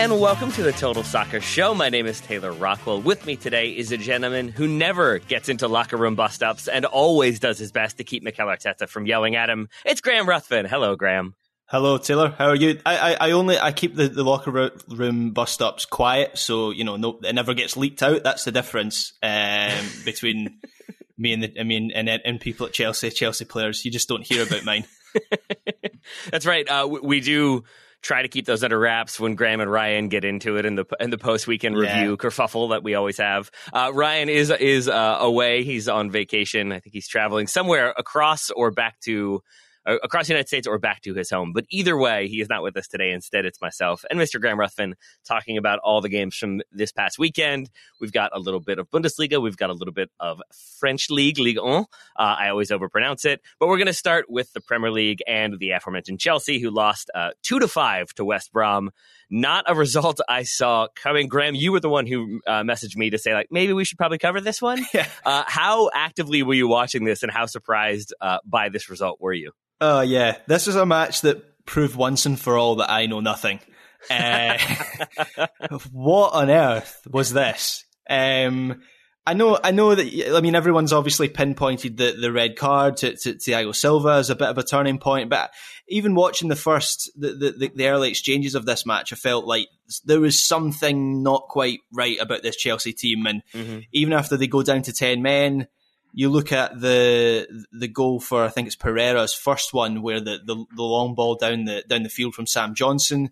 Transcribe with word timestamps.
And 0.00 0.18
welcome 0.18 0.50
to 0.50 0.62
the 0.62 0.72
Total 0.72 1.04
Soccer 1.04 1.42
Show. 1.42 1.74
My 1.74 1.90
name 1.90 2.06
is 2.06 2.22
Taylor 2.22 2.52
Rockwell. 2.52 3.02
With 3.02 3.26
me 3.26 3.36
today 3.36 3.68
is 3.68 3.92
a 3.92 3.98
gentleman 3.98 4.48
who 4.48 4.66
never 4.66 5.18
gets 5.18 5.50
into 5.50 5.68
locker 5.68 5.98
room 5.98 6.14
bust 6.14 6.42
ups 6.42 6.68
and 6.68 6.86
always 6.86 7.38
does 7.38 7.58
his 7.58 7.70
best 7.70 7.98
to 7.98 8.04
keep 8.04 8.22
Mikel 8.22 8.46
Arteta 8.46 8.88
from 8.88 9.04
yelling 9.04 9.36
at 9.36 9.50
him. 9.50 9.68
It's 9.84 10.00
Graham 10.00 10.26
Ruthven. 10.26 10.64
Hello, 10.64 10.96
Graham. 10.96 11.34
Hello, 11.66 11.98
Taylor. 11.98 12.30
How 12.30 12.46
are 12.46 12.54
you? 12.54 12.80
I, 12.86 12.96
I, 13.12 13.28
I 13.28 13.30
only 13.32 13.58
I 13.58 13.72
keep 13.72 13.94
the, 13.94 14.08
the 14.08 14.24
locker 14.24 14.72
room 14.88 15.32
bust 15.32 15.60
ups 15.60 15.84
quiet, 15.84 16.38
so 16.38 16.70
you 16.70 16.84
know, 16.84 16.96
no, 16.96 17.20
it 17.22 17.34
never 17.34 17.52
gets 17.52 17.76
leaked 17.76 18.02
out. 18.02 18.22
That's 18.24 18.44
the 18.44 18.52
difference 18.52 19.12
um, 19.22 19.84
between 20.06 20.60
me 21.18 21.34
and 21.34 21.42
the, 21.42 21.60
I 21.60 21.64
mean, 21.64 21.90
and 21.90 22.08
and 22.08 22.40
people 22.40 22.64
at 22.64 22.72
Chelsea, 22.72 23.10
Chelsea 23.10 23.44
players. 23.44 23.84
You 23.84 23.90
just 23.90 24.08
don't 24.08 24.26
hear 24.26 24.44
about 24.44 24.64
mine. 24.64 24.86
That's 26.30 26.46
right. 26.46 26.66
Uh, 26.66 26.88
we, 26.88 27.00
we 27.00 27.20
do 27.20 27.64
try 28.02 28.22
to 28.22 28.28
keep 28.28 28.46
those 28.46 28.64
under 28.64 28.78
wraps 28.78 29.20
when 29.20 29.34
Graham 29.34 29.60
and 29.60 29.70
Ryan 29.70 30.08
get 30.08 30.24
into 30.24 30.56
it 30.56 30.64
in 30.66 30.74
the 30.74 30.86
in 31.00 31.10
the 31.10 31.18
post 31.18 31.46
weekend 31.46 31.76
Yeah. 31.76 31.98
review 31.98 32.16
kerfuffle 32.16 32.70
that 32.70 32.82
we 32.82 32.94
always 32.94 33.18
have. 33.18 33.50
Uh, 33.72 33.90
Ryan 33.92 34.28
is 34.28 34.50
is 34.50 34.88
uh, 34.88 35.18
away. 35.20 35.64
He's 35.64 35.88
on 35.88 36.10
vacation. 36.10 36.72
I 36.72 36.80
think 36.80 36.92
he's 36.94 37.08
traveling 37.08 37.46
somewhere 37.46 37.94
across 37.96 38.50
or 38.50 38.70
back 38.70 38.98
to. 39.00 39.42
Uh, 39.86 39.96
across 40.02 40.26
the 40.26 40.34
United 40.34 40.46
States 40.46 40.66
or 40.66 40.78
back 40.78 41.00
to 41.00 41.14
his 41.14 41.30
home. 41.30 41.52
But 41.54 41.64
either 41.70 41.96
way, 41.96 42.28
he 42.28 42.42
is 42.42 42.50
not 42.50 42.62
with 42.62 42.76
us 42.76 42.86
today. 42.86 43.12
Instead, 43.12 43.46
it's 43.46 43.62
myself 43.62 44.04
and 44.10 44.20
Mr. 44.20 44.38
Graham 44.38 44.60
Ruthven 44.60 44.94
talking 45.24 45.56
about 45.56 45.78
all 45.78 46.02
the 46.02 46.10
games 46.10 46.36
from 46.36 46.60
this 46.70 46.92
past 46.92 47.18
weekend. 47.18 47.70
We've 47.98 48.12
got 48.12 48.30
a 48.34 48.38
little 48.38 48.60
bit 48.60 48.78
of 48.78 48.90
Bundesliga. 48.90 49.40
We've 49.40 49.56
got 49.56 49.70
a 49.70 49.72
little 49.72 49.94
bit 49.94 50.10
of 50.20 50.42
French 50.78 51.08
League, 51.08 51.38
Ligue 51.38 51.58
1. 51.58 51.74
Uh, 51.74 51.84
I 52.16 52.50
always 52.50 52.70
overpronounce 52.70 53.24
it. 53.24 53.40
But 53.58 53.68
we're 53.68 53.78
going 53.78 53.86
to 53.86 53.94
start 53.94 54.26
with 54.28 54.52
the 54.52 54.60
Premier 54.60 54.90
League 54.90 55.22
and 55.26 55.58
the 55.58 55.70
aforementioned 55.70 56.20
Chelsea, 56.20 56.58
who 56.58 56.70
lost 56.70 57.10
uh, 57.14 57.30
2 57.42 57.60
to 57.60 57.68
5 57.68 58.12
to 58.16 58.24
West 58.24 58.52
Brom. 58.52 58.90
Not 59.30 59.64
a 59.68 59.74
result 59.74 60.20
I 60.28 60.42
saw 60.42 60.88
coming. 60.96 61.28
Graham, 61.28 61.54
you 61.54 61.70
were 61.70 61.80
the 61.80 61.88
one 61.88 62.06
who 62.06 62.40
uh, 62.46 62.62
messaged 62.62 62.96
me 62.96 63.10
to 63.10 63.18
say, 63.18 63.32
like, 63.32 63.46
maybe 63.50 63.72
we 63.72 63.84
should 63.84 63.96
probably 63.96 64.18
cover 64.18 64.40
this 64.40 64.60
one. 64.60 64.84
Yeah. 64.92 65.06
Uh, 65.24 65.44
how 65.46 65.88
actively 65.94 66.42
were 66.42 66.54
you 66.54 66.66
watching 66.66 67.04
this 67.04 67.22
and 67.22 67.30
how 67.30 67.46
surprised 67.46 68.12
uh, 68.20 68.38
by 68.44 68.70
this 68.70 68.90
result 68.90 69.20
were 69.20 69.32
you? 69.32 69.52
Oh 69.80 70.00
yeah, 70.00 70.38
this 70.48 70.66
is 70.66 70.74
a 70.74 70.84
match 70.84 71.20
that 71.20 71.64
proved 71.64 71.94
once 71.94 72.26
and 72.26 72.38
for 72.38 72.58
all 72.58 72.76
that 72.76 72.90
I 72.90 73.06
know 73.06 73.20
nothing. 73.20 73.60
Uh, 74.10 74.58
what 75.92 76.32
on 76.32 76.50
earth 76.50 77.06
was 77.08 77.32
this? 77.32 77.84
Um, 78.08 78.82
I 79.30 79.34
know, 79.34 79.56
I 79.62 79.70
know 79.70 79.94
that. 79.94 80.36
I 80.36 80.40
mean, 80.40 80.56
everyone's 80.56 80.92
obviously 80.92 81.28
pinpointed 81.28 81.96
the, 81.96 82.16
the 82.20 82.32
red 82.32 82.56
card 82.56 82.96
to, 82.96 83.14
to 83.16 83.34
Thiago 83.34 83.72
Silva 83.72 84.14
as 84.14 84.28
a 84.28 84.34
bit 84.34 84.48
of 84.48 84.58
a 84.58 84.64
turning 84.64 84.98
point. 84.98 85.30
But 85.30 85.52
even 85.86 86.16
watching 86.16 86.48
the 86.48 86.56
first, 86.56 87.12
the, 87.16 87.28
the, 87.34 87.70
the 87.72 87.86
early 87.86 88.08
exchanges 88.08 88.56
of 88.56 88.66
this 88.66 88.84
match, 88.84 89.12
I 89.12 89.16
felt 89.16 89.44
like 89.44 89.68
there 90.04 90.18
was 90.18 90.42
something 90.42 91.22
not 91.22 91.46
quite 91.46 91.78
right 91.92 92.18
about 92.20 92.42
this 92.42 92.56
Chelsea 92.56 92.92
team. 92.92 93.24
And 93.24 93.42
mm-hmm. 93.54 93.78
even 93.92 94.12
after 94.12 94.36
they 94.36 94.48
go 94.48 94.64
down 94.64 94.82
to 94.82 94.92
ten 94.92 95.22
men, 95.22 95.68
you 96.12 96.28
look 96.28 96.50
at 96.50 96.80
the 96.80 97.46
the 97.70 97.86
goal 97.86 98.18
for 98.18 98.42
I 98.42 98.48
think 98.48 98.66
it's 98.66 98.74
Pereira's 98.74 99.32
first 99.32 99.72
one, 99.72 100.02
where 100.02 100.18
the, 100.18 100.40
the, 100.44 100.56
the 100.74 100.82
long 100.82 101.14
ball 101.14 101.36
down 101.36 101.66
the 101.66 101.84
down 101.86 102.02
the 102.02 102.08
field 102.08 102.34
from 102.34 102.48
Sam 102.48 102.74
Johnstone. 102.74 103.30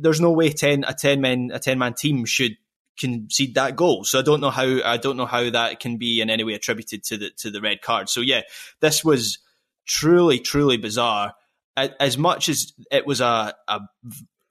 There's 0.00 0.20
no 0.22 0.30
way 0.32 0.48
ten 0.48 0.84
a 0.88 0.94
ten 0.94 1.20
man 1.20 1.50
a 1.52 1.58
ten 1.58 1.78
man 1.78 1.92
team 1.92 2.24
should 2.24 2.56
concede 3.00 3.54
that 3.54 3.74
goal. 3.74 4.04
So 4.04 4.18
I 4.18 4.22
don't 4.22 4.40
know 4.40 4.50
how 4.50 4.80
I 4.84 4.96
don't 4.98 5.16
know 5.16 5.26
how 5.26 5.48
that 5.50 5.80
can 5.80 5.96
be 5.96 6.20
in 6.20 6.30
any 6.30 6.44
way 6.44 6.52
attributed 6.54 7.02
to 7.04 7.16
the 7.16 7.30
to 7.38 7.50
the 7.50 7.60
red 7.60 7.82
card. 7.82 8.08
So 8.08 8.20
yeah, 8.20 8.42
this 8.80 9.04
was 9.04 9.38
truly 9.86 10.38
truly 10.38 10.76
bizarre. 10.76 11.34
As 11.76 12.18
much 12.18 12.48
as 12.48 12.72
it 12.92 13.06
was 13.06 13.20
a 13.20 13.54
a, 13.66 13.80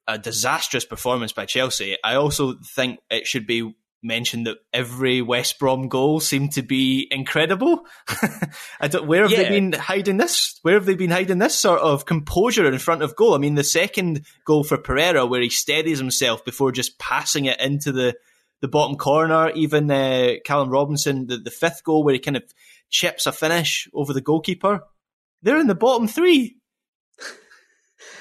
a 0.07 0.17
disastrous 0.17 0.85
performance 0.85 1.31
by 1.31 1.45
Chelsea, 1.45 1.95
I 2.03 2.15
also 2.15 2.55
think 2.75 2.99
it 3.11 3.27
should 3.27 3.45
be 3.45 3.75
mentioned 4.01 4.47
that 4.47 4.57
every 4.73 5.21
West 5.21 5.59
Brom 5.59 5.89
goal 5.89 6.21
seemed 6.21 6.53
to 6.53 6.61
be 6.61 7.05
incredible. 7.11 7.85
I 8.79 8.87
don't, 8.87 9.05
where 9.07 9.23
have 9.23 9.31
Yeah. 9.31 9.43
they 9.43 9.49
been 9.49 9.73
hiding 9.73 10.15
this? 10.15 10.57
Where 10.61 10.75
have 10.75 10.85
they 10.85 10.95
been 10.95 11.11
hiding 11.11 11.37
this 11.39 11.53
sort 11.59 11.81
of 11.81 12.05
composure 12.05 12.65
in 12.65 12.79
front 12.79 13.03
of 13.03 13.17
goal? 13.17 13.35
I 13.35 13.39
mean, 13.39 13.55
the 13.55 13.63
second 13.63 14.25
goal 14.45 14.63
for 14.63 14.77
Pereira, 14.77 15.25
where 15.25 15.41
he 15.41 15.49
steadies 15.49 15.99
himself 15.99 16.45
before 16.45 16.71
just 16.71 16.97
passing 16.97 17.43
it 17.45 17.59
into 17.59 17.91
the, 17.91 18.15
the 18.61 18.67
bottom 18.67 18.97
corner. 18.97 19.49
Even 19.51 19.89
uh, 19.89 20.35
Callum 20.45 20.69
Robinson, 20.69 21.27
the, 21.27 21.37
the 21.37 21.51
fifth 21.51 21.83
goal, 21.83 22.03
where 22.03 22.13
he 22.13 22.19
kind 22.19 22.37
of 22.37 22.43
chips 22.89 23.25
a 23.25 23.31
finish 23.31 23.87
over 23.93 24.13
the 24.13 24.21
goalkeeper. 24.21 24.81
They're 25.41 25.59
in 25.59 25.67
the 25.67 25.75
bottom 25.75 26.07
three. 26.07 26.57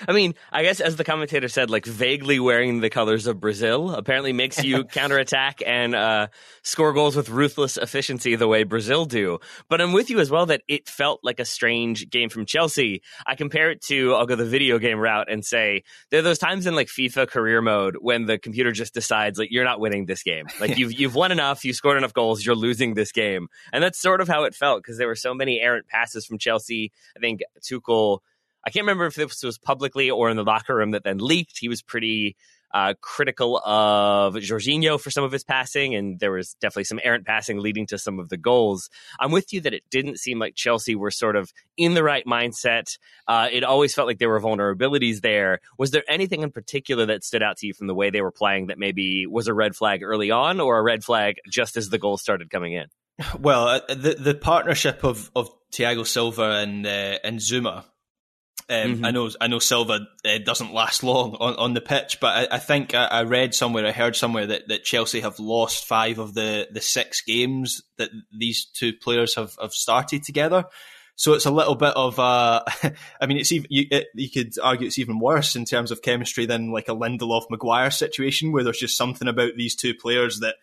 I 0.07 0.13
mean, 0.13 0.35
I 0.53 0.63
guess 0.63 0.81
as 0.81 0.97
the 0.97 1.05
commentator 1.05 1.49
said, 1.49 1.71
like 1.71 1.87
vaguely 1.87 2.39
wearing 2.39 2.81
the 2.81 2.91
colors 2.91 3.27
of 3.27 3.41
Brazil 3.41 3.91
apparently 3.91 4.33
makes 4.33 4.63
you 4.63 4.85
counterattack 4.99 5.63
and 5.67 5.95
uh, 5.95 6.29
score 6.63 6.93
goals 6.93 7.17
with 7.17 7.29
ruthless 7.29 7.77
efficiency 7.77 8.37
the 8.37 8.49
way 8.49 8.65
Brazil 8.65 9.05
do. 9.05 9.39
But 9.69 9.81
I'm 9.81 9.93
with 9.93 10.11
you 10.11 10.21
as 10.21 10.31
well 10.31 10.47
that 10.47 10.63
it 10.69 10.89
felt 10.89 11.21
like 11.23 11.41
a 11.41 11.45
strange 11.45 12.09
game 12.11 12.29
from 12.29 12.47
Chelsea. 12.47 13.03
I 13.27 13.35
compare 13.35 13.71
it 13.71 13.83
to, 13.83 14.15
I'll 14.15 14.27
go 14.27 14.37
the 14.37 14.45
video 14.45 14.79
game 14.79 14.99
route 14.99 15.31
and 15.31 15.45
say, 15.45 15.85
there 16.11 16.21
are 16.21 16.23
those 16.23 16.39
times 16.39 16.67
in 16.67 16.75
like 16.75 16.89
FIFA 16.89 17.29
career 17.29 17.61
mode 17.63 17.97
when 18.01 18.27
the 18.27 18.39
computer 18.39 18.73
just 18.73 18.95
decides 18.95 19.39
like 19.39 19.49
you're 19.51 19.65
not 19.65 19.81
winning 19.81 20.07
this 20.07 20.23
game. 20.23 20.47
Like 20.61 20.79
you've 20.79 20.93
you've 20.93 21.15
won 21.15 21.33
enough, 21.33 21.65
you've 21.65 21.77
scored 21.77 21.99
enough 21.99 22.13
goals, 22.13 22.45
you're 22.45 22.55
losing 22.55 22.95
this 22.95 23.13
game. 23.13 23.49
And 23.73 23.83
that's 23.83 24.01
sort 24.01 24.21
of 24.21 24.29
how 24.29 24.45
it 24.45 24.55
felt 24.55 24.83
because 24.83 24.99
there 24.99 25.09
were 25.09 25.15
so 25.15 25.35
many 25.35 25.61
errant 25.61 25.89
passes 25.89 26.27
from 26.27 26.39
Chelsea. 26.39 26.93
I 27.17 27.21
think 27.21 27.41
Tuchel 27.61 28.21
I 28.69 28.71
can't 28.71 28.83
remember 28.83 29.07
if 29.07 29.15
this 29.15 29.43
was 29.43 29.57
publicly 29.57 30.11
or 30.11 30.29
in 30.29 30.37
the 30.37 30.45
locker 30.45 30.77
room 30.77 30.91
that 30.91 31.03
then 31.03 31.17
leaked. 31.17 31.57
He 31.59 31.71
was 31.71 31.81
pretty 31.81 32.37
uh, 32.71 32.93
critical 33.01 33.57
of 33.65 34.35
Jorginho 34.35 35.01
for 35.01 35.11
some 35.11 35.25
of 35.25 35.33
his 35.33 35.43
passing, 35.43 35.95
and 35.95 36.21
there 36.21 36.33
was 36.33 36.53
definitely 36.61 36.85
some 36.85 37.01
errant 37.03 37.25
passing 37.25 37.61
leading 37.61 37.87
to 37.87 37.97
some 37.97 38.19
of 38.19 38.29
the 38.29 38.37
goals. 38.37 38.91
I'm 39.19 39.31
with 39.31 39.55
you 39.55 39.63
that 39.63 39.73
it 39.73 39.85
didn't 39.89 40.19
seem 40.19 40.39
like 40.39 40.55
Chelsea 40.55 40.95
were 40.95 41.11
sort 41.11 41.35
of 41.35 41.51
in 41.79 41.95
the 41.95 42.03
right 42.03 42.27
mindset. 42.27 42.99
Uh, 43.27 43.49
it 43.51 43.65
always 43.65 43.95
felt 43.95 44.07
like 44.07 44.19
there 44.19 44.29
were 44.29 44.39
vulnerabilities 44.39 45.23
there. 45.23 45.61
Was 45.79 45.91
there 45.91 46.05
anything 46.07 46.43
in 46.43 46.51
particular 46.51 47.07
that 47.07 47.25
stood 47.25 47.43
out 47.43 47.57
to 47.57 47.67
you 47.67 47.73
from 47.73 47.87
the 47.87 47.95
way 47.95 48.11
they 48.11 48.21
were 48.21 48.31
playing 48.31 48.67
that 48.67 48.79
maybe 48.79 49.27
was 49.27 49.49
a 49.49 49.55
red 49.55 49.77
flag 49.77 50.03
early 50.03 50.31
on 50.31 50.61
or 50.61 50.77
a 50.77 50.83
red 50.83 51.03
flag 51.03 51.37
just 51.51 51.79
as 51.79 51.89
the 51.89 51.97
goals 51.97 52.21
started 52.21 52.51
coming 52.51 52.75
in? 52.75 52.89
Well, 53.41 53.67
uh, 53.67 53.81
the 53.89 54.15
the 54.19 54.35
partnership 54.35 55.05
of 55.05 55.31
of 55.35 55.49
Thiago 55.73 56.07
Silva 56.07 56.61
and 56.63 56.87
uh, 56.87 57.19
and 57.25 57.39
Zouma 57.39 57.85
Um, 58.71 58.97
mm-hmm. 58.97 59.05
I 59.07 59.11
know 59.13 59.31
I 59.41 59.47
know 59.47 59.61
Silva 59.61 60.01
uh, 60.27 60.39
doesn't 60.45 60.75
last 60.75 61.03
long 61.03 61.35
on, 61.41 61.55
on 61.57 61.75
the 61.75 61.81
pitch, 61.81 62.19
but 62.21 62.53
I, 62.53 62.57
I 62.57 62.59
think 62.59 62.95
I, 62.95 63.07
I, 63.07 63.23
read 63.23 63.55
somewhere, 63.55 63.87
I 63.87 63.93
heard 63.93 64.15
somewhere 64.15 64.47
that, 64.49 64.69
that 64.69 64.85
Chelsea 64.85 65.21
have 65.21 65.39
lost 65.39 65.87
five 65.87 66.19
of 66.19 66.35
the, 66.35 66.69
the 66.71 66.83
six 66.83 67.23
games 67.23 67.83
that 67.97 68.11
these 68.31 68.67
two 68.67 68.93
players 68.93 69.37
have, 69.37 69.57
have 69.59 69.73
started 69.73 70.23
together. 70.23 70.67
So 71.17 71.33
it's 71.33 71.47
a 71.47 71.51
little 71.51 71.77
bit 71.77 71.95
of 71.97 72.19
a, 72.19 72.65
I 73.21 73.27
mean, 73.27 73.39
it's 73.39 73.53
even, 73.53 73.67
you, 73.71 73.87
it, 73.91 74.09
you 74.15 74.31
could 74.31 74.53
argue 74.63 74.87
it's 74.87 74.99
even 74.99 75.19
worse 75.19 75.57
in 75.57 75.65
terms 75.65 75.91
of 75.91 76.03
chemistry 76.03 76.45
than 76.45 76.71
like 76.71 76.89
a 76.89 76.95
Lindelof 76.95 77.45
Maguire 77.51 77.91
situation 77.91 78.53
where 78.53 78.63
there's 78.63 78.79
just 78.79 78.99
something 78.99 79.27
about 79.29 79.53
these 79.57 79.75
two 79.75 79.95
players 79.95 80.41
that 80.41 80.57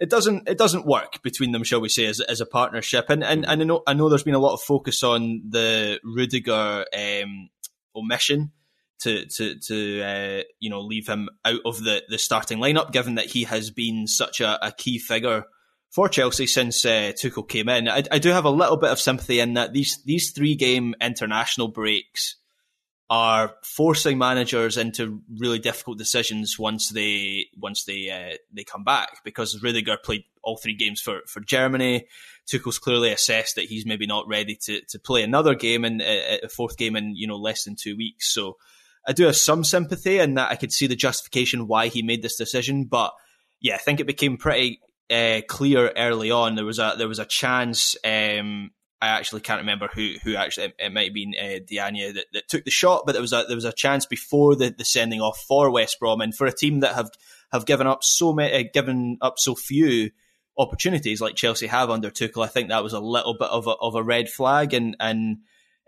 it 0.00 0.08
doesn't 0.08 0.48
it 0.48 0.58
doesn't 0.58 0.86
work 0.86 1.22
between 1.22 1.52
them, 1.52 1.62
shall 1.62 1.80
we 1.80 1.90
say, 1.90 2.06
as, 2.06 2.20
as 2.20 2.40
a 2.40 2.46
partnership. 2.46 3.10
And, 3.10 3.22
and 3.22 3.44
and 3.46 3.60
I 3.60 3.64
know 3.64 3.82
I 3.86 3.92
know 3.92 4.08
there's 4.08 4.22
been 4.22 4.34
a 4.34 4.38
lot 4.40 4.54
of 4.54 4.62
focus 4.62 5.02
on 5.02 5.42
the 5.48 6.00
Rudiger 6.02 6.86
um, 6.96 7.50
omission 7.94 8.52
to 9.00 9.26
to 9.26 9.58
to 9.58 10.02
uh, 10.02 10.42
you 10.58 10.70
know 10.70 10.80
leave 10.80 11.06
him 11.06 11.28
out 11.44 11.60
of 11.66 11.84
the 11.84 12.02
the 12.08 12.18
starting 12.18 12.58
lineup, 12.58 12.92
given 12.92 13.16
that 13.16 13.26
he 13.26 13.44
has 13.44 13.70
been 13.70 14.06
such 14.06 14.40
a, 14.40 14.66
a 14.66 14.72
key 14.72 14.98
figure 14.98 15.44
for 15.90 16.08
Chelsea 16.08 16.46
since 16.46 16.84
uh, 16.86 17.12
Tuchel 17.14 17.46
came 17.46 17.68
in. 17.68 17.88
I, 17.88 18.02
I, 18.10 18.20
do 18.20 18.30
have 18.30 18.44
a 18.44 18.50
little 18.50 18.76
bit 18.76 18.90
of 18.90 19.00
sympathy 19.00 19.40
in 19.40 19.54
that 19.54 19.72
these 19.72 20.02
these 20.04 20.30
three 20.30 20.54
game 20.54 20.94
international 21.00 21.68
breaks 21.68 22.36
are 23.10 23.56
forcing 23.64 24.18
managers 24.18 24.76
into 24.76 25.20
really 25.36 25.58
difficult 25.58 25.98
decisions 25.98 26.56
once 26.56 26.90
they 26.90 27.46
once 27.58 27.82
they 27.82 28.08
uh, 28.08 28.36
they 28.52 28.62
come 28.62 28.84
back 28.84 29.24
because 29.24 29.60
Rudiger 29.60 29.96
played 30.02 30.22
all 30.44 30.56
three 30.56 30.76
games 30.76 31.00
for, 31.00 31.20
for 31.26 31.40
Germany. 31.40 32.06
Tuchel's 32.46 32.78
clearly 32.78 33.10
assessed 33.12 33.56
that 33.56 33.64
he's 33.64 33.84
maybe 33.84 34.06
not 34.06 34.28
ready 34.28 34.56
to, 34.62 34.80
to 34.88 34.98
play 35.00 35.24
another 35.24 35.56
game 35.56 35.84
in 35.84 36.00
uh, 36.00 36.36
a 36.44 36.48
fourth 36.48 36.76
game 36.76 36.94
in 36.94 37.16
you 37.16 37.26
know 37.26 37.36
less 37.36 37.64
than 37.64 37.74
two 37.74 37.96
weeks. 37.96 38.32
So 38.32 38.58
I 39.06 39.12
do 39.12 39.24
have 39.24 39.36
some 39.36 39.64
sympathy 39.64 40.20
in 40.20 40.34
that 40.34 40.52
I 40.52 40.56
could 40.56 40.72
see 40.72 40.86
the 40.86 40.94
justification 40.94 41.66
why 41.66 41.88
he 41.88 42.02
made 42.02 42.22
this 42.22 42.36
decision, 42.36 42.84
but 42.84 43.12
yeah, 43.60 43.74
I 43.74 43.78
think 43.78 43.98
it 43.98 44.06
became 44.06 44.36
pretty 44.36 44.80
uh, 45.10 45.40
clear 45.48 45.92
early 45.96 46.30
on. 46.30 46.54
There 46.54 46.64
was 46.64 46.78
a 46.78 46.94
there 46.96 47.08
was 47.08 47.18
a 47.18 47.24
chance. 47.24 47.96
Um, 48.04 48.70
I 49.02 49.08
actually 49.08 49.40
can't 49.40 49.60
remember 49.60 49.88
who 49.92 50.14
who 50.22 50.36
actually 50.36 50.74
it 50.78 50.92
might 50.92 51.06
have 51.06 51.14
been 51.14 51.34
uh, 51.40 51.60
Diagne 51.66 52.12
that, 52.12 52.26
that 52.32 52.48
took 52.48 52.64
the 52.64 52.70
shot, 52.70 53.04
but 53.06 53.12
there 53.12 53.22
was 53.22 53.32
a 53.32 53.44
there 53.48 53.56
was 53.56 53.64
a 53.64 53.72
chance 53.72 54.04
before 54.04 54.56
the, 54.56 54.74
the 54.76 54.84
sending 54.84 55.20
off 55.20 55.42
for 55.48 55.70
West 55.70 55.98
Brom, 55.98 56.20
and 56.20 56.34
for 56.34 56.46
a 56.46 56.52
team 56.52 56.80
that 56.80 56.94
have 56.94 57.10
have 57.52 57.64
given 57.64 57.86
up 57.86 58.04
so 58.04 58.32
many, 58.32 58.52
uh, 58.52 58.68
given 58.72 59.16
up 59.22 59.34
so 59.38 59.54
few 59.54 60.10
opportunities 60.58 61.20
like 61.20 61.34
Chelsea 61.34 61.66
have 61.66 61.88
under 61.88 62.10
Tuchel, 62.10 62.44
I 62.44 62.48
think 62.48 62.68
that 62.68 62.82
was 62.82 62.92
a 62.92 63.00
little 63.00 63.34
bit 63.38 63.48
of 63.48 63.66
a 63.66 63.70
of 63.70 63.94
a 63.94 64.02
red 64.02 64.28
flag, 64.28 64.74
and 64.74 64.96
and 65.00 65.38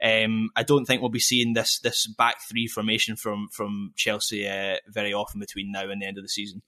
um, 0.02 0.48
I 0.56 0.62
don't 0.62 0.86
think 0.86 1.02
we'll 1.02 1.10
be 1.10 1.20
seeing 1.20 1.52
this 1.52 1.80
this 1.80 2.06
back 2.06 2.36
three 2.48 2.66
formation 2.66 3.16
from 3.16 3.48
from 3.52 3.92
Chelsea 3.94 4.48
uh, 4.48 4.76
very 4.88 5.12
often 5.12 5.38
between 5.38 5.70
now 5.70 5.88
and 5.90 6.00
the 6.00 6.06
end 6.06 6.16
of 6.16 6.24
the 6.24 6.28
season. 6.28 6.62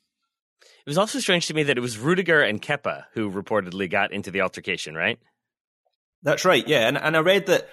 It 0.62 0.90
was 0.90 0.98
also 0.98 1.18
strange 1.18 1.46
to 1.46 1.54
me 1.54 1.62
that 1.62 1.78
it 1.78 1.80
was 1.80 1.98
Rudiger 1.98 2.42
and 2.42 2.60
Kepa 2.60 3.04
who 3.14 3.30
reportedly 3.30 3.90
got 3.90 4.12
into 4.12 4.30
the 4.30 4.42
altercation, 4.42 4.94
right? 4.94 5.18
That's 6.24 6.44
right, 6.44 6.66
yeah. 6.66 6.88
And 6.88 6.98
and 6.98 7.16
I 7.16 7.20
read 7.20 7.46
that 7.46 7.68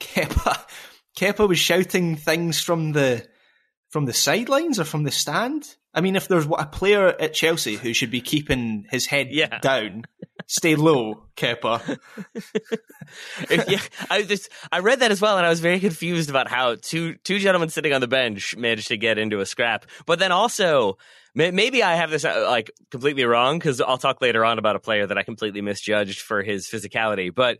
Kepa 0.00 0.64
Kepa 1.16 1.48
was 1.48 1.58
shouting 1.58 2.16
things 2.16 2.60
from 2.60 2.92
the 2.92 3.26
from 3.90 4.04
the 4.06 4.12
sidelines 4.12 4.78
or 4.78 4.84
from 4.84 5.04
the 5.04 5.10
stand. 5.10 5.76
I 5.94 6.00
mean, 6.00 6.16
if 6.16 6.26
there's 6.26 6.46
a 6.46 6.66
player 6.66 7.08
at 7.08 7.34
Chelsea 7.34 7.76
who 7.76 7.92
should 7.92 8.10
be 8.10 8.22
keeping 8.22 8.86
his 8.90 9.04
head 9.04 9.28
yeah. 9.30 9.58
down, 9.58 10.04
stay 10.46 10.74
low, 10.74 11.26
Kepa. 11.36 11.98
yeah, 13.68 13.80
I 14.10 14.22
just 14.22 14.48
I 14.72 14.78
read 14.78 15.00
that 15.00 15.10
as 15.10 15.20
well, 15.20 15.36
and 15.36 15.46
I 15.46 15.50
was 15.50 15.60
very 15.60 15.80
confused 15.80 16.30
about 16.30 16.48
how 16.48 16.76
two 16.76 17.16
two 17.24 17.38
gentlemen 17.38 17.68
sitting 17.68 17.92
on 17.92 18.00
the 18.00 18.08
bench 18.08 18.56
managed 18.56 18.88
to 18.88 18.96
get 18.96 19.18
into 19.18 19.40
a 19.40 19.46
scrap. 19.46 19.84
But 20.06 20.18
then 20.18 20.32
also, 20.32 20.96
maybe 21.34 21.82
I 21.82 21.94
have 21.94 22.10
this 22.10 22.24
uh, 22.24 22.46
like 22.48 22.70
completely 22.90 23.24
wrong 23.24 23.58
because 23.58 23.80
I'll 23.82 23.98
talk 23.98 24.22
later 24.22 24.44
on 24.44 24.58
about 24.58 24.76
a 24.76 24.80
player 24.80 25.06
that 25.06 25.18
I 25.18 25.22
completely 25.22 25.60
misjudged 25.60 26.20
for 26.20 26.42
his 26.42 26.66
physicality, 26.66 27.32
but 27.34 27.58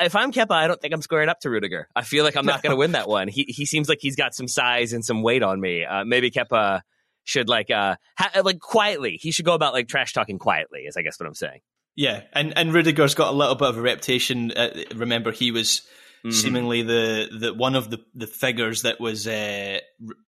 if 0.00 0.16
I'm 0.16 0.32
Kepa, 0.32 0.50
I 0.50 0.66
don't 0.66 0.80
think 0.80 0.94
I'm 0.94 1.02
squaring 1.02 1.28
up 1.28 1.40
to 1.40 1.50
Rudiger. 1.50 1.88
I 1.94 2.02
feel 2.02 2.24
like 2.24 2.36
I'm 2.36 2.46
not 2.46 2.62
going 2.62 2.70
to 2.70 2.76
win 2.76 2.92
that 2.92 3.08
one. 3.08 3.28
He 3.28 3.44
he 3.48 3.66
seems 3.66 3.88
like 3.88 3.98
he's 4.00 4.16
got 4.16 4.34
some 4.34 4.48
size 4.48 4.92
and 4.92 5.04
some 5.04 5.22
weight 5.22 5.42
on 5.42 5.60
me. 5.60 5.84
Uh, 5.84 6.04
maybe 6.04 6.30
Kepa 6.30 6.82
should 7.24 7.48
like 7.48 7.70
uh 7.70 7.96
ha- 8.18 8.42
like 8.42 8.60
quietly. 8.60 9.18
He 9.20 9.30
should 9.30 9.44
go 9.44 9.54
about 9.54 9.72
like 9.72 9.88
trash 9.88 10.12
talking 10.12 10.38
quietly. 10.38 10.80
Is 10.80 10.96
I 10.96 11.02
guess 11.02 11.18
what 11.18 11.26
I'm 11.26 11.34
saying. 11.34 11.60
Yeah, 11.96 12.22
and 12.32 12.56
and 12.56 12.72
Rudiger's 12.72 13.14
got 13.14 13.32
a 13.32 13.36
little 13.36 13.54
bit 13.54 13.68
of 13.68 13.78
a 13.78 13.80
reputation. 13.80 14.52
Uh, 14.52 14.70
remember, 14.94 15.30
he 15.30 15.50
was 15.50 15.82
mm-hmm. 16.24 16.30
seemingly 16.30 16.82
the, 16.82 17.28
the 17.38 17.54
one 17.54 17.74
of 17.74 17.90
the, 17.90 18.00
the 18.14 18.26
figures 18.26 18.82
that 18.82 19.00
was 19.00 19.26
uh, 19.26 19.78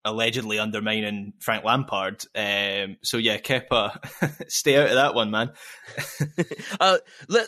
allegedly 0.05 0.59
undermining 0.59 1.33
Frank 1.39 1.63
Lampard. 1.63 2.23
Um, 2.35 2.97
so 3.01 3.17
yeah, 3.17 3.37
Kepa, 3.37 3.97
stay 4.49 4.77
out 4.77 4.87
of 4.87 4.95
that 4.95 5.15
one, 5.15 5.31
man. 5.31 5.51
uh, 6.79 6.97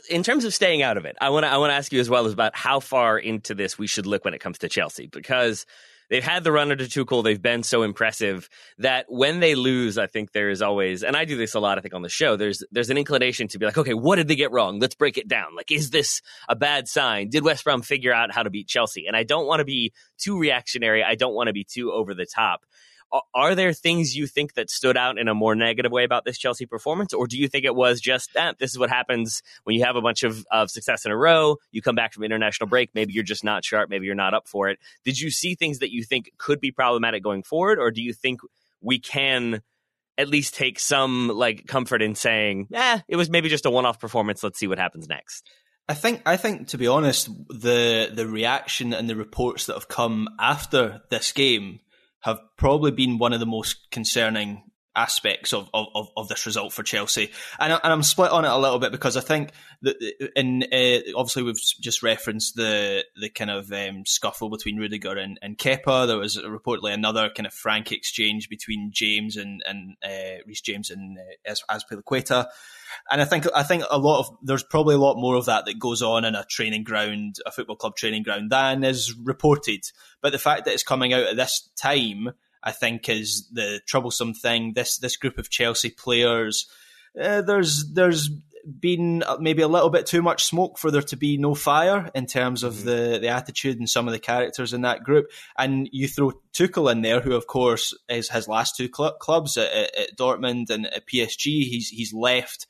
in 0.10 0.24
terms 0.24 0.46
of 0.46 0.54
staying 0.54 0.82
out 0.82 0.98
of 0.98 1.06
it, 1.06 1.16
I 1.22 1.30
want 1.30 1.46
to 1.46 1.50
I 1.50 1.58
want 1.58 1.72
to 1.72 1.76
ask 1.76 1.94
you 1.94 2.00
as 2.00 2.10
well 2.10 2.26
as 2.26 2.34
about 2.34 2.56
how 2.56 2.80
far 2.80 3.18
into 3.18 3.54
this 3.54 3.78
we 3.78 3.88
should 3.88 4.06
look 4.06 4.26
when 4.26 4.34
it 4.34 4.40
comes 4.40 4.58
to 4.60 4.70
Chelsea 4.70 5.08
because 5.08 5.66
they've 6.10 6.24
had 6.24 6.44
the 6.44 6.52
run 6.52 6.72
under 6.72 6.86
Tuchel. 6.86 7.24
They've 7.24 7.42
been 7.42 7.64
so 7.64 7.84
impressive 7.84 8.50
that 8.78 9.06
when 9.10 9.40
they 9.40 9.56
lose, 9.56 9.98
I 9.98 10.08
think 10.08 10.32
there 10.32 10.50
is 10.50 10.62
always, 10.62 11.04
and 11.04 11.16
I 11.16 11.26
do 11.26 11.38
this 11.38 11.56
a 11.56 11.60
lot, 11.60 11.78
I 11.78 11.82
think 11.82 11.94
on 11.94 12.02
the 12.02 12.10
show, 12.10 12.36
there's, 12.36 12.64
there's 12.72 12.90
an 12.90 12.98
inclination 12.98 13.48
to 13.50 13.60
be 13.60 13.66
like, 13.66 13.78
okay, 13.78 13.94
what 13.94 14.16
did 14.18 14.28
they 14.28 14.36
get 14.36 14.52
wrong? 14.52 14.80
Let's 14.80 14.96
break 14.96 15.18
it 15.18 15.28
down. 15.28 15.56
Like, 15.56 15.72
is 15.72 15.90
this 15.90 16.22
a 16.48 16.56
bad 16.56 16.88
sign? 16.88 17.30
Did 17.30 17.44
West 17.44 17.64
Brom 17.64 17.82
figure 17.82 18.14
out 18.14 18.34
how 18.34 18.44
to 18.44 18.50
beat 18.50 18.68
Chelsea? 18.68 19.06
And 19.08 19.16
I 19.16 19.24
don't 19.24 19.48
want 19.48 19.60
to 19.60 19.66
be 19.66 19.94
too 20.18 20.40
reactionary. 20.40 21.04
I 21.04 21.16
don't 21.16 21.34
want 21.34 21.48
to 21.48 21.54
be 21.54 21.64
too 21.64 21.92
over 21.92 22.14
the 22.14 22.26
top 22.26 22.66
are 23.34 23.56
there 23.56 23.74
things 23.74 24.16
you 24.16 24.28
think 24.28 24.54
that 24.54 24.70
stood 24.70 24.98
out 24.98 25.18
in 25.18 25.28
a 25.28 25.34
more 25.34 25.56
negative 25.56 25.92
way 25.92 26.04
about 26.04 26.26
this 26.26 26.38
Chelsea 26.38 26.66
performance, 26.66 27.14
or 27.14 27.28
do 27.28 27.38
you 27.38 27.48
think 27.48 27.66
it 27.66 27.76
was 27.76 28.00
just 28.00 28.34
that 28.34 28.60
this 28.60 28.72
is 28.72 28.80
what 28.80 28.90
happens 28.90 29.42
when 29.64 29.76
you 29.76 29.84
have 29.84 29.96
a 29.96 30.02
bunch 30.02 30.24
of, 30.24 30.46
of 30.52 30.70
success 30.70 31.06
in 31.06 31.12
a 31.12 31.18
row? 31.18 31.58
You 31.72 31.82
come 31.82 31.96
back 31.96 32.14
from 32.14 32.24
international 32.24 32.68
break, 32.68 32.92
maybe 32.94 33.14
you're 33.14 33.24
just 33.24 33.44
not 33.44 33.66
sharp, 33.66 33.90
maybe 33.90 34.06
you're 34.06 34.16
not 34.16 34.34
up 34.34 34.48
for 34.48 34.70
it. 34.70 34.80
Did 35.04 35.20
you 35.20 35.30
see 35.32 35.56
things 35.56 35.80
that 35.80 35.92
you 35.92 36.04
think 36.04 36.32
could 36.38 36.60
be 36.60 36.72
problematic 36.72 37.24
going 37.24 37.44
forward, 37.44 37.80
or 37.80 37.92
do 37.92 38.02
you 38.02 38.14
think 38.14 38.42
we 38.82 39.00
can? 39.00 39.62
At 40.18 40.28
least 40.28 40.54
take 40.54 40.82
some 40.82 41.30
like 41.30 41.66
comfort 41.66 42.02
in 42.02 42.14
saying, 42.14 42.68
"Yeah, 42.70 43.00
it 43.08 43.16
was 43.16 43.30
maybe 43.30 43.48
just 43.48 43.66
a 43.66 43.70
one-off 43.70 44.02
performance. 44.02 44.44
Let's 44.44 44.60
see 44.60 44.68
what 44.68 44.78
happens 44.78 45.08
next." 45.08 45.50
I 45.88 45.94
think 45.94 46.22
I 46.26 46.36
think 46.36 46.68
to 46.68 46.78
be 46.78 46.88
honest, 46.88 47.30
the 47.48 48.12
the 48.14 48.28
reaction 48.28 48.94
and 48.94 49.10
the 49.10 49.16
reports 49.16 49.68
that 49.68 49.76
have 49.76 49.88
come 49.88 50.28
after 50.38 51.02
this 51.10 51.32
game 51.32 51.80
have 52.22 52.40
probably 52.58 52.92
been 52.92 53.18
one 53.18 53.34
of 53.34 53.40
the 53.40 53.46
most 53.46 53.90
concerning 53.92 54.64
aspects 55.00 55.54
of, 55.54 55.70
of, 55.74 56.10
of 56.18 56.28
this 56.28 56.46
result 56.46 56.74
for 56.74 56.84
Chelsea. 56.84 57.32
And, 57.58 57.74
I, 57.74 57.80
am 57.84 58.04
split 58.04 58.32
on 58.32 58.44
it 58.44 58.52
a 58.52 58.58
little 58.58 58.80
bit 58.80 58.92
because 58.92 59.16
I 59.16 59.22
think 59.22 59.52
that 59.82 59.96
in 60.36 60.64
uh, 60.64 61.18
obviously 61.18 61.44
we've 61.44 61.62
just 61.80 62.04
referenced 62.04 62.56
the 62.56 63.06
the 63.16 63.30
kind 63.30 63.50
of 63.50 63.72
um, 63.72 64.04
scuffle 64.06 64.50
between 64.50 64.78
Rudiger 64.78 65.18
and, 65.18 65.40
and 65.42 65.58
Kepa. 65.58 66.06
There 66.06 66.18
was 66.18 66.38
reportedly 66.38 66.94
another 66.94 67.30
kind 67.30 67.48
of 67.48 67.54
frank 67.54 67.94
exchange 67.94 68.50
between 68.50 68.92
James 68.94 69.38
and 69.38 69.64
and 69.66 69.96
uh, 70.04 70.44
Reece 70.46 70.62
James 70.62 70.90
and 70.90 71.18
uh, 71.18 71.56
Azpilicueta. 71.72 72.48
And 73.10 73.22
I 73.22 73.26
think 73.26 73.48
I 73.56 73.64
think 73.64 73.84
a 73.90 73.98
lot 73.98 74.20
of 74.20 74.38
there's 74.44 74.64
probably 74.64 74.96
a 74.96 75.00
lot 75.00 75.16
more 75.16 75.36
of 75.36 75.46
that 75.46 75.66
that 75.66 75.80
goes 75.80 76.02
on 76.02 76.26
in 76.26 76.36
a 76.36 76.44
training 76.44 76.84
ground, 76.84 77.38
a 77.46 77.52
football 77.52 77.78
club 77.78 77.96
training 77.96 78.24
ground, 78.24 78.52
than 78.52 78.84
is 78.84 79.16
reported. 79.16 79.82
But 80.22 80.34
the 80.34 80.40
fact 80.40 80.66
that 80.66 80.74
it's 80.74 80.84
coming 80.84 81.14
out 81.14 81.24
at 81.24 81.38
this 81.38 81.70
time 81.78 82.34
I 82.64 82.72
think 82.72 83.10
is 83.10 83.48
the 83.52 83.82
troublesome 83.88 84.34
thing. 84.34 84.74
This 84.74 84.98
this 84.98 85.18
group 85.18 85.38
of 85.38 85.50
Chelsea 85.50 85.90
players, 85.90 86.68
uh, 87.20 87.42
there's 87.42 87.92
there's 87.94 88.30
been 88.80 89.24
maybe 89.40 89.62
a 89.62 89.68
little 89.68 89.90
bit 89.90 90.06
too 90.06 90.22
much 90.22 90.44
smoke 90.44 90.78
for 90.78 90.92
there 90.92 91.02
to 91.02 91.16
be 91.16 91.38
no 91.38 91.56
fire 91.56 92.12
in 92.14 92.26
terms 92.26 92.64
of 92.64 92.74
mm-hmm. 92.76 92.88
the 92.88 93.20
the 93.20 93.28
attitude 93.30 93.80
and 93.80 93.90
some 93.90 94.08
of 94.08 94.12
the 94.12 94.20
characters 94.20 94.74
in 94.74 94.82
that 94.82 95.04
group. 95.04 95.32
And 95.58 95.90
you 95.92 96.08
throw 96.08 96.34
Tuchel 96.54 96.92
in 96.92 97.02
there, 97.02 97.22
who 97.22 97.34
of 97.34 97.48
course 97.48 97.98
is 98.10 98.30
his 98.30 98.48
last 98.48 98.76
two 98.76 98.90
cl- 98.96 99.18
clubs 99.18 99.58
at, 99.58 99.72
at, 99.72 99.96
at, 99.96 100.18
Dortmund 100.18 100.70
and 100.70 100.88
at 100.88 101.08
PSG. 101.08 101.64
He's 101.64 101.90
he's 101.90 102.14
left 102.14 102.68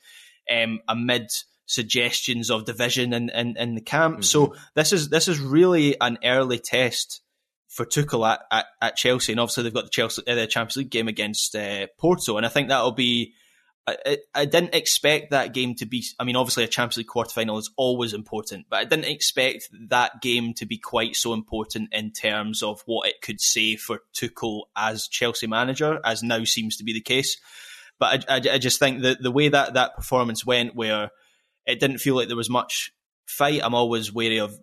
um, 0.50 0.80
amid 0.88 1.30
suggestions 1.66 2.50
of 2.50 2.64
division 2.64 3.12
in, 3.12 3.30
in, 3.30 3.56
in 3.56 3.74
the 3.76 3.80
camp. 3.80 4.16
Mm-hmm. 4.16 4.22
So 4.22 4.54
this 4.74 4.92
is 4.92 5.08
this 5.08 5.28
is 5.28 5.38
really 5.38 5.96
an 6.00 6.18
early 6.24 6.58
test 6.58 7.22
for 7.70 7.86
Tuchel 7.86 8.28
at, 8.28 8.40
at, 8.50 8.66
at, 8.82 8.96
Chelsea, 8.96 9.32
and 9.32 9.40
obviously 9.40 9.62
they've 9.62 9.72
got 9.72 9.84
the 9.84 9.90
Chelsea 9.90 10.22
uh, 10.26 10.34
the 10.34 10.46
Champions 10.46 10.76
League 10.76 10.90
game 10.90 11.08
against 11.08 11.54
uh, 11.54 11.86
Porto, 11.98 12.36
and 12.36 12.44
I 12.44 12.50
think 12.50 12.68
that'll 12.68 12.92
be. 12.92 13.34
I, 13.86 14.18
I, 14.34 14.44
didn't 14.44 14.74
expect 14.74 15.30
that 15.30 15.54
game 15.54 15.74
to 15.76 15.86
be. 15.86 16.04
I 16.18 16.24
mean, 16.24 16.36
obviously 16.36 16.64
a 16.64 16.68
Champions 16.68 16.98
League 16.98 17.06
quarter 17.06 17.30
final 17.30 17.58
is 17.58 17.70
always 17.76 18.12
important, 18.12 18.66
but 18.68 18.78
I 18.78 18.84
didn't 18.84 19.06
expect 19.06 19.68
that 19.88 20.20
game 20.20 20.52
to 20.54 20.66
be 20.66 20.76
quite 20.76 21.16
so 21.16 21.32
important 21.32 21.88
in 21.92 22.12
terms 22.12 22.62
of 22.62 22.82
what 22.84 23.08
it 23.08 23.22
could 23.22 23.40
say 23.40 23.76
for 23.76 24.00
Tuchel 24.14 24.64
as 24.76 25.08
Chelsea 25.08 25.46
manager, 25.46 25.98
as 26.04 26.22
now 26.22 26.44
seems 26.44 26.76
to 26.76 26.84
be 26.84 26.92
the 26.92 27.00
case. 27.00 27.38
But 27.98 28.26
I, 28.28 28.36
I, 28.36 28.54
I 28.54 28.58
just 28.58 28.78
think 28.78 29.02
that 29.02 29.22
the 29.22 29.32
way 29.32 29.48
that 29.48 29.74
that 29.74 29.96
performance 29.96 30.44
went, 30.44 30.76
where 30.76 31.10
it 31.66 31.80
didn't 31.80 31.98
feel 31.98 32.16
like 32.16 32.28
there 32.28 32.36
was 32.36 32.50
much 32.50 32.92
fight, 33.26 33.62
I'm 33.64 33.74
always 33.74 34.12
wary 34.12 34.38
of 34.38 34.56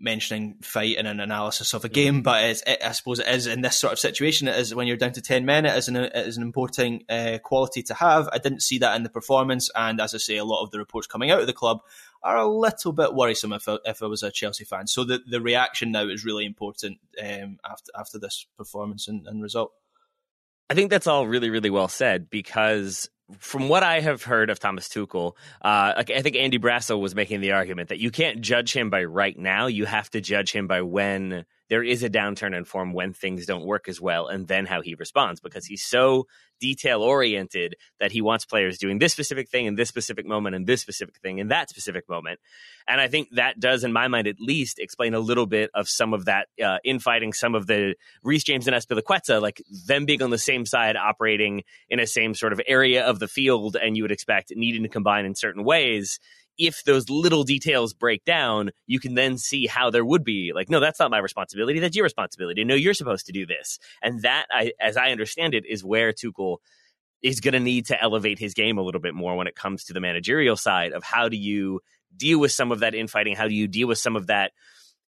mentioning 0.00 0.56
fight 0.62 0.96
in 0.96 1.06
an 1.06 1.20
analysis 1.20 1.74
of 1.74 1.84
a 1.84 1.88
game, 1.88 2.22
but 2.22 2.42
it, 2.42 2.78
I 2.84 2.92
suppose 2.92 3.18
it 3.18 3.28
is 3.28 3.46
in 3.46 3.60
this 3.60 3.76
sort 3.76 3.92
of 3.92 3.98
situation. 3.98 4.48
It 4.48 4.56
is 4.56 4.74
when 4.74 4.86
you're 4.86 4.96
down 4.96 5.12
to 5.12 5.22
ten 5.22 5.44
men. 5.44 5.66
It 5.66 5.76
is 5.76 5.88
an, 5.88 5.96
it 5.96 6.14
is 6.14 6.36
an 6.36 6.42
important 6.42 7.04
uh, 7.08 7.38
quality 7.42 7.82
to 7.84 7.94
have. 7.94 8.28
I 8.32 8.38
didn't 8.38 8.62
see 8.62 8.78
that 8.78 8.96
in 8.96 9.02
the 9.02 9.08
performance, 9.08 9.70
and 9.74 10.00
as 10.00 10.14
I 10.14 10.18
say, 10.18 10.36
a 10.36 10.44
lot 10.44 10.62
of 10.62 10.70
the 10.70 10.78
reports 10.78 11.06
coming 11.06 11.30
out 11.30 11.40
of 11.40 11.46
the 11.46 11.52
club 11.52 11.80
are 12.22 12.36
a 12.36 12.48
little 12.48 12.92
bit 12.92 13.14
worrisome 13.14 13.52
if 13.52 13.68
I, 13.68 13.78
if 13.84 14.02
I 14.02 14.06
was 14.06 14.22
a 14.22 14.30
Chelsea 14.30 14.64
fan. 14.64 14.86
So 14.86 15.04
the 15.04 15.20
the 15.28 15.40
reaction 15.40 15.92
now 15.92 16.08
is 16.08 16.24
really 16.24 16.46
important 16.46 16.98
um, 17.22 17.58
after 17.64 17.92
after 17.98 18.18
this 18.18 18.46
performance 18.56 19.08
and, 19.08 19.26
and 19.26 19.42
result. 19.42 19.72
I 20.70 20.74
think 20.74 20.90
that's 20.90 21.06
all 21.06 21.26
really, 21.26 21.48
really 21.50 21.70
well 21.70 21.88
said 21.88 22.28
because 22.28 23.08
from 23.38 23.68
what 23.68 23.82
I 23.82 24.00
have 24.00 24.22
heard 24.22 24.50
of 24.50 24.58
Thomas 24.58 24.88
Tuchel, 24.88 25.32
uh, 25.62 25.92
I 25.96 26.22
think 26.22 26.36
Andy 26.36 26.58
Brassell 26.58 27.00
was 27.00 27.14
making 27.14 27.40
the 27.40 27.52
argument 27.52 27.90
that 27.90 27.98
you 27.98 28.10
can't 28.10 28.40
judge 28.40 28.72
him 28.74 28.90
by 28.90 29.04
right 29.04 29.38
now. 29.38 29.66
You 29.66 29.84
have 29.84 30.10
to 30.10 30.20
judge 30.20 30.52
him 30.52 30.66
by 30.66 30.82
when 30.82 31.44
there 31.68 31.82
is 31.82 32.02
a 32.02 32.10
downturn 32.10 32.56
in 32.56 32.64
form 32.64 32.92
when 32.92 33.12
things 33.12 33.46
don't 33.46 33.64
work 33.64 33.88
as 33.88 34.00
well, 34.00 34.28
and 34.28 34.48
then 34.48 34.66
how 34.66 34.80
he 34.80 34.94
responds 34.94 35.40
because 35.40 35.66
he's 35.66 35.82
so 35.82 36.26
detail 36.60 37.02
oriented 37.02 37.76
that 38.00 38.12
he 38.12 38.20
wants 38.20 38.44
players 38.44 38.78
doing 38.78 38.98
this 38.98 39.12
specific 39.12 39.48
thing 39.48 39.66
in 39.66 39.76
this 39.76 39.88
specific 39.88 40.26
moment 40.26 40.56
and 40.56 40.66
this 40.66 40.80
specific 40.80 41.16
thing 41.18 41.38
in 41.38 41.48
that 41.48 41.68
specific 41.68 42.08
moment. 42.08 42.40
And 42.88 43.00
I 43.00 43.08
think 43.08 43.28
that 43.32 43.60
does, 43.60 43.84
in 43.84 43.92
my 43.92 44.08
mind 44.08 44.26
at 44.26 44.40
least, 44.40 44.78
explain 44.78 45.14
a 45.14 45.20
little 45.20 45.46
bit 45.46 45.70
of 45.74 45.88
some 45.88 46.14
of 46.14 46.24
that 46.24 46.48
uh, 46.62 46.78
infighting, 46.84 47.32
some 47.32 47.54
of 47.54 47.66
the 47.66 47.94
Reece 48.22 48.44
James 48.44 48.66
and 48.66 48.74
Azpilicueta, 48.74 49.40
like 49.40 49.62
them 49.86 50.06
being 50.06 50.22
on 50.22 50.30
the 50.30 50.38
same 50.38 50.66
side, 50.66 50.96
operating 50.96 51.64
in 51.88 52.00
a 52.00 52.06
same 52.06 52.34
sort 52.34 52.52
of 52.52 52.60
area 52.66 53.04
of 53.04 53.18
the 53.18 53.28
field, 53.28 53.76
and 53.76 53.96
you 53.96 54.02
would 54.02 54.12
expect 54.12 54.52
needing 54.56 54.82
to 54.82 54.88
combine 54.88 55.26
in 55.26 55.34
certain 55.34 55.64
ways 55.64 56.18
if 56.58 56.82
those 56.84 57.08
little 57.08 57.44
details 57.44 57.94
break 57.94 58.24
down, 58.24 58.70
you 58.86 58.98
can 58.98 59.14
then 59.14 59.38
see 59.38 59.66
how 59.66 59.90
there 59.90 60.04
would 60.04 60.24
be 60.24 60.52
like, 60.54 60.68
no, 60.68 60.80
that's 60.80 60.98
not 60.98 61.10
my 61.10 61.18
responsibility. 61.18 61.78
That's 61.78 61.96
your 61.96 62.04
responsibility. 62.04 62.64
No, 62.64 62.74
you're 62.74 62.94
supposed 62.94 63.26
to 63.26 63.32
do 63.32 63.46
this. 63.46 63.78
And 64.02 64.22
that, 64.22 64.46
I, 64.50 64.72
as 64.80 64.96
I 64.96 65.10
understand 65.10 65.54
it, 65.54 65.64
is 65.66 65.84
where 65.84 66.12
Tuchel 66.12 66.58
is 67.22 67.40
going 67.40 67.52
to 67.52 67.60
need 67.60 67.86
to 67.86 68.00
elevate 68.00 68.38
his 68.38 68.54
game 68.54 68.78
a 68.78 68.82
little 68.82 69.00
bit 69.00 69.14
more 69.14 69.36
when 69.36 69.46
it 69.46 69.56
comes 69.56 69.84
to 69.84 69.92
the 69.92 70.00
managerial 70.00 70.56
side 70.56 70.92
of 70.92 71.02
how 71.02 71.28
do 71.28 71.36
you 71.36 71.80
deal 72.16 72.38
with 72.38 72.52
some 72.52 72.72
of 72.72 72.80
that 72.80 72.94
infighting? 72.94 73.36
How 73.36 73.48
do 73.48 73.54
you 73.54 73.68
deal 73.68 73.88
with 73.88 73.98
some 73.98 74.16
of 74.16 74.28
that 74.28 74.52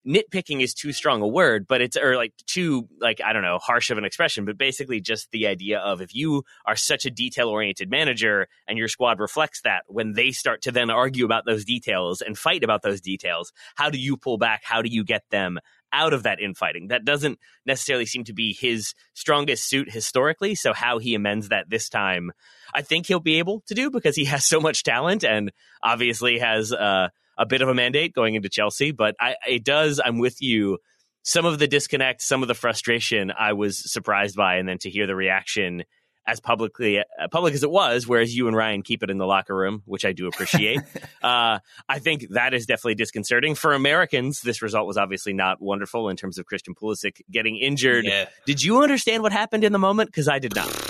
nitpicking 0.07 0.63
is 0.63 0.75
too 0.75 0.93
strong 0.93 1.23
a 1.23 1.29
word, 1.29 1.67
but 1.69 1.81
it's 1.81 1.97
or 1.97 2.17
like 2.17 2.33
too 2.47 2.89
like 3.01 3.21
I 3.25 3.33
don't 3.33 3.43
know 3.43 3.59
harsh 3.59 3.91
of 3.91 3.99
an 3.99 4.05
expression, 4.05 4.45
but 4.45 4.57
basically 4.57 5.01
just 5.01 5.31
the 5.31 5.47
idea 5.47 5.79
of 5.79 6.01
if 6.01 6.15
you 6.15 6.45
are 6.67 6.77
such 6.77 7.05
a 7.05 7.11
detail 7.11 7.49
oriented 7.49 7.91
manager 7.91 8.49
and 8.67 8.79
your 8.79 8.89
squad 8.89 9.21
reflects 9.21 9.61
that 9.63 9.83
when 9.89 10.13
they 10.13 10.31
start 10.31 10.63
to 10.63 10.73
then 10.73 10.91
argue 10.91 11.25
about 11.25 11.45
those 11.45 11.65
details 11.65 12.21
and 12.23 12.39
fight 12.39 12.65
about 12.65 12.83
those 12.83 13.01
details, 13.01 13.53
how 13.75 13.91
do 13.91 13.99
you 13.99 14.17
pull 14.17 14.39
back? 14.39 14.63
How 14.65 14.83
do 14.83 14.89
you 14.89 15.05
get 15.05 15.25
them 15.31 15.59
out 15.93 16.13
of 16.13 16.23
that 16.23 16.41
infighting? 16.41 16.89
That 16.89 17.05
doesn't 17.05 17.39
necessarily 17.67 18.07
seem 18.07 18.25
to 18.25 18.33
be 18.33 18.57
his 18.59 18.95
strongest 19.13 19.69
suit 19.69 19.91
historically. 19.91 20.55
So 20.55 20.73
how 20.73 20.99
he 20.99 21.15
amends 21.15 21.51
that 21.51 21.69
this 21.69 21.89
time, 21.89 22.33
I 22.75 22.83
think 22.83 23.07
he'll 23.07 23.21
be 23.21 23.39
able 23.39 23.63
to 23.67 23.75
do 23.75 23.91
because 23.91 24.17
he 24.17 24.25
has 24.27 24.47
so 24.47 24.61
much 24.61 24.83
talent 24.83 25.25
and 25.25 25.53
obviously 25.83 26.39
has 26.39 26.73
uh 26.73 27.09
a 27.41 27.47
bit 27.47 27.63
of 27.63 27.69
a 27.69 27.75
mandate 27.75 28.15
going 28.15 28.35
into 28.35 28.51
Chelsea, 28.51 28.93
but 28.93 29.17
I, 29.19 29.35
it 29.49 29.65
does. 29.65 29.99
I'm 30.05 30.19
with 30.19 30.41
you. 30.41 30.79
Some 31.23 31.47
of 31.47 31.59
the 31.59 31.67
disconnect, 31.67 32.23
some 32.23 32.43
of 32.43 32.49
the 32.49 32.55
frustration, 32.55 33.33
I 33.37 33.55
was 33.55 33.91
surprised 33.91 34.37
by, 34.37 34.57
and 34.57 34.69
then 34.69 34.79
to 34.79 34.91
hear 34.91 35.07
the 35.07 35.17
reaction 35.17 35.85
as 36.27 36.39
publicly 36.39 36.99
uh, 36.99 37.03
public 37.33 37.55
as 37.55 37.63
it 37.63 37.71
was, 37.71 38.07
whereas 38.07 38.37
you 38.37 38.47
and 38.47 38.57
Ryan 38.57 38.83
keep 38.83 39.03
it 39.03 39.11
in 39.11 39.19
the 39.19 39.27
locker 39.27 39.57
room, 39.57 39.83
which 39.87 40.05
I 40.05 40.13
do 40.13 40.29
appreciate. 40.29 40.81
uh, 41.23 41.59
I 41.89 41.99
think 41.99 42.27
that 42.31 42.53
is 42.55 42.67
definitely 42.67 42.95
disconcerting 42.97 43.55
for 43.55 43.73
Americans. 43.73 44.41
This 44.41 44.61
result 44.61 44.87
was 44.87 44.99
obviously 44.99 45.33
not 45.33 45.61
wonderful 45.61 46.11
in 46.11 46.17
terms 46.17 46.39
of 46.39 46.45
Christian 46.45 46.75
Pulisic 46.75 47.23
getting 47.31 47.57
injured. 47.57 48.05
Yeah. 48.05 48.27
Did 48.47 48.63
you 48.63 48.83
understand 48.83 49.23
what 49.23 49.33
happened 49.33 49.65
in 49.65 49.73
the 49.73 49.79
moment? 49.79 50.11
Because 50.11 50.29
I 50.29 50.39
did 50.39 50.55
not. 50.55 50.90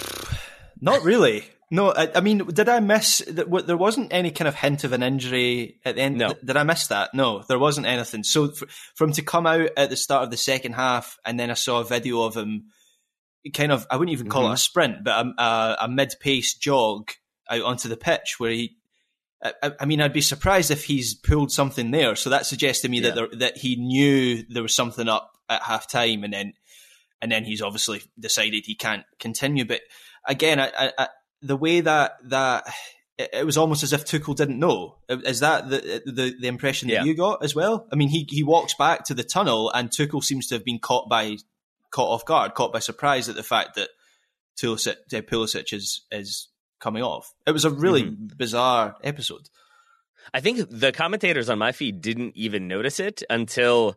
Not 0.81 1.05
really. 1.05 1.45
No, 1.73 1.93
I, 1.93 2.11
I, 2.17 2.21
mean, 2.21 2.39
did 2.39 2.69
I 2.69 2.81
miss 2.81 3.19
that? 3.29 3.67
There 3.67 3.77
wasn't 3.77 4.13
any 4.13 4.33
kind 4.33 4.49
of 4.49 4.57
hint 4.57 4.83
of 4.83 4.93
an 4.93 5.05
injury 5.05 5.79
at 5.85 5.95
the 5.95 6.03
end. 6.03 6.19
No. 6.19 6.35
Did 6.45 6.57
I 6.57 6.65
miss 6.65 6.89
that? 6.89 7.15
No, 7.15 7.45
there 7.49 7.61
wasn't 7.61 7.87
anything. 7.87 8.25
So 8.25 8.49
for, 8.49 8.67
for 8.97 9.05
him 9.05 9.13
to 9.13 9.23
come 9.23 9.47
out 9.47 9.71
at 9.77 9.89
the 9.89 9.97
start 9.97 10.25
of 10.25 10.31
the 10.31 10.37
second 10.37 10.73
half, 10.73 11.17
and 11.25 11.39
then 11.39 11.51
I 11.51 11.55
saw 11.55 11.81
a 11.81 11.85
video 11.85 12.23
of 12.23 12.37
him, 12.37 12.65
kind 13.55 13.71
of, 13.71 13.87
I 13.89 13.97
wouldn't 13.97 14.13
even 14.13 14.29
call 14.29 14.43
mm-hmm. 14.43 14.53
it 14.53 14.55
a 14.55 14.59
sprint, 14.59 15.05
but 15.05 15.27
a, 15.27 15.43
a, 15.43 15.77
a 15.83 15.89
mid-pace 15.89 16.55
jog 16.55 17.13
out 17.49 17.63
onto 17.63 17.89
the 17.89 17.97
pitch 17.97 18.37
where 18.39 18.51
he. 18.51 18.77
I, 19.43 19.73
I, 19.81 19.87
mean, 19.87 20.03
I'd 20.03 20.13
be 20.13 20.21
surprised 20.21 20.71
if 20.71 20.85
he's 20.85 21.15
pulled 21.15 21.51
something 21.51 21.93
there. 21.93 22.15
So 22.15 22.29
that 22.29 22.45
suggests 22.45 22.83
to 22.83 22.91
me 22.91 23.01
yeah. 23.01 23.11
that 23.11 23.15
there, 23.15 23.39
that 23.39 23.57
he 23.57 23.77
knew 23.77 24.45
there 24.51 24.63
was 24.63 24.75
something 24.75 25.09
up 25.09 25.33
at 25.49 25.63
half 25.63 25.89
time, 25.89 26.25
and 26.25 26.33
then 26.33 26.53
and 27.23 27.31
then 27.31 27.45
he's 27.45 27.63
obviously 27.63 28.03
decided 28.19 28.65
he 28.67 28.75
can't 28.75 29.05
continue. 29.19 29.65
But 29.65 29.81
again, 30.27 30.61
I, 30.61 30.93
I, 30.99 31.09
the 31.43 31.57
way 31.57 31.81
that 31.81 32.17
that 32.25 32.67
it 33.19 33.45
was 33.45 33.57
almost 33.57 33.83
as 33.83 33.93
if 33.93 34.05
Tuchel 34.05 34.37
didn't 34.37 34.59
know. 34.59 34.97
Is 35.09 35.41
that 35.41 35.69
the 35.69 36.03
the, 36.07 36.35
the 36.41 36.49
impression 36.49 36.89
that 36.89 36.95
yeah. 36.95 37.05
you 37.05 37.15
got 37.15 37.45
as 37.45 37.55
well? 37.55 37.87
I 37.93 37.97
mean, 37.97 38.09
he 38.09 38.27
he 38.29 38.43
walks 38.43 38.75
back 38.75 39.05
to 39.07 39.15
the 39.15 39.25
tunnel, 39.25 39.71
and 39.71 39.91
Tuchel 39.91 40.23
seems 40.23 40.47
to 40.49 40.55
have 40.55 40.65
been 40.65 40.79
caught 40.79 41.09
by 41.09 41.37
caught 41.91 42.13
off 42.13 42.25
guard, 42.25 42.55
caught 42.55 42.73
by 42.73 42.79
surprise 42.79 43.29
at 43.29 43.35
the 43.35 43.43
fact 43.43 43.75
that 43.77 43.91
Pulisic, 44.61 44.97
uh, 45.13 45.21
Pulisic 45.23 45.73
is 45.73 46.03
is 46.11 46.49
coming 46.81 47.03
off. 47.03 47.35
It 47.47 47.53
was 47.53 47.65
a 47.65 47.71
really 47.71 48.05
mm-hmm. 48.05 48.29
bizarre 48.37 48.97
episode. 49.03 49.49
I 50.33 50.41
think 50.41 50.67
the 50.71 50.93
commentators 50.93 51.51
on 51.51 51.59
my 51.59 51.73
feed 51.73 52.01
didn't 52.01 52.37
even 52.37 52.69
notice 52.69 53.01
it 53.01 53.23
until 53.29 53.97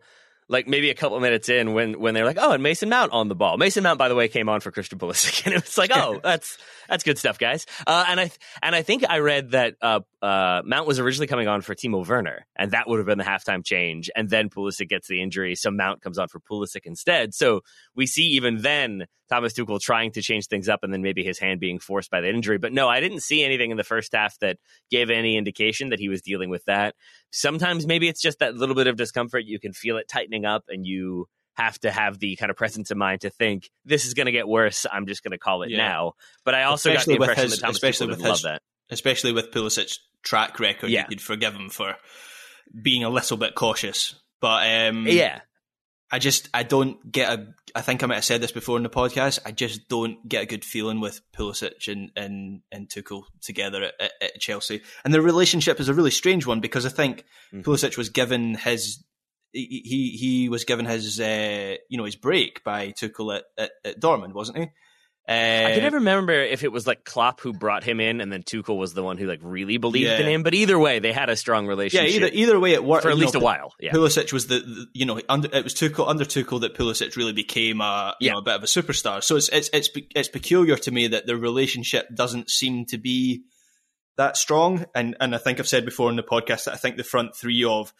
like 0.53 0.67
maybe 0.67 0.89
a 0.89 0.93
couple 0.93 1.19
minutes 1.19 1.49
in 1.49 1.73
when 1.73 1.99
when 1.99 2.13
they're 2.13 2.25
like, 2.25 2.37
oh, 2.39 2.51
and 2.51 2.63
Mason 2.63 2.87
Mount 2.87 3.11
on 3.11 3.27
the 3.27 3.35
ball. 3.35 3.57
Mason 3.57 3.83
Mount, 3.83 3.99
by 3.99 4.07
the 4.07 4.15
way, 4.15 4.27
came 4.29 4.47
on 4.47 4.61
for 4.61 4.71
Christian 4.71 4.99
Pulisic, 4.99 5.43
and 5.45 5.53
it 5.53 5.61
was 5.61 5.77
like, 5.77 5.91
oh, 5.93 6.19
that's 6.23 6.57
that's 6.87 7.03
good 7.03 7.17
stuff, 7.17 7.37
guys. 7.37 7.65
Uh, 7.85 8.05
and 8.07 8.19
I 8.19 8.31
and 8.61 8.75
I 8.75 8.83
think 8.83 9.03
I 9.09 9.19
read 9.19 9.51
that 9.51 9.75
uh, 9.81 9.99
uh, 10.21 10.61
Mount 10.63 10.87
was 10.87 10.99
originally 10.99 11.27
coming 11.27 11.47
on 11.47 11.61
for 11.61 11.75
Timo 11.75 12.07
Werner, 12.07 12.45
and 12.55 12.71
that 12.71 12.87
would 12.87 12.99
have 12.99 13.07
been 13.07 13.17
the 13.17 13.23
halftime 13.23 13.65
change. 13.65 14.09
And 14.15 14.29
then 14.29 14.49
Pulisic 14.49 14.87
gets 14.87 15.07
the 15.07 15.21
injury, 15.21 15.55
so 15.55 15.71
Mount 15.71 16.01
comes 16.01 16.17
on 16.17 16.29
for 16.29 16.39
Pulisic 16.39 16.85
instead. 16.85 17.33
So 17.33 17.61
we 17.95 18.05
see 18.05 18.23
even 18.33 18.61
then 18.61 19.07
Thomas 19.29 19.53
Tuchel 19.53 19.79
trying 19.79 20.11
to 20.11 20.21
change 20.21 20.47
things 20.47 20.69
up, 20.69 20.83
and 20.83 20.93
then 20.93 21.01
maybe 21.01 21.23
his 21.23 21.39
hand 21.39 21.59
being 21.59 21.79
forced 21.79 22.11
by 22.11 22.21
the 22.21 22.29
injury. 22.29 22.57
But 22.57 22.73
no, 22.73 22.87
I 22.87 22.99
didn't 22.99 23.21
see 23.21 23.43
anything 23.43 23.71
in 23.71 23.77
the 23.77 23.83
first 23.83 24.13
half 24.13 24.37
that 24.39 24.57
gave 24.91 25.09
any 25.09 25.37
indication 25.37 25.89
that 25.89 25.99
he 25.99 26.09
was 26.09 26.21
dealing 26.21 26.49
with 26.49 26.63
that. 26.65 26.95
Sometimes 27.31 27.87
maybe 27.87 28.07
it's 28.07 28.21
just 28.21 28.39
that 28.39 28.55
little 28.55 28.75
bit 28.75 28.87
of 28.87 28.95
discomfort. 28.95 29.45
You 29.45 29.59
can 29.59 29.73
feel 29.73 29.97
it 29.97 30.07
tightening 30.07 30.42
up, 30.45 30.63
and 30.67 30.85
you 30.85 31.27
have 31.55 31.79
to 31.79 31.91
have 31.91 32.19
the 32.19 32.35
kind 32.35 32.49
of 32.49 32.57
presence 32.57 32.91
of 32.91 32.97
mind 32.97 33.21
to 33.21 33.29
think 33.29 33.69
this 33.85 34.05
is 34.05 34.13
going 34.13 34.25
to 34.25 34.31
get 34.31 34.47
worse. 34.47 34.85
I'm 34.91 35.05
just 35.05 35.23
going 35.23 35.31
to 35.31 35.37
call 35.37 35.63
it 35.63 35.69
yeah. 35.69 35.77
now. 35.77 36.13
But 36.43 36.55
I 36.55 36.63
also 36.63 36.89
especially 36.91 37.17
got 37.17 37.25
the 37.25 37.31
impression 37.31 37.43
his, 37.43 37.59
that 37.59 37.61
Thomas 37.61 37.75
especially 37.77 38.07
with 38.07 38.19
his, 38.19 38.27
love 38.27 38.41
that, 38.43 38.61
especially 38.89 39.33
with 39.33 39.51
Pulisic's 39.51 39.99
track 40.23 40.59
record. 40.59 40.89
Yeah. 40.89 41.01
You 41.01 41.07
could 41.07 41.21
forgive 41.21 41.53
him 41.53 41.69
for 41.69 41.95
being 42.81 43.03
a 43.03 43.09
little 43.09 43.37
bit 43.37 43.55
cautious. 43.55 44.15
But 44.41 44.87
um, 44.89 45.07
yeah, 45.07 45.41
I 46.11 46.19
just 46.19 46.49
I 46.53 46.63
don't 46.63 47.11
get 47.11 47.39
a. 47.39 47.47
I 47.75 47.81
think 47.81 48.03
I 48.03 48.07
might 48.07 48.15
have 48.15 48.25
said 48.25 48.41
this 48.41 48.51
before 48.51 48.77
in 48.77 48.83
the 48.83 48.89
podcast. 48.89 49.39
I 49.45 49.51
just 49.51 49.87
don't 49.87 50.27
get 50.27 50.43
a 50.43 50.45
good 50.45 50.65
feeling 50.65 50.99
with 50.99 51.21
Pulisic 51.35 51.87
and 51.87 52.11
and 52.15 52.61
and 52.71 52.89
Tuchel 52.89 53.23
together 53.41 53.83
at, 53.83 53.93
at, 53.99 54.11
at 54.21 54.39
Chelsea, 54.39 54.81
and 55.05 55.13
their 55.13 55.21
relationship 55.21 55.79
is 55.79 55.87
a 55.87 55.93
really 55.93 56.11
strange 56.11 56.45
one 56.45 56.59
because 56.59 56.85
I 56.85 56.89
think 56.89 57.23
mm-hmm. 57.53 57.61
Pulisic 57.61 57.97
was 57.97 58.09
given 58.09 58.55
his 58.55 59.03
he 59.53 60.17
he 60.19 60.49
was 60.49 60.65
given 60.65 60.85
his 60.85 61.19
uh, 61.19 61.75
you 61.89 61.97
know 61.97 62.05
his 62.05 62.15
break 62.15 62.63
by 62.63 62.91
Tuchel 62.91 63.37
at, 63.37 63.43
at, 63.57 63.71
at 63.85 63.99
Dortmund, 63.99 64.33
wasn't 64.33 64.57
he? 64.57 64.63
Uh, 65.25 65.31
I 65.31 65.71
can 65.73 65.83
never 65.83 65.97
remember 65.97 66.33
if 66.33 66.65
it 66.65 66.71
was 66.71 66.85
like 66.85 67.05
Klopp 67.05 67.39
who 67.39 67.53
brought 67.53 67.85
him 67.85 68.01
in, 68.01 68.19
and 68.19 68.29
then 68.29 68.43
Tuchel 68.43 68.77
was 68.77 68.93
the 68.93 69.03
one 69.03 69.17
who 69.17 69.25
like 69.25 69.39
really 69.41 69.77
believed 69.77 70.09
yeah. 70.09 70.19
in 70.19 70.27
him. 70.27 70.43
But 70.43 70.53
either 70.53 70.77
way, 70.77 70.99
they 70.99 71.13
had 71.13 71.29
a 71.29 71.37
strong 71.37 71.65
relationship. 71.65 72.09
Yeah, 72.09 72.15
either 72.15 72.29
either 72.33 72.59
way, 72.59 72.73
it 72.73 72.83
worked 72.83 73.03
for 73.03 73.09
at 73.09 73.17
least 73.17 73.35
know, 73.35 73.39
a 73.39 73.43
while. 73.43 73.73
Yeah, 73.79 73.93
Pulisic 73.93 74.33
was 74.33 74.47
the, 74.47 74.59
the, 74.59 74.87
you 74.93 75.05
know 75.05 75.21
under 75.29 75.47
it 75.53 75.63
was 75.63 75.75
Tuchel 75.75 76.09
under 76.09 76.25
Tuchel 76.25 76.59
that 76.61 76.75
Pulisic 76.75 77.15
really 77.15 77.31
became 77.31 77.79
a 77.79 78.15
you 78.19 78.27
yeah. 78.27 78.33
know 78.33 78.39
a 78.39 78.41
bit 78.41 78.55
of 78.55 78.63
a 78.63 78.67
superstar. 78.67 79.23
So 79.23 79.37
it's 79.37 79.47
it's 79.47 79.69
it's 79.71 79.89
it's 80.13 80.27
peculiar 80.27 80.75
to 80.75 80.91
me 80.91 81.07
that 81.07 81.25
the 81.25 81.37
relationship 81.37 82.13
doesn't 82.13 82.49
seem 82.49 82.85
to 82.87 82.97
be 82.97 83.43
that 84.17 84.35
strong. 84.35 84.85
And 84.93 85.15
and 85.21 85.33
I 85.33 85.37
think 85.37 85.61
I've 85.61 85.69
said 85.69 85.85
before 85.85 86.09
in 86.09 86.17
the 86.17 86.23
podcast 86.23 86.65
that 86.65 86.73
I 86.73 86.77
think 86.77 86.97
the 86.97 87.03
front 87.05 87.33
three 87.33 87.63
of 87.63 87.93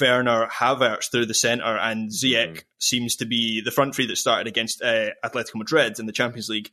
Werner, 0.00 0.48
Havertz 0.48 1.10
through 1.10 1.26
the 1.26 1.34
centre, 1.34 1.76
and 1.76 2.10
Ziyech 2.10 2.54
mm. 2.54 2.62
seems 2.78 3.16
to 3.16 3.26
be 3.26 3.62
the 3.64 3.70
front 3.70 3.94
three 3.94 4.06
that 4.06 4.16
started 4.16 4.46
against 4.46 4.82
uh, 4.82 5.10
Atletico 5.24 5.56
Madrid 5.56 5.98
in 5.98 6.06
the 6.06 6.12
Champions 6.12 6.48
League. 6.48 6.70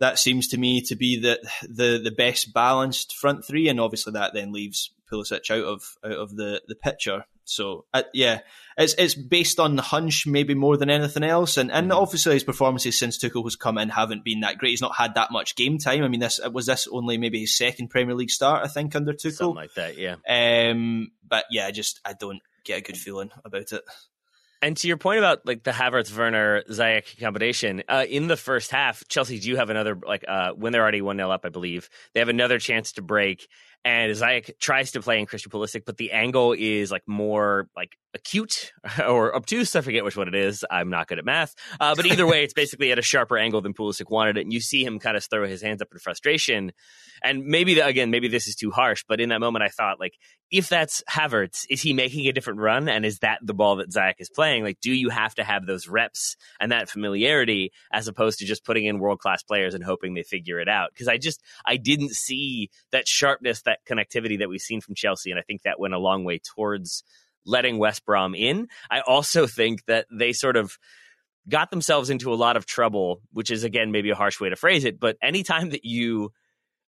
That 0.00 0.18
seems 0.18 0.48
to 0.48 0.58
me 0.58 0.80
to 0.82 0.96
be 0.96 1.20
the 1.20 1.38
the 1.62 2.00
the 2.02 2.10
best 2.10 2.52
balanced 2.52 3.14
front 3.16 3.44
three, 3.44 3.68
and 3.68 3.80
obviously 3.80 4.14
that 4.14 4.34
then 4.34 4.52
leaves 4.52 4.90
Pulisic 5.10 5.50
out 5.50 5.64
of 5.64 5.96
out 6.04 6.18
of 6.18 6.36
the 6.36 6.62
the 6.66 6.74
picture. 6.74 7.24
So 7.44 7.84
uh, 7.92 8.02
yeah, 8.14 8.40
it's 8.76 8.94
it's 8.94 9.14
based 9.14 9.60
on 9.60 9.76
the 9.76 9.82
hunch 9.82 10.26
maybe 10.26 10.54
more 10.54 10.76
than 10.76 10.90
anything 10.90 11.22
else, 11.22 11.56
and 11.56 11.70
and 11.70 11.90
mm 11.90 12.02
obviously 12.02 12.34
his 12.34 12.44
performances 12.44 12.98
since 12.98 13.18
Tuchel 13.18 13.44
has 13.44 13.56
come 13.56 13.78
in 13.78 13.90
haven't 13.90 14.24
been 14.24 14.40
that 14.40 14.58
great. 14.58 14.70
He's 14.70 14.80
not 14.80 14.96
had 14.96 15.14
that 15.14 15.30
much 15.30 15.56
game 15.56 15.78
time. 15.78 16.02
I 16.02 16.08
mean, 16.08 16.20
this 16.20 16.40
was 16.52 16.66
this 16.66 16.88
only 16.90 17.18
maybe 17.18 17.40
his 17.40 17.56
second 17.56 17.88
Premier 17.88 18.14
League 18.14 18.30
start, 18.30 18.64
I 18.64 18.68
think, 18.68 18.96
under 18.96 19.12
Tuchel, 19.12 19.32
something 19.32 19.54
like 19.54 19.74
that. 19.74 19.98
Yeah. 19.98 20.16
Um, 20.28 21.12
but 21.26 21.44
yeah, 21.50 21.66
I 21.66 21.70
just 21.70 22.00
I 22.04 22.14
don't 22.14 22.40
get 22.64 22.78
a 22.78 22.82
good 22.82 22.96
feeling 22.96 23.30
about 23.44 23.72
it. 23.72 23.82
And 24.62 24.76
to 24.76 24.86
your 24.86 24.96
point 24.96 25.18
about 25.18 25.44
like 25.44 25.64
the 25.64 25.72
Havertz 25.72 26.16
Werner 26.16 26.62
Ziyech 26.70 27.18
combination, 27.20 27.82
uh, 27.88 28.06
in 28.08 28.28
the 28.28 28.36
first 28.36 28.70
half, 28.70 29.02
Chelsea 29.08 29.40
do 29.40 29.56
have 29.56 29.70
another 29.70 29.98
like 30.06 30.24
uh, 30.26 30.52
when 30.52 30.72
they're 30.72 30.82
already 30.82 31.02
one 31.02 31.16
0 31.16 31.32
up, 31.32 31.44
I 31.44 31.48
believe 31.48 31.90
they 32.14 32.20
have 32.20 32.28
another 32.28 32.60
chance 32.60 32.92
to 32.92 33.02
break, 33.02 33.48
and 33.84 34.12
Ziyech 34.12 34.56
tries 34.60 34.92
to 34.92 35.02
play 35.02 35.18
in 35.18 35.26
Christian 35.26 35.50
Pulisic, 35.50 35.82
but 35.84 35.96
the 35.96 36.12
angle 36.12 36.54
is 36.56 36.92
like 36.92 37.02
more 37.08 37.68
like 37.76 37.96
acute 38.14 38.72
or 39.04 39.34
obtuse. 39.34 39.74
I 39.74 39.80
forget 39.80 40.04
which 40.04 40.16
one 40.16 40.28
it 40.28 40.36
is. 40.36 40.64
I'm 40.70 40.90
not 40.90 41.08
good 41.08 41.18
at 41.18 41.24
math, 41.24 41.56
uh, 41.80 41.96
but 41.96 42.06
either 42.06 42.24
way, 42.24 42.44
it's 42.44 42.54
basically 42.54 42.92
at 42.92 43.00
a 43.00 43.02
sharper 43.02 43.36
angle 43.36 43.62
than 43.62 43.74
Pulisic 43.74 44.10
wanted 44.10 44.36
it, 44.36 44.42
and 44.42 44.52
you 44.52 44.60
see 44.60 44.84
him 44.84 45.00
kind 45.00 45.16
of 45.16 45.24
throw 45.24 45.44
his 45.44 45.60
hands 45.60 45.82
up 45.82 45.88
in 45.90 45.98
frustration. 45.98 46.70
And 47.24 47.46
maybe 47.46 47.74
the, 47.74 47.84
again, 47.84 48.12
maybe 48.12 48.28
this 48.28 48.46
is 48.46 48.54
too 48.54 48.70
harsh, 48.70 49.04
but 49.08 49.20
in 49.20 49.30
that 49.30 49.40
moment, 49.40 49.64
I 49.64 49.68
thought 49.70 49.98
like, 49.98 50.14
if 50.52 50.68
that's 50.68 51.02
Havertz, 51.10 51.64
is 51.70 51.80
he 51.80 51.94
making 51.94 52.28
a 52.28 52.32
different 52.32 52.60
run, 52.60 52.86
and 52.86 53.06
is 53.06 53.20
that 53.20 53.38
the 53.42 53.54
ball 53.54 53.76
that 53.76 53.90
Ziyech 53.90 54.16
is 54.18 54.28
playing? 54.28 54.62
Like, 54.62 54.80
do 54.80 54.92
you 54.92 55.08
have 55.08 55.34
to 55.36 55.44
have 55.44 55.64
those 55.64 55.88
reps 55.88 56.36
and 56.60 56.70
that 56.70 56.90
familiarity 56.90 57.72
as 57.90 58.06
opposed 58.06 58.38
to 58.40 58.44
just 58.44 58.62
putting 58.62 58.84
in 58.84 58.98
world 58.98 59.18
class 59.18 59.42
players 59.42 59.74
and 59.74 59.82
hoping 59.82 60.12
they 60.12 60.22
figure 60.22 60.60
it 60.60 60.68
out? 60.68 60.90
Because 60.92 61.08
I 61.08 61.16
just 61.16 61.42
I 61.64 61.78
didn't 61.78 62.12
see 62.12 62.68
that 62.90 63.08
sharpness, 63.08 63.62
that 63.62 63.78
connectivity 63.88 64.38
that 64.40 64.50
we've 64.50 64.60
seen 64.60 64.82
from 64.82 64.94
Chelsea, 64.94 65.30
and 65.30 65.40
I 65.40 65.42
think 65.42 65.62
that 65.62 65.80
went 65.80 65.94
a 65.94 65.98
long 65.98 66.22
way 66.22 66.38
towards 66.38 67.02
letting 67.46 67.78
West 67.78 68.04
Brom 68.04 68.34
in. 68.34 68.68
I 68.90 69.00
also 69.00 69.46
think 69.46 69.86
that 69.86 70.06
they 70.12 70.34
sort 70.34 70.56
of 70.56 70.76
got 71.48 71.70
themselves 71.70 72.10
into 72.10 72.30
a 72.30 72.36
lot 72.36 72.58
of 72.58 72.66
trouble, 72.66 73.22
which 73.32 73.50
is 73.50 73.64
again 73.64 73.90
maybe 73.90 74.10
a 74.10 74.14
harsh 74.14 74.38
way 74.38 74.50
to 74.50 74.56
phrase 74.56 74.84
it, 74.84 75.00
but 75.00 75.16
anytime 75.22 75.70
that 75.70 75.86
you 75.86 76.30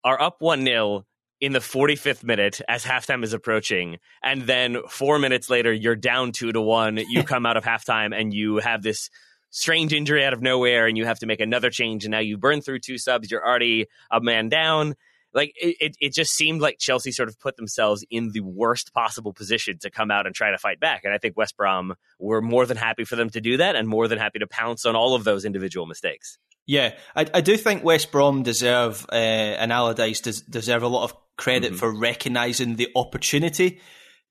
are 0.03 0.21
up 0.21 0.37
1 0.41 0.65
0 0.65 1.07
in 1.41 1.53
the 1.53 1.59
45th 1.59 2.25
minute 2.25 2.61
as 2.69 2.85
halftime 2.85 3.23
is 3.25 3.33
approaching, 3.33 3.99
and 4.23 4.43
then 4.43 4.79
four 4.89 5.19
minutes 5.19 5.51
later 5.51 5.73
you're 5.73 5.97
down 5.97 6.33
two 6.33 6.53
to 6.53 6.61
one, 6.61 6.99
you 7.09 7.23
come 7.25 7.47
out 7.47 7.57
of 7.57 7.65
halftime 7.65 8.19
and 8.19 8.33
you 8.33 8.59
have 8.59 8.83
this 8.83 9.11
strange 9.51 9.93
injury 9.93 10.25
out 10.25 10.33
of 10.33 10.43
nowhere 10.43 10.87
and 10.87 10.97
you 10.99 11.05
have 11.05 11.19
to 11.21 11.27
make 11.27 11.41
another 11.41 11.71
change 11.71 12.05
and 12.05 12.13
now 12.13 12.19
you 12.19 12.37
burn 12.37 12.61
through 12.61 12.81
two 12.81 12.99
subs, 12.99 13.31
you're 13.31 13.47
already 13.47 13.87
a 14.11 14.21
man 14.21 14.49
down 14.49 14.95
like 15.35 15.53
it, 15.61 15.77
it, 15.81 15.97
it, 16.01 16.15
just 16.15 16.33
seemed 16.33 16.61
like 16.61 16.79
Chelsea 16.79 17.11
sort 17.11 17.29
of 17.29 17.39
put 17.39 17.57
themselves 17.57 18.05
in 18.09 18.31
the 18.31 18.41
worst 18.41 18.95
possible 18.95 19.33
position 19.33 19.79
to 19.79 19.91
come 19.91 20.11
out 20.11 20.27
and 20.27 20.35
try 20.35 20.53
to 20.53 20.59
fight 20.59 20.81
back. 20.81 21.05
And 21.05 21.13
I 21.13 21.19
think 21.19 21.37
West 21.37 21.57
Brom 21.57 21.95
were 22.19 22.41
more 22.41 22.65
than 22.65 22.77
happy 22.77 23.05
for 23.05 23.17
them 23.17 23.29
to 23.31 23.41
do 23.41 23.57
that 23.57 23.75
and 23.75 23.89
more 23.89 24.09
than 24.09 24.19
happy 24.19 24.39
to 24.39 24.47
pounce 24.47 24.87
on 24.87 24.95
all 24.95 25.15
of 25.15 25.25
those 25.25 25.45
individual 25.45 25.87
mistakes. 25.87 26.39
Yeah, 26.67 26.95
I, 27.15 27.27
I 27.35 27.41
do 27.43 27.57
think 27.57 27.85
West 27.85 28.11
Brom 28.11 28.43
deserve 28.43 29.05
uh, 29.13 29.17
and 29.17 29.73
Allardyce 29.73 30.21
des- 30.21 30.49
deserve 30.49 30.83
a 30.83 30.89
lot 30.89 31.05
of 31.05 31.15
credit 31.37 31.69
mm-hmm. 31.69 31.79
for 31.79 31.93
recognising 31.93 32.77
the 32.77 32.89
opportunity 32.95 33.81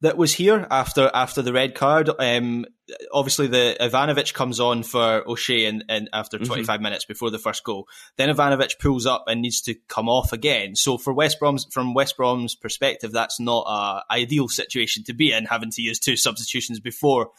that 0.03 0.17
was 0.17 0.33
here 0.33 0.67
after 0.69 1.10
after 1.13 1.41
the 1.41 1.53
red 1.53 1.75
card. 1.75 2.10
Um, 2.19 2.65
obviously, 3.13 3.48
the 3.48 3.77
Ivanovic 3.79 4.33
comes 4.33 4.60
on 4.60 4.83
for 4.83 5.24
O'Shea 5.27 5.65
and, 5.65 5.86
and 5.88 6.10
after 6.12 6.38
mm-hmm. 6.38 6.45
25 6.45 6.81
minutes 6.81 7.05
before 7.05 7.29
the 7.29 7.39
first 7.39 7.63
goal. 7.63 7.88
Then 8.17 8.29
Ivanovic 8.29 8.79
pulls 8.79 9.05
up 9.05 9.24
and 9.27 9.41
needs 9.41 9.62
to 9.62 9.75
come 9.88 10.10
off 10.10 10.33
again. 10.33 10.75
So 10.75 10.98
for 10.98 11.13
West 11.13 11.39
Brom's 11.39 11.65
from 11.72 11.93
West 11.93 12.17
Brom's 12.17 12.53
perspective, 12.53 13.13
that's 13.13 13.39
not 13.39 13.65
a 13.65 14.13
ideal 14.13 14.50
situation 14.50 15.05
to 15.05 15.13
be 15.13 15.31
in, 15.31 15.45
having 15.45 15.72
to 15.72 15.81
use 15.81 16.00
two 16.00 16.17
substitutions 16.17 16.81
before 16.81 17.31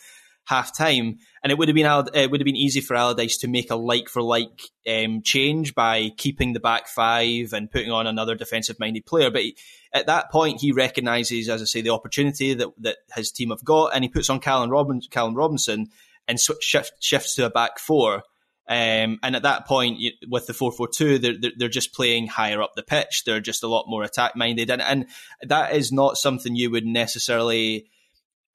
half 0.44 0.76
time, 0.76 1.18
and 1.42 1.50
it 1.50 1.58
would 1.58 1.68
have 1.68 1.74
been 1.74 2.06
it 2.14 2.30
would 2.30 2.40
have 2.40 2.44
been 2.44 2.56
easy 2.56 2.80
for 2.80 2.94
Allardyce 2.94 3.38
to 3.38 3.48
make 3.48 3.70
a 3.70 3.76
like 3.76 4.08
for 4.08 4.22
like 4.22 4.62
um, 4.88 5.22
change 5.22 5.74
by 5.74 6.10
keeping 6.16 6.52
the 6.52 6.60
back 6.60 6.88
five 6.88 7.52
and 7.52 7.70
putting 7.70 7.90
on 7.90 8.06
another 8.06 8.34
defensive 8.34 8.78
minded 8.78 9.06
player. 9.06 9.30
But 9.30 9.42
he, 9.42 9.56
at 9.92 10.06
that 10.06 10.30
point, 10.30 10.60
he 10.60 10.72
recognises, 10.72 11.48
as 11.48 11.62
I 11.62 11.64
say, 11.64 11.80
the 11.80 11.90
opportunity 11.90 12.54
that 12.54 12.68
that 12.80 12.98
his 13.14 13.30
team 13.30 13.50
have 13.50 13.64
got, 13.64 13.94
and 13.94 14.04
he 14.04 14.08
puts 14.08 14.30
on 14.30 14.40
Callum, 14.40 14.70
Robin, 14.70 15.00
Callum 15.10 15.34
Robinson 15.34 15.88
and 16.26 16.38
shift, 16.40 16.92
shifts 17.00 17.34
to 17.36 17.46
a 17.46 17.50
back 17.50 17.78
four. 17.78 18.22
Um, 18.66 19.18
and 19.22 19.36
at 19.36 19.42
that 19.42 19.66
point, 19.66 20.00
with 20.26 20.46
the 20.46 20.54
4 20.54 20.72
4 20.72 20.88
2, 20.88 21.18
they're, 21.18 21.34
they're 21.56 21.68
just 21.68 21.92
playing 21.92 22.28
higher 22.28 22.62
up 22.62 22.72
the 22.74 22.82
pitch. 22.82 23.24
They're 23.24 23.40
just 23.40 23.62
a 23.62 23.68
lot 23.68 23.84
more 23.88 24.02
attack 24.02 24.36
minded. 24.36 24.70
And, 24.70 24.80
and 24.80 25.06
that 25.42 25.74
is 25.74 25.92
not 25.92 26.16
something 26.16 26.56
you 26.56 26.70
would 26.70 26.86
necessarily 26.86 27.90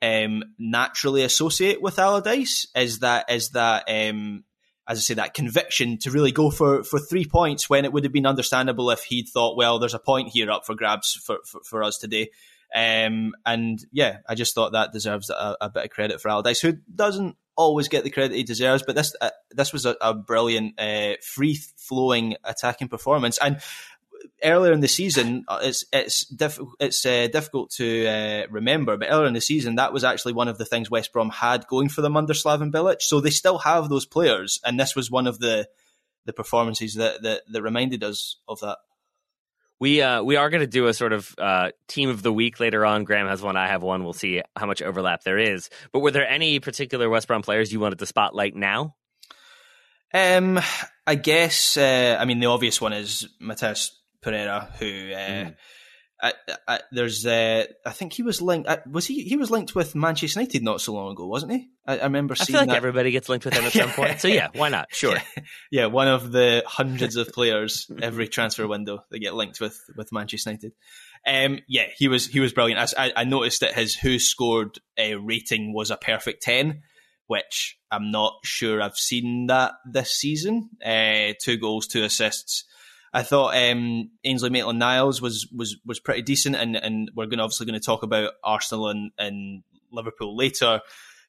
um, 0.01 0.43
naturally 0.57 1.23
associate 1.23 1.81
with 1.81 1.99
Allardyce 1.99 2.67
is 2.75 2.99
that 2.99 3.29
is 3.29 3.49
that 3.51 3.89
um, 3.89 4.43
as 4.87 4.97
I 4.97 5.01
say 5.01 5.13
that 5.15 5.33
conviction 5.33 5.97
to 5.99 6.11
really 6.11 6.31
go 6.31 6.49
for 6.49 6.83
for 6.83 6.99
three 6.99 7.25
points 7.25 7.69
when 7.69 7.85
it 7.85 7.93
would 7.93 8.03
have 8.03 8.13
been 8.13 8.25
understandable 8.25 8.89
if 8.91 9.03
he'd 9.03 9.27
thought, 9.27 9.57
well, 9.57 9.79
there's 9.79 9.93
a 9.93 9.99
point 9.99 10.29
here 10.29 10.49
up 10.49 10.65
for 10.65 10.75
grabs 10.75 11.13
for 11.13 11.37
for, 11.45 11.61
for 11.63 11.83
us 11.83 11.97
today. 11.97 12.29
Um, 12.73 13.33
and 13.45 13.83
yeah, 13.91 14.17
I 14.27 14.35
just 14.35 14.53
thought 14.53 14.73
that 14.73 14.93
deserves 14.93 15.29
a, 15.29 15.57
a, 15.59 15.69
bit 15.71 15.85
of 15.85 15.89
credit 15.89 16.21
for 16.21 16.29
Allardyce, 16.29 16.61
who 16.61 16.73
doesn't 16.93 17.35
always 17.57 17.87
get 17.87 18.03
the 18.03 18.11
credit 18.11 18.37
he 18.37 18.43
deserves. 18.43 18.83
But 18.85 18.95
this 18.95 19.15
uh, 19.19 19.31
this 19.51 19.73
was 19.73 19.85
a, 19.85 19.95
a 20.01 20.13
brilliant, 20.13 20.79
uh, 20.79 21.15
free 21.21 21.59
flowing 21.77 22.35
attacking 22.43 22.87
performance, 22.87 23.39
and 23.39 23.59
earlier 24.43 24.73
in 24.73 24.79
the 24.79 24.87
season, 24.87 25.45
uh, 25.47 25.59
it's 25.61 25.85
it's 25.91 26.25
diff- 26.25 26.59
it's 26.79 27.05
uh, 27.05 27.27
difficult 27.31 27.71
to 27.71 28.07
uh, 28.07 28.47
remember, 28.49 28.97
but 28.97 29.09
earlier 29.09 29.27
in 29.27 29.33
the 29.33 29.41
season, 29.41 29.75
that 29.75 29.93
was 29.93 30.03
actually 30.03 30.33
one 30.33 30.47
of 30.47 30.57
the 30.57 30.65
things 30.65 30.89
West 30.89 31.13
Brom 31.13 31.29
had 31.29 31.67
going 31.67 31.89
for 31.89 32.01
them 32.01 32.17
under 32.17 32.33
Slaven 32.33 32.71
Bilic. 32.71 33.01
So 33.01 33.19
they 33.19 33.29
still 33.29 33.59
have 33.59 33.89
those 33.89 34.05
players, 34.05 34.59
and 34.65 34.79
this 34.79 34.95
was 34.95 35.11
one 35.11 35.27
of 35.27 35.39
the 35.39 35.67
the 36.25 36.33
performances 36.33 36.95
that 36.95 37.21
that, 37.23 37.41
that 37.51 37.61
reminded 37.61 38.03
us 38.03 38.37
of 38.47 38.59
that. 38.61 38.77
We 39.79 40.01
uh, 40.01 40.23
we 40.23 40.35
are 40.35 40.49
going 40.49 40.61
to 40.61 40.67
do 40.67 40.87
a 40.87 40.93
sort 40.93 41.13
of 41.13 41.33
uh, 41.37 41.71
team 41.87 42.09
of 42.09 42.21
the 42.21 42.33
week 42.33 42.59
later 42.59 42.85
on. 42.85 43.05
Graham 43.05 43.27
has 43.27 43.41
one, 43.41 43.55
I 43.55 43.67
have 43.67 43.81
one. 43.81 44.03
We'll 44.03 44.13
see 44.13 44.41
how 44.55 44.65
much 44.65 44.81
overlap 44.81 45.23
there 45.23 45.37
is. 45.37 45.69
But 45.91 45.99
were 45.99 46.11
there 46.11 46.27
any 46.27 46.59
particular 46.59 47.09
West 47.09 47.27
Brom 47.27 47.41
players 47.41 47.71
you 47.71 47.79
wanted 47.79 47.99
to 47.99 48.05
spotlight 48.05 48.55
now? 48.55 48.95
Um, 50.13 50.59
I 51.07 51.15
guess. 51.15 51.77
Uh, 51.77 52.17
I 52.19 52.25
mean, 52.25 52.39
the 52.39 52.47
obvious 52.47 52.81
one 52.81 52.93
is 52.93 53.29
Matheus 53.41 53.91
Pereira, 54.21 54.69
who 54.79 54.85
uh, 54.85 55.45
mm. 55.45 55.55
I, 56.21 56.33
I, 56.67 56.79
there's 56.91 57.25
uh, 57.25 57.65
I 57.85 57.91
think 57.91 58.11
he 58.11 58.23
was 58.23 58.41
linked. 58.41 58.67
Uh, 58.67 58.77
was 58.91 59.05
he? 59.05 59.23
He 59.23 59.37
was 59.37 59.49
linked 59.49 59.73
with 59.73 59.95
Manchester 59.95 60.39
United 60.39 60.63
not 60.63 60.81
so 60.81 60.93
long 60.93 61.13
ago, 61.13 61.25
wasn't 61.25 61.53
he? 61.53 61.69
I, 61.87 61.99
I 61.99 62.03
remember. 62.03 62.35
I 62.37 62.43
feel 62.43 62.57
like 62.57 62.67
that. 62.67 62.75
everybody 62.75 63.11
gets 63.11 63.29
linked 63.29 63.45
with 63.45 63.53
him 63.53 63.63
at 63.63 63.71
some 63.71 63.89
point. 63.91 64.19
So 64.19 64.27
yeah, 64.27 64.49
why 64.53 64.67
not? 64.67 64.87
Sure. 64.91 65.13
Yeah. 65.13 65.43
yeah, 65.71 65.85
one 65.85 66.09
of 66.09 66.31
the 66.31 66.63
hundreds 66.67 67.15
of 67.15 67.31
players 67.31 67.89
every 68.01 68.27
transfer 68.27 68.67
window 68.67 69.05
that 69.11 69.19
get 69.19 69.33
linked 69.33 69.61
with 69.61 69.79
with 69.95 70.11
Manchester 70.11 70.49
United. 70.49 70.73
Um, 71.25 71.59
yeah, 71.69 71.85
he 71.95 72.09
was 72.09 72.27
he 72.27 72.41
was 72.41 72.51
brilliant. 72.51 72.93
I, 72.97 73.13
I 73.15 73.23
noticed 73.23 73.61
that 73.61 73.75
his 73.75 73.95
WhoScored 73.95 74.77
uh, 74.99 75.19
rating 75.21 75.73
was 75.73 75.89
a 75.89 75.97
perfect 75.97 76.43
ten, 76.43 76.81
which 77.27 77.77
I'm 77.89 78.11
not 78.11 78.39
sure 78.43 78.81
I've 78.81 78.97
seen 78.97 79.47
that 79.47 79.73
this 79.89 80.11
season. 80.11 80.69
Uh, 80.85 81.33
two 81.41 81.57
goals, 81.57 81.87
two 81.87 82.03
assists. 82.03 82.65
I 83.13 83.23
thought 83.23 83.55
um, 83.55 84.11
Ainsley 84.23 84.49
Maitland 84.49 84.79
Niles 84.79 85.21
was 85.21 85.47
was 85.55 85.77
was 85.85 85.99
pretty 85.99 86.21
decent, 86.21 86.55
and 86.55 86.75
and 86.75 87.11
we're 87.15 87.25
going 87.25 87.39
obviously 87.39 87.65
going 87.65 87.79
to 87.79 87.85
talk 87.85 88.03
about 88.03 88.33
Arsenal 88.43 88.89
and, 88.89 89.11
and 89.17 89.63
Liverpool 89.91 90.35
later. 90.35 90.81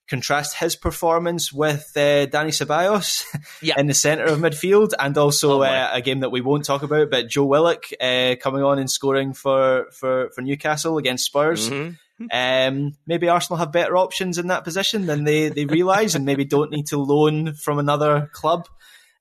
Contrast 0.09 0.57
his 0.57 0.75
performance 0.75 1.53
with 1.53 1.93
uh, 1.95 2.27
Dani 2.27 2.51
Ceballos 2.51 3.25
yeah. 3.63 3.75
in 3.79 3.87
the 3.87 3.95
centre 3.95 4.25
of 4.25 4.41
midfield, 4.41 4.93
and 4.99 5.17
also 5.17 5.63
uh, 5.63 5.91
a 5.93 6.01
game 6.01 6.21
that 6.21 6.31
we 6.31 6.41
won't 6.41 6.65
talk 6.65 6.83
about, 6.83 7.11
but 7.11 7.29
Joe 7.29 7.45
Willock 7.45 7.85
uh, 8.01 8.35
coming 8.41 8.65
on 8.65 8.81
and 8.81 8.91
scoring 8.91 9.35
for 9.35 9.87
for 9.93 10.31
for 10.31 10.43
Newcastle 10.43 10.99
against 10.99 11.27
Spurs. 11.27 11.71
Mm-hmm. 11.71 11.93
Um, 12.33 12.97
maybe 13.07 13.29
Arsenal 13.29 13.59
have 13.59 13.73
better 13.73 13.97
options 13.97 14.37
in 14.37 14.49
that 14.49 14.65
position 14.65 15.07
than 15.07 15.25
they, 15.25 15.49
they 15.49 15.65
realise 15.65 16.15
and 16.15 16.27
maybe 16.27 16.45
don't 16.45 16.71
need 16.71 16.89
to 16.89 16.99
loan 16.99 17.55
from 17.55 17.79
another 17.79 18.29
club. 18.33 18.69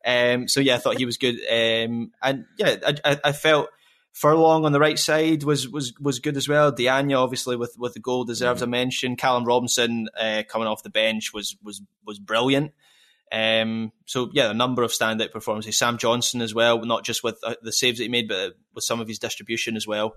Um, 0.10 0.48
so 0.48 0.60
yeah, 0.60 0.76
I 0.76 0.78
thought 0.80 0.98
he 0.98 1.06
was 1.06 1.18
good. 1.18 1.36
Um, 1.36 2.12
and 2.22 2.46
yeah, 2.58 2.78
I, 3.06 3.20
I, 3.24 3.32
felt 3.32 3.70
Furlong 4.12 4.66
on 4.66 4.72
the 4.72 4.80
right 4.80 4.98
side 4.98 5.44
was 5.44 5.68
was 5.68 5.94
was 6.00 6.20
good 6.20 6.36
as 6.36 6.50
well. 6.50 6.72
Diagne 6.72 7.14
obviously 7.14 7.56
with 7.56 7.76
with 7.78 7.94
the 7.94 8.00
goal 8.00 8.24
deserves 8.24 8.62
mm-hmm. 8.62 8.70
a 8.70 8.72
mention. 8.72 9.16
Callum 9.16 9.46
Robinson 9.46 10.10
uh, 10.20 10.44
coming 10.48 10.68
off 10.68 10.82
the 10.82 10.90
bench 10.90 11.32
was 11.32 11.56
was 11.64 11.84
was 12.06 12.18
brilliant. 12.18 12.72
Um, 13.32 13.92
so 14.06 14.32
yeah, 14.34 14.50
a 14.50 14.54
number 14.56 14.82
of 14.82 14.92
standout 14.92 15.32
performances. 15.32 15.78
Sam 15.78 16.00
Johnstone 16.00 16.42
as 16.42 16.56
well, 16.56 16.84
not 16.84 17.06
just 17.06 17.24
with 17.24 17.38
uh, 17.44 17.56
the 17.62 17.72
saves 17.72 18.00
that 18.00 18.06
he 18.06 18.10
made, 18.10 18.28
but 18.28 18.56
with 18.74 18.84
some 18.84 19.00
of 19.00 19.08
his 19.08 19.20
distribution 19.20 19.76
as 19.76 19.86
well. 19.86 20.16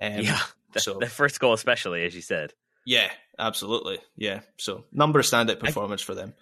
Um, 0.00 0.20
yeah, 0.20 0.38
the, 0.72 0.80
so 0.80 0.98
the 1.00 1.06
first 1.06 1.40
goal 1.40 1.52
especially, 1.52 2.04
as 2.04 2.14
you 2.14 2.22
said. 2.22 2.52
Yeah, 2.86 3.10
absolutely. 3.38 3.98
Yeah, 4.16 4.40
so 4.58 4.84
number 4.92 5.18
of 5.18 5.26
standout 5.26 5.58
performance 5.58 6.02
I, 6.02 6.04
for 6.04 6.14
them 6.14 6.34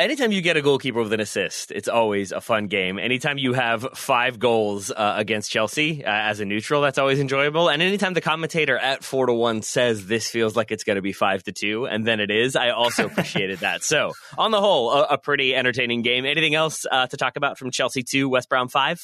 anytime 0.00 0.32
you 0.32 0.40
get 0.40 0.56
a 0.56 0.62
goalkeeper 0.62 1.02
with 1.02 1.12
an 1.12 1.20
assist, 1.20 1.70
it's 1.70 1.88
always 1.88 2.32
a 2.32 2.40
fun 2.40 2.66
game. 2.66 2.98
Anytime 2.98 3.38
you 3.38 3.52
have 3.52 3.86
five 3.94 4.38
goals 4.38 4.90
uh, 4.90 5.14
against 5.16 5.50
Chelsea 5.50 6.04
uh, 6.04 6.10
as 6.10 6.40
a 6.40 6.44
neutral, 6.44 6.82
that's 6.82 6.98
always 6.98 7.20
enjoyable. 7.20 7.68
And 7.68 7.82
anytime 7.82 8.14
the 8.14 8.20
commentator 8.20 8.76
at 8.76 9.04
four 9.04 9.26
to 9.26 9.32
one 9.32 9.62
says 9.62 10.06
this 10.06 10.28
feels 10.28 10.56
like 10.56 10.70
it's 10.70 10.84
going 10.84 10.96
to 10.96 11.02
be 11.02 11.12
five 11.12 11.42
to 11.44 11.52
two, 11.52 11.86
and 11.86 12.06
then 12.06 12.18
it 12.18 12.30
is, 12.30 12.56
I 12.56 12.70
also 12.70 13.06
appreciated 13.06 13.58
that. 13.60 13.84
So, 13.84 14.12
on 14.38 14.50
the 14.50 14.60
whole, 14.60 14.90
a, 14.90 15.02
a 15.10 15.18
pretty 15.18 15.54
entertaining 15.54 16.02
game. 16.02 16.24
Anything 16.24 16.54
else 16.54 16.86
uh, 16.90 17.06
to 17.06 17.16
talk 17.16 17.36
about 17.36 17.58
from 17.58 17.70
Chelsea 17.70 18.02
two, 18.02 18.28
West 18.28 18.48
Brom 18.48 18.68
five? 18.68 19.00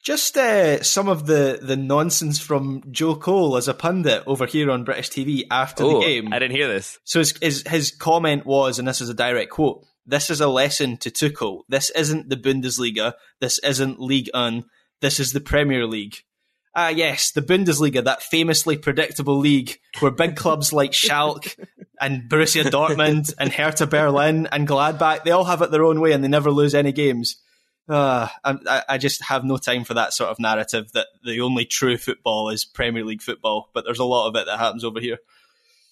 Just 0.00 0.38
uh, 0.38 0.80
some 0.84 1.08
of 1.08 1.26
the, 1.26 1.58
the 1.60 1.76
nonsense 1.76 2.38
from 2.38 2.84
Joe 2.90 3.16
Cole 3.16 3.56
as 3.56 3.66
a 3.66 3.74
pundit 3.74 4.22
over 4.28 4.46
here 4.46 4.70
on 4.70 4.84
British 4.84 5.10
TV 5.10 5.42
after 5.50 5.82
Ooh, 5.82 5.94
the 5.94 6.00
game. 6.00 6.32
I 6.32 6.38
didn't 6.38 6.56
hear 6.56 6.68
this. 6.68 7.00
So 7.02 7.18
his, 7.18 7.34
his, 7.42 7.64
his 7.66 7.90
comment 7.90 8.46
was, 8.46 8.78
and 8.78 8.86
this 8.86 9.00
is 9.00 9.08
a 9.08 9.14
direct 9.14 9.50
quote: 9.50 9.84
"This 10.08 10.30
is 10.30 10.40
a 10.40 10.48
lesson 10.48 10.96
to 10.98 11.10
Tuchel. 11.10 11.62
This 11.68 11.90
isn't 11.90 12.28
the 12.28 12.36
Bundesliga. 12.36 13.14
This 13.40 13.58
isn't 13.60 14.00
League 14.00 14.30
One. 14.32 14.64
This 15.00 15.20
is 15.20 15.32
the 15.32 15.40
Premier 15.40 15.86
League." 15.86 16.24
Ah, 16.74 16.90
yes, 16.90 17.32
the 17.32 17.42
Bundesliga, 17.42 18.04
that 18.04 18.22
famously 18.22 18.76
predictable 18.76 19.38
league 19.38 19.80
where 19.98 20.12
big 20.12 20.36
clubs 20.36 20.72
like 20.72 20.92
Schalke 20.92 21.56
and 22.00 22.30
Borussia 22.30 22.62
Dortmund 22.62 23.34
and 23.36 23.52
Hertha 23.52 23.86
Berlin 23.86 24.46
and 24.52 24.68
Gladbach, 24.68 25.24
they 25.24 25.32
all 25.32 25.44
have 25.44 25.60
it 25.62 25.72
their 25.72 25.84
own 25.84 26.00
way 26.00 26.12
and 26.12 26.22
they 26.22 26.28
never 26.28 26.52
lose 26.52 26.74
any 26.76 26.92
games. 26.92 27.42
Uh, 27.88 28.28
I, 28.44 28.82
I 28.90 28.98
just 28.98 29.24
have 29.24 29.44
no 29.44 29.56
time 29.56 29.84
for 29.84 29.94
that 29.94 30.12
sort 30.12 30.30
of 30.30 30.38
narrative 30.38 30.92
that 30.92 31.06
the 31.24 31.40
only 31.40 31.64
true 31.64 31.96
football 31.96 32.50
is 32.50 32.64
Premier 32.64 33.04
League 33.04 33.22
football, 33.22 33.70
but 33.72 33.84
there's 33.84 33.98
a 33.98 34.04
lot 34.04 34.28
of 34.28 34.36
it 34.36 34.46
that 34.46 34.58
happens 34.58 34.84
over 34.84 35.00
here. 35.00 35.18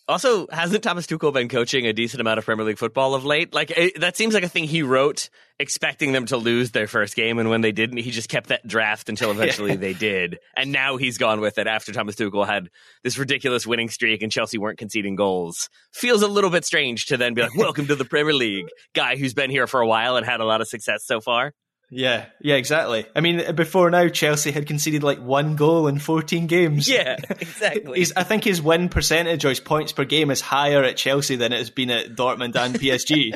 Also, 0.09 0.47
hasn't 0.53 0.85
Thomas 0.85 1.05
Tuchel 1.09 1.33
been 1.33 1.49
coaching 1.49 1.85
a 1.85 1.93
decent 1.93 2.21
amount 2.21 2.39
of 2.39 2.45
Premier 2.45 2.65
League 2.65 2.79
football 2.79 3.15
of 3.15 3.25
late? 3.25 3.53
Like 3.53 3.73
it, 3.73 4.01
that 4.01 4.17
seems 4.17 4.35
like 4.35 4.45
a 4.45 4.49
thing 4.49 4.63
he 4.63 4.85
wrote, 4.85 5.31
expecting 5.59 6.13
them 6.13 6.27
to 6.27 6.37
lose 6.37 6.71
their 6.71 6.87
first 6.87 7.17
game, 7.17 7.41
and 7.41 7.51
when 7.51 7.61
they 7.61 7.73
didn't, 7.73 7.99
he 7.99 8.13
just 8.13 8.29
kept 8.29 8.51
that 8.51 8.65
draft 8.65 9.09
until 9.09 9.31
eventually 9.33 9.75
they 9.75 9.95
did. 9.95 10.39
And 10.57 10.71
now 10.71 10.97
he's 10.97 11.19
gone 11.19 11.41
with 11.41 11.59
it 11.59 11.67
after 11.67 11.93
Thomas 11.93 12.15
Tuchel 12.15 12.47
had 12.47 12.71
this 13.03 13.19
ridiculous 13.19 13.67
winning 13.67 13.89
streak 13.89 14.23
and 14.23 14.31
Chelsea 14.31 14.59
weren't 14.59 14.79
conceding 14.79 15.17
goals. 15.17 15.69
Feels 15.93 16.23
a 16.23 16.29
little 16.29 16.51
bit 16.51 16.65
strange 16.65 17.07
to 17.07 17.17
then 17.17 17.35
be 17.35 17.43
like, 17.43 17.57
"Welcome 17.57 17.89
to 17.89 17.97
the 17.97 18.05
Premier 18.05 18.35
League," 18.35 18.69
guy 18.95 19.17
who's 19.17 19.35
been 19.35 19.51
here 19.51 19.67
for 19.67 19.81
a 19.81 19.87
while 19.89 20.17
and 20.17 20.25
had 20.25 20.39
a 20.39 20.45
lot 20.45 20.61
of 20.61 20.69
success 20.69 21.05
so 21.05 21.21
far. 21.21 21.53
Yeah, 21.91 22.27
yeah, 22.41 22.57
exactly. 22.57 23.07
I 23.15 23.21
mean, 23.21 23.55
before 23.55 23.89
now, 23.91 24.09
Chelsea 24.09 24.51
had 24.51 24.67
conceded 24.67 25.05
like 25.05 25.21
one 25.21 25.55
goal 25.55 25.87
in 25.87 26.01
14 26.01 26.47
games. 26.49 26.89
Yeah, 26.89 27.17
exactly. 27.31 28.05
I 28.17 28.25
think 28.25 28.43
his 28.43 28.61
win 28.61 28.89
percentage 28.89 29.45
or 29.45 29.51
his 29.51 29.61
points 29.61 29.93
per 29.93 30.05
game 30.05 30.31
is 30.33 30.41
higher 30.41 30.83
at 30.83 30.97
Chelsea 30.97 31.37
than 31.37 31.53
it 31.53 31.59
has 31.59 31.71
been 31.71 31.91
at 31.91 32.17
Dortmund 32.17 32.57
and 32.57 32.75
PSG. 32.81 33.35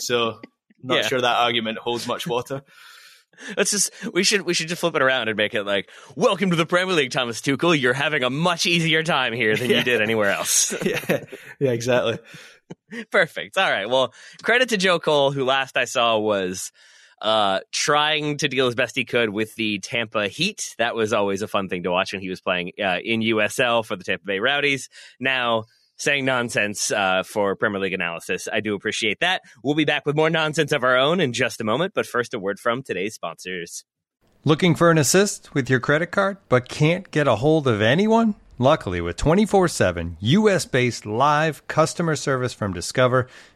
so, 0.00 0.40
not 0.82 0.96
Yeah. 0.96 1.02
sure 1.08 1.20
that 1.20 1.36
argument 1.36 1.78
holds 1.78 2.08
much 2.08 2.26
water. 2.26 2.62
Let's 3.56 3.70
just 3.70 3.92
we 4.12 4.24
should 4.24 4.42
we 4.42 4.52
should 4.52 4.68
just 4.68 4.80
flip 4.80 4.94
it 4.94 5.02
around 5.02 5.28
and 5.28 5.36
make 5.36 5.54
it 5.54 5.62
like, 5.64 5.88
"Welcome 6.16 6.50
to 6.50 6.56
the 6.56 6.66
Premier 6.66 6.94
League, 6.94 7.12
Thomas 7.12 7.40
Tuchel. 7.40 7.80
You're 7.80 7.94
having 7.94 8.22
a 8.24 8.30
much 8.30 8.66
easier 8.66 9.02
time 9.02 9.32
here 9.32 9.56
than 9.56 9.70
Yeah. 9.70 9.78
you 9.78 9.84
did 9.84 10.00
anywhere 10.02 10.30
else." 10.30 10.74
yeah, 10.84 11.24
yeah, 11.58 11.70
exactly. 11.70 12.18
Perfect. 13.10 13.56
All 13.58 13.70
right. 13.70 13.88
Well, 13.88 14.12
credit 14.42 14.68
to 14.70 14.76
Joe 14.76 14.98
Cole, 14.98 15.32
who 15.32 15.44
last 15.44 15.76
I 15.76 15.84
saw 15.86 16.18
was 16.18 16.70
uh, 17.22 17.60
trying 17.70 18.36
to 18.38 18.48
deal 18.48 18.66
as 18.66 18.74
best 18.74 18.96
he 18.96 19.04
could 19.04 19.30
with 19.30 19.54
the 19.54 19.78
Tampa 19.78 20.28
Heat. 20.28 20.74
That 20.78 20.94
was 20.94 21.12
always 21.12 21.40
a 21.40 21.48
fun 21.48 21.68
thing 21.68 21.84
to 21.84 21.90
watch 21.90 22.12
when 22.12 22.20
he 22.20 22.28
was 22.28 22.40
playing 22.40 22.72
uh, 22.82 22.98
in 23.02 23.20
USL 23.20 23.84
for 23.86 23.96
the 23.96 24.04
Tampa 24.04 24.26
Bay 24.26 24.40
Rowdies. 24.40 24.88
Now, 25.20 25.64
saying 25.96 26.24
nonsense 26.24 26.90
uh, 26.90 27.22
for 27.22 27.54
Premier 27.54 27.80
League 27.80 27.92
analysis. 27.92 28.48
I 28.52 28.60
do 28.60 28.74
appreciate 28.74 29.20
that. 29.20 29.42
We'll 29.62 29.76
be 29.76 29.84
back 29.84 30.04
with 30.04 30.16
more 30.16 30.30
nonsense 30.30 30.72
of 30.72 30.82
our 30.82 30.96
own 30.96 31.20
in 31.20 31.32
just 31.32 31.60
a 31.60 31.64
moment, 31.64 31.92
but 31.94 32.06
first, 32.06 32.34
a 32.34 32.40
word 32.40 32.58
from 32.58 32.82
today's 32.82 33.14
sponsors. 33.14 33.84
Looking 34.44 34.74
for 34.74 34.90
an 34.90 34.98
assist 34.98 35.54
with 35.54 35.70
your 35.70 35.78
credit 35.78 36.08
card 36.08 36.38
but 36.48 36.68
can't 36.68 37.08
get 37.12 37.28
a 37.28 37.36
hold 37.36 37.68
of 37.68 37.80
anyone? 37.80 38.34
Luckily, 38.58 39.00
with 39.00 39.16
24 39.16 39.68
7 39.68 40.16
US 40.20 40.66
based 40.66 41.06
live 41.06 41.66
customer 41.68 42.16
service 42.16 42.52
from 42.52 42.72
Discover, 42.72 43.28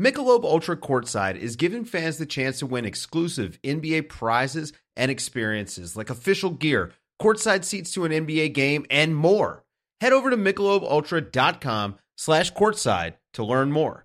Michelob 0.00 0.42
Ultra 0.42 0.76
Courtside 0.76 1.36
is 1.36 1.54
giving 1.54 1.84
fans 1.84 2.18
the 2.18 2.26
chance 2.26 2.58
to 2.58 2.66
win 2.66 2.84
exclusive 2.84 3.60
NBA 3.62 4.08
prizes 4.08 4.72
and 4.96 5.08
experiences 5.08 5.96
like 5.96 6.10
official 6.10 6.50
gear, 6.50 6.90
courtside 7.22 7.62
seats 7.62 7.92
to 7.92 8.04
an 8.04 8.10
NBA 8.10 8.54
game, 8.54 8.84
and 8.90 9.14
more. 9.14 9.62
Head 10.00 10.12
over 10.12 10.30
to 10.30 10.36
michelobultra.com 10.36 11.94
slash 12.16 12.52
courtside 12.52 13.14
to 13.34 13.44
learn 13.44 13.70
more. 13.70 14.04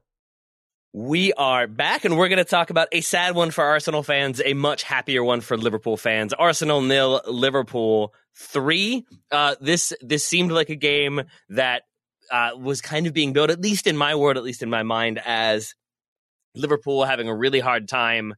We 0.93 1.34
are 1.34 1.65
back, 1.65 2.06
and 2.06 2.17
we're 2.17 2.30
going 2.30 2.38
to 2.38 2.45
talk 2.45 2.69
about 2.69 2.88
a 2.91 3.02
sad 3.02 3.34
one 3.34 3.49
for 3.49 3.63
Arsenal 3.63 4.04
fans, 4.04 4.39
a 4.45 4.54
much 4.54 4.84
happier 4.84 5.23
one 5.23 5.41
for 5.41 5.58
Liverpool 5.58 5.97
fans. 5.97 6.34
Arsenal 6.34 6.82
nil, 6.82 7.21
Liverpool 7.28 8.13
three. 8.36 9.06
Uh, 9.32 9.56
this 9.60 9.91
this 10.02 10.25
seemed 10.25 10.52
like 10.52 10.69
a 10.69 10.75
game 10.75 11.23
that 11.49 11.84
uh, 12.32 12.52
was 12.58 12.82
kind 12.82 13.08
of 13.08 13.13
being 13.13 13.34
built, 13.34 13.50
at 13.50 13.62
least 13.62 13.88
in 13.88 13.98
my 13.98 14.15
world, 14.15 14.38
at 14.38 14.44
least 14.44 14.63
in 14.63 14.70
my 14.70 14.84
mind, 14.84 15.20
as 15.26 15.76
Liverpool 16.56 17.06
having 17.06 17.28
a 17.28 17.36
really 17.36 17.60
hard 17.60 17.88
time 17.88 18.34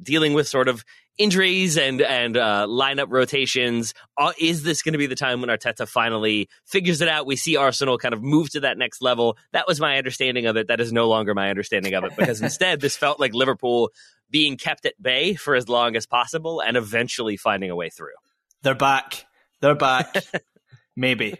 dealing 0.00 0.32
with 0.32 0.46
sort 0.46 0.68
of 0.68 0.84
injuries 1.18 1.76
and 1.76 2.00
and 2.00 2.36
uh, 2.36 2.66
lineup 2.68 3.08
rotations. 3.10 3.92
Uh, 4.16 4.32
is 4.38 4.62
this 4.62 4.82
going 4.82 4.92
to 4.92 4.98
be 4.98 5.06
the 5.06 5.16
time 5.16 5.40
when 5.40 5.50
Arteta 5.50 5.86
finally 5.86 6.48
figures 6.64 7.00
it 7.00 7.08
out? 7.08 7.26
We 7.26 7.36
see 7.36 7.56
Arsenal 7.56 7.98
kind 7.98 8.14
of 8.14 8.22
move 8.22 8.50
to 8.50 8.60
that 8.60 8.78
next 8.78 9.02
level. 9.02 9.36
That 9.52 9.66
was 9.66 9.80
my 9.80 9.98
understanding 9.98 10.46
of 10.46 10.56
it. 10.56 10.68
That 10.68 10.80
is 10.80 10.92
no 10.92 11.08
longer 11.08 11.34
my 11.34 11.50
understanding 11.50 11.94
of 11.94 12.04
it 12.04 12.12
because 12.16 12.40
instead 12.42 12.80
this 12.80 12.96
felt 12.96 13.20
like 13.20 13.34
Liverpool 13.34 13.90
being 14.30 14.56
kept 14.56 14.86
at 14.86 15.00
bay 15.02 15.34
for 15.34 15.54
as 15.54 15.68
long 15.68 15.96
as 15.96 16.06
possible 16.06 16.60
and 16.60 16.76
eventually 16.76 17.36
finding 17.36 17.70
a 17.70 17.76
way 17.76 17.90
through. 17.90 18.08
They're 18.62 18.74
back. 18.74 19.26
They're 19.60 19.74
back. 19.74 20.14
Maybe. 20.96 21.38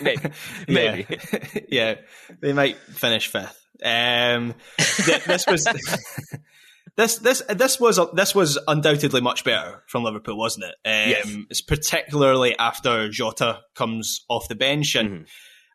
Maybe. 0.00 0.20
Yeah. 0.68 0.74
Maybe. 0.92 1.18
yeah. 1.70 1.94
They 2.40 2.52
might 2.52 2.76
finish 2.78 3.28
fifth. 3.28 3.60
Um, 3.84 4.54
th- 4.78 5.24
this 5.24 5.46
was 5.46 5.64
this 6.96 7.18
this 7.18 7.42
this 7.48 7.80
was 7.80 7.98
this 8.14 8.34
was 8.34 8.58
undoubtedly 8.68 9.20
much 9.20 9.44
better 9.44 9.82
from 9.88 10.04
Liverpool, 10.04 10.38
wasn't 10.38 10.66
it? 10.66 10.74
Um, 10.88 11.10
Yes. 11.10 11.36
It's 11.50 11.60
particularly 11.60 12.56
after 12.58 13.08
Jota 13.08 13.60
comes 13.74 14.24
off 14.28 14.48
the 14.48 14.54
bench, 14.54 14.94
and 14.94 15.10
Mhm. 15.10 15.26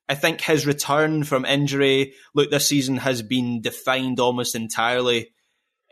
I 0.08 0.16
think 0.16 0.42
his 0.42 0.66
return 0.66 1.24
from 1.24 1.46
injury. 1.46 2.14
Look, 2.34 2.50
this 2.50 2.68
season 2.68 2.98
has 2.98 3.22
been 3.22 3.62
defined 3.62 4.20
almost 4.20 4.56
entirely 4.56 5.32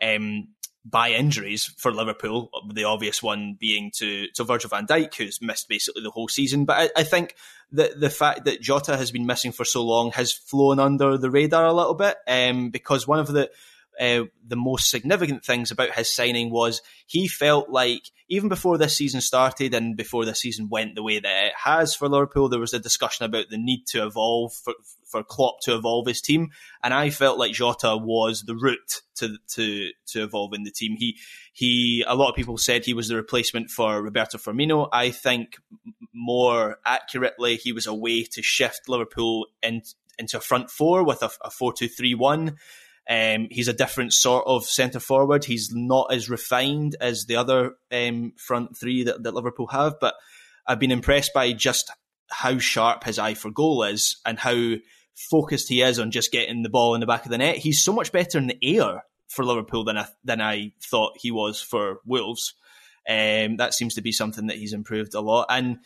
um, 0.02 0.48
by 0.88 1.10
injuries 1.10 1.64
for 1.76 1.92
Liverpool. 1.92 2.50
The 2.72 2.84
obvious 2.84 3.22
one 3.22 3.56
being 3.58 3.90
to 3.96 4.28
to 4.34 4.44
Virgil 4.44 4.70
van 4.70 4.86
Dijk, 4.86 5.14
who's 5.14 5.40
missed 5.42 5.68
basically 5.68 6.02
the 6.02 6.10
whole 6.10 6.28
season. 6.28 6.64
But 6.64 6.92
I, 6.96 7.00
I 7.00 7.02
think 7.02 7.34
the 7.72 7.92
the 7.96 8.10
fact 8.10 8.44
that 8.44 8.60
Jota 8.60 8.96
has 8.96 9.10
been 9.10 9.26
missing 9.26 9.52
for 9.52 9.64
so 9.64 9.84
long 9.84 10.12
has 10.12 10.32
flown 10.32 10.78
under 10.78 11.18
the 11.18 11.30
radar 11.30 11.66
a 11.66 11.72
little 11.72 11.94
bit, 11.94 12.16
um, 12.26 12.70
because 12.70 13.06
one 13.06 13.18
of 13.18 13.28
the 13.28 13.50
uh, 14.00 14.24
the 14.46 14.56
most 14.56 14.90
significant 14.90 15.44
things 15.44 15.70
about 15.70 15.94
his 15.94 16.14
signing 16.14 16.50
was 16.50 16.82
he 17.06 17.28
felt 17.28 17.68
like 17.68 18.02
even 18.28 18.48
before 18.48 18.78
this 18.78 18.96
season 18.96 19.20
started 19.20 19.74
and 19.74 19.96
before 19.96 20.24
this 20.24 20.40
season 20.40 20.68
went 20.70 20.94
the 20.94 21.02
way 21.02 21.18
that 21.18 21.46
it 21.46 21.52
has 21.64 21.94
for 21.94 22.08
Liverpool, 22.08 22.48
there 22.48 22.60
was 22.60 22.74
a 22.74 22.78
discussion 22.78 23.24
about 23.24 23.46
the 23.50 23.58
need 23.58 23.84
to 23.88 24.04
evolve 24.04 24.52
for 24.54 24.74
for 25.08 25.24
Klopp 25.24 25.60
to 25.62 25.74
evolve 25.74 26.06
his 26.06 26.20
team, 26.20 26.50
and 26.82 26.92
I 26.92 27.08
felt 27.08 27.38
like 27.38 27.52
Jota 27.52 27.96
was 27.96 28.42
the 28.42 28.54
route 28.54 29.00
to 29.16 29.36
to 29.54 29.90
to 30.08 30.22
evolving 30.22 30.64
the 30.64 30.70
team. 30.70 30.96
He 30.98 31.16
he 31.52 32.04
a 32.06 32.14
lot 32.14 32.28
of 32.28 32.36
people 32.36 32.58
said 32.58 32.84
he 32.84 32.94
was 32.94 33.08
the 33.08 33.16
replacement 33.16 33.70
for 33.70 34.02
Roberto 34.02 34.36
Firmino. 34.36 34.88
I 34.92 35.10
think 35.10 35.56
more 36.14 36.78
accurately, 36.84 37.56
he 37.56 37.72
was 37.72 37.86
a 37.86 37.94
way 37.94 38.24
to 38.24 38.42
shift 38.42 38.88
Liverpool 38.88 39.46
in, 39.62 39.82
into 40.18 40.36
a 40.36 40.40
front 40.40 40.70
four 40.70 41.04
with 41.04 41.22
a, 41.22 41.30
a 41.42 41.50
four 41.50 41.72
two 41.72 41.88
three 41.88 42.14
one. 42.14 42.56
Um, 43.08 43.48
he's 43.50 43.68
a 43.68 43.72
different 43.72 44.12
sort 44.12 44.46
of 44.46 44.64
centre 44.64 45.00
forward. 45.00 45.44
He's 45.44 45.70
not 45.72 46.12
as 46.12 46.28
refined 46.28 46.96
as 47.00 47.24
the 47.24 47.36
other 47.36 47.76
um, 47.90 48.32
front 48.36 48.76
three 48.76 49.04
that, 49.04 49.22
that 49.22 49.34
Liverpool 49.34 49.68
have, 49.68 49.94
but 49.98 50.14
I've 50.66 50.78
been 50.78 50.92
impressed 50.92 51.32
by 51.32 51.52
just 51.52 51.90
how 52.30 52.58
sharp 52.58 53.04
his 53.04 53.18
eye 53.18 53.34
for 53.34 53.50
goal 53.50 53.82
is 53.84 54.20
and 54.26 54.38
how 54.38 54.74
focused 55.14 55.68
he 55.68 55.80
is 55.80 55.98
on 55.98 56.10
just 56.10 56.30
getting 56.30 56.62
the 56.62 56.68
ball 56.68 56.94
in 56.94 57.00
the 57.00 57.06
back 57.06 57.24
of 57.24 57.30
the 57.30 57.38
net. 57.38 57.56
He's 57.56 57.82
so 57.82 57.92
much 57.92 58.12
better 58.12 58.36
in 58.36 58.48
the 58.48 58.58
air 58.62 59.04
for 59.28 59.44
Liverpool 59.44 59.84
than 59.84 59.96
I, 59.96 60.06
than 60.24 60.40
I 60.42 60.72
thought 60.82 61.18
he 61.18 61.30
was 61.30 61.60
for 61.60 62.00
Wolves. 62.04 62.54
Um, 63.08 63.56
that 63.56 63.72
seems 63.72 63.94
to 63.94 64.02
be 64.02 64.12
something 64.12 64.48
that 64.48 64.58
he's 64.58 64.74
improved 64.74 65.14
a 65.14 65.20
lot. 65.20 65.46
And 65.48 65.78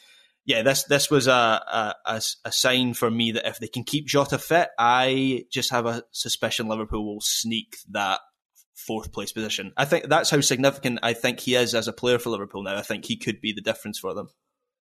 yeah, 0.44 0.62
this 0.62 0.85
this 0.85 1.11
was 1.11 1.28
a, 1.28 1.94
a, 2.05 2.20
a, 2.44 2.52
sign 2.52 2.94
for 2.94 3.11
me 3.11 3.33
that 3.33 3.46
if 3.46 3.59
they 3.59 3.68
can 3.68 3.85
keep 3.85 4.07
Jota 4.07 4.38
fit, 4.38 4.68
I 4.78 5.44
just 5.52 5.70
have 5.70 5.87
a 5.87 6.02
suspicion 6.11 6.66
Liverpool 6.66 7.05
will 7.05 7.20
sneak 7.20 7.76
that 7.90 8.20
fourth 8.74 9.12
place 9.12 9.33
position. 9.33 9.72
I 9.76 9.85
think 9.85 10.09
that's 10.09 10.31
how 10.31 10.40
significant 10.40 10.98
I 11.02 11.12
think 11.12 11.40
he 11.40 11.55
is 11.55 11.74
as 11.74 11.87
a 11.87 11.92
player 11.92 12.18
for 12.18 12.31
Liverpool 12.31 12.64
now. 12.64 12.76
I 12.76 12.83
think 12.83 13.05
he 13.05 13.16
could 13.16 13.40
be 13.40 13.52
the 13.52 13.61
difference 13.61 13.98
for 13.98 14.14
them. 14.14 14.28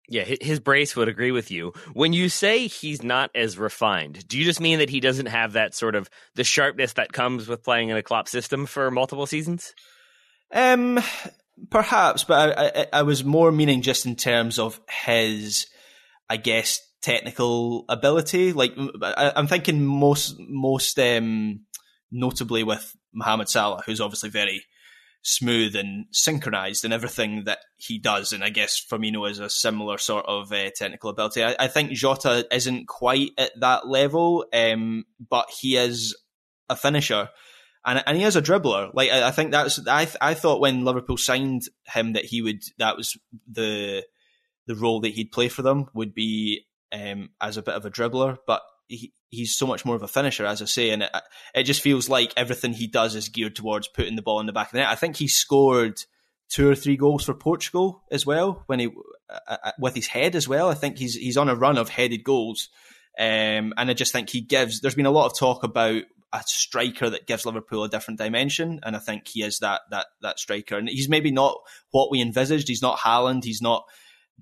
Yeah, 0.08 0.24
his 0.24 0.58
brace 0.58 0.96
would 0.96 1.08
agree 1.08 1.30
with 1.30 1.50
you. 1.50 1.72
When 1.92 2.12
you 2.12 2.28
say 2.28 2.66
he's 2.66 3.02
not 3.02 3.30
as 3.34 3.56
refined, 3.56 4.26
do 4.26 4.36
you 4.36 4.44
just 4.44 4.60
mean 4.60 4.80
that 4.80 4.90
he 4.90 5.00
doesn't 5.00 5.26
have 5.26 5.52
that 5.52 5.74
sort 5.74 5.94
of 5.94 6.10
the 6.34 6.44
sharpness 6.44 6.94
that 6.94 7.12
comes 7.12 7.46
with 7.46 7.62
playing 7.62 7.90
in 7.90 7.96
a 7.96 8.02
Klopp 8.02 8.28
system 8.28 8.66
for 8.66 8.90
multiple 8.90 9.26
seasons? 9.26 9.74
Um, 10.52 11.00
perhaps, 11.70 12.24
but 12.24 12.58
I, 12.58 12.64
I, 12.64 12.86
I 12.92 13.02
was 13.02 13.24
more 13.24 13.52
meaning 13.52 13.82
just 13.82 14.06
in 14.06 14.16
terms 14.16 14.58
of 14.58 14.80
his, 15.04 15.66
I 16.28 16.36
guess, 16.36 16.80
technical 17.02 17.84
ability. 17.88 18.52
Like 18.52 18.74
I, 19.02 19.32
am 19.36 19.46
thinking 19.46 19.84
most 19.84 20.36
most 20.38 20.98
um, 20.98 21.66
notably 22.10 22.62
with 22.62 22.96
Mohamed 23.12 23.48
Salah, 23.48 23.82
who's 23.84 24.00
obviously 24.00 24.30
very 24.30 24.64
smooth 25.22 25.76
and 25.76 26.06
synchronized 26.10 26.84
in 26.84 26.92
everything 26.92 27.44
that 27.44 27.58
he 27.76 27.98
does. 27.98 28.32
And 28.32 28.42
I 28.42 28.50
guess 28.50 28.84
Firmino 28.84 29.30
is 29.30 29.38
a 29.38 29.48
similar 29.48 29.98
sort 29.98 30.26
of 30.26 30.52
uh, 30.52 30.70
technical 30.74 31.10
ability. 31.10 31.44
I, 31.44 31.54
I, 31.60 31.68
think 31.68 31.92
Jota 31.92 32.46
isn't 32.50 32.88
quite 32.88 33.30
at 33.38 33.52
that 33.60 33.86
level, 33.86 34.44
um, 34.52 35.04
but 35.30 35.48
he 35.50 35.76
is 35.76 36.16
a 36.68 36.74
finisher. 36.74 37.28
And, 37.84 38.02
and 38.06 38.16
he 38.16 38.24
is 38.24 38.36
a 38.36 38.42
dribbler. 38.42 38.90
Like 38.94 39.10
I, 39.10 39.28
I 39.28 39.30
think 39.32 39.50
that's 39.50 39.80
I 39.88 40.08
I 40.20 40.34
thought 40.34 40.60
when 40.60 40.84
Liverpool 40.84 41.16
signed 41.16 41.62
him 41.86 42.12
that 42.12 42.24
he 42.24 42.40
would 42.42 42.62
that 42.78 42.96
was 42.96 43.16
the 43.50 44.04
the 44.66 44.76
role 44.76 45.00
that 45.00 45.12
he'd 45.12 45.32
play 45.32 45.48
for 45.48 45.62
them 45.62 45.86
would 45.94 46.14
be 46.14 46.64
um, 46.92 47.30
as 47.40 47.56
a 47.56 47.62
bit 47.62 47.74
of 47.74 47.84
a 47.84 47.90
dribbler, 47.90 48.38
but 48.46 48.62
he, 48.86 49.12
he's 49.30 49.56
so 49.56 49.66
much 49.66 49.84
more 49.84 49.96
of 49.96 50.02
a 50.02 50.08
finisher, 50.08 50.46
as 50.46 50.62
I 50.62 50.66
say, 50.66 50.90
and 50.90 51.02
it, 51.02 51.10
it 51.54 51.62
just 51.64 51.80
feels 51.80 52.08
like 52.08 52.32
everything 52.36 52.72
he 52.72 52.86
does 52.86 53.14
is 53.14 53.28
geared 53.28 53.56
towards 53.56 53.88
putting 53.88 54.16
the 54.16 54.22
ball 54.22 54.40
in 54.40 54.46
the 54.46 54.52
back 54.52 54.68
of 54.68 54.72
the 54.72 54.78
net. 54.78 54.88
I 54.88 54.94
think 54.94 55.16
he 55.16 55.28
scored 55.28 55.98
two 56.50 56.68
or 56.68 56.74
three 56.74 56.96
goals 56.96 57.24
for 57.24 57.34
Portugal 57.34 58.02
as 58.12 58.26
well 58.26 58.62
when 58.66 58.78
he 58.78 58.88
uh, 59.30 59.56
uh 59.64 59.72
with 59.78 59.94
his 59.94 60.06
head 60.06 60.36
as 60.36 60.46
well. 60.46 60.68
I 60.68 60.74
think 60.74 60.98
he's 60.98 61.14
he's 61.14 61.38
on 61.38 61.48
a 61.48 61.56
run 61.56 61.78
of 61.78 61.88
headed 61.88 62.22
goals, 62.24 62.68
um, 63.18 63.74
and 63.76 63.90
I 63.90 63.94
just 63.94 64.12
think 64.12 64.30
he 64.30 64.40
gives. 64.40 64.80
There's 64.80 64.94
been 64.94 65.06
a 65.06 65.10
lot 65.10 65.26
of 65.26 65.38
talk 65.38 65.64
about 65.64 66.02
a 66.32 66.42
striker 66.46 67.10
that 67.10 67.26
gives 67.26 67.44
Liverpool 67.44 67.84
a 67.84 67.88
different 67.88 68.18
dimension, 68.18 68.80
and 68.82 68.96
I 68.96 68.98
think 68.98 69.28
he 69.28 69.42
is 69.42 69.58
that 69.58 69.82
that 69.90 70.06
that 70.22 70.38
striker. 70.38 70.78
And 70.78 70.88
he's 70.88 71.08
maybe 71.08 71.30
not 71.30 71.58
what 71.90 72.10
we 72.10 72.20
envisaged. 72.20 72.68
He's 72.68 72.82
not 72.82 72.98
Haaland. 72.98 73.44
He's 73.44 73.62
not 73.62 73.84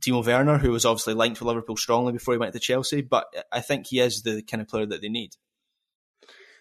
Timo 0.01 0.25
Werner, 0.25 0.59
who 0.59 0.71
was 0.71 0.85
obviously 0.85 1.15
linked 1.15 1.41
with 1.41 1.49
Liverpool 1.49 1.77
strongly 1.77 2.13
before 2.13 2.35
he 2.35 2.39
went 2.39 2.53
to 2.53 2.61
Chelsea, 2.61 3.03
but 3.03 3.27
I 3.53 3.61
think 3.61 3.87
he 3.87 4.01
is 4.01 4.23
the 4.23 4.43
kind 4.43 4.61
of 4.61 4.69
player 4.69 4.87
that 4.87 5.03
they 5.03 5.09
need. 5.09 5.33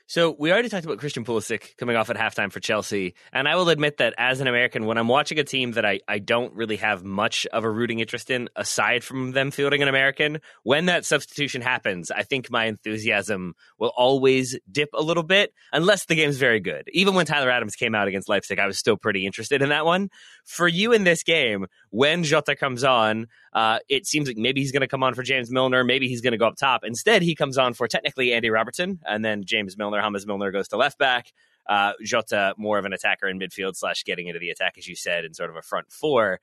So 0.09 0.35
we 0.39 0.51
already 0.51 0.69
talked 0.69 0.85
about 0.85 0.97
Christian 0.97 1.23
Pulisic 1.23 1.77
coming 1.77 1.95
off 1.95 2.09
at 2.09 2.15
halftime 2.15 2.51
for 2.51 2.59
Chelsea, 2.59 3.13
and 3.31 3.47
I 3.47 3.55
will 3.55 3.69
admit 3.69 3.97
that 3.97 4.15
as 4.17 4.41
an 4.41 4.47
American, 4.47 4.87
when 4.87 4.97
I'm 4.97 5.07
watching 5.07 5.37
a 5.37 5.43
team 5.43 5.73
that 5.73 5.85
I, 5.85 5.99
I 6.07 6.17
don't 6.17 6.51
really 6.55 6.77
have 6.77 7.03
much 7.03 7.45
of 7.45 7.63
a 7.63 7.69
rooting 7.69 7.99
interest 7.99 8.31
in, 8.31 8.49
aside 8.55 9.03
from 9.03 9.33
them 9.33 9.51
fielding 9.51 9.83
an 9.83 9.87
American, 9.87 10.39
when 10.63 10.87
that 10.87 11.05
substitution 11.05 11.61
happens, 11.61 12.09
I 12.09 12.23
think 12.23 12.49
my 12.49 12.65
enthusiasm 12.65 13.53
will 13.77 13.93
always 13.95 14.57
dip 14.71 14.89
a 14.95 15.03
little 15.03 15.21
bit, 15.21 15.53
unless 15.71 16.05
the 16.05 16.15
game's 16.15 16.37
very 16.37 16.59
good. 16.59 16.89
Even 16.91 17.13
when 17.13 17.27
Tyler 17.27 17.51
Adams 17.51 17.75
came 17.75 17.93
out 17.93 18.07
against 18.07 18.27
Leipzig, 18.27 18.57
I 18.57 18.65
was 18.65 18.79
still 18.79 18.97
pretty 18.97 19.27
interested 19.27 19.61
in 19.61 19.69
that 19.69 19.85
one. 19.85 20.09
For 20.43 20.67
you 20.67 20.91
in 20.91 21.03
this 21.03 21.21
game, 21.21 21.67
when 21.91 22.23
Jota 22.23 22.55
comes 22.55 22.83
on, 22.83 23.27
uh, 23.53 23.77
it 23.87 24.07
seems 24.07 24.27
like 24.27 24.37
maybe 24.37 24.61
he's 24.61 24.71
going 24.71 24.81
to 24.81 24.87
come 24.87 25.03
on 25.03 25.13
for 25.13 25.21
James 25.21 25.51
Milner. 25.51 25.83
Maybe 25.83 26.07
he's 26.07 26.21
going 26.21 26.31
to 26.31 26.37
go 26.37 26.47
up 26.47 26.55
top. 26.55 26.83
Instead, 26.83 27.21
he 27.21 27.35
comes 27.35 27.59
on 27.59 27.75
for 27.75 27.87
technically 27.87 28.33
Andy 28.33 28.49
Robertson, 28.49 28.99
and 29.05 29.23
then 29.23 29.43
James 29.45 29.77
Milner, 29.77 29.98
James 30.01 30.25
Milner 30.25 30.51
goes 30.51 30.69
to 30.69 30.77
left 30.77 30.97
back. 30.97 31.31
Uh, 31.67 31.93
Jota, 32.03 32.55
more 32.57 32.79
of 32.79 32.85
an 32.85 32.93
attacker 32.93 33.27
in 33.27 33.39
midfield 33.39 33.75
slash 33.75 34.03
getting 34.03 34.27
into 34.27 34.39
the 34.39 34.49
attack, 34.49 34.75
as 34.77 34.87
you 34.87 34.95
said, 34.95 35.25
in 35.25 35.33
sort 35.33 35.49
of 35.49 35.55
a 35.55 35.61
front 35.61 35.91
four. 35.91 36.39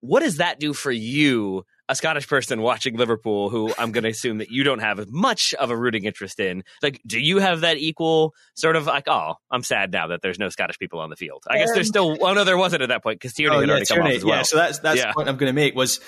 What 0.00 0.20
does 0.20 0.36
that 0.36 0.60
do 0.60 0.74
for 0.74 0.92
you, 0.92 1.64
a 1.88 1.94
Scottish 1.94 2.28
person 2.28 2.60
watching 2.60 2.98
Liverpool, 2.98 3.48
who 3.48 3.72
I'm 3.78 3.90
going 3.90 4.04
to 4.04 4.10
assume 4.10 4.36
that 4.36 4.50
you 4.50 4.62
don't 4.62 4.80
have 4.80 5.10
much 5.10 5.54
of 5.54 5.70
a 5.70 5.76
rooting 5.76 6.04
interest 6.04 6.38
in? 6.40 6.62
Like, 6.82 7.00
do 7.06 7.18
you 7.18 7.38
have 7.38 7.62
that 7.62 7.78
equal 7.78 8.34
sort 8.52 8.76
of 8.76 8.84
like, 8.84 9.08
oh, 9.08 9.36
I'm 9.50 9.62
sad 9.62 9.92
now 9.92 10.08
that 10.08 10.20
there's 10.20 10.38
no 10.38 10.50
Scottish 10.50 10.78
people 10.78 11.00
on 11.00 11.08
the 11.08 11.16
field? 11.16 11.44
I 11.48 11.56
guess 11.56 11.72
there's 11.72 11.88
still, 11.88 12.18
oh 12.20 12.34
no, 12.34 12.44
there 12.44 12.58
wasn't 12.58 12.82
at 12.82 12.90
that 12.90 13.02
point 13.02 13.18
because 13.18 13.32
Tierney 13.32 13.56
oh, 13.56 13.60
had 13.60 13.68
yeah, 13.68 13.72
already 13.72 13.86
Tierney, 13.86 14.02
come 14.02 14.10
off 14.10 14.16
as 14.16 14.24
well. 14.26 14.36
Yeah, 14.36 14.42
so 14.42 14.56
that's 14.58 14.78
that's 14.80 15.00
yeah. 15.00 15.06
the 15.06 15.14
point 15.14 15.28
I'm 15.30 15.38
going 15.38 15.48
to 15.48 15.54
make 15.54 15.74
was 15.74 16.00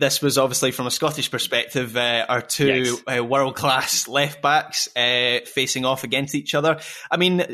this 0.00 0.22
was 0.22 0.38
obviously 0.38 0.70
from 0.70 0.86
a 0.86 0.90
Scottish 0.90 1.30
perspective, 1.30 1.94
uh, 1.94 2.24
our 2.26 2.40
two 2.40 2.98
uh, 3.06 3.22
world 3.22 3.54
class 3.54 4.08
left 4.08 4.40
backs 4.40 4.88
uh, 4.96 5.40
facing 5.44 5.84
off 5.84 6.04
against 6.04 6.34
each 6.34 6.54
other. 6.54 6.80
I 7.10 7.18
mean, 7.18 7.44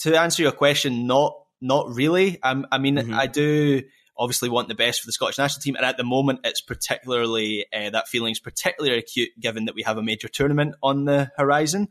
to 0.00 0.20
answer 0.20 0.42
your 0.42 0.52
question, 0.52 1.06
not 1.06 1.34
not 1.60 1.88
really. 1.88 2.40
Um, 2.42 2.66
I 2.70 2.78
mean, 2.78 2.96
mm-hmm. 2.96 3.14
I 3.14 3.26
do 3.26 3.82
obviously 4.16 4.50
want 4.50 4.68
the 4.68 4.74
best 4.74 5.00
for 5.00 5.06
the 5.06 5.12
Scottish 5.12 5.38
national 5.38 5.62
team, 5.62 5.76
and 5.76 5.84
at 5.84 5.96
the 5.96 6.04
moment, 6.04 6.40
it's 6.44 6.60
particularly 6.60 7.64
uh, 7.72 7.90
that 7.90 8.06
feeling 8.06 8.32
is 8.32 8.38
particularly 8.38 8.98
acute 8.98 9.30
given 9.40 9.64
that 9.64 9.74
we 9.74 9.82
have 9.82 9.96
a 9.96 10.02
major 10.02 10.28
tournament 10.28 10.74
on 10.82 11.06
the 11.06 11.30
horizon. 11.38 11.88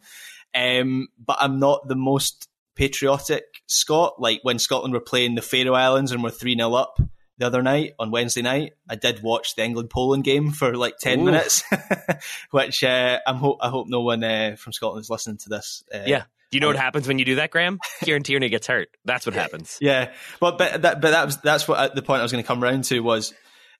Um, 0.53 1.07
but 1.17 1.37
I'm 1.39 1.59
not 1.59 1.87
the 1.87 1.95
most 1.95 2.47
patriotic 2.75 3.45
Scot. 3.65 4.21
Like 4.21 4.41
when 4.43 4.59
Scotland 4.59 4.93
were 4.93 4.99
playing 4.99 5.33
the 5.33 5.41
Faroe 5.41 5.73
Islands 5.73 6.11
and 6.11 6.23
were 6.23 6.29
three 6.29 6.55
0 6.55 6.73
up 6.73 6.99
the 7.37 7.45
other 7.45 7.61
night 7.61 7.93
on 7.99 8.11
Wednesday 8.11 8.41
night. 8.41 8.73
I 8.89 8.95
did 8.95 9.21
watch 9.21 9.55
the 9.55 9.63
England 9.63 9.89
Poland 9.89 10.23
game 10.23 10.51
for 10.51 10.75
like 10.75 10.97
ten 10.97 11.21
Ooh. 11.21 11.25
minutes, 11.25 11.63
which 12.51 12.83
uh, 12.83 13.19
I'm 13.25 13.35
ho- 13.35 13.57
I 13.61 13.69
hope 13.69 13.87
no 13.87 14.01
one 14.01 14.23
uh, 14.23 14.55
from 14.57 14.73
Scotland 14.73 15.01
is 15.01 15.09
listening 15.09 15.37
to 15.37 15.49
this. 15.49 15.83
Uh, 15.93 16.03
yeah. 16.05 16.23
Do 16.49 16.55
you 16.55 16.61
know 16.61 16.67
what 16.67 16.77
happens 16.77 17.07
when 17.07 17.19
you 17.19 17.25
do 17.25 17.35
that, 17.35 17.51
Graham? 17.51 17.77
Kieran 18.03 18.23
Tierney 18.23 18.47
gets 18.47 18.67
hurt. 18.67 18.87
That's 19.03 19.25
what 19.25 19.35
happens. 19.35 19.77
Yeah, 19.81 20.13
but 20.39 20.57
but 20.57 20.81
that 20.81 21.01
but 21.01 21.11
that 21.11 21.25
was 21.25 21.37
that's 21.37 21.67
what 21.67 21.77
uh, 21.77 21.93
the 21.93 22.01
point 22.01 22.19
I 22.19 22.23
was 22.23 22.31
going 22.31 22.43
to 22.43 22.47
come 22.47 22.63
around 22.63 22.85
to 22.85 23.01
was 23.01 23.33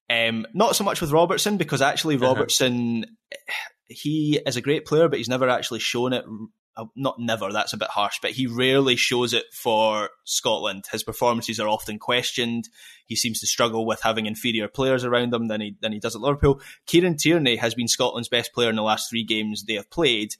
um, 0.10 0.46
not 0.54 0.76
so 0.76 0.84
much 0.84 1.00
with 1.00 1.12
Robertson 1.12 1.58
because 1.58 1.82
actually 1.82 2.16
uh-huh. 2.16 2.26
Robertson 2.26 3.06
uh-huh. 3.06 3.70
he 3.88 4.42
is 4.46 4.58
a 4.58 4.62
great 4.62 4.86
player, 4.86 5.08
but 5.08 5.18
he's 5.18 5.30
never 5.30 5.48
actually 5.48 5.80
shown 5.80 6.12
it 6.12 6.26
not 6.96 7.20
never, 7.20 7.52
that's 7.52 7.74
a 7.74 7.78
bit 7.78 7.90
harsh, 7.90 8.20
but 8.22 8.32
he 8.32 8.48
rarely 8.48 8.96
shows 8.96 9.34
it 9.34 9.46
for 9.54 10.10
Scotland. 10.24 10.86
His 10.92 11.04
performances 11.04 11.60
are 11.60 11.68
often 11.68 12.00
questioned. 12.00 12.70
He 13.06 13.16
seems 13.16 13.40
to 13.40 13.48
struggle 13.48 13.86
with 13.86 14.02
having 14.02 14.26
inferior 14.26 14.68
players 14.68 15.04
around 15.04 15.34
him 15.34 15.48
than 15.48 15.62
he 15.62 15.76
than 15.82 15.92
he 15.92 16.00
does 16.00 16.16
at 16.16 16.22
Liverpool. 16.22 16.62
Kieran 16.86 17.18
Tierney 17.18 17.56
has 17.56 17.74
been 17.74 17.88
Scotland's 17.88 18.30
best 18.30 18.54
player 18.54 18.70
in 18.70 18.76
the 18.76 18.84
last 18.84 19.10
three 19.10 19.24
games 19.24 19.64
they 19.64 19.76
have 19.76 19.90
played. 19.90 20.36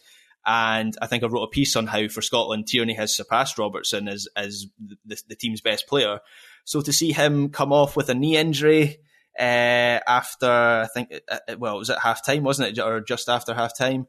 And 0.46 0.96
I 1.02 1.08
think 1.08 1.24
I 1.24 1.28
wrote 1.28 1.44
a 1.44 1.50
piece 1.50 1.76
on 1.76 1.88
how 1.88 2.08
for 2.08 2.22
Scotland 2.22 2.68
Tierney 2.68 2.94
has 2.94 3.16
surpassed 3.16 3.58
Robertson 3.58 4.08
as 4.08 4.28
as 4.36 4.68
the, 5.06 5.22
the 5.28 5.36
team's 5.36 5.62
best 5.62 5.88
player. 5.88 6.20
So 6.64 6.82
to 6.82 6.94
see 6.94 7.12
him 7.12 7.50
come 7.50 7.74
off 7.74 7.96
with 7.96 8.10
a 8.10 8.16
knee 8.16 8.38
injury 8.38 9.00
uh, 9.40 10.00
after 10.08 10.50
I 10.50 10.88
think 10.94 11.14
uh, 11.30 11.40
uh, 11.48 11.56
well 11.58 11.76
it 11.76 11.80
was 11.80 11.90
at 11.90 12.00
half 12.00 12.26
time 12.26 12.44
wasn't 12.44 12.78
it 12.78 12.82
or 12.82 13.02
just 13.02 13.30
after 13.30 13.54
half 13.54 13.78
time 13.78 14.08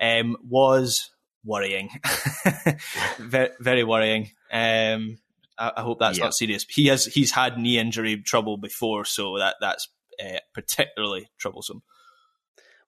um, 0.00 0.36
was 0.48 1.10
worrying, 1.44 1.90
very, 3.18 3.50
very 3.60 3.84
worrying. 3.84 4.30
Um, 4.52 5.18
I, 5.58 5.72
I, 5.76 5.80
hope 5.82 5.98
that's 5.98 6.18
not 6.18 6.34
serious. 6.34 6.64
He 6.68 6.86
has 6.86 7.04
he's 7.06 7.32
had 7.32 7.58
knee 7.58 7.78
injury 7.78 8.16
trouble 8.18 8.56
before, 8.56 9.04
so 9.04 9.38
that 9.38 9.56
that's 9.60 9.88
uh, 10.22 10.38
particularly 10.54 11.30
troublesome. 11.38 11.82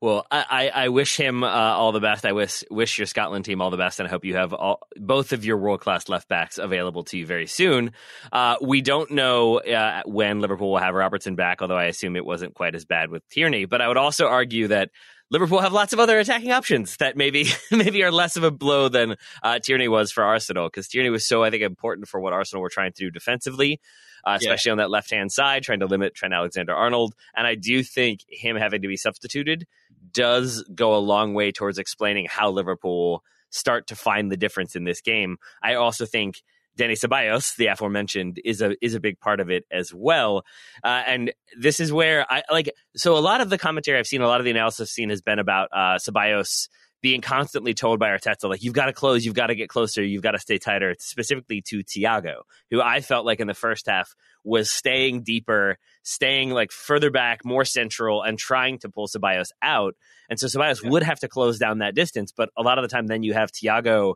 Well, 0.02 0.26
I, 0.30 0.70
I, 0.74 0.88
wish 0.88 1.18
him 1.18 1.44
uh, 1.44 1.46
all 1.46 1.92
the 1.92 2.00
best. 2.00 2.24
I 2.24 2.32
wish 2.32 2.64
wish 2.70 2.96
your 2.96 3.04
Scotland 3.04 3.44
team 3.44 3.60
all 3.60 3.68
the 3.68 3.76
best, 3.76 4.00
and 4.00 4.06
I 4.06 4.10
hope 4.10 4.24
you 4.24 4.34
have 4.34 4.54
all, 4.54 4.80
both 4.96 5.34
of 5.34 5.44
your 5.44 5.58
world 5.58 5.82
class 5.82 6.08
left 6.08 6.26
backs 6.26 6.56
available 6.56 7.04
to 7.04 7.18
you 7.18 7.26
very 7.26 7.46
soon. 7.46 7.92
Uh, 8.32 8.56
we 8.62 8.80
don't 8.80 9.10
know 9.10 9.60
uh, 9.60 10.00
when 10.06 10.40
Liverpool 10.40 10.70
will 10.70 10.78
have 10.78 10.94
Robertson 10.94 11.34
back, 11.34 11.60
although 11.60 11.76
I 11.76 11.84
assume 11.84 12.16
it 12.16 12.24
wasn't 12.24 12.54
quite 12.54 12.74
as 12.74 12.86
bad 12.86 13.10
with 13.10 13.28
Tierney. 13.28 13.66
But 13.66 13.82
I 13.82 13.88
would 13.88 13.98
also 13.98 14.26
argue 14.26 14.68
that 14.68 14.88
Liverpool 15.30 15.60
have 15.60 15.72
lots 15.72 15.92
of 15.92 16.00
other 16.00 16.18
attacking 16.18 16.50
options 16.50 16.96
that 16.96 17.16
maybe 17.16 17.46
maybe 17.70 18.02
are 18.02 18.10
less 18.10 18.36
of 18.36 18.44
a 18.44 18.50
blow 18.50 18.88
than 18.88 19.16
uh, 19.42 19.58
Tierney 19.60 19.88
was 19.88 20.10
for 20.10 20.24
Arsenal 20.24 20.66
because 20.66 20.88
Tierney 20.88 21.10
was 21.10 21.26
so 21.26 21.44
I 21.44 21.50
think 21.50 21.62
important 21.62 22.08
for 22.08 22.20
what 22.20 22.32
Arsenal 22.32 22.62
were 22.62 22.68
trying 22.68 22.92
to 22.92 23.04
do 23.04 23.10
defensively, 23.10 23.80
uh, 24.24 24.36
especially 24.40 24.70
yeah. 24.70 24.72
on 24.72 24.78
that 24.78 24.90
left 24.90 25.10
hand 25.10 25.30
side, 25.30 25.62
trying 25.62 25.80
to 25.80 25.86
limit 25.86 26.14
Trent 26.14 26.34
Alexander 26.34 26.74
Arnold. 26.74 27.14
And 27.34 27.46
I 27.46 27.54
do 27.54 27.82
think 27.82 28.24
him 28.28 28.56
having 28.56 28.82
to 28.82 28.88
be 28.88 28.96
substituted 28.96 29.66
does 30.12 30.64
go 30.74 30.96
a 30.96 30.98
long 30.98 31.34
way 31.34 31.52
towards 31.52 31.78
explaining 31.78 32.26
how 32.28 32.50
Liverpool 32.50 33.22
start 33.50 33.88
to 33.88 33.96
find 33.96 34.30
the 34.30 34.36
difference 34.36 34.74
in 34.74 34.84
this 34.84 35.00
game. 35.00 35.38
I 35.62 35.74
also 35.74 36.06
think 36.06 36.42
Dani 36.78 36.92
Ceballos, 36.92 37.56
the 37.56 37.66
aforementioned, 37.66 38.40
is 38.44 38.60
a 38.62 38.74
is 38.84 38.94
a 38.94 39.00
big 39.00 39.20
part 39.20 39.40
of 39.40 39.50
it 39.50 39.64
as 39.70 39.92
well. 39.92 40.44
Uh, 40.82 41.02
and 41.06 41.32
this 41.58 41.80
is 41.80 41.92
where 41.92 42.26
I 42.30 42.42
like. 42.50 42.72
So 42.96 43.16
a 43.16 43.20
lot 43.20 43.40
of 43.40 43.50
the 43.50 43.58
commentary 43.58 43.98
I've 43.98 44.06
seen, 44.06 44.22
a 44.22 44.26
lot 44.26 44.40
of 44.40 44.44
the 44.44 44.50
analysis 44.50 44.80
I've 44.80 44.88
seen 44.88 45.10
has 45.10 45.20
been 45.20 45.38
about 45.38 45.68
uh, 45.72 45.98
Ceballos 45.98 46.68
being 47.02 47.22
constantly 47.22 47.72
told 47.72 47.98
by 47.98 48.10
Arteta, 48.10 48.48
like 48.48 48.62
you've 48.62 48.74
got 48.74 48.86
to 48.86 48.92
close, 48.92 49.24
you've 49.24 49.34
got 49.34 49.46
to 49.46 49.54
get 49.54 49.68
closer, 49.68 50.04
you've 50.04 50.22
got 50.22 50.32
to 50.32 50.38
stay 50.38 50.58
tighter. 50.58 50.94
Specifically 50.98 51.62
to 51.68 51.82
Thiago, 51.82 52.42
who 52.70 52.80
I 52.80 53.00
felt 53.00 53.24
like 53.24 53.40
in 53.40 53.46
the 53.46 53.54
first 53.54 53.86
half 53.86 54.14
was 54.44 54.70
staying 54.70 55.22
deeper, 55.22 55.78
staying 56.02 56.50
like 56.50 56.72
further 56.72 57.10
back, 57.10 57.44
more 57.44 57.64
central, 57.64 58.22
and 58.22 58.38
trying 58.38 58.78
to 58.80 58.88
pull 58.88 59.08
Ceballos 59.08 59.48
out. 59.62 59.94
And 60.28 60.38
so 60.38 60.46
Ceballos 60.46 60.82
yeah. 60.82 60.90
would 60.90 61.02
have 61.02 61.20
to 61.20 61.28
close 61.28 61.58
down 61.58 61.78
that 61.78 61.94
distance, 61.94 62.32
but 62.32 62.50
a 62.56 62.62
lot 62.62 62.78
of 62.78 62.82
the 62.82 62.88
time, 62.88 63.06
then 63.06 63.22
you 63.22 63.32
have 63.32 63.50
Thiago 63.50 64.14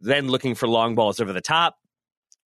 then 0.00 0.28
looking 0.28 0.54
for 0.54 0.68
long 0.68 0.94
balls 0.94 1.20
over 1.20 1.32
the 1.32 1.40
top 1.40 1.76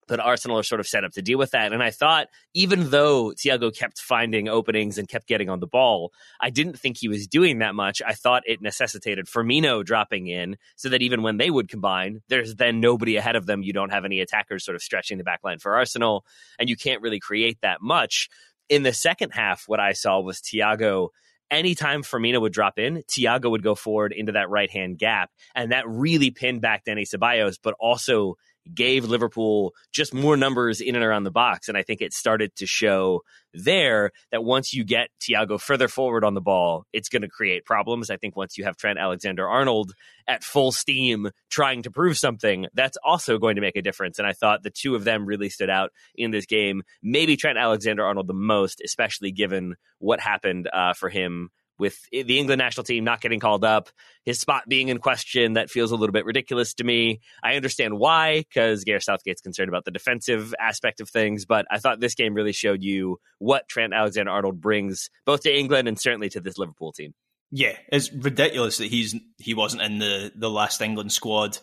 but 0.09 0.19
Arsenal 0.19 0.59
are 0.59 0.63
sort 0.63 0.81
of 0.81 0.87
set 0.87 1.03
up 1.03 1.11
to 1.13 1.21
deal 1.21 1.37
with 1.37 1.51
that. 1.51 1.71
And 1.71 1.81
I 1.81 1.91
thought, 1.91 2.27
even 2.53 2.89
though 2.89 3.31
Thiago 3.31 3.73
kept 3.75 3.99
finding 3.99 4.49
openings 4.49 4.97
and 4.97 5.07
kept 5.07 5.27
getting 5.27 5.49
on 5.49 5.59
the 5.59 5.67
ball, 5.67 6.11
I 6.41 6.49
didn't 6.49 6.79
think 6.79 6.97
he 6.97 7.07
was 7.07 7.27
doing 7.27 7.59
that 7.59 7.75
much. 7.75 8.01
I 8.05 8.13
thought 8.13 8.43
it 8.45 8.61
necessitated 8.61 9.27
Firmino 9.27 9.85
dropping 9.85 10.27
in 10.27 10.57
so 10.75 10.89
that 10.89 11.01
even 11.01 11.21
when 11.21 11.37
they 11.37 11.49
would 11.49 11.69
combine, 11.69 12.21
there's 12.27 12.55
then 12.55 12.79
nobody 12.79 13.15
ahead 13.15 13.35
of 13.35 13.45
them. 13.45 13.63
You 13.63 13.71
don't 13.71 13.91
have 13.91 14.05
any 14.05 14.19
attackers 14.19 14.65
sort 14.65 14.75
of 14.75 14.81
stretching 14.81 15.17
the 15.17 15.23
back 15.23 15.41
line 15.43 15.59
for 15.59 15.75
Arsenal, 15.75 16.25
and 16.57 16.67
you 16.67 16.75
can't 16.75 17.01
really 17.01 17.19
create 17.19 17.59
that 17.61 17.81
much. 17.81 18.29
In 18.67 18.83
the 18.83 18.93
second 18.93 19.31
half, 19.31 19.63
what 19.67 19.79
I 19.79 19.93
saw 19.93 20.19
was 20.19 20.39
Thiago 20.39 21.09
anytime 21.51 22.03
Firmino 22.03 22.41
would 22.41 22.53
drop 22.53 22.77
in, 22.77 23.03
Thiago 23.03 23.49
would 23.51 23.63
go 23.63 23.75
forward 23.75 24.13
into 24.13 24.33
that 24.33 24.49
right 24.49 24.69
hand 24.69 24.97
gap. 24.97 25.31
And 25.55 25.71
that 25.71 25.87
really 25.87 26.31
pinned 26.31 26.61
back 26.61 26.85
Dani 26.85 27.07
Ceballos, 27.07 27.57
but 27.61 27.75
also 27.79 28.37
gave 28.73 29.05
Liverpool 29.05 29.73
just 29.91 30.13
more 30.13 30.37
numbers 30.37 30.81
in 30.81 30.95
and 30.95 31.03
around 31.03 31.23
the 31.23 31.31
box. 31.31 31.67
And 31.67 31.77
I 31.77 31.83
think 31.83 32.01
it 32.01 32.13
started 32.13 32.55
to 32.57 32.65
show 32.65 33.21
there 33.53 34.11
that 34.31 34.43
once 34.43 34.73
you 34.73 34.83
get 34.83 35.09
Thiago 35.19 35.59
further 35.59 35.87
forward 35.87 36.23
on 36.23 36.33
the 36.33 36.41
ball, 36.41 36.85
it's 36.93 37.09
going 37.09 37.23
to 37.23 37.27
create 37.27 37.65
problems. 37.65 38.09
I 38.09 38.17
think 38.17 38.35
once 38.35 38.57
you 38.57 38.63
have 38.63 38.77
Trent 38.77 38.99
Alexander 38.99 39.47
Arnold 39.47 39.93
at 40.27 40.43
full 40.43 40.71
steam 40.71 41.29
trying 41.49 41.83
to 41.83 41.91
prove 41.91 42.17
something, 42.17 42.67
that's 42.73 42.97
also 43.03 43.37
going 43.37 43.55
to 43.55 43.61
make 43.61 43.75
a 43.75 43.81
difference. 43.81 44.19
And 44.19 44.27
I 44.27 44.33
thought 44.33 44.63
the 44.63 44.69
two 44.69 44.95
of 44.95 45.03
them 45.03 45.25
really 45.25 45.49
stood 45.49 45.69
out 45.69 45.91
in 46.15 46.31
this 46.31 46.45
game. 46.45 46.83
Maybe 47.01 47.37
Trent 47.37 47.57
Alexander 47.57 48.05
Arnold 48.05 48.27
the 48.27 48.33
most, 48.33 48.81
especially 48.83 49.31
given 49.31 49.75
what 49.97 50.19
happened 50.19 50.69
uh, 50.71 50.93
for 50.93 51.09
him 51.09 51.49
with 51.79 51.97
the 52.11 52.37
England 52.37 52.59
national 52.59 52.83
team 52.83 53.03
not 53.03 53.21
getting 53.21 53.39
called 53.39 53.63
up, 53.63 53.89
his 54.25 54.39
spot 54.39 54.63
being 54.67 54.89
in 54.89 54.99
question, 54.99 55.53
that 55.53 55.69
feels 55.69 55.91
a 55.91 55.95
little 55.95 56.13
bit 56.13 56.25
ridiculous 56.25 56.73
to 56.75 56.83
me. 56.83 57.21
I 57.41 57.55
understand 57.55 57.97
why, 57.97 58.39
because 58.39 58.83
Gareth 58.83 59.03
Southgate's 59.03 59.41
concerned 59.41 59.69
about 59.69 59.85
the 59.85 59.91
defensive 59.91 60.53
aspect 60.59 60.99
of 60.99 61.09
things, 61.09 61.45
but 61.45 61.65
I 61.71 61.79
thought 61.79 61.99
this 61.99 62.15
game 62.15 62.33
really 62.33 62.51
showed 62.51 62.83
you 62.83 63.19
what 63.39 63.67
Trent 63.67 63.93
Alexander 63.93 64.31
Arnold 64.31 64.61
brings 64.61 65.09
both 65.25 65.41
to 65.41 65.57
England 65.57 65.87
and 65.87 65.99
certainly 65.99 66.29
to 66.29 66.41
this 66.41 66.57
Liverpool 66.57 66.91
team. 66.91 67.13
Yeah, 67.51 67.75
it's 67.91 68.13
ridiculous 68.13 68.77
that 68.77 68.91
he's 68.91 69.15
he 69.39 69.55
wasn't 69.55 69.81
in 69.81 69.97
the 69.97 70.31
the 70.35 70.49
last 70.51 70.81
England 70.81 71.11
squad. 71.11 71.57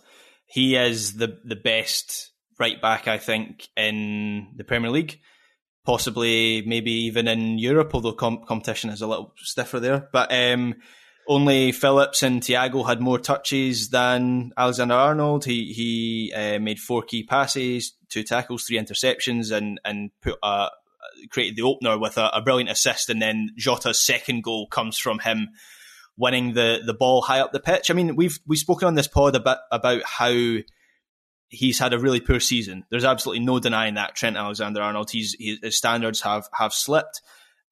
He 0.47 0.75
is 0.75 1.15
the 1.15 1.39
the 1.45 1.55
best 1.55 2.33
right 2.59 2.81
back, 2.81 3.07
I 3.07 3.19
think, 3.19 3.69
in 3.77 4.49
the 4.57 4.65
Premier 4.65 4.91
League 4.91 5.21
possibly 5.87 6.63
maybe 6.67 6.93
even 6.93 7.29
in 7.29 7.59
Europe, 7.59 7.95
although 7.95 8.13
com- 8.13 8.45
competition 8.45 8.91
is 8.91 9.01
a 9.01 9.07
little 9.07 9.33
stiffer 9.37 9.81
there. 9.81 10.09
But 10.13 10.33
um, 10.33 10.75
only 11.29 11.73
Phillips 11.73 12.23
and 12.23 12.43
Thiago 12.43 12.87
had 12.87 13.01
more 13.01 13.19
touches 13.19 13.89
than 13.91 14.53
Alexander 14.57 14.95
Arnold. 14.95 15.45
He 15.45 15.73
he 15.73 16.33
uh, 16.35 16.59
made 16.59 16.79
four 16.79 17.03
key 17.03 17.23
passes, 17.23 17.95
two 18.09 18.23
tackles, 18.23 18.65
three 18.65 18.79
interceptions, 18.79 19.51
and 19.51 19.81
and 19.85 20.11
put 20.21 20.39
a 20.43 20.69
created 21.31 21.57
the 21.57 21.63
opener 21.63 21.99
with 21.99 22.19
a, 22.19 22.29
a 22.35 22.43
brilliant 22.43 22.71
assist. 22.71 23.09
And 23.09 23.23
then 23.23 23.51
Jota's 23.59 24.05
second 24.05 24.43
goal 24.43 24.67
comes 24.67 24.99
from 24.99 25.21
him 25.21 25.51
winning 26.17 26.55
the 26.55 26.81
the 26.85 26.95
ball 26.95 27.23
high 27.23 27.41
up 27.41 27.53
the 27.53 27.61
pitch. 27.61 27.91
I 27.91 27.95
mean, 27.95 28.17
we've 28.17 28.39
we've 28.47 28.59
spoken 28.59 28.89
on 28.89 28.95
this 28.95 29.09
pod 29.09 29.37
about 29.37 29.59
about 29.71 30.03
how 30.05 30.57
he's 31.49 31.79
had 31.79 31.93
a 31.93 31.99
really 31.99 32.21
poor 32.21 32.41
season. 32.41 32.85
There's 32.91 33.05
absolutely 33.05 33.45
no 33.45 33.59
denying 33.59 33.95
that. 33.95 34.15
Trent 34.15 34.37
Alexander 34.37 34.83
Arnold, 34.83 35.11
he's, 35.11 35.37
his 35.39 35.77
standards 35.77 36.21
have 36.23 36.49
have 36.53 36.73
slipped. 36.73 37.21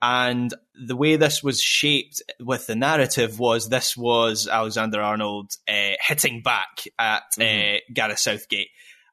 And 0.03 0.53
the 0.75 0.97
way 0.97 1.17
this 1.17 1.43
was 1.43 1.63
shaped 1.63 2.21
with 2.39 2.67
the 2.67 2.77
narrative 2.77 3.39
was 3.39 3.69
this 3.69 3.97
was 3.97 4.47
Alexander 4.47 5.01
Arnold 5.01 5.53
uh, 5.67 5.93
hitting 6.07 6.43
back 6.43 6.85
at 6.99 7.23
mm-hmm. 7.39 7.77
uh, 7.77 7.79
Gareth 7.95 8.19
Southgate. 8.19 8.69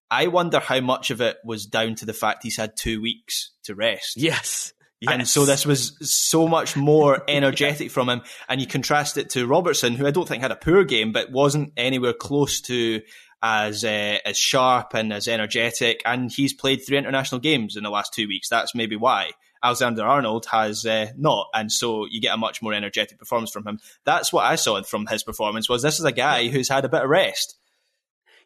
I 0.10 0.28
wonder 0.28 0.60
how 0.60 0.82
much 0.82 1.10
of 1.10 1.22
it 1.22 1.38
was 1.46 1.66
down 1.66 1.96
to 1.96 2.06
the 2.06 2.14
fact 2.14 2.44
he's 2.44 2.58
had 2.58 2.76
two 2.76 3.02
weeks 3.02 3.52
to 3.64 3.76
rest. 3.76 4.18
Yes. 4.18 4.74
Yes. 5.00 5.14
And 5.14 5.28
so 5.28 5.46
this 5.46 5.66
was 5.66 5.98
so 6.02 6.48
much 6.48 6.76
more 6.76 7.24
energetic 7.28 7.90
from 7.90 8.10
him. 8.10 8.22
And 8.50 8.60
you 8.60 8.68
contrast 8.68 9.18
it 9.18 9.30
to 9.32 9.48
Robertson, 9.48 9.96
who 9.96 10.06
I 10.06 10.12
don't 10.12 10.28
think 10.28 10.44
had 10.44 10.52
a 10.52 10.58
poor 10.58 10.84
game, 10.84 11.14
but 11.14 11.32
wasn't 11.32 11.72
anywhere 11.78 12.14
close 12.14 12.60
to 12.62 13.02
as 13.42 13.84
uh, 13.84 14.18
as 14.26 14.38
sharp 14.38 14.94
and 14.94 15.12
as 15.12 15.28
energetic, 15.28 16.02
and 16.06 16.32
he's 16.32 16.54
played 16.54 16.78
three 16.86 16.98
international 16.98 17.42
games 17.42 17.76
in 17.76 17.84
the 17.84 17.90
last 17.90 18.14
two 18.14 18.28
weeks. 18.28 18.50
That's 18.50 18.76
maybe 18.76 18.96
why 18.96 19.32
Alexander 19.64 20.04
Arnold 20.04 20.46
has 20.48 20.86
uh, 20.86 21.08
not, 21.18 21.48
and 21.54 21.72
so 21.72 22.06
you 22.10 22.22
get 22.22 22.34
a 22.34 22.38
much 22.38 22.62
more 22.62 22.74
energetic 22.74 23.20
performance 23.20 23.52
from 23.52 23.68
him. 23.68 23.80
That's 24.06 24.34
what 24.34 24.46
I 24.46 24.56
saw 24.56 24.82
from 24.84 25.08
his 25.08 25.24
performance. 25.24 25.70
Was 25.70 25.82
this 25.82 26.00
is 26.00 26.06
a 26.06 26.12
guy 26.12 26.48
who's 26.48 26.70
had 26.70 26.86
a 26.86 26.90
bit 26.90 27.04
of 27.04 27.10
rest. 27.10 27.58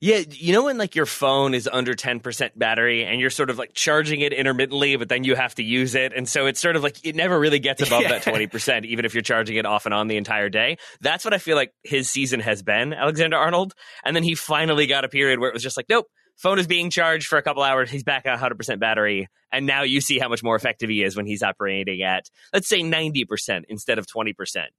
Yeah, 0.01 0.21
you 0.29 0.53
know 0.53 0.65
when 0.65 0.77
like 0.77 0.95
your 0.95 1.05
phone 1.05 1.53
is 1.53 1.69
under 1.71 1.93
10% 1.93 2.51
battery 2.55 3.05
and 3.05 3.19
you're 3.19 3.29
sort 3.29 3.49
of 3.49 3.57
like 3.57 3.73
charging 3.73 4.21
it 4.21 4.33
intermittently, 4.33 4.95
but 4.97 5.09
then 5.09 5.23
you 5.23 5.35
have 5.35 5.55
to 5.55 5.63
use 5.63 5.95
it. 5.95 6.13
And 6.15 6.27
so 6.27 6.45
it's 6.45 6.59
sort 6.59 6.75
of 6.75 6.83
like 6.83 7.03
it 7.05 7.15
never 7.15 7.39
really 7.39 7.59
gets 7.59 7.81
above 7.81 8.03
that 8.03 8.21
20%, 8.25 8.85
even 8.85 9.05
if 9.05 9.13
you're 9.13 9.23
charging 9.23 9.55
it 9.55 9.65
off 9.65 9.85
and 9.85 9.93
on 9.93 10.07
the 10.07 10.17
entire 10.17 10.49
day. 10.49 10.77
That's 11.01 11.23
what 11.23 11.33
I 11.33 11.37
feel 11.37 11.55
like 11.55 11.71
his 11.83 12.09
season 12.09 12.39
has 12.41 12.61
been, 12.61 12.93
Alexander 12.93 13.37
Arnold. 13.37 13.73
And 14.03 14.15
then 14.15 14.23
he 14.23 14.35
finally 14.35 14.87
got 14.87 15.05
a 15.05 15.09
period 15.09 15.39
where 15.39 15.49
it 15.49 15.53
was 15.53 15.63
just 15.63 15.77
like, 15.77 15.87
nope, 15.89 16.07
phone 16.35 16.59
is 16.59 16.67
being 16.67 16.89
charged 16.89 17.27
for 17.27 17.37
a 17.37 17.41
couple 17.41 17.63
hours. 17.63 17.89
He's 17.89 18.03
back 18.03 18.25
at 18.25 18.39
100% 18.39 18.79
battery. 18.79 19.27
And 19.51 19.65
now 19.65 19.83
you 19.83 20.01
see 20.01 20.19
how 20.19 20.27
much 20.27 20.43
more 20.43 20.55
effective 20.55 20.89
he 20.89 21.03
is 21.03 21.15
when 21.15 21.25
he's 21.25 21.41
operating 21.41 22.01
at, 22.01 22.29
let's 22.53 22.67
say, 22.67 22.81
90% 22.81 23.63
instead 23.69 23.97
of 23.99 24.05
20%. 24.07 24.33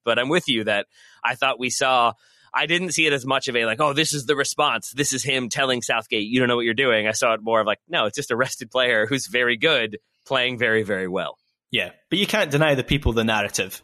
But 0.04 0.18
I'm 0.18 0.28
with 0.28 0.48
you 0.48 0.64
that 0.64 0.86
I 1.24 1.34
thought 1.34 1.58
we 1.58 1.70
saw 1.70 2.12
I 2.56 2.66
didn't 2.66 2.92
see 2.92 3.06
it 3.06 3.12
as 3.12 3.26
much 3.26 3.48
of 3.48 3.56
a 3.56 3.66
like, 3.66 3.80
oh, 3.80 3.92
this 3.92 4.12
is 4.14 4.24
the 4.26 4.34
response. 4.36 4.90
This 4.90 5.12
is 5.12 5.22
him 5.22 5.48
telling 5.48 5.82
Southgate, 5.82 6.26
you 6.26 6.38
don't 6.38 6.48
know 6.48 6.56
what 6.56 6.64
you're 6.64 6.74
doing. 6.74 7.06
I 7.06 7.12
saw 7.12 7.34
it 7.34 7.40
more 7.42 7.60
of 7.60 7.66
like, 7.66 7.78
no, 7.88 8.06
it's 8.06 8.16
just 8.16 8.30
a 8.30 8.36
rested 8.36 8.70
player 8.70 9.06
who's 9.06 9.26
very 9.26 9.56
good, 9.56 9.98
playing 10.26 10.58
very, 10.58 10.82
very 10.82 11.08
well. 11.08 11.36
Yeah, 11.70 11.90
but 12.10 12.18
you 12.18 12.26
can't 12.26 12.50
deny 12.50 12.74
the 12.74 12.84
people 12.84 13.12
the 13.12 13.24
narrative. 13.24 13.82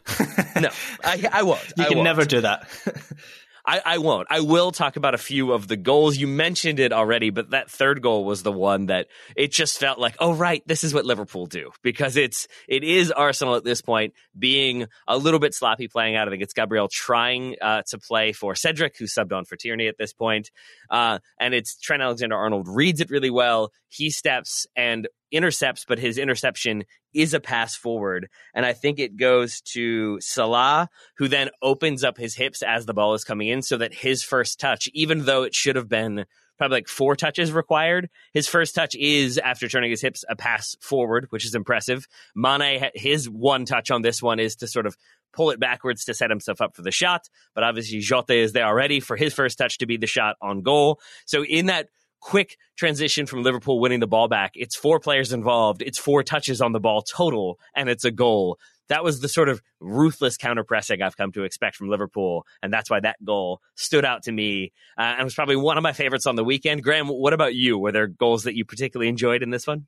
no, 0.59 0.69
I, 1.03 1.29
I 1.31 1.43
won't. 1.43 1.61
You 1.77 1.83
I 1.83 1.87
can 1.87 1.97
won't. 1.97 2.05
never 2.05 2.25
do 2.25 2.41
that. 2.41 2.67
I, 3.65 3.81
I 3.85 3.97
won't. 3.99 4.27
I 4.29 4.41
will 4.41 4.71
talk 4.71 4.97
about 4.97 5.13
a 5.13 5.17
few 5.17 5.53
of 5.53 5.67
the 5.67 5.77
goals. 5.77 6.17
You 6.17 6.27
mentioned 6.27 6.79
it 6.79 6.91
already, 6.91 7.29
but 7.29 7.51
that 7.51 7.69
third 7.69 8.01
goal 8.01 8.25
was 8.25 8.43
the 8.43 8.51
one 8.51 8.87
that 8.87 9.07
it 9.37 9.51
just 9.51 9.77
felt 9.77 9.99
like, 9.99 10.15
oh 10.19 10.33
right, 10.33 10.61
this 10.67 10.83
is 10.83 10.93
what 10.93 11.05
Liverpool 11.05 11.45
do 11.45 11.71
because 11.81 12.17
it's 12.17 12.47
it 12.67 12.83
is 12.83 13.11
Arsenal 13.11 13.55
at 13.55 13.63
this 13.63 13.81
point 13.81 14.13
being 14.37 14.87
a 15.07 15.17
little 15.17 15.39
bit 15.39 15.53
sloppy 15.53 15.87
playing 15.87 16.15
out. 16.15 16.27
I 16.27 16.31
think 16.31 16.43
it's 16.43 16.53
Gabriel 16.53 16.89
trying 16.91 17.55
uh, 17.61 17.83
to 17.89 17.97
play 17.97 18.33
for 18.33 18.53
Cedric, 18.53 18.97
who 18.97 19.05
subbed 19.05 19.31
on 19.31 19.45
for 19.45 19.55
Tierney 19.55 19.87
at 19.87 19.97
this 19.97 20.13
point, 20.13 20.51
uh, 20.89 21.19
and 21.39 21.53
it's 21.53 21.79
Trent 21.79 22.01
Alexander 22.01 22.35
Arnold 22.35 22.67
reads 22.67 22.99
it 22.99 23.09
really 23.09 23.31
well. 23.31 23.71
He 23.87 24.09
steps 24.09 24.67
and 24.75 25.07
intercepts, 25.33 25.85
but 25.85 25.99
his 25.99 26.17
interception 26.17 26.85
is 27.13 27.33
a 27.33 27.39
pass 27.39 27.75
forward. 27.75 28.29
And 28.53 28.65
I 28.65 28.73
think 28.73 28.99
it 28.99 29.17
goes 29.17 29.61
to 29.73 30.19
Salah, 30.21 30.89
who 31.17 31.27
then 31.27 31.49
opens 31.61 32.03
up 32.03 32.17
his 32.17 32.35
hips 32.35 32.61
as 32.61 32.85
the 32.85 32.93
ball 32.93 33.13
is 33.13 33.23
coming 33.23 33.47
in 33.47 33.61
so 33.61 33.77
that 33.77 33.93
his 33.93 34.23
first 34.23 34.59
touch, 34.59 34.87
even 34.93 35.25
though 35.25 35.43
it 35.43 35.53
should 35.53 35.75
have 35.75 35.89
been 35.89 36.25
probably 36.57 36.77
like 36.77 36.87
four 36.87 37.15
touches 37.15 37.51
required, 37.51 38.09
his 38.31 38.47
first 38.47 38.75
touch 38.75 38.95
is 38.95 39.37
after 39.37 39.67
turning 39.67 39.89
his 39.89 40.01
hips 40.01 40.23
a 40.29 40.35
pass 40.35 40.75
forward, 40.79 41.25
which 41.29 41.45
is 41.45 41.55
impressive. 41.55 42.07
Mane, 42.35 42.89
his 42.93 43.29
one 43.29 43.65
touch 43.65 43.91
on 43.91 44.01
this 44.01 44.21
one 44.21 44.39
is 44.39 44.55
to 44.57 44.67
sort 44.67 44.85
of 44.85 44.95
pull 45.33 45.49
it 45.49 45.59
backwards 45.59 46.05
to 46.05 46.13
set 46.13 46.29
himself 46.29 46.61
up 46.61 46.75
for 46.75 46.83
the 46.83 46.91
shot. 46.91 47.27
But 47.55 47.63
obviously, 47.63 47.99
Jota 47.99 48.35
is 48.35 48.53
there 48.53 48.65
already 48.65 48.99
for 48.99 49.17
his 49.17 49.33
first 49.33 49.57
touch 49.57 49.79
to 49.79 49.87
be 49.87 49.97
the 49.97 50.07
shot 50.07 50.35
on 50.41 50.61
goal. 50.61 50.99
So 51.25 51.43
in 51.43 51.65
that 51.65 51.89
quick 52.23 52.57
transition 52.77 53.25
from 53.25 53.43
Liverpool 53.43 53.79
winning 53.79 53.99
the 53.99 54.07
ball 54.07 54.29
back. 54.29 54.53
It's 54.55 54.77
four 54.77 54.99
players 54.99 55.33
involved. 55.33 55.81
It's 55.81 55.99
four 55.99 56.23
touches 56.23 56.61
on 56.61 56.71
the 56.71 56.79
ball 56.79 57.01
total, 57.01 57.59
and 57.75 57.89
it's 57.89 58.05
a 58.05 58.11
goal. 58.11 58.57
That 58.87 59.03
was 59.03 59.19
the 59.19 59.27
sort 59.27 59.49
of 59.49 59.61
ruthless 59.81 60.37
counter 60.37 60.63
pressing 60.63 61.01
I've 61.01 61.17
come 61.17 61.33
to 61.33 61.43
expect 61.43 61.75
from 61.75 61.89
Liverpool, 61.89 62.45
and 62.61 62.71
that's 62.73 62.89
why 62.89 63.01
that 63.01 63.17
goal 63.23 63.59
stood 63.75 64.05
out 64.05 64.23
to 64.23 64.31
me 64.31 64.71
uh, 64.97 65.15
and 65.17 65.25
was 65.25 65.35
probably 65.35 65.57
one 65.57 65.77
of 65.77 65.83
my 65.83 65.91
favorites 65.91 66.25
on 66.25 66.35
the 66.35 66.43
weekend. 66.43 66.81
Graham, 66.81 67.07
what 67.07 67.33
about 67.33 67.55
you? 67.55 67.77
Were 67.77 67.91
there 67.91 68.07
goals 68.07 68.43
that 68.43 68.55
you 68.55 68.63
particularly 68.63 69.09
enjoyed 69.09 69.43
in 69.43 69.49
this 69.49 69.67
one? 69.67 69.87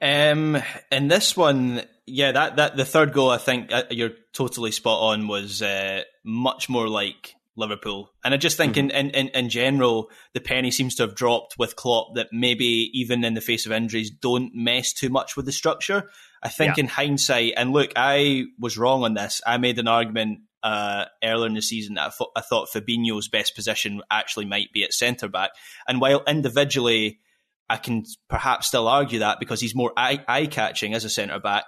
Um, 0.00 0.60
in 0.90 1.08
this 1.08 1.36
one, 1.36 1.82
yeah, 2.06 2.32
that 2.32 2.56
that 2.56 2.76
the 2.76 2.84
third 2.84 3.12
goal, 3.12 3.30
I 3.30 3.38
think 3.38 3.72
uh, 3.72 3.84
you're 3.90 4.12
totally 4.32 4.72
spot 4.72 5.00
on. 5.00 5.28
Was 5.28 5.62
uh, 5.62 6.02
much 6.24 6.68
more 6.68 6.88
like 6.88 7.34
Liverpool. 7.58 8.12
And 8.24 8.32
I 8.32 8.36
just 8.36 8.56
think 8.56 8.76
mm-hmm. 8.76 8.90
in, 8.90 9.10
in, 9.10 9.28
in 9.28 9.48
general, 9.50 10.10
the 10.32 10.40
penny 10.40 10.70
seems 10.70 10.94
to 10.96 11.02
have 11.02 11.14
dropped 11.14 11.58
with 11.58 11.76
Klopp 11.76 12.14
that 12.14 12.28
maybe 12.32 12.90
even 12.94 13.24
in 13.24 13.34
the 13.34 13.40
face 13.40 13.66
of 13.66 13.72
injuries, 13.72 14.10
don't 14.10 14.54
mess 14.54 14.92
too 14.92 15.10
much 15.10 15.36
with 15.36 15.44
the 15.44 15.52
structure. 15.52 16.08
I 16.42 16.48
think 16.48 16.76
yeah. 16.76 16.84
in 16.84 16.88
hindsight, 16.88 17.54
and 17.56 17.72
look, 17.72 17.92
I 17.96 18.44
was 18.60 18.78
wrong 18.78 19.02
on 19.02 19.14
this. 19.14 19.42
I 19.44 19.58
made 19.58 19.78
an 19.78 19.88
argument 19.88 20.40
uh, 20.62 21.06
earlier 21.22 21.46
in 21.46 21.54
the 21.54 21.62
season 21.62 21.94
that 21.96 22.06
I, 22.06 22.10
thought, 22.10 22.30
I 22.36 22.40
thought 22.40 22.68
Fabinho's 22.72 23.28
best 23.28 23.54
position 23.54 24.02
actually 24.10 24.44
might 24.44 24.72
be 24.72 24.84
at 24.84 24.92
centre 24.92 25.28
back. 25.28 25.50
And 25.88 26.00
while 26.00 26.22
individually, 26.28 27.18
I 27.68 27.76
can 27.76 28.04
perhaps 28.28 28.68
still 28.68 28.88
argue 28.88 29.18
that 29.20 29.40
because 29.40 29.60
he's 29.60 29.74
more 29.74 29.92
eye 29.96 30.48
catching 30.50 30.94
as 30.94 31.04
a 31.04 31.10
centre 31.10 31.40
back 31.40 31.64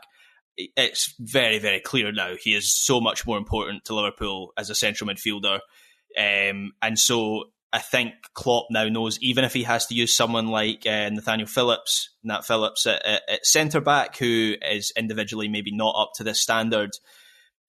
it's 0.56 1.14
very, 1.18 1.58
very 1.58 1.80
clear 1.80 2.12
now. 2.12 2.34
He 2.40 2.54
is 2.54 2.72
so 2.72 3.00
much 3.00 3.26
more 3.26 3.38
important 3.38 3.84
to 3.86 3.94
Liverpool 3.94 4.52
as 4.56 4.70
a 4.70 4.74
central 4.74 5.08
midfielder. 5.08 5.60
Um, 6.18 6.72
and 6.82 6.98
so 6.98 7.44
I 7.72 7.78
think 7.78 8.14
Klopp 8.34 8.66
now 8.70 8.88
knows 8.88 9.18
even 9.20 9.44
if 9.44 9.52
he 9.52 9.62
has 9.62 9.86
to 9.86 9.94
use 9.94 10.14
someone 10.14 10.48
like 10.48 10.86
uh, 10.86 11.08
Nathaniel 11.10 11.46
Phillips, 11.46 12.10
Nat 12.24 12.44
Phillips 12.44 12.86
at, 12.86 13.04
at, 13.06 13.22
at 13.28 13.46
centre 13.46 13.80
back, 13.80 14.16
who 14.16 14.54
is 14.60 14.92
individually 14.96 15.48
maybe 15.48 15.70
not 15.72 15.94
up 15.96 16.10
to 16.16 16.24
this 16.24 16.40
standard, 16.40 16.90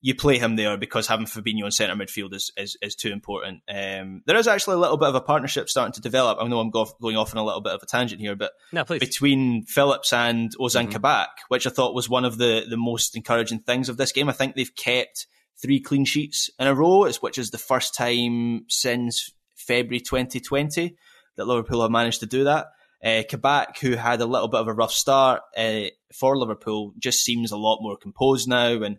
you 0.04 0.16
play 0.16 0.40
him 0.40 0.56
there 0.56 0.78
because 0.78 1.08
having 1.08 1.28
Fabinho 1.28 1.66
in 1.66 1.72
centre 1.72 1.96
midfield 1.96 2.34
is, 2.34 2.52
is, 2.58 2.76
is 2.82 2.96
too 2.96 3.12
important. 3.12 3.62
Um, 3.70 4.24
there 4.26 4.36
is 4.36 4.48
actually 4.48 4.76
a 4.76 4.80
little 4.80 4.98
bit 4.98 5.10
of 5.10 5.16
a 5.16 5.22
partnership 5.22 5.70
starting 5.70 5.94
to 5.94 6.02
develop. 6.02 6.40
I 6.42 6.48
know 6.48 6.60
I'm 6.60 6.72
go- 6.72 6.96
going 7.00 7.18
off 7.18 7.36
on 7.36 7.42
a 7.42 7.46
little 7.46 7.62
bit 7.62 7.74
of 7.74 7.84
a 7.84 7.86
tangent 7.86 8.20
here, 8.20 8.36
but 8.36 8.52
no, 8.72 8.84
between 8.84 9.64
Phillips 9.64 10.12
and 10.12 10.52
Ozan 10.58 10.84
mm-hmm. 10.84 10.94
Kabak, 10.94 11.30
which 11.50 11.68
I 11.68 11.70
thought 11.70 11.94
was 11.94 12.10
one 12.10 12.26
of 12.26 12.40
the, 12.40 12.66
the 12.68 12.78
most 12.78 13.16
encouraging 13.16 13.60
things 13.60 13.90
of 13.90 13.98
this 13.98 14.12
game. 14.12 14.28
I 14.28 14.34
think 14.34 14.56
they've 14.56 14.76
kept 14.76 15.28
three 15.62 15.80
clean 15.80 16.06
sheets 16.06 16.50
in 16.58 16.66
a 16.66 16.74
row, 16.74 17.08
which 17.20 17.38
is 17.38 17.52
the 17.52 17.60
first 17.60 17.94
time 17.94 18.66
since 18.70 19.32
February 19.56 20.00
2020 20.00 20.96
that 21.38 21.46
Liverpool 21.46 21.84
have 21.84 21.92
managed 21.92 22.22
to 22.22 22.26
do 22.26 22.46
that. 22.46 22.68
Uh, 23.04 23.22
Kabak, 23.28 23.80
who 23.80 23.96
had 23.96 24.22
a 24.22 24.26
little 24.26 24.48
bit 24.48 24.60
of 24.60 24.68
a 24.68 24.74
rough 24.74 24.92
start 24.92 25.42
uh, 25.56 25.86
for 26.14 26.38
Liverpool, 26.38 26.94
just 27.00 27.24
seems 27.24 27.52
a 27.52 27.58
lot 27.58 27.80
more 27.82 27.98
composed 27.98 28.48
now 28.48 28.82
and 28.82 28.98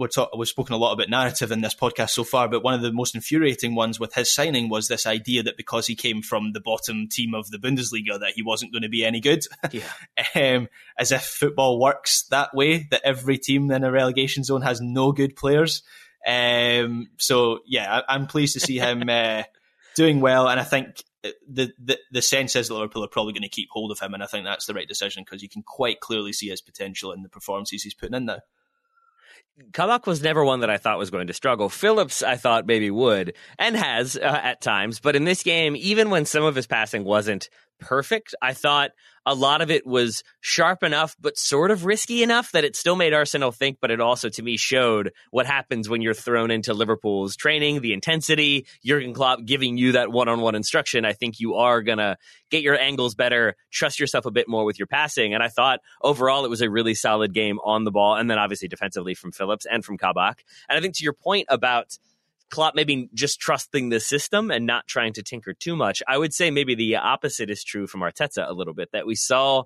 we're 0.00 0.08
talk- 0.08 0.34
we've 0.34 0.48
spoken 0.48 0.74
a 0.74 0.78
lot 0.78 0.92
about 0.92 1.10
narrative 1.10 1.52
in 1.52 1.60
this 1.60 1.74
podcast 1.74 2.10
so 2.10 2.24
far, 2.24 2.48
but 2.48 2.64
one 2.64 2.72
of 2.72 2.80
the 2.80 2.90
most 2.90 3.14
infuriating 3.14 3.74
ones 3.74 4.00
with 4.00 4.14
his 4.14 4.32
signing 4.32 4.70
was 4.70 4.88
this 4.88 5.06
idea 5.06 5.42
that 5.42 5.58
because 5.58 5.86
he 5.86 5.94
came 5.94 6.22
from 6.22 6.52
the 6.52 6.60
bottom 6.60 7.06
team 7.06 7.34
of 7.34 7.50
the 7.50 7.58
Bundesliga, 7.58 8.18
that 8.18 8.32
he 8.34 8.42
wasn't 8.42 8.72
going 8.72 8.82
to 8.82 8.88
be 8.88 9.04
any 9.04 9.20
good. 9.20 9.44
Yeah. 9.70 9.82
um, 10.34 10.68
as 10.98 11.12
if 11.12 11.22
football 11.22 11.78
works 11.78 12.24
that 12.30 12.54
way, 12.54 12.88
that 12.90 13.02
every 13.04 13.36
team 13.36 13.70
in 13.70 13.84
a 13.84 13.92
relegation 13.92 14.42
zone 14.42 14.62
has 14.62 14.80
no 14.80 15.12
good 15.12 15.36
players. 15.36 15.82
Um, 16.26 17.08
so 17.18 17.60
yeah, 17.66 18.00
I- 18.08 18.14
am 18.14 18.26
pleased 18.26 18.54
to 18.54 18.60
see 18.60 18.78
him 18.78 19.04
uh, 19.08 19.42
doing 19.96 20.22
well, 20.22 20.48
and 20.48 20.58
I 20.58 20.64
think 20.64 21.04
the, 21.22 21.72
the 21.78 21.98
the 22.10 22.22
sense 22.22 22.56
is 22.56 22.68
that 22.68 22.74
Liverpool 22.74 23.04
are 23.04 23.08
probably 23.08 23.34
going 23.34 23.42
to 23.42 23.50
keep 23.50 23.68
hold 23.70 23.90
of 23.90 24.00
him, 24.00 24.14
and 24.14 24.22
I 24.22 24.26
think 24.26 24.46
that's 24.46 24.64
the 24.64 24.72
right 24.74 24.88
decision 24.88 25.24
because 25.24 25.42
you 25.42 25.48
can 25.50 25.62
quite 25.62 26.00
clearly 26.00 26.32
see 26.32 26.48
his 26.48 26.62
potential 26.62 27.12
in 27.12 27.22
the 27.22 27.28
performances 27.28 27.82
he's 27.82 27.94
putting 27.94 28.16
in 28.16 28.24
now. 28.24 28.38
Kabak 29.72 30.06
was 30.06 30.22
never 30.22 30.44
one 30.44 30.60
that 30.60 30.70
I 30.70 30.78
thought 30.78 30.98
was 30.98 31.10
going 31.10 31.26
to 31.26 31.32
struggle. 31.32 31.68
Phillips, 31.68 32.22
I 32.22 32.36
thought 32.36 32.66
maybe 32.66 32.90
would 32.90 33.34
and 33.58 33.76
has 33.76 34.16
uh, 34.16 34.40
at 34.42 34.60
times, 34.60 35.00
but 35.00 35.16
in 35.16 35.24
this 35.24 35.42
game, 35.42 35.76
even 35.76 36.10
when 36.10 36.24
some 36.24 36.44
of 36.44 36.54
his 36.54 36.66
passing 36.66 37.04
wasn't 37.04 37.50
perfect. 37.80 38.34
I 38.40 38.52
thought 38.52 38.90
a 39.26 39.34
lot 39.34 39.60
of 39.60 39.70
it 39.70 39.86
was 39.86 40.22
sharp 40.40 40.82
enough, 40.82 41.14
but 41.20 41.36
sort 41.36 41.70
of 41.70 41.84
risky 41.84 42.22
enough 42.22 42.52
that 42.52 42.64
it 42.64 42.74
still 42.74 42.96
made 42.96 43.12
Arsenal 43.12 43.52
think, 43.52 43.78
but 43.80 43.90
it 43.90 44.00
also 44.00 44.28
to 44.30 44.42
me 44.42 44.56
showed 44.56 45.12
what 45.30 45.46
happens 45.46 45.88
when 45.88 46.00
you're 46.00 46.14
thrown 46.14 46.50
into 46.50 46.72
Liverpool's 46.72 47.36
training, 47.36 47.80
the 47.80 47.92
intensity, 47.92 48.66
Jurgen 48.84 49.12
Klopp 49.12 49.44
giving 49.44 49.76
you 49.76 49.92
that 49.92 50.10
one 50.10 50.28
on 50.28 50.40
one 50.40 50.54
instruction. 50.54 51.04
I 51.04 51.12
think 51.12 51.38
you 51.38 51.54
are 51.54 51.82
going 51.82 51.98
to 51.98 52.16
get 52.50 52.62
your 52.62 52.78
angles 52.78 53.14
better, 53.14 53.56
trust 53.70 54.00
yourself 54.00 54.26
a 54.26 54.30
bit 54.30 54.48
more 54.48 54.64
with 54.64 54.78
your 54.78 54.86
passing. 54.86 55.34
And 55.34 55.42
I 55.42 55.48
thought 55.48 55.80
overall 56.02 56.44
it 56.44 56.50
was 56.50 56.62
a 56.62 56.70
really 56.70 56.94
solid 56.94 57.34
game 57.34 57.58
on 57.62 57.84
the 57.84 57.90
ball. 57.90 58.16
And 58.16 58.30
then 58.30 58.38
obviously 58.38 58.68
defensively 58.68 59.14
from 59.14 59.32
Phillips 59.32 59.66
and 59.70 59.84
from 59.84 59.98
Kabak. 59.98 60.44
And 60.68 60.78
I 60.78 60.80
think 60.80 60.96
to 60.96 61.04
your 61.04 61.12
point 61.12 61.46
about 61.48 61.98
Klopp 62.50 62.74
maybe 62.74 63.08
just 63.14 63.40
trusting 63.40 63.88
the 63.88 64.00
system 64.00 64.50
and 64.50 64.66
not 64.66 64.86
trying 64.86 65.12
to 65.14 65.22
tinker 65.22 65.54
too 65.54 65.76
much. 65.76 66.02
I 66.08 66.18
would 66.18 66.34
say 66.34 66.50
maybe 66.50 66.74
the 66.74 66.96
opposite 66.96 67.50
is 67.50 67.64
true 67.64 67.86
from 67.86 68.00
Arteta 68.00 68.48
a 68.48 68.52
little 68.52 68.74
bit, 68.74 68.90
that 68.92 69.06
we 69.06 69.14
saw 69.14 69.64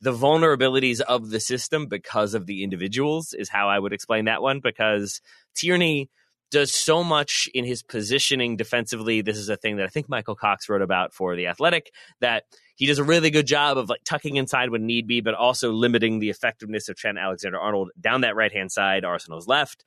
the 0.00 0.12
vulnerabilities 0.12 1.00
of 1.00 1.30
the 1.30 1.40
system 1.40 1.86
because 1.86 2.34
of 2.34 2.46
the 2.46 2.62
individuals, 2.62 3.34
is 3.36 3.48
how 3.48 3.68
I 3.68 3.78
would 3.78 3.92
explain 3.92 4.26
that 4.26 4.42
one. 4.42 4.60
Because 4.60 5.20
Tierney 5.54 6.10
does 6.50 6.72
so 6.72 7.02
much 7.02 7.48
in 7.54 7.64
his 7.64 7.82
positioning 7.82 8.56
defensively. 8.56 9.20
This 9.20 9.36
is 9.36 9.48
a 9.48 9.56
thing 9.56 9.76
that 9.76 9.86
I 9.86 9.88
think 9.88 10.08
Michael 10.08 10.36
Cox 10.36 10.68
wrote 10.68 10.82
about 10.82 11.12
for 11.12 11.34
The 11.34 11.48
Athletic 11.48 11.90
that 12.20 12.44
he 12.76 12.86
does 12.86 12.98
a 12.98 13.04
really 13.04 13.30
good 13.30 13.46
job 13.46 13.78
of 13.78 13.88
like 13.88 14.04
tucking 14.04 14.36
inside 14.36 14.70
when 14.70 14.86
need 14.86 15.06
be, 15.08 15.20
but 15.20 15.34
also 15.34 15.72
limiting 15.72 16.18
the 16.18 16.30
effectiveness 16.30 16.88
of 16.88 16.96
Trent 16.96 17.18
Alexander 17.18 17.58
Arnold 17.58 17.90
down 18.00 18.20
that 18.20 18.36
right 18.36 18.52
hand 18.52 18.70
side, 18.70 19.04
Arsenal's 19.04 19.48
left. 19.48 19.84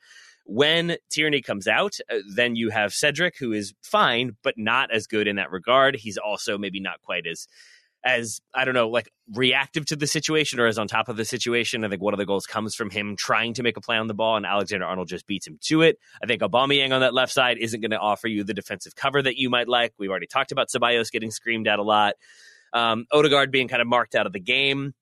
When 0.51 0.97
Tierney 1.11 1.43
comes 1.43 1.67
out, 1.67 1.97
uh, 2.11 2.17
then 2.33 2.55
you 2.55 2.71
have 2.71 2.91
Cedric, 2.91 3.37
who 3.37 3.51
is 3.51 3.73
fine, 3.83 4.35
but 4.41 4.55
not 4.57 4.91
as 4.91 5.05
good 5.05 5.27
in 5.27 5.35
that 5.35 5.51
regard. 5.51 5.95
He's 5.95 6.17
also 6.17 6.57
maybe 6.57 6.79
not 6.79 7.01
quite 7.03 7.27
as 7.27 7.47
as 8.03 8.39
I 8.53 8.65
don't 8.65 8.73
know, 8.73 8.89
like 8.89 9.11
reactive 9.35 9.85
to 9.87 9.95
the 9.95 10.07
situation 10.07 10.59
or 10.59 10.67
as 10.67 10.79
on 10.79 10.87
top 10.87 11.09
of 11.09 11.17
the 11.17 11.25
situation. 11.25 11.83
I 11.83 11.89
think 11.89 12.01
one 12.01 12.13
of 12.13 12.17
the 12.17 12.25
goals 12.25 12.45
comes 12.45 12.73
from 12.73 12.89
him 12.89 13.15
trying 13.15 13.53
to 13.55 13.63
make 13.63 13.77
a 13.77 13.81
play 13.81 13.97
on 13.97 14.07
the 14.07 14.13
ball, 14.13 14.37
and 14.37 14.45
Alexander 14.45 14.85
Arnold 14.85 15.07
just 15.07 15.27
beats 15.27 15.45
him 15.45 15.59
to 15.65 15.81
it. 15.81 15.99
I 16.23 16.25
think 16.25 16.41
Aubameyang 16.41 16.93
on 16.93 17.01
that 17.01 17.13
left 17.13 17.33
side 17.33 17.57
isn't 17.59 17.81
going 17.81 17.91
to 17.91 17.99
offer 17.99 18.27
you 18.27 18.43
the 18.43 18.53
defensive 18.53 18.95
cover 18.95 19.21
that 19.21 19.37
you 19.37 19.49
might 19.49 19.67
like. 19.67 19.93
We've 19.99 20.09
already 20.09 20.27
talked 20.27 20.51
about 20.51 20.69
Ceballos 20.69 21.11
getting 21.11 21.29
screamed 21.29 21.67
at 21.67 21.77
a 21.77 21.83
lot. 21.83 22.15
Um, 22.73 23.05
Odegaard 23.11 23.51
being 23.51 23.67
kind 23.67 23.81
of 23.81 23.87
marked 23.87 24.15
out 24.15 24.25
of 24.25 24.33
the 24.33 24.39
game 24.39 24.93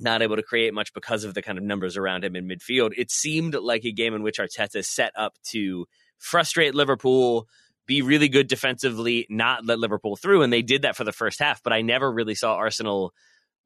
not 0.00 0.22
able 0.22 0.36
to 0.36 0.42
create 0.42 0.74
much 0.74 0.92
because 0.92 1.24
of 1.24 1.34
the 1.34 1.42
kind 1.42 1.58
of 1.58 1.64
numbers 1.64 1.96
around 1.96 2.24
him 2.24 2.36
in 2.36 2.48
midfield. 2.48 2.92
It 2.96 3.10
seemed 3.10 3.54
like 3.54 3.84
a 3.84 3.92
game 3.92 4.14
in 4.14 4.22
which 4.22 4.38
Arteta 4.38 4.84
set 4.84 5.12
up 5.16 5.34
to 5.50 5.86
frustrate 6.18 6.74
Liverpool, 6.74 7.48
be 7.86 8.02
really 8.02 8.28
good 8.28 8.48
defensively, 8.48 9.26
not 9.28 9.64
let 9.64 9.78
Liverpool 9.78 10.16
through, 10.16 10.42
and 10.42 10.52
they 10.52 10.62
did 10.62 10.82
that 10.82 10.96
for 10.96 11.04
the 11.04 11.12
first 11.12 11.38
half. 11.38 11.62
But 11.62 11.72
I 11.72 11.82
never 11.82 12.10
really 12.10 12.34
saw 12.34 12.54
Arsenal 12.54 13.12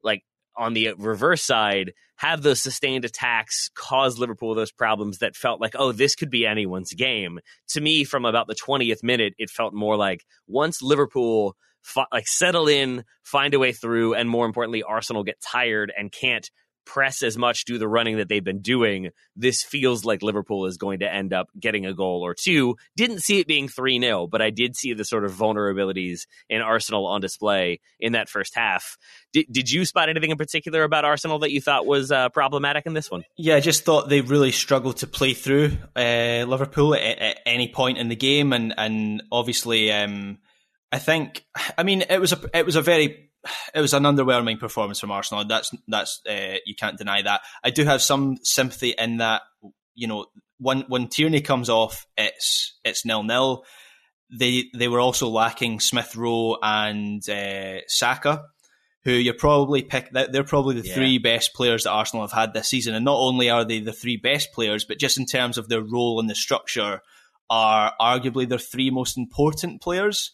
like 0.03 0.23
on 0.55 0.73
the 0.73 0.93
reverse 0.97 1.41
side 1.41 1.93
have 2.17 2.41
those 2.41 2.59
sustained 2.59 3.05
attacks 3.05 3.69
cause 3.75 4.19
Liverpool 4.19 4.53
those 4.53 4.73
problems 4.73 5.19
that 5.19 5.37
felt 5.37 5.61
like, 5.61 5.73
oh, 5.79 5.93
this 5.93 6.15
could 6.15 6.29
be 6.29 6.45
anyone's 6.45 6.93
game. 6.93 7.39
To 7.69 7.81
me, 7.81 8.03
from 8.03 8.25
about 8.25 8.47
the 8.47 8.55
20th 8.55 9.01
minute, 9.03 9.33
it 9.37 9.49
felt 9.49 9.73
more 9.73 9.95
like 9.95 10.25
once 10.45 10.81
Liverpool 10.81 11.55
like 12.11 12.27
settle 12.27 12.67
in, 12.67 13.05
find 13.23 13.53
a 13.53 13.59
way 13.59 13.71
through, 13.71 14.13
and 14.13 14.29
more 14.29 14.45
importantly, 14.45 14.83
Arsenal 14.83 15.23
get 15.23 15.41
tired 15.41 15.91
and 15.97 16.11
can't 16.11 16.49
press 16.89 17.21
as 17.21 17.37
much, 17.37 17.65
do 17.65 17.77
the 17.77 17.87
running 17.87 18.17
that 18.17 18.27
they've 18.29 18.43
been 18.43 18.61
doing, 18.61 19.11
this 19.35 19.63
feels 19.63 20.05
like 20.05 20.23
Liverpool 20.23 20.65
is 20.65 20.77
going 20.77 20.99
to 20.99 21.13
end 21.13 21.31
up 21.33 21.47
getting 21.59 21.85
a 21.85 21.93
goal 21.93 22.21
or 22.25 22.33
two. 22.33 22.75
Didn't 22.95 23.19
see 23.19 23.39
it 23.39 23.45
being 23.45 23.67
3 23.67 24.01
0, 24.01 24.25
but 24.25 24.41
I 24.41 24.49
did 24.49 24.75
see 24.75 24.93
the 24.93 25.05
sort 25.05 25.23
of 25.23 25.31
vulnerabilities 25.31 26.21
in 26.49 26.61
Arsenal 26.61 27.05
on 27.05 27.21
display 27.21 27.79
in 27.99 28.13
that 28.13 28.27
first 28.27 28.55
half. 28.55 28.97
Did, 29.33 29.45
did 29.51 29.71
you 29.71 29.85
spot 29.85 30.09
anything 30.09 30.31
in 30.31 30.37
particular 30.37 30.81
about 30.81 31.05
Arsenal 31.05 31.39
that 31.39 31.51
you 31.51 31.61
thought 31.61 31.85
was 31.85 32.11
uh, 32.11 32.29
problematic 32.29 32.87
in 32.87 32.93
this 32.95 33.11
one? 33.11 33.23
Yeah, 33.37 33.55
I 33.55 33.59
just 33.59 33.85
thought 33.85 34.09
they 34.09 34.21
really 34.21 34.51
struggled 34.51 34.97
to 34.97 35.07
play 35.07 35.35
through 35.35 35.77
uh, 35.95 36.45
Liverpool 36.47 36.95
at, 36.95 37.19
at, 37.19 37.39
any 37.45 37.67
point 37.67 37.99
in 37.99 38.09
the 38.09 38.15
game, 38.15 38.51
and, 38.51 38.73
and 38.75 39.23
obviously. 39.31 39.91
Um, 39.91 40.39
I 40.91 40.99
think, 40.99 41.45
I 41.77 41.83
mean, 41.83 42.03
it 42.09 42.19
was 42.19 42.33
a 42.33 42.39
it 42.53 42.65
was 42.65 42.75
a 42.75 42.81
very 42.81 43.29
it 43.73 43.81
was 43.81 43.93
an 43.93 44.03
underwhelming 44.03 44.59
performance 44.59 44.99
from 44.99 45.11
Arsenal. 45.11 45.45
That's 45.45 45.71
that's 45.87 46.21
uh, 46.29 46.57
you 46.65 46.75
can't 46.75 46.97
deny 46.97 47.21
that. 47.21 47.41
I 47.63 47.69
do 47.69 47.83
have 47.85 48.01
some 48.01 48.37
sympathy 48.43 48.95
in 48.97 49.17
that. 49.17 49.43
You 49.95 50.07
know, 50.07 50.25
when 50.57 50.81
when 50.87 51.07
Tierney 51.07 51.41
comes 51.41 51.69
off, 51.69 52.05
it's 52.17 52.77
it's 52.83 53.05
nil 53.05 53.23
nil. 53.23 53.63
They 54.31 54.65
they 54.75 54.87
were 54.87 54.99
also 54.99 55.29
lacking 55.29 55.79
Smith 55.79 56.15
Rowe 56.15 56.57
and 56.61 57.27
uh, 57.29 57.81
Saka, 57.87 58.43
who 59.03 59.11
you're 59.11 59.33
probably 59.33 59.83
pick. 59.83 60.09
They're 60.11 60.43
probably 60.43 60.81
the 60.81 60.87
yeah. 60.87 60.95
three 60.95 61.17
best 61.17 61.53
players 61.53 61.83
that 61.83 61.91
Arsenal 61.91 62.27
have 62.27 62.37
had 62.37 62.53
this 62.53 62.67
season, 62.67 62.95
and 62.95 63.05
not 63.05 63.17
only 63.17 63.49
are 63.49 63.65
they 63.65 63.79
the 63.79 63.93
three 63.93 64.17
best 64.17 64.51
players, 64.53 64.85
but 64.85 64.99
just 64.99 65.17
in 65.17 65.25
terms 65.25 65.57
of 65.57 65.69
their 65.69 65.81
role 65.81 66.19
in 66.19 66.27
the 66.27 66.35
structure, 66.35 67.01
are 67.49 67.93
arguably 67.99 68.47
their 68.47 68.59
three 68.59 68.89
most 68.89 69.17
important 69.17 69.81
players. 69.81 70.31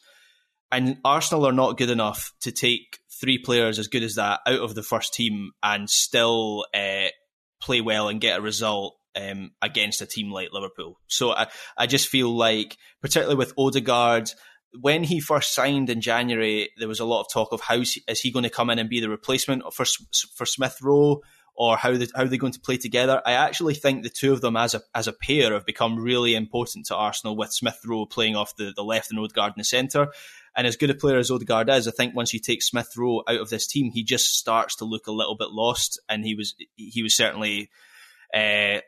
And 0.71 0.97
Arsenal 1.05 1.47
are 1.47 1.53
not 1.53 1.77
good 1.77 1.89
enough 1.89 2.33
to 2.41 2.51
take 2.51 2.99
three 3.21 3.37
players 3.37 3.79
as 3.79 3.87
good 3.87 4.03
as 4.03 4.15
that 4.15 4.41
out 4.45 4.59
of 4.59 4.75
the 4.75 4.83
first 4.83 5.13
team 5.13 5.51
and 5.63 5.89
still 5.89 6.65
uh, 6.73 7.07
play 7.61 7.81
well 7.81 8.09
and 8.09 8.19
get 8.19 8.39
a 8.39 8.41
result 8.41 8.95
um, 9.15 9.51
against 9.61 10.01
a 10.01 10.05
team 10.05 10.31
like 10.31 10.51
Liverpool. 10.51 10.99
So 11.07 11.31
I, 11.31 11.47
I 11.77 11.87
just 11.87 12.09
feel 12.09 12.35
like, 12.35 12.77
particularly 13.01 13.37
with 13.37 13.53
Odegaard, 13.57 14.31
when 14.81 15.05
he 15.05 15.21
first 15.21 15.53
signed 15.53 15.89
in 15.89 16.01
January, 16.01 16.69
there 16.77 16.89
was 16.89 16.99
a 16.99 17.05
lot 17.05 17.21
of 17.21 17.27
talk 17.31 17.53
of 17.53 17.61
how 17.61 17.75
is 17.75 18.19
he 18.21 18.31
going 18.31 18.43
to 18.43 18.49
come 18.49 18.69
in 18.69 18.79
and 18.79 18.89
be 18.89 18.99
the 18.99 19.09
replacement 19.09 19.63
for 19.73 19.85
for 20.35 20.45
Smith 20.45 20.79
Rowe, 20.81 21.21
or 21.55 21.77
how 21.77 21.95
they, 21.95 22.07
how 22.13 22.23
are 22.23 22.27
they 22.27 22.37
going 22.37 22.51
to 22.51 22.59
play 22.59 22.75
together. 22.75 23.21
I 23.25 23.33
actually 23.33 23.75
think 23.75 24.03
the 24.03 24.09
two 24.09 24.33
of 24.33 24.41
them 24.41 24.57
as 24.57 24.73
a 24.73 24.81
as 24.93 25.07
a 25.07 25.13
pair 25.13 25.53
have 25.53 25.65
become 25.65 25.97
really 25.97 26.35
important 26.35 26.87
to 26.87 26.95
Arsenal, 26.95 27.37
with 27.37 27.53
Smith 27.53 27.79
Rowe 27.85 28.05
playing 28.05 28.35
off 28.35 28.57
the, 28.57 28.73
the 28.75 28.83
left 28.83 29.11
and 29.11 29.19
Odegaard 29.19 29.53
in 29.55 29.59
the 29.59 29.63
centre. 29.63 30.07
And 30.55 30.65
as 30.65 30.77
good 30.77 30.89
a 30.89 30.95
player 30.95 31.17
as 31.17 31.29
Odegaard 31.29 31.69
is, 31.69 31.87
I 31.87 31.91
think 31.91 32.15
once 32.15 32.33
you 32.33 32.39
take 32.39 32.63
Smith 32.63 32.93
Rowe 32.97 33.23
out 33.27 33.41
of 33.41 33.49
this 33.49 33.67
team, 33.67 33.91
he 33.91 34.03
just 34.03 34.37
starts 34.37 34.77
to 34.77 34.85
look 34.85 35.07
a 35.07 35.11
little 35.11 35.35
bit 35.35 35.49
lost. 35.49 35.99
And 36.07 36.23
he 36.23 36.35
was 36.35 36.55
he 36.75 37.03
was 37.03 37.15
certainly 37.15 37.69
uh, 38.33 38.79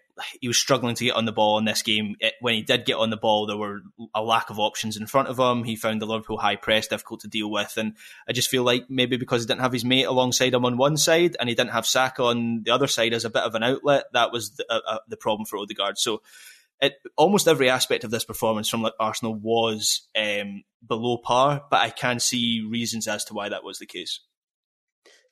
he 0.41 0.47
was 0.47 0.57
struggling 0.57 0.95
to 0.95 1.05
get 1.05 1.15
on 1.15 1.26
the 1.26 1.32
ball 1.32 1.57
in 1.57 1.65
this 1.65 1.82
game. 1.82 2.15
It, 2.20 2.34
when 2.41 2.55
he 2.55 2.61
did 2.61 2.86
get 2.86 2.95
on 2.95 3.09
the 3.09 3.18
ball, 3.18 3.45
there 3.45 3.57
were 3.57 3.82
a 4.15 4.22
lack 4.22 4.49
of 4.49 4.59
options 4.59 4.97
in 4.97 5.07
front 5.07 5.28
of 5.28 5.39
him. 5.39 5.63
He 5.63 5.76
found 5.76 6.01
the 6.01 6.05
Liverpool 6.05 6.38
high 6.38 6.55
press 6.55 6.88
difficult 6.88 7.22
to 7.22 7.28
deal 7.28 7.49
with, 7.49 7.78
and 7.78 7.93
I 8.28 8.34
just 8.34 8.49
feel 8.49 8.63
like 8.63 8.89
maybe 8.89 9.18
because 9.18 9.43
he 9.43 9.47
didn't 9.47 9.61
have 9.61 9.74
his 9.74 9.86
mate 9.86 10.05
alongside 10.05 10.53
him 10.53 10.65
on 10.65 10.78
one 10.78 10.97
side 10.97 11.38
and 11.39 11.49
he 11.49 11.55
didn't 11.55 11.72
have 11.72 11.86
Saka 11.86 12.24
on 12.24 12.63
the 12.63 12.72
other 12.72 12.88
side 12.88 13.13
as 13.13 13.26
a 13.26 13.30
bit 13.30 13.43
of 13.43 13.55
an 13.55 13.63
outlet, 13.63 14.05
that 14.13 14.32
was 14.32 14.51
the, 14.51 14.65
uh, 14.70 14.80
uh 14.88 14.99
the 15.07 15.18
problem 15.18 15.45
for 15.45 15.57
Odegaard. 15.57 15.97
So 15.97 16.22
it, 16.82 16.93
almost 17.15 17.47
every 17.47 17.69
aspect 17.69 18.03
of 18.03 18.11
this 18.11 18.25
performance 18.25 18.69
from 18.69 18.82
like 18.82 18.93
Arsenal 18.99 19.36
was 19.36 20.07
um, 20.15 20.63
below 20.86 21.17
par, 21.17 21.63
but 21.69 21.80
I 21.80 21.89
can 21.89 22.19
see 22.19 22.65
reasons 22.69 23.07
as 23.07 23.25
to 23.25 23.34
why 23.34 23.49
that 23.49 23.63
was 23.63 23.80
the 23.80 23.86
case. 23.86 24.19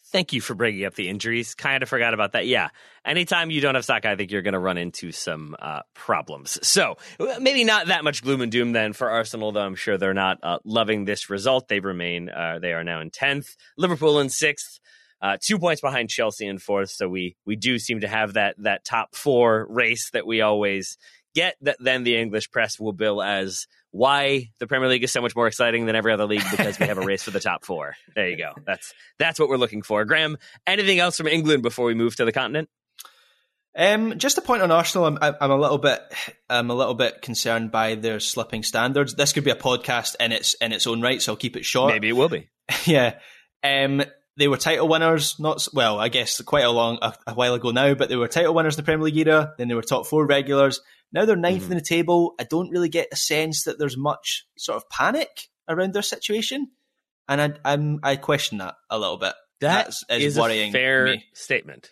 Thank 0.10 0.34
you 0.34 0.42
for 0.42 0.54
bringing 0.54 0.86
up 0.86 0.94
the 0.94 1.10
injuries. 1.10 1.56
Kind 1.56 1.82
of 1.82 1.90
forgot 1.90 2.14
about 2.14 2.34
that. 2.34 2.46
Yeah. 2.46 2.70
Anytime 3.04 3.50
you 3.50 3.60
don't 3.60 3.74
have 3.74 3.86
Saka, 3.86 4.12
I 4.12 4.16
think 4.16 4.32
you're 4.32 4.44
going 4.44 4.54
to 4.54 4.60
run 4.60 4.78
into 4.78 5.12
some 5.12 5.56
uh, 5.58 5.82
problems. 5.96 6.60
So 6.62 6.98
maybe 7.40 7.64
not 7.64 7.88
that 7.88 8.04
much 8.04 8.22
gloom 8.22 8.42
and 8.42 8.52
doom 8.52 8.72
then 8.72 8.94
for 8.94 9.10
Arsenal, 9.10 9.52
though 9.52 9.66
I'm 9.66 9.76
sure 9.76 9.98
they're 9.98 10.14
not 10.14 10.38
uh, 10.44 10.60
loving 10.64 11.06
this 11.06 11.32
result. 11.32 11.68
They 11.68 11.80
remain, 11.80 12.30
uh, 12.30 12.60
they 12.62 12.74
are 12.74 12.84
now 12.84 13.02
in 13.02 13.10
10th. 13.10 13.56
Liverpool 13.78 14.20
in 14.20 14.28
6th. 14.28 14.80
Uh, 15.22 15.38
two 15.42 15.58
points 15.58 15.82
behind 15.82 16.10
Chelsea 16.10 16.46
in 16.46 16.60
fourth, 16.60 16.92
so 16.92 17.08
we 17.08 17.36
we 17.46 17.56
do 17.56 17.80
seem 17.80 18.02
to 18.02 18.08
have 18.08 18.34
that 18.34 18.54
that 18.60 18.84
top 18.84 19.16
four 19.16 19.66
race 19.70 20.12
that 20.12 20.28
we 20.28 20.42
always 20.42 20.98
get. 21.36 21.56
That 21.62 21.78
then 21.80 22.04
the 22.04 22.18
English 22.18 22.50
press 22.50 22.80
will 22.80 22.94
bill 22.94 23.22
as 23.22 23.68
why 23.92 24.50
the 24.60 24.68
Premier 24.68 24.90
League 24.90 25.04
is 25.04 25.12
so 25.12 25.22
much 25.22 25.36
more 25.36 25.48
exciting 25.48 25.86
than 25.86 25.96
every 25.96 26.12
other 26.12 26.26
league 26.26 26.44
because 26.50 26.80
we 26.80 26.88
have 26.88 26.98
a 26.98 27.06
race 27.06 27.24
for 27.24 27.32
the 27.32 27.40
top 27.40 27.64
four. 27.64 27.96
There 28.16 28.28
you 28.28 28.38
go. 28.38 28.54
That's 28.66 28.94
that's 29.20 29.40
what 29.40 29.50
we're 29.50 29.58
looking 29.58 29.84
for. 29.84 30.04
Graham, 30.06 30.38
anything 30.66 31.00
else 31.00 31.18
from 31.18 31.28
England 31.28 31.62
before 31.62 31.86
we 31.86 31.94
move 31.94 32.16
to 32.16 32.26
the 32.26 32.32
continent? 32.32 32.70
Um, 33.78 34.18
just 34.18 34.38
a 34.38 34.42
point 34.42 34.62
on 34.62 34.72
Arsenal. 34.72 35.06
I'm, 35.06 35.18
I'm 35.22 35.52
a 35.52 35.58
little 35.58 35.78
bit, 35.78 36.02
I'm 36.50 36.70
a 36.70 36.76
little 36.76 36.94
bit 36.94 37.22
concerned 37.22 37.72
by 37.72 37.96
their 37.96 38.22
slipping 38.22 38.64
standards. 38.64 39.16
This 39.16 39.34
could 39.34 39.44
be 39.44 39.52
a 39.52 39.56
podcast 39.56 40.16
in 40.20 40.32
its 40.32 40.54
in 40.56 40.72
its 40.72 40.88
own 40.88 41.02
right, 41.02 41.22
so 41.22 41.34
I'll 41.34 41.38
keep 41.38 41.58
it 41.58 41.66
short. 41.66 41.94
Maybe 41.94 42.10
it 42.10 42.14
will 42.14 42.30
be. 42.30 42.50
yeah. 42.86 43.20
Um, 43.64 44.04
they 44.38 44.48
were 44.48 44.58
title 44.58 44.88
winners. 44.88 45.40
Not 45.40 45.68
well, 45.74 46.00
I 46.00 46.08
guess 46.08 46.40
quite 46.42 46.64
a 46.64 46.70
long 46.70 47.00
a, 47.02 47.16
a, 47.28 47.34
while 47.34 47.54
ago 47.54 47.72
now, 47.72 47.94
but 47.96 48.08
they 48.10 48.16
were 48.16 48.28
title 48.28 48.54
winners 48.54 48.76
in 48.76 48.84
the 48.84 48.86
Premier 48.86 49.06
League 49.06 49.18
era. 49.18 49.54
Then 49.58 49.68
they 49.68 49.76
were 49.76 49.82
top 49.82 50.06
four 50.06 50.26
regulars. 50.26 50.80
Now 51.12 51.26
they're 51.26 51.36
9th 51.36 51.62
mm-hmm. 51.62 51.72
in 51.72 51.78
the 51.78 51.84
table. 51.84 52.34
I 52.40 52.44
don't 52.44 52.70
really 52.70 52.90
get 52.90 53.10
a 53.12 53.16
sense 53.16 53.64
that 53.64 53.80
there's 53.80 53.98
much 53.98 54.46
sort 54.58 54.78
of 54.78 54.90
panic 54.90 55.30
around 55.68 55.94
their 55.94 56.02
situation, 56.02 56.72
and 57.28 57.42
I, 57.42 57.54
I'm 57.64 58.00
I 58.04 58.16
question 58.16 58.60
that 58.60 58.76
a 58.90 59.00
little 59.00 59.18
bit. 59.18 59.34
That 59.62 59.86
That's, 59.86 60.04
is 60.10 60.38
worrying. 60.38 60.70
A 60.70 60.74
fair 60.74 61.06
me. 61.06 61.26
statement. 61.34 61.92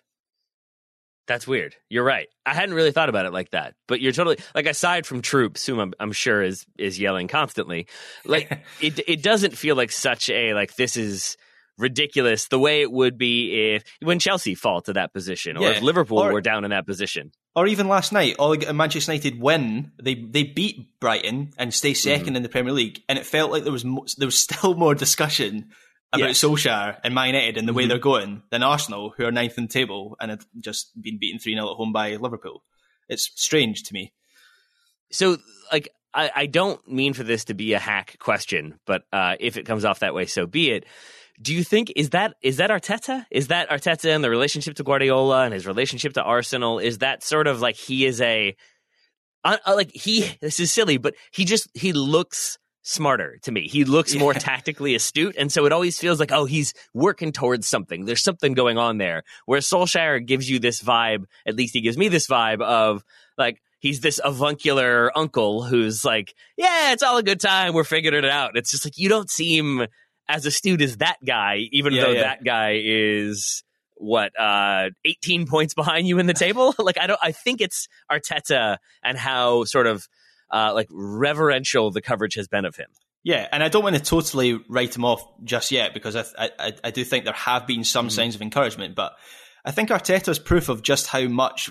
That's 1.26 1.47
weird. 1.47 1.76
You're 1.89 2.03
right. 2.03 2.28
I 2.45 2.53
hadn't 2.53 2.76
really 2.76 2.91
thought 2.91 3.07
about 3.07 3.26
it 3.26 3.32
like 3.32 3.51
that. 3.51 3.76
But 3.88 4.01
you're 4.01 4.11
totally 4.11 4.39
like 4.53 4.66
aside 4.66 5.05
from 5.05 5.22
Troopz, 5.22 5.66
whom 5.66 5.80
I'm, 5.80 5.93
I'm 5.99 6.11
sure 6.11 6.43
is 6.43 6.66
is 6.78 6.99
yelling 6.99 7.28
constantly, 7.28 7.88
like 8.26 8.59
it 8.82 8.99
it 9.07 9.24
doesn't 9.24 9.57
feel 9.57 9.76
like 9.76 9.91
such 9.91 10.30
a 10.30 10.53
like 10.53 10.76
this 10.76 10.97
is 10.97 11.38
ridiculous 11.78 12.48
the 12.48 12.60
way 12.60 12.82
it 12.82 12.92
would 12.92 13.18
be 13.18 13.74
if 13.74 13.84
when 14.02 14.20
Chelsea 14.20 14.56
fall 14.56 14.82
to 14.82 14.94
that 14.94 15.14
position 15.14 15.58
or 15.58 15.64
yeah. 15.64 15.72
if 15.72 15.82
Liverpool 15.82 16.20
or, 16.20 16.34
were 16.34 16.42
down 16.42 16.64
in 16.64 16.72
that 16.72 16.86
position. 16.86 17.32
Or 17.56 17.68
even 17.68 17.88
last 17.88 18.12
night, 18.12 18.36
all 18.40 18.56
Manchester 18.74 19.12
United 19.12 19.40
win, 19.40 19.92
they 20.02 20.16
they 20.16 20.44
beat 20.44 21.00
Brighton 21.00 21.54
and 21.58 21.74
stay 21.74 21.94
2nd 21.94 22.20
mm-hmm. 22.20 22.36
in 22.36 22.44
the 22.44 22.50
Premier 22.50 22.74
League, 22.74 23.02
and 23.08 23.20
it 23.20 23.26
felt 23.26 23.52
like 23.52 23.64
there 23.64 23.72
was 23.72 23.86
mo- 23.86 24.06
there 24.18 24.28
was 24.28 24.38
still 24.38 24.74
more 24.78 24.96
discussion 24.96 25.70
about 26.12 26.30
yes. 26.30 26.44
Solskjaer 26.44 27.00
and 27.04 27.16
Man 27.16 27.28
United 27.28 27.58
and 27.58 27.68
the 27.68 27.72
mm-hmm. 27.72 27.78
way 27.78 27.86
they're 27.88 27.98
going 27.98 28.44
than 28.52 28.64
Arsenal, 28.64 29.14
who 29.16 29.26
are 29.26 29.32
ninth 29.32 29.58
in 29.58 29.66
the 29.66 29.74
table 29.74 30.16
and 30.20 30.32
have 30.32 30.46
just 30.60 30.92
been 31.00 31.18
beaten 31.20 31.40
3 31.40 31.56
0 31.56 31.72
at 31.72 31.76
home 31.76 31.92
by 31.92 32.16
Liverpool. 32.16 32.64
It's 33.10 33.32
strange 33.36 33.84
to 33.84 33.94
me. 33.94 34.14
So, 35.12 35.38
like, 35.72 35.90
I, 36.14 36.32
I 36.36 36.46
don't 36.46 36.86
mean 36.88 37.14
for 37.14 37.24
this 37.24 37.46
to 37.46 37.54
be 37.54 37.74
a 37.74 37.80
hack 37.80 38.18
question, 38.20 38.80
but 38.86 39.04
uh, 39.12 39.36
if 39.40 39.58
it 39.58 39.66
comes 39.66 39.86
off 39.86 40.00
that 40.00 40.14
way, 40.14 40.26
so 40.26 40.46
be 40.46 40.72
it. 40.72 40.86
Do 41.44 41.54
you 41.54 41.64
think 41.64 41.91
is 41.96 42.12
that 42.12 42.36
is 42.41 42.58
that 42.58 42.70
Arteta? 42.70 43.26
Is 43.30 43.48
that 43.48 43.70
Arteta 43.70 44.16
and 44.16 44.24
the 44.24 44.30
relationship 44.30 44.76
to 44.76 44.84
Guardiola 44.84 45.44
and 45.44 45.54
his 45.54 45.68
relationship 45.68 46.14
to 46.14 46.24
Arsenal? 46.24 46.80
Is 46.80 47.00
that 47.00 47.22
sort 47.22 47.48
of 47.48 47.60
like 47.60 47.76
he 47.76 48.06
is 48.06 48.22
a 48.22 48.56
uh, 49.44 49.58
uh, 49.66 49.76
like 49.76 49.91
he? 49.94 50.38
This 50.41 50.60
is 50.62 50.72
silly, 50.72 50.98
but 50.98 51.16
he 51.32 51.44
just 51.44 51.70
he 51.74 51.91
looks 51.91 52.58
smarter 52.82 53.39
to 53.44 53.52
me. 53.52 53.68
He 53.68 53.84
looks 53.84 54.16
more 54.16 54.34
tactically 54.34 54.96
astute, 54.96 55.36
and 55.38 55.52
so 55.52 55.66
it 55.66 55.74
always 55.74 56.00
feels 56.00 56.18
like 56.20 56.32
oh 56.32 56.46
he's 56.46 56.74
working 56.94 57.34
towards 57.34 57.68
something. 57.68 58.06
There's 58.06 58.24
something 58.24 58.54
going 58.54 58.78
on 58.78 58.98
there. 58.98 59.24
Where 59.46 59.60
Solskjaer 59.60 60.26
gives 60.26 60.50
you 60.50 60.60
this 60.60 60.82
vibe, 60.82 61.26
at 61.46 61.56
least 61.56 61.74
he 61.74 61.82
gives 61.82 61.98
me 61.98 62.08
this 62.08 62.28
vibe 62.28 62.62
of 62.62 63.04
like 63.38 63.62
he's 63.80 64.00
this 64.00 64.20
avuncular 64.24 65.12
uncle 65.16 65.64
who's 65.64 66.06
like, 66.06 66.34
yeah, 66.56 66.94
it's 66.94 67.04
all 67.04 67.18
a 67.18 67.24
good 67.24 67.41
time. 67.41 67.74
We're 67.74 67.84
figuring 67.84 68.24
it 68.24 68.30
out. 68.30 68.56
It's 68.56 68.72
just 68.72 68.86
like 68.86 68.98
you 68.98 69.10
don't 69.10 69.30
seem 69.30 69.88
as 70.28 70.46
astute 70.46 70.82
as 70.82 70.98
that 70.98 71.18
guy, 71.26 71.68
even 71.72 71.94
yeah, 71.94 72.02
though 72.04 72.12
yeah. 72.12 72.22
that 72.22 72.44
guy 72.44 72.80
is 72.84 73.64
what 74.04 74.38
uh 74.40 74.90
18 75.06 75.48
points 75.50 75.74
behind 75.74 76.08
you 76.08 76.20
in 76.20 76.26
the 76.26 76.34
table 76.34 76.76
like 76.80 76.98
i 77.00 77.08
don't 77.08 77.20
i 77.22 77.32
think 77.32 77.62
it's 77.62 77.88
arteta 78.12 78.78
and 79.04 79.18
how 79.18 79.64
sort 79.64 79.88
of 79.88 80.08
uh 80.52 80.72
like 80.74 80.88
reverential 80.92 81.92
the 81.92 82.02
coverage 82.02 82.36
has 82.36 82.48
been 82.48 82.66
of 82.66 82.76
him 82.76 82.90
yeah 83.24 83.48
and 83.52 83.64
i 83.64 83.70
don't 83.70 83.84
want 83.84 83.96
to 83.96 84.02
totally 84.02 84.60
write 84.68 84.96
him 84.96 85.06
off 85.06 85.26
just 85.44 85.72
yet 85.72 85.94
because 85.94 86.16
i 86.16 86.50
i, 86.60 86.74
I 86.84 86.92
do 86.92 87.04
think 87.04 87.26
there 87.26 87.34
have 87.34 87.68
been 87.68 87.84
some 87.84 88.08
mm-hmm. 88.08 88.16
signs 88.16 88.36
of 88.36 88.42
encouragement 88.42 88.96
but 88.96 89.14
i 89.64 89.72
think 89.72 89.90
arteta's 89.90 90.40
proof 90.40 90.70
of 90.70 90.82
just 90.82 91.08
how 91.08 91.28
much 91.28 91.70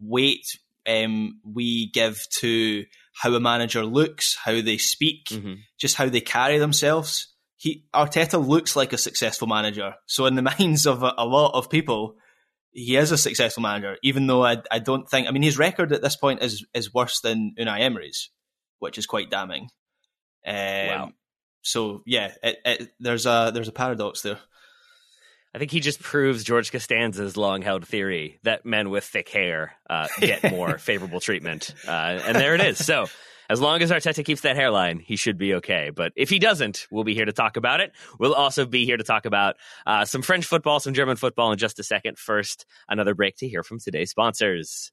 weight 0.00 0.58
um, 0.86 1.40
we 1.44 1.90
give 1.90 2.18
to 2.38 2.86
how 3.12 3.34
a 3.34 3.40
manager 3.40 3.84
looks 3.84 4.36
how 4.42 4.62
they 4.62 4.78
speak 4.78 5.26
mm-hmm. 5.26 5.54
just 5.78 5.96
how 5.96 6.08
they 6.08 6.22
carry 6.22 6.56
themselves 6.56 7.34
he 7.58 7.84
Arteta 7.92 8.44
looks 8.44 8.76
like 8.76 8.92
a 8.92 8.98
successful 8.98 9.48
manager. 9.48 9.96
So 10.06 10.26
in 10.26 10.36
the 10.36 10.42
minds 10.58 10.86
of 10.86 11.02
a, 11.02 11.12
a, 11.18 11.26
lot 11.26 11.54
of 11.54 11.68
people, 11.68 12.14
he 12.70 12.96
is 12.96 13.10
a 13.10 13.18
successful 13.18 13.62
manager. 13.62 13.96
Even 14.02 14.28
though 14.28 14.44
I, 14.44 14.62
I 14.70 14.78
don't 14.78 15.08
think, 15.08 15.26
I 15.26 15.32
mean, 15.32 15.42
his 15.42 15.58
record 15.58 15.92
at 15.92 16.00
this 16.00 16.16
point 16.16 16.42
is 16.42 16.64
is 16.72 16.94
worse 16.94 17.20
than 17.20 17.54
Unai 17.58 17.80
Emery's, 17.80 18.30
which 18.78 18.96
is 18.96 19.06
quite 19.06 19.28
damning. 19.28 19.68
Um, 20.46 20.54
wow. 20.54 21.10
So 21.62 22.02
yeah, 22.06 22.32
it, 22.42 22.58
it, 22.64 22.88
there's 23.00 23.26
a 23.26 23.50
there's 23.52 23.68
a 23.68 23.72
paradox 23.72 24.22
there. 24.22 24.38
I 25.52 25.58
think 25.58 25.72
he 25.72 25.80
just 25.80 26.00
proves 26.00 26.44
George 26.44 26.70
Costanza's 26.70 27.36
long 27.36 27.62
held 27.62 27.88
theory 27.88 28.38
that 28.44 28.64
men 28.64 28.90
with 28.90 29.02
thick 29.02 29.30
hair 29.30 29.72
uh, 29.90 30.06
get 30.20 30.48
more 30.52 30.78
favorable 30.78 31.18
treatment. 31.18 31.74
Uh, 31.86 32.20
and 32.24 32.36
there 32.36 32.54
it 32.54 32.60
is. 32.60 32.84
So 32.84 33.06
as 33.48 33.60
long 33.60 33.82
as 33.82 33.90
Arteta 33.90 34.24
keeps 34.24 34.42
that 34.42 34.56
hairline, 34.56 34.98
he 34.98 35.16
should 35.16 35.38
be 35.38 35.54
okay. 35.54 35.90
But 35.94 36.12
if 36.16 36.28
he 36.30 36.38
doesn't, 36.38 36.86
we'll 36.90 37.04
be 37.04 37.14
here 37.14 37.24
to 37.24 37.32
talk 37.32 37.56
about 37.56 37.80
it. 37.80 37.92
We'll 38.18 38.34
also 38.34 38.66
be 38.66 38.84
here 38.84 38.96
to 38.96 39.04
talk 39.04 39.24
about 39.24 39.56
uh, 39.86 40.04
some 40.04 40.22
French 40.22 40.44
football, 40.44 40.80
some 40.80 40.94
German 40.94 41.16
football 41.16 41.52
in 41.52 41.58
just 41.58 41.78
a 41.78 41.82
second. 41.82 42.18
First, 42.18 42.66
another 42.88 43.14
break 43.14 43.36
to 43.36 43.48
hear 43.48 43.62
from 43.62 43.78
today's 43.78 44.10
sponsors. 44.10 44.92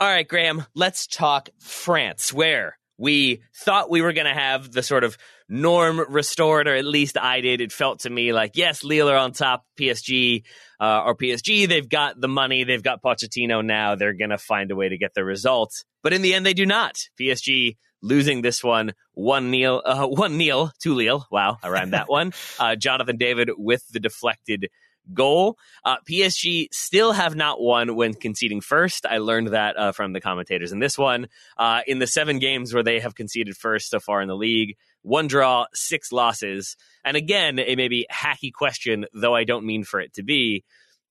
All 0.00 0.06
right, 0.06 0.28
Graham, 0.28 0.64
let's 0.76 1.08
talk 1.08 1.48
France, 1.58 2.32
where 2.32 2.78
we 2.98 3.42
thought 3.52 3.90
we 3.90 4.00
were 4.00 4.12
going 4.12 4.28
to 4.28 4.32
have 4.32 4.70
the 4.70 4.84
sort 4.84 5.02
of 5.02 5.18
norm 5.48 6.00
restored, 6.08 6.68
or 6.68 6.76
at 6.76 6.84
least 6.84 7.18
I 7.18 7.40
did. 7.40 7.60
It 7.60 7.72
felt 7.72 8.00
to 8.00 8.10
me 8.10 8.32
like, 8.32 8.52
yes, 8.54 8.84
Lille 8.84 9.10
are 9.10 9.16
on 9.16 9.32
top, 9.32 9.64
PSG, 9.76 10.44
uh, 10.78 11.02
or 11.04 11.16
PSG, 11.16 11.66
they've 11.66 11.88
got 11.88 12.20
the 12.20 12.28
money, 12.28 12.62
they've 12.62 12.80
got 12.82 13.02
Pochettino 13.02 13.64
now, 13.64 13.96
they're 13.96 14.12
going 14.12 14.30
to 14.30 14.38
find 14.38 14.70
a 14.70 14.76
way 14.76 14.88
to 14.88 14.98
get 14.98 15.14
the 15.14 15.24
result. 15.24 15.72
But 16.04 16.12
in 16.12 16.22
the 16.22 16.32
end, 16.32 16.46
they 16.46 16.54
do 16.54 16.64
not. 16.64 16.96
PSG 17.20 17.76
losing 18.00 18.42
this 18.42 18.62
one 18.62 18.92
1 19.14 19.50
nil, 19.50 19.82
uh, 19.84 20.06
1 20.06 20.38
nil 20.38 20.70
to 20.82 20.94
Lille. 20.94 21.26
Wow, 21.32 21.56
I 21.60 21.70
rhymed 21.70 21.94
that 21.94 22.08
one. 22.08 22.32
Uh, 22.60 22.76
Jonathan 22.76 23.16
David 23.16 23.50
with 23.56 23.82
the 23.88 24.00
deflected 24.00 24.68
goal. 25.12 25.58
Uh, 25.84 25.96
PSG 26.08 26.68
still 26.72 27.12
have 27.12 27.34
not 27.34 27.60
won 27.60 27.96
when 27.96 28.14
conceding 28.14 28.60
first. 28.60 29.06
I 29.06 29.18
learned 29.18 29.48
that 29.48 29.76
uh, 29.76 29.92
from 29.92 30.12
the 30.12 30.20
commentators 30.20 30.72
in 30.72 30.78
this 30.78 30.98
one. 30.98 31.28
Uh, 31.56 31.80
in 31.86 31.98
the 31.98 32.06
seven 32.06 32.38
games 32.38 32.72
where 32.72 32.82
they 32.82 33.00
have 33.00 33.14
conceded 33.14 33.56
first 33.56 33.90
so 33.90 34.00
far 34.00 34.20
in 34.20 34.28
the 34.28 34.36
league, 34.36 34.76
one 35.02 35.26
draw, 35.26 35.66
six 35.74 36.12
losses. 36.12 36.76
And 37.04 37.16
again, 37.16 37.58
a 37.58 37.76
maybe 37.76 38.06
hacky 38.12 38.52
question, 38.52 39.06
though 39.12 39.34
I 39.34 39.44
don't 39.44 39.66
mean 39.66 39.84
for 39.84 40.00
it 40.00 40.14
to 40.14 40.22
be. 40.22 40.64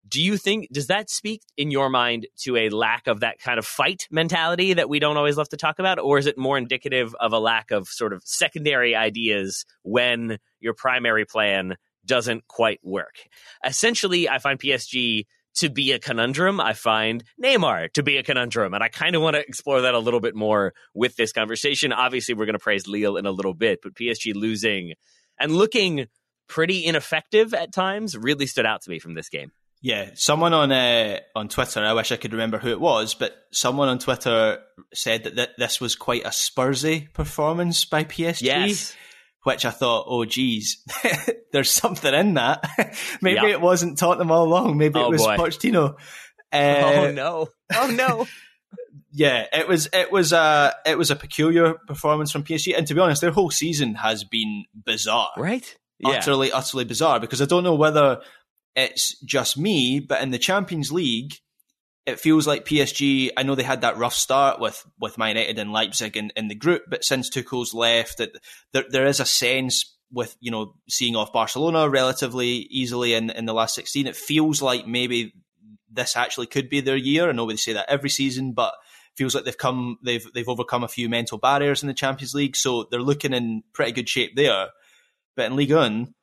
Do 0.07 0.21
you 0.21 0.37
think, 0.37 0.69
does 0.71 0.87
that 0.87 1.09
speak 1.09 1.41
in 1.57 1.69
your 1.69 1.89
mind 1.89 2.27
to 2.43 2.55
a 2.55 2.69
lack 2.69 3.07
of 3.07 3.19
that 3.21 3.39
kind 3.39 3.59
of 3.59 3.65
fight 3.65 4.07
mentality 4.09 4.73
that 4.73 4.87
we 4.87 4.99
don't 4.99 5.17
always 5.17 5.35
love 5.35 5.49
to 5.49 5.57
talk 5.57 5.79
about? 5.79 5.99
Or 5.99 6.17
is 6.17 6.27
it 6.27 6.37
more 6.37 6.57
indicative 6.57 7.13
of 7.19 7.33
a 7.33 7.39
lack 7.39 7.71
of 7.71 7.89
sort 7.89 8.13
of 8.13 8.21
secondary 8.23 8.95
ideas 8.95 9.65
when 9.83 10.37
your 10.61 10.73
primary 10.73 11.25
plan 11.25 11.75
doesn't 12.07 12.47
quite 12.47 12.79
work. 12.83 13.15
Essentially, 13.63 14.27
I 14.27 14.39
find 14.39 14.59
PSG 14.59 15.25
to 15.57 15.69
be 15.69 15.91
a 15.91 15.99
conundrum. 15.99 16.59
I 16.59 16.73
find 16.73 17.23
Neymar 17.43 17.91
to 17.93 18.03
be 18.03 18.17
a 18.17 18.23
conundrum. 18.23 18.73
And 18.73 18.83
I 18.83 18.89
kind 18.89 19.15
of 19.15 19.21
want 19.21 19.35
to 19.35 19.41
explore 19.41 19.81
that 19.81 19.93
a 19.93 19.99
little 19.99 20.19
bit 20.19 20.35
more 20.35 20.73
with 20.93 21.15
this 21.15 21.31
conversation. 21.31 21.91
Obviously, 21.91 22.35
we're 22.35 22.45
going 22.45 22.53
to 22.53 22.59
praise 22.59 22.87
Lille 22.87 23.17
in 23.17 23.25
a 23.25 23.31
little 23.31 23.53
bit, 23.53 23.79
but 23.83 23.95
PSG 23.95 24.35
losing 24.35 24.93
and 25.39 25.51
looking 25.51 26.07
pretty 26.47 26.85
ineffective 26.85 27.53
at 27.53 27.73
times 27.73 28.15
really 28.15 28.45
stood 28.45 28.65
out 28.65 28.81
to 28.83 28.89
me 28.89 28.99
from 28.99 29.15
this 29.15 29.29
game. 29.29 29.51
Yeah, 29.79 30.11
someone 30.15 30.53
on 30.53 30.71
uh, 30.71 31.19
on 31.35 31.49
Twitter, 31.49 31.83
I 31.83 31.93
wish 31.93 32.11
I 32.11 32.15
could 32.15 32.31
remember 32.31 32.57
who 32.57 32.69
it 32.69 32.79
was, 32.79 33.13
but 33.13 33.35
someone 33.51 33.89
on 33.89 33.99
Twitter 33.99 34.59
said 34.91 35.23
that 35.25 35.35
th- 35.35 35.49
this 35.59 35.79
was 35.79 35.95
quite 35.95 36.25
a 36.25 36.29
Spursy 36.29 37.13
performance 37.13 37.85
by 37.85 38.03
PSG. 38.03 38.41
Yes 38.41 38.95
which 39.47 39.65
I 39.65 39.71
thought, 39.71 40.07
oh 40.09 40.25
geez, 40.25 40.83
there's 41.53 41.71
something 41.71 42.13
in 42.13 42.33
that. 42.33 42.69
Maybe 43.21 43.47
it 43.47 43.61
wasn't 43.61 43.97
Tottenham 43.97 44.29
all 44.29 44.43
along. 44.43 44.77
Maybe 44.77 44.99
oh, 44.99 45.05
it 45.05 45.11
was 45.11 45.23
boy. 45.23 45.37
Pochettino. 45.37 45.95
Uh, 46.49 46.81
oh 46.95 47.11
no! 47.11 47.49
Oh 47.75 47.91
no! 47.91 48.25
yeah, 49.11 49.47
it 49.51 49.67
was 49.67 49.89
it 49.91 50.13
was 50.13 50.31
a 50.31 50.73
it 50.85 50.97
was 50.97 51.11
a 51.11 51.15
peculiar 51.17 51.73
performance 51.73 52.31
from 52.31 52.45
PSG, 52.45 52.73
and 52.77 52.87
to 52.87 52.93
be 52.93 53.01
honest, 53.01 53.19
their 53.19 53.31
whole 53.31 53.51
season 53.51 53.95
has 53.95 54.23
been 54.23 54.63
bizarre, 54.73 55.31
right? 55.35 55.77
Yeah. 55.99 56.11
Utterly, 56.11 56.53
utterly 56.53 56.85
bizarre. 56.85 57.19
Because 57.19 57.41
I 57.41 57.45
don't 57.45 57.65
know 57.65 57.75
whether 57.75 58.21
it's 58.77 59.19
just 59.25 59.57
me, 59.57 59.99
but 59.99 60.21
in 60.21 60.31
the 60.31 60.37
Champions 60.37 60.89
League, 60.89 61.33
it 62.07 62.21
feels 62.21 62.47
like 62.47 62.65
PSG. 62.65 63.31
I 63.35 63.43
know 63.43 63.53
they 63.53 63.63
had 63.63 63.81
that 63.81 63.97
rough 63.97 64.13
start 64.13 64.59
with 64.61 64.83
with 64.99 65.17
Man 65.17 65.35
United 65.35 65.59
and 65.59 65.73
Leipzig 65.73 66.15
in, 66.15 66.31
in 66.37 66.47
the 66.47 66.55
group, 66.55 66.83
but 66.87 67.03
since 67.03 67.29
Tuchel's 67.29 67.73
left, 67.73 68.17
that 68.17 68.31
there, 68.71 68.85
there 68.89 69.05
is 69.05 69.19
a 69.19 69.25
sense 69.25 69.93
with 70.09 70.37
you 70.39 70.49
know 70.49 70.75
seeing 70.89 71.17
off 71.17 71.33
Barcelona 71.33 71.89
relatively 71.89 72.47
easily 72.47 73.13
in 73.13 73.29
in 73.29 73.45
the 73.45 73.53
last 73.53 73.75
sixteen. 73.75 74.07
It 74.07 74.15
feels 74.15 74.61
like 74.61 74.87
maybe 74.87 75.33
this 75.91 76.15
actually 76.15 76.47
could 76.47 76.69
be 76.69 76.79
their 76.79 76.95
year. 76.95 77.29
I 77.29 77.33
know 77.33 77.45
they 77.45 77.57
say 77.57 77.73
that 77.73 77.89
every 77.89 78.09
season, 78.09 78.53
but 78.53 78.73
feels 79.17 79.35
like 79.35 79.43
they've 79.43 79.57
come 79.57 79.97
they've 80.01 80.25
they've 80.33 80.47
overcome 80.47 80.85
a 80.85 80.87
few 80.87 81.09
mental 81.09 81.37
barriers 81.37 81.83
in 81.83 81.87
the 81.87 81.93
Champions 81.93 82.33
League, 82.33 82.55
so 82.55 82.87
they're 82.89 83.01
looking 83.01 83.33
in 83.33 83.63
pretty 83.73 83.91
good 83.91 84.07
shape 84.07 84.35
there. 84.37 84.69
But 85.35 85.47
in 85.47 85.55
Ligue 85.57 85.73
1, 85.73 86.13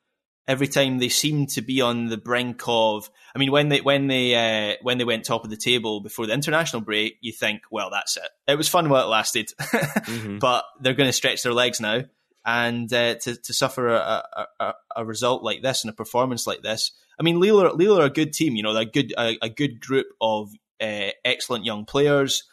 every 0.47 0.69
time 0.69 0.99
they 0.99 1.09
seem 1.09 1.47
to 1.47 1.63
be 1.63 1.81
on 1.81 2.07
the 2.07 2.17
brink 2.17 2.63
of. 2.67 3.11
I 3.35 3.39
mean, 3.39 3.51
when 3.51 3.69
they 3.69 3.81
when 3.81 4.07
they 4.07 4.35
uh, 4.35 4.77
when 4.83 4.99
they 4.99 5.05
went 5.05 5.25
top 5.25 5.45
of 5.45 5.51
the 5.51 5.57
table 5.57 6.01
before 6.01 6.27
the 6.27 6.35
international 6.35 6.83
break, 6.83 7.19
you 7.21 7.33
think, 7.33 7.63
well, 7.71 7.91
that's 7.91 8.17
it. 8.17 8.29
It 8.47 8.57
was 8.57 8.69
fun 8.69 8.89
while 8.89 9.05
it 9.05 9.11
lasted, 9.11 9.51
mm-hmm. 9.61 10.39
but 10.39 10.65
they're 10.81 10.95
going 10.95 11.09
to 11.09 11.13
stretch 11.13 11.43
their 11.43 11.55
legs 11.55 11.81
now, 11.81 12.03
and 12.45 12.93
uh, 12.93 13.15
to 13.17 13.37
to 13.37 13.53
suffer 13.53 13.89
a, 13.89 14.47
a, 14.61 14.75
a, 14.97 15.05
result 15.05 15.43
like 15.43 15.63
this 15.63 15.85
and 15.85 15.93
a 15.93 15.97
performance 15.97 16.47
like 16.47 16.63
this. 16.63 16.93
I 17.19 17.23
mean, 17.23 17.41
Lille 17.41 17.63
are, 17.63 17.73
Lille 17.73 18.01
are 18.01 18.07
a 18.07 18.11
good 18.11 18.33
team. 18.33 18.57
You 18.57 18.63
know, 18.63 18.75
they're 18.75 18.83
a 18.83 18.87
good 18.87 19.15
a, 19.17 19.39
a 19.43 19.49
good 19.49 19.81
group 19.81 20.07
of 20.21 20.53
uh, 20.81 21.11
excellent 21.25 21.65
young 21.65 21.85
players. 21.85 22.45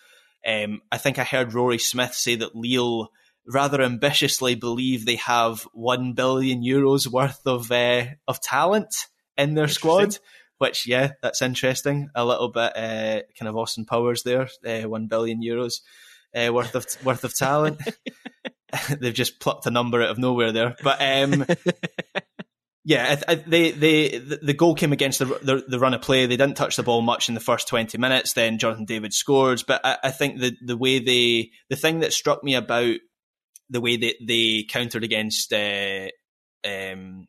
Um, 0.47 0.81
I 0.91 0.97
think 0.97 1.19
I 1.19 1.23
heard 1.23 1.53
Rory 1.53 1.77
Smith 1.77 2.13
say 2.13 2.35
that 2.35 2.55
Lille 2.55 3.11
rather 3.47 3.81
ambitiously 3.81 4.55
believe 4.55 5.05
they 5.05 5.17
have 5.17 5.67
one 5.73 6.13
billion 6.13 6.61
euros 6.63 7.07
worth 7.07 7.41
of 7.45 7.71
uh, 7.71 8.05
of 8.27 8.41
talent 8.41 8.93
in 9.37 9.53
their 9.53 9.67
squad. 9.67 10.17
Which, 10.57 10.87
yeah, 10.87 11.13
that's 11.23 11.41
interesting. 11.41 12.09
A 12.13 12.23
little 12.23 12.49
bit 12.49 12.77
uh, 12.77 13.21
kind 13.39 13.49
of 13.49 13.57
Austin 13.57 13.85
Powers 13.85 14.21
there. 14.21 14.47
Uh, 14.63 14.87
one 14.87 15.07
billion 15.07 15.41
euros 15.41 15.81
uh, 16.35 16.53
worth 16.53 16.75
of 16.75 16.85
worth 17.03 17.23
of 17.23 17.35
talent. 17.35 17.81
They've 18.99 19.13
just 19.13 19.39
plucked 19.39 19.65
a 19.65 19.71
number 19.71 20.01
out 20.01 20.09
of 20.09 20.17
nowhere 20.17 20.51
there, 20.51 20.75
but. 20.83 21.01
Um, 21.01 21.45
yeah, 22.83 23.17
I, 23.27 23.31
I, 23.31 23.35
they 23.35 23.71
they 23.71 24.17
the 24.17 24.53
goal 24.53 24.75
came 24.75 24.93
against 24.93 25.19
the, 25.19 25.25
the, 25.25 25.63
the 25.67 25.79
run 25.79 25.93
of 25.93 26.01
play. 26.01 26.25
They 26.25 26.37
didn't 26.37 26.57
touch 26.57 26.75
the 26.75 26.83
ball 26.83 27.01
much 27.01 27.29
in 27.29 27.35
the 27.35 27.41
first 27.41 27.67
twenty 27.67 27.97
minutes. 27.97 28.33
Then 28.33 28.57
Jonathan 28.57 28.85
David 28.85 29.13
scores, 29.13 29.63
but 29.63 29.81
I, 29.83 29.97
I 30.05 30.11
think 30.11 30.39
the 30.39 30.55
the 30.61 30.77
way 30.77 30.99
they 30.99 31.51
the 31.69 31.75
thing 31.75 31.99
that 31.99 32.13
struck 32.13 32.43
me 32.43 32.55
about 32.55 32.95
the 33.71 33.81
way 33.81 33.97
that 33.97 34.15
they 34.21 34.65
countered 34.69 35.03
against 35.03 35.51
uh, 35.53 36.09
um, 36.63 37.27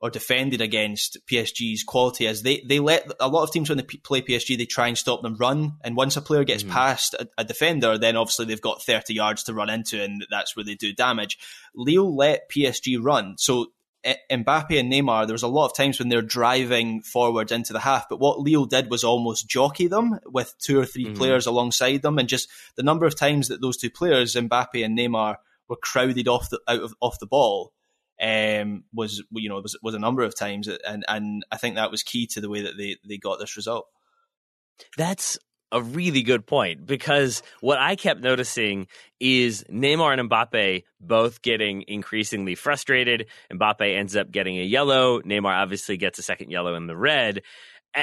or 0.00 0.10
defended 0.10 0.60
against 0.60 1.18
PSG's 1.30 1.84
quality 1.84 2.26
is 2.26 2.42
they 2.42 2.62
they 2.66 2.80
let 2.80 3.10
a 3.20 3.28
lot 3.28 3.44
of 3.44 3.52
teams 3.52 3.68
when 3.68 3.78
they 3.78 3.84
play 3.84 4.20
PSG 4.20 4.58
they 4.58 4.66
try 4.66 4.88
and 4.88 4.98
stop 4.98 5.22
them 5.22 5.36
run 5.36 5.74
and 5.82 5.96
once 5.96 6.16
a 6.16 6.22
player 6.22 6.44
gets 6.44 6.62
mm. 6.62 6.70
past 6.70 7.14
a, 7.14 7.28
a, 7.38 7.44
defender 7.44 7.96
then 7.96 8.16
obviously 8.16 8.44
they've 8.44 8.60
got 8.60 8.82
30 8.82 9.14
yards 9.14 9.44
to 9.44 9.54
run 9.54 9.70
into 9.70 10.02
and 10.02 10.26
that's 10.30 10.56
where 10.56 10.64
they 10.64 10.74
do 10.74 10.92
damage. 10.92 11.38
Lille 11.74 12.14
let 12.14 12.50
PSG 12.50 12.98
run 13.00 13.36
so 13.38 13.68
Mbappe 14.04 14.78
and 14.78 14.92
Neymar, 14.92 15.26
there 15.26 15.34
was 15.34 15.44
a 15.44 15.48
lot 15.48 15.66
of 15.66 15.76
times 15.76 15.98
when 15.98 16.08
they're 16.08 16.22
driving 16.22 17.02
forward 17.02 17.52
into 17.52 17.72
the 17.72 17.78
half, 17.78 18.08
but 18.08 18.18
what 18.18 18.40
Lille 18.40 18.64
did 18.64 18.90
was 18.90 19.04
almost 19.04 19.48
jockey 19.48 19.86
them 19.86 20.18
with 20.26 20.52
two 20.58 20.80
or 20.80 20.84
3 20.84 21.04
mm-hmm. 21.04 21.14
players 21.14 21.46
alongside 21.46 22.02
them, 22.02 22.18
and 22.18 22.28
just 22.28 22.48
the 22.74 22.82
number 22.82 23.06
of 23.06 23.14
times 23.14 23.46
that 23.46 23.60
those 23.60 23.76
two 23.76 23.90
players, 23.90 24.34
Mbappe 24.34 24.84
and 24.84 24.98
Neymar, 24.98 25.36
were 25.72 25.78
crowded 25.80 26.28
off 26.28 26.50
the 26.50 26.60
out 26.68 26.82
of 26.82 26.94
off 27.00 27.18
the 27.18 27.26
ball 27.26 27.72
um, 28.20 28.84
was 28.92 29.22
you 29.32 29.48
know 29.48 29.60
was 29.60 29.76
was 29.82 29.94
a 29.94 29.98
number 29.98 30.22
of 30.22 30.36
times, 30.36 30.68
and 30.68 31.04
and 31.08 31.44
I 31.50 31.56
think 31.56 31.76
that 31.76 31.90
was 31.90 32.02
key 32.02 32.26
to 32.28 32.40
the 32.42 32.50
way 32.50 32.62
that 32.62 32.76
they 32.76 32.98
they 33.08 33.16
got 33.16 33.38
this 33.38 33.56
result. 33.56 33.86
That's 34.96 35.38
a 35.72 35.80
really 35.80 36.22
good 36.22 36.46
point 36.46 36.84
because 36.84 37.42
what 37.60 37.78
I 37.78 37.96
kept 37.96 38.20
noticing 38.20 38.88
is 39.18 39.64
Neymar 39.70 40.18
and 40.18 40.30
Mbappe 40.30 40.84
both 41.00 41.40
getting 41.40 41.84
increasingly 41.88 42.54
frustrated. 42.54 43.28
Mbappe 43.50 43.96
ends 43.96 44.14
up 44.14 44.30
getting 44.30 44.58
a 44.58 44.64
yellow. 44.64 45.22
Neymar 45.22 45.62
obviously 45.62 45.96
gets 45.96 46.18
a 46.18 46.22
second 46.22 46.50
yellow 46.50 46.74
in 46.74 46.86
the 46.86 46.96
red. 46.96 47.42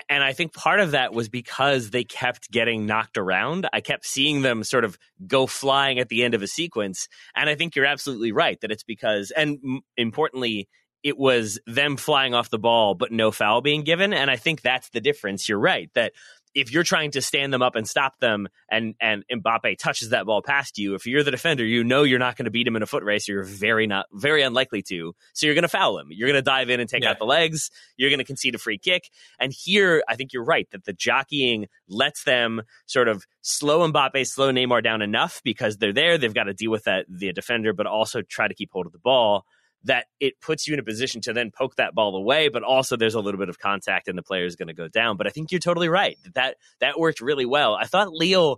And 0.08 0.24
I 0.24 0.34
think 0.34 0.54
part 0.54 0.80
of 0.80 0.92
that 0.92 1.14
was 1.14 1.30
because 1.30 1.90
they 1.90 2.04
kept 2.04 2.52
getting 2.52 2.86
knocked 2.86 3.18
around. 3.18 3.68
I 3.74 3.82
kept 3.82 4.06
seeing 4.06 4.42
them 4.42 4.64
sort 4.64 4.86
of 4.86 4.98
go 5.26 5.48
flying 5.48 6.00
at 6.00 6.10
the 6.10 6.24
end 6.24 6.34
of 6.36 6.44
a 6.44 6.48
sequence. 6.48 7.08
And 7.36 7.50
I 7.50 7.56
think 7.56 7.76
you're 7.76 7.86
absolutely 7.86 8.32
right 8.32 8.60
that 8.62 8.72
it's 8.72 8.84
because, 8.84 9.32
and 9.32 9.82
importantly, 9.98 10.70
it 11.02 11.18
was 11.18 11.60
them 11.66 11.98
flying 11.98 12.34
off 12.34 12.50
the 12.50 12.60
ball, 12.60 12.94
but 12.94 13.12
no 13.12 13.32
foul 13.32 13.62
being 13.62 13.84
given. 13.84 14.14
And 14.14 14.30
I 14.30 14.36
think 14.36 14.62
that's 14.62 14.90
the 14.90 15.02
difference. 15.02 15.48
You're 15.48 15.60
right 15.60 15.90
that 15.96 16.14
if 16.54 16.72
you're 16.72 16.84
trying 16.84 17.12
to 17.12 17.22
stand 17.22 17.54
them 17.54 17.62
up 17.62 17.76
and 17.76 17.88
stop 17.88 18.20
them 18.20 18.48
and 18.70 18.96
and 19.00 19.24
Mbappe 19.32 19.78
touches 19.78 20.10
that 20.10 20.26
ball 20.26 20.42
past 20.42 20.78
you, 20.78 20.96
if 20.96 21.06
you're 21.06 21.24
the 21.24 21.32
defender, 21.32 21.66
you 21.66 21.84
know 21.84 22.04
you're 22.04 22.20
not 22.20 22.36
going 22.36 22.46
to 22.46 22.52
beat 22.52 22.68
him 22.68 22.76
in 22.76 22.84
a 22.84 22.88
foot 22.88 23.04
race. 23.04 23.28
You're 23.28 23.44
very 23.44 23.88
not 23.88 24.08
very 24.12 24.42
unlikely 24.42 24.82
to. 24.84 25.14
So 25.34 25.46
you're 25.46 25.56
going 25.56 25.64
to 25.64 25.70
foul 25.70 26.00
him. 26.00 26.08
You're 26.12 26.28
going 26.28 26.40
to 26.40 26.42
dive 26.42 26.70
in 26.70 26.80
and 26.80 26.90
take 26.90 27.04
yeah. 27.04 27.12
out 27.12 27.20
the 27.20 27.26
legs. 27.26 27.70
You're 27.98 28.10
going 28.10 28.20
to 28.20 28.26
concede 28.26 28.56
a 28.56 28.58
free 28.60 28.78
kick. 28.78 29.10
And 29.40 29.54
here, 29.54 30.04
I 30.08 30.16
think 30.16 30.34
you're 30.34 30.44
right 30.44 30.70
that 30.72 30.86
the 30.86 30.94
jockeying 30.94 31.68
lets 31.88 32.24
them 32.24 32.64
sort 32.86 33.08
of 33.08 33.26
slow 33.42 33.90
Mbappe, 33.90 34.26
slow 34.28 34.52
Neymar 34.52 34.84
down 34.84 35.02
enough 35.02 35.42
because 35.44 35.78
they're 35.78 35.94
there. 35.94 36.18
They've 36.18 36.34
got 36.34 36.46
to 36.46 36.54
deal 36.54 36.72
with 36.72 36.86
that 36.86 37.06
the 37.10 37.32
defender, 37.34 37.74
but 37.74 37.86
also 37.88 38.22
try 38.22 38.48
to 38.48 38.54
keep 38.54 38.72
hold 38.72 38.86
of 38.86 38.92
the 38.92 39.00
ball 39.00 39.46
that 39.86 40.06
it 40.20 40.40
puts 40.42 40.68
you 40.68 40.74
in 40.74 40.80
a 40.80 40.84
position 40.84 41.22
to 41.22 41.34
then 41.34 41.52
poke 41.52 41.76
that 41.76 41.96
ball 41.96 42.16
away, 42.16 42.50
but 42.50 42.64
also 42.64 42.98
there's 42.98 43.16
a 43.16 43.20
little 43.20 43.40
bit 43.40 43.50
of 43.50 43.60
contact 43.60 44.08
and 44.08 44.18
the 44.18 44.24
player 44.24 44.46
is 44.46 44.56
going 44.56 44.68
to 44.68 44.74
go 44.74 44.88
down. 44.88 45.18
But 45.18 45.28
I 45.28 45.30
think 45.30 45.52
you're 45.52 45.60
totally 45.60 45.90
right. 45.90 46.18
That 46.36 46.58
that 46.80 47.00
worked 47.00 47.22
really 47.22 47.46
well. 47.46 47.76
I 47.76 47.86
thought 47.86 48.12
Leo 48.12 48.58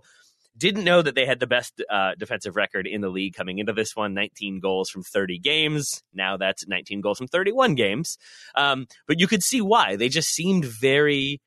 didn't 0.56 0.84
know 0.84 1.00
that 1.00 1.14
they 1.14 1.24
had 1.24 1.40
the 1.40 1.46
best 1.46 1.82
uh, 1.90 2.12
defensive 2.18 2.56
record 2.56 2.86
in 2.86 3.00
the 3.00 3.08
league 3.08 3.34
coming 3.34 3.58
into 3.58 3.72
this 3.72 3.96
one 3.96 4.14
19 4.14 4.60
goals 4.60 4.90
from 4.90 5.02
30 5.02 5.38
games. 5.38 6.02
Now 6.12 6.36
that's 6.36 6.66
19 6.66 7.00
goals 7.00 7.18
from 7.18 7.28
31 7.28 7.74
games. 7.74 8.18
Um, 8.54 8.86
but 9.06 9.20
you 9.20 9.26
could 9.26 9.42
see 9.42 9.60
why. 9.60 9.96
They 9.96 10.08
just 10.08 10.28
seemed 10.28 10.64
very 10.64 11.40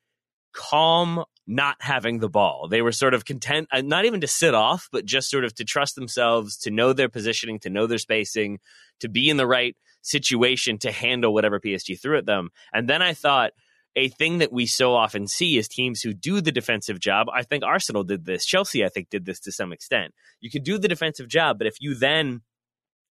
calm 0.53 1.23
not 1.47 1.77
having 1.79 2.19
the 2.19 2.29
ball. 2.29 2.67
They 2.67 2.81
were 2.81 2.91
sort 2.91 3.13
of 3.13 3.25
content, 3.25 3.67
uh, 3.71 3.81
not 3.81 4.05
even 4.05 4.21
to 4.21 4.27
sit 4.27 4.53
off, 4.53 4.89
but 4.91 5.05
just 5.05 5.29
sort 5.29 5.45
of 5.45 5.53
to 5.55 5.63
trust 5.63 5.95
themselves, 5.95 6.57
to 6.57 6.71
know 6.71 6.93
their 6.93 7.09
positioning, 7.09 7.59
to 7.59 7.69
know 7.69 7.87
their 7.87 7.97
spacing, 7.97 8.59
to 8.99 9.09
be 9.09 9.29
in 9.29 9.37
the 9.37 9.47
right 9.47 9.75
situation 10.01 10.77
to 10.79 10.91
handle 10.91 11.33
whatever 11.33 11.59
PSG 11.59 11.99
threw 11.99 12.17
at 12.17 12.25
them. 12.25 12.49
And 12.73 12.87
then 12.87 13.01
I 13.01 13.13
thought, 13.13 13.51
a 13.95 14.09
thing 14.09 14.39
that 14.39 14.51
we 14.51 14.65
so 14.65 14.93
often 14.93 15.25
see 15.27 15.57
is 15.57 15.67
teams 15.67 16.01
who 16.01 16.13
do 16.13 16.41
the 16.41 16.51
defensive 16.51 16.99
job. 16.99 17.27
I 17.33 17.43
think 17.43 17.63
Arsenal 17.63 18.03
did 18.03 18.25
this. 18.25 18.45
Chelsea, 18.45 18.83
I 18.83 18.89
think, 18.89 19.09
did 19.09 19.25
this 19.25 19.39
to 19.41 19.51
some 19.51 19.71
extent. 19.71 20.13
You 20.41 20.49
can 20.49 20.63
do 20.63 20.77
the 20.77 20.89
defensive 20.89 21.29
job, 21.29 21.57
but 21.57 21.67
if 21.67 21.77
you 21.79 21.95
then 21.95 22.41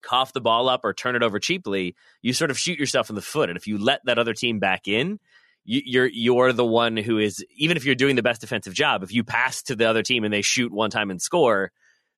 cough 0.01 0.34
the 0.34 0.41
ball 0.41 0.67
up 0.67 0.81
or 0.84 0.93
turn 0.93 1.15
it 1.15 1.23
over 1.23 1.39
cheaply, 1.39 1.95
you 2.21 2.34
sort 2.34 2.51
of 2.51 2.59
shoot 2.59 2.77
yourself 2.77 3.09
in 3.09 3.15
the 3.15 3.21
foot. 3.21 3.49
And 3.49 3.57
if 3.57 3.65
you 3.65 3.77
let 3.77 4.01
that 4.05 4.19
other 4.19 4.34
team 4.34 4.59
back 4.59 4.88
in, 4.88 5.19
you're 5.66 6.07
you're 6.07 6.53
the 6.53 6.66
one 6.66 6.97
who 6.97 7.18
is 7.18 7.43
even 7.55 7.78
if 7.78 7.86
you're 7.86 7.95
doing 7.95 8.16
the 8.16 8.24
best 8.24 8.41
defensive 8.41 8.74
job. 8.74 9.03
If 9.03 9.14
you 9.14 9.24
pass 9.24 9.64
to 9.64 9.76
the 9.76 9.86
other 9.86 10.03
team 10.03 10.24
and 10.24 10.34
they 10.34 10.41
shoot 10.41 10.72
one 10.72 10.89
time 10.89 11.09
and 11.09 11.22
score, 11.22 11.72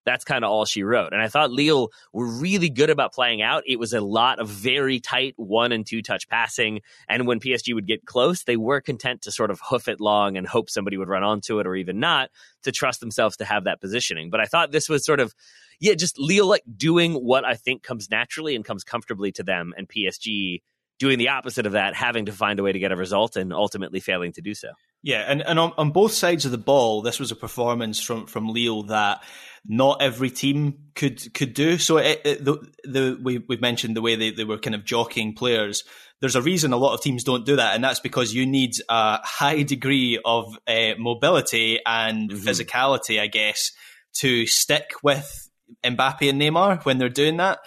that's 0.06 0.24
kind 0.24 0.46
of 0.46 0.52
all 0.52 0.66
she 0.66 0.84
wrote. 0.84 1.14
And 1.14 1.22
I 1.22 1.28
thought 1.28 1.52
Lille 1.52 1.90
were 2.14 2.28
really 2.28 2.70
good 2.70 2.90
about 2.90 3.14
playing 3.14 3.42
out. 3.42 3.64
It 3.66 3.80
was 3.80 3.94
a 3.94 4.02
lot 4.02 4.40
of 4.40 4.48
very 4.48 5.00
tight 5.00 5.34
one 5.38 5.72
and 5.72 5.86
two 5.86 6.02
touch 6.02 6.28
passing. 6.28 6.82
And 7.10 7.28
when 7.28 7.40
PSG 7.40 7.74
would 7.74 7.88
get 7.88 8.06
close, 8.06 8.44
they 8.44 8.56
were 8.56 8.82
content 8.82 9.24
to 9.24 9.32
sort 9.32 9.52
of 9.52 9.60
hoof 9.68 9.88
it 9.88 10.00
long 10.00 10.38
and 10.38 10.48
hope 10.48 10.70
somebody 10.70 10.98
would 10.98 11.10
run 11.10 11.24
onto 11.24 11.60
it 11.60 11.68
or 11.68 11.76
even 11.76 12.00
not 12.00 12.30
to 12.64 12.72
trust 12.72 13.00
themselves 13.00 13.38
to 13.38 13.46
have 13.46 13.66
that 13.66 13.82
positioning. 13.82 14.30
But 14.30 14.40
I 14.40 14.46
thought 14.46 14.72
this 14.72 14.88
was 14.88 15.04
sort 15.04 15.20
of, 15.20 15.34
yeah, 15.80 15.96
just 15.96 16.20
Lille 16.20 16.48
like 16.48 16.64
doing 16.78 17.14
what 17.16 17.44
I 17.44 17.56
think 17.56 17.84
comes 17.84 18.10
naturally 18.10 18.56
and 18.56 18.64
comes 18.64 18.84
comfortably 18.84 19.32
to 19.34 19.44
them 19.44 19.74
and 19.76 19.90
PSG 19.90 20.62
doing 21.00 21.18
the 21.18 21.30
opposite 21.30 21.66
of 21.66 21.74
that, 21.74 21.94
having 21.94 22.26
to 22.26 22.32
find 22.32 22.60
a 22.60 22.64
way 22.64 22.72
to 22.72 22.80
get 22.80 22.92
a 22.92 22.96
result 22.96 23.36
and 23.36 23.54
ultimately 23.54 24.00
failing 24.00 24.32
to 24.34 24.42
do 24.42 24.54
so. 24.54 24.70
Yeah, 25.04 25.26
and, 25.28 25.42
and 25.42 25.60
on, 25.60 25.74
on 25.78 25.92
both 25.92 26.14
sides 26.14 26.46
of 26.46 26.52
the 26.52 26.58
ball, 26.58 27.02
this 27.02 27.20
was 27.20 27.32
a 27.32 27.36
performance 27.36 28.02
from, 28.02 28.26
from 28.26 28.48
Lille 28.48 28.84
that 28.84 29.22
not 29.68 30.02
every 30.02 30.30
team 30.30 30.92
could 30.96 31.34
could 31.34 31.54
do. 31.54 31.78
So 31.78 31.98
it, 31.98 32.22
it, 32.24 32.46
the 32.46 32.58
the 32.84 33.20
we 33.22 33.40
we 33.40 33.58
mentioned 33.58 33.96
the 33.96 34.02
way 34.02 34.16
they, 34.16 34.32
they 34.32 34.44
were 34.44 34.58
kind 34.58 34.76
of 34.76 34.86
jockeying 34.86 35.34
players. 35.34 35.84
There's 36.22 36.36
a 36.36 36.42
reason 36.42 36.72
a 36.72 36.78
lot 36.78 36.94
of 36.94 37.02
teams 37.02 37.24
don't 37.24 37.46
do 37.46 37.58
that, 37.58 37.76
and 37.76 37.84
that's 37.84 38.00
because 38.00 38.34
you 38.34 38.46
need 38.46 38.74
a 38.90 39.20
high 39.24 39.64
degree 39.64 40.20
of 40.24 40.58
uh, 40.68 40.94
mobility 40.98 41.80
and 41.86 42.30
mm-hmm. 42.30 42.48
physicality, 42.48 43.20
I 43.20 43.28
guess, 43.28 43.72
to 44.20 44.46
stick 44.46 44.92
with 45.04 45.50
Mbappe 45.84 46.30
and 46.30 46.40
Neymar 46.42 46.86
when 46.86 46.98
they're 46.98 47.10
doing 47.10 47.38
that. 47.38 47.60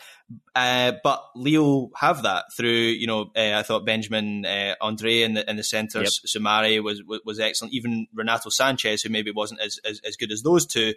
Uh, 0.55 0.93
but 1.03 1.24
Lille 1.35 1.91
have 1.97 2.22
that 2.24 2.53
through, 2.55 2.68
you 2.68 3.07
know, 3.07 3.31
uh, 3.35 3.59
I 3.59 3.62
thought 3.62 3.87
Benjamin 3.87 4.45
uh, 4.45 4.74
Andre 4.81 5.22
in 5.22 5.35
the 5.35 5.49
in 5.49 5.57
the 5.57 5.62
centre, 5.62 6.01
yep. 6.01 6.09
Soumaré 6.09 6.83
was, 6.83 7.03
was, 7.03 7.20
was 7.24 7.41
excellent. 7.41 7.72
Even 7.72 8.07
Renato 8.12 8.51
Sanches, 8.51 9.03
who 9.03 9.09
maybe 9.09 9.31
wasn't 9.31 9.61
as, 9.61 9.81
as, 9.85 10.01
as 10.01 10.16
good 10.16 10.31
as 10.31 10.43
those 10.43 10.66
two, 10.66 10.95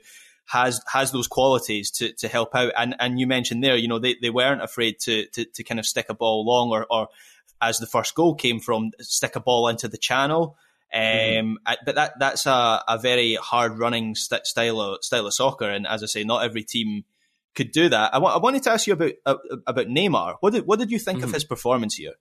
has 0.47 0.81
has 0.91 1.11
those 1.11 1.27
qualities 1.27 1.91
to, 1.91 2.11
to 2.13 2.27
help 2.27 2.53
out. 2.55 2.73
And 2.77 2.95
and 2.99 3.19
you 3.19 3.27
mentioned 3.27 3.63
there, 3.63 3.77
you 3.77 3.87
know, 3.87 3.99
they, 3.99 4.15
they 4.21 4.29
weren't 4.29 4.61
afraid 4.61 4.99
to, 5.01 5.25
to, 5.27 5.45
to 5.45 5.63
kind 5.63 5.79
of 5.79 5.85
stick 5.85 6.07
a 6.09 6.13
ball 6.13 6.45
long 6.45 6.71
or, 6.71 6.85
or 6.89 7.07
as 7.61 7.77
the 7.77 7.87
first 7.87 8.15
goal 8.15 8.35
came 8.35 8.59
from, 8.59 8.91
stick 8.99 9.35
a 9.35 9.39
ball 9.39 9.69
into 9.69 9.87
the 9.87 9.97
channel. 9.97 10.57
Mm-hmm. 10.93 11.39
Um, 11.39 11.57
mm-hmm. 11.65 11.73
but 11.85 11.95
that 11.95 12.19
that's 12.19 12.45
a, 12.47 12.83
a 12.85 12.97
very 12.97 13.35
hard 13.35 13.79
running 13.79 14.13
st- 14.15 14.45
style 14.45 14.81
of 14.81 15.03
style 15.05 15.25
of 15.25 15.33
soccer, 15.33 15.69
and 15.69 15.87
as 15.87 16.03
I 16.03 16.07
say, 16.07 16.25
not 16.25 16.43
every 16.43 16.63
team 16.63 17.05
could 17.55 17.71
do 17.71 17.89
that. 17.89 18.13
I, 18.13 18.17
w- 18.17 18.33
I 18.33 18.37
wanted 18.37 18.63
to 18.63 18.71
ask 18.71 18.87
you 18.87 18.93
about 18.93 19.11
uh, 19.25 19.35
about 19.67 19.87
Neymar. 19.87 20.35
What 20.39 20.53
did 20.53 20.65
what 20.65 20.79
did 20.79 20.91
you 20.91 20.99
think 20.99 21.19
mm-hmm. 21.19 21.27
of 21.27 21.33
his 21.33 21.43
performance 21.43 21.95
here? 21.95 22.13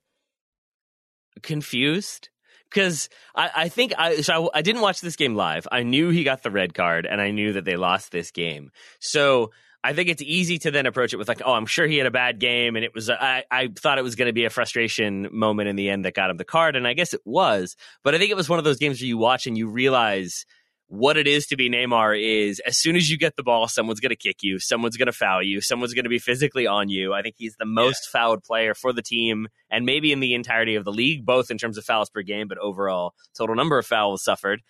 Confused 1.41 2.29
because 2.71 3.09
I, 3.35 3.49
I, 3.55 3.69
think 3.69 3.93
I, 3.97 4.21
so 4.21 4.49
I, 4.53 4.59
I 4.59 4.61
didn't 4.61 4.81
watch 4.81 5.01
this 5.01 5.15
game 5.15 5.35
live. 5.35 5.67
I 5.71 5.83
knew 5.83 6.09
he 6.09 6.23
got 6.23 6.41
the 6.41 6.51
red 6.51 6.73
card, 6.73 7.05
and 7.05 7.21
I 7.21 7.31
knew 7.31 7.53
that 7.53 7.65
they 7.65 7.75
lost 7.75 8.11
this 8.11 8.31
game. 8.31 8.71
So 8.99 9.51
I 9.83 9.93
think 9.93 10.09
it's 10.09 10.21
easy 10.21 10.57
to 10.59 10.71
then 10.71 10.85
approach 10.85 11.13
it 11.13 11.17
with 11.17 11.27
like, 11.27 11.41
oh, 11.43 11.53
I'm 11.53 11.65
sure 11.65 11.87
he 11.87 11.97
had 11.97 12.07
a 12.07 12.11
bad 12.11 12.39
game, 12.39 12.75
and 12.75 12.85
it 12.85 12.93
was. 12.93 13.09
I, 13.09 13.43
I 13.51 13.69
thought 13.75 13.97
it 13.97 14.03
was 14.03 14.15
going 14.15 14.27
to 14.27 14.33
be 14.33 14.45
a 14.45 14.49
frustration 14.49 15.27
moment 15.31 15.69
in 15.69 15.75
the 15.75 15.89
end 15.89 16.05
that 16.05 16.13
got 16.13 16.29
him 16.29 16.37
the 16.37 16.45
card, 16.45 16.75
and 16.75 16.87
I 16.87 16.93
guess 16.93 17.13
it 17.13 17.21
was. 17.25 17.75
But 18.03 18.15
I 18.15 18.17
think 18.17 18.31
it 18.31 18.37
was 18.37 18.49
one 18.49 18.59
of 18.59 18.65
those 18.65 18.77
games 18.77 19.01
where 19.01 19.07
you 19.07 19.17
watch 19.17 19.47
and 19.47 19.57
you 19.57 19.67
realize 19.67 20.45
what 20.91 21.15
it 21.15 21.25
is 21.25 21.47
to 21.47 21.55
be 21.55 21.69
Neymar 21.69 22.21
is 22.21 22.59
as 22.65 22.77
soon 22.77 22.97
as 22.97 23.09
you 23.09 23.17
get 23.17 23.37
the 23.37 23.43
ball, 23.43 23.69
someone's 23.69 24.01
going 24.01 24.09
to 24.09 24.15
kick 24.17 24.43
you, 24.43 24.59
someone's 24.59 24.97
going 24.97 25.05
to 25.05 25.13
foul 25.13 25.41
you, 25.41 25.61
someone's 25.61 25.93
going 25.93 26.03
to 26.03 26.09
be 26.09 26.19
physically 26.19 26.67
on 26.67 26.89
you. 26.89 27.13
I 27.13 27.21
think 27.21 27.35
he's 27.37 27.55
the 27.55 27.65
most 27.65 28.09
yeah. 28.09 28.19
fouled 28.19 28.43
player 28.43 28.73
for 28.73 28.91
the 28.91 29.01
team 29.01 29.47
and 29.69 29.85
maybe 29.85 30.11
in 30.11 30.19
the 30.19 30.33
entirety 30.33 30.75
of 30.75 30.83
the 30.83 30.91
league, 30.91 31.25
both 31.25 31.49
in 31.49 31.57
terms 31.57 31.77
of 31.77 31.85
fouls 31.85 32.09
per 32.09 32.23
game, 32.23 32.49
but 32.49 32.57
overall 32.57 33.13
total 33.37 33.55
number 33.55 33.79
of 33.79 33.85
fouls 33.85 34.21
suffered. 34.21 34.61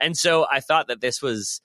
And 0.00 0.16
so 0.16 0.44
I 0.50 0.58
thought 0.58 0.88
that 0.88 1.00
this 1.00 1.22
was 1.22 1.60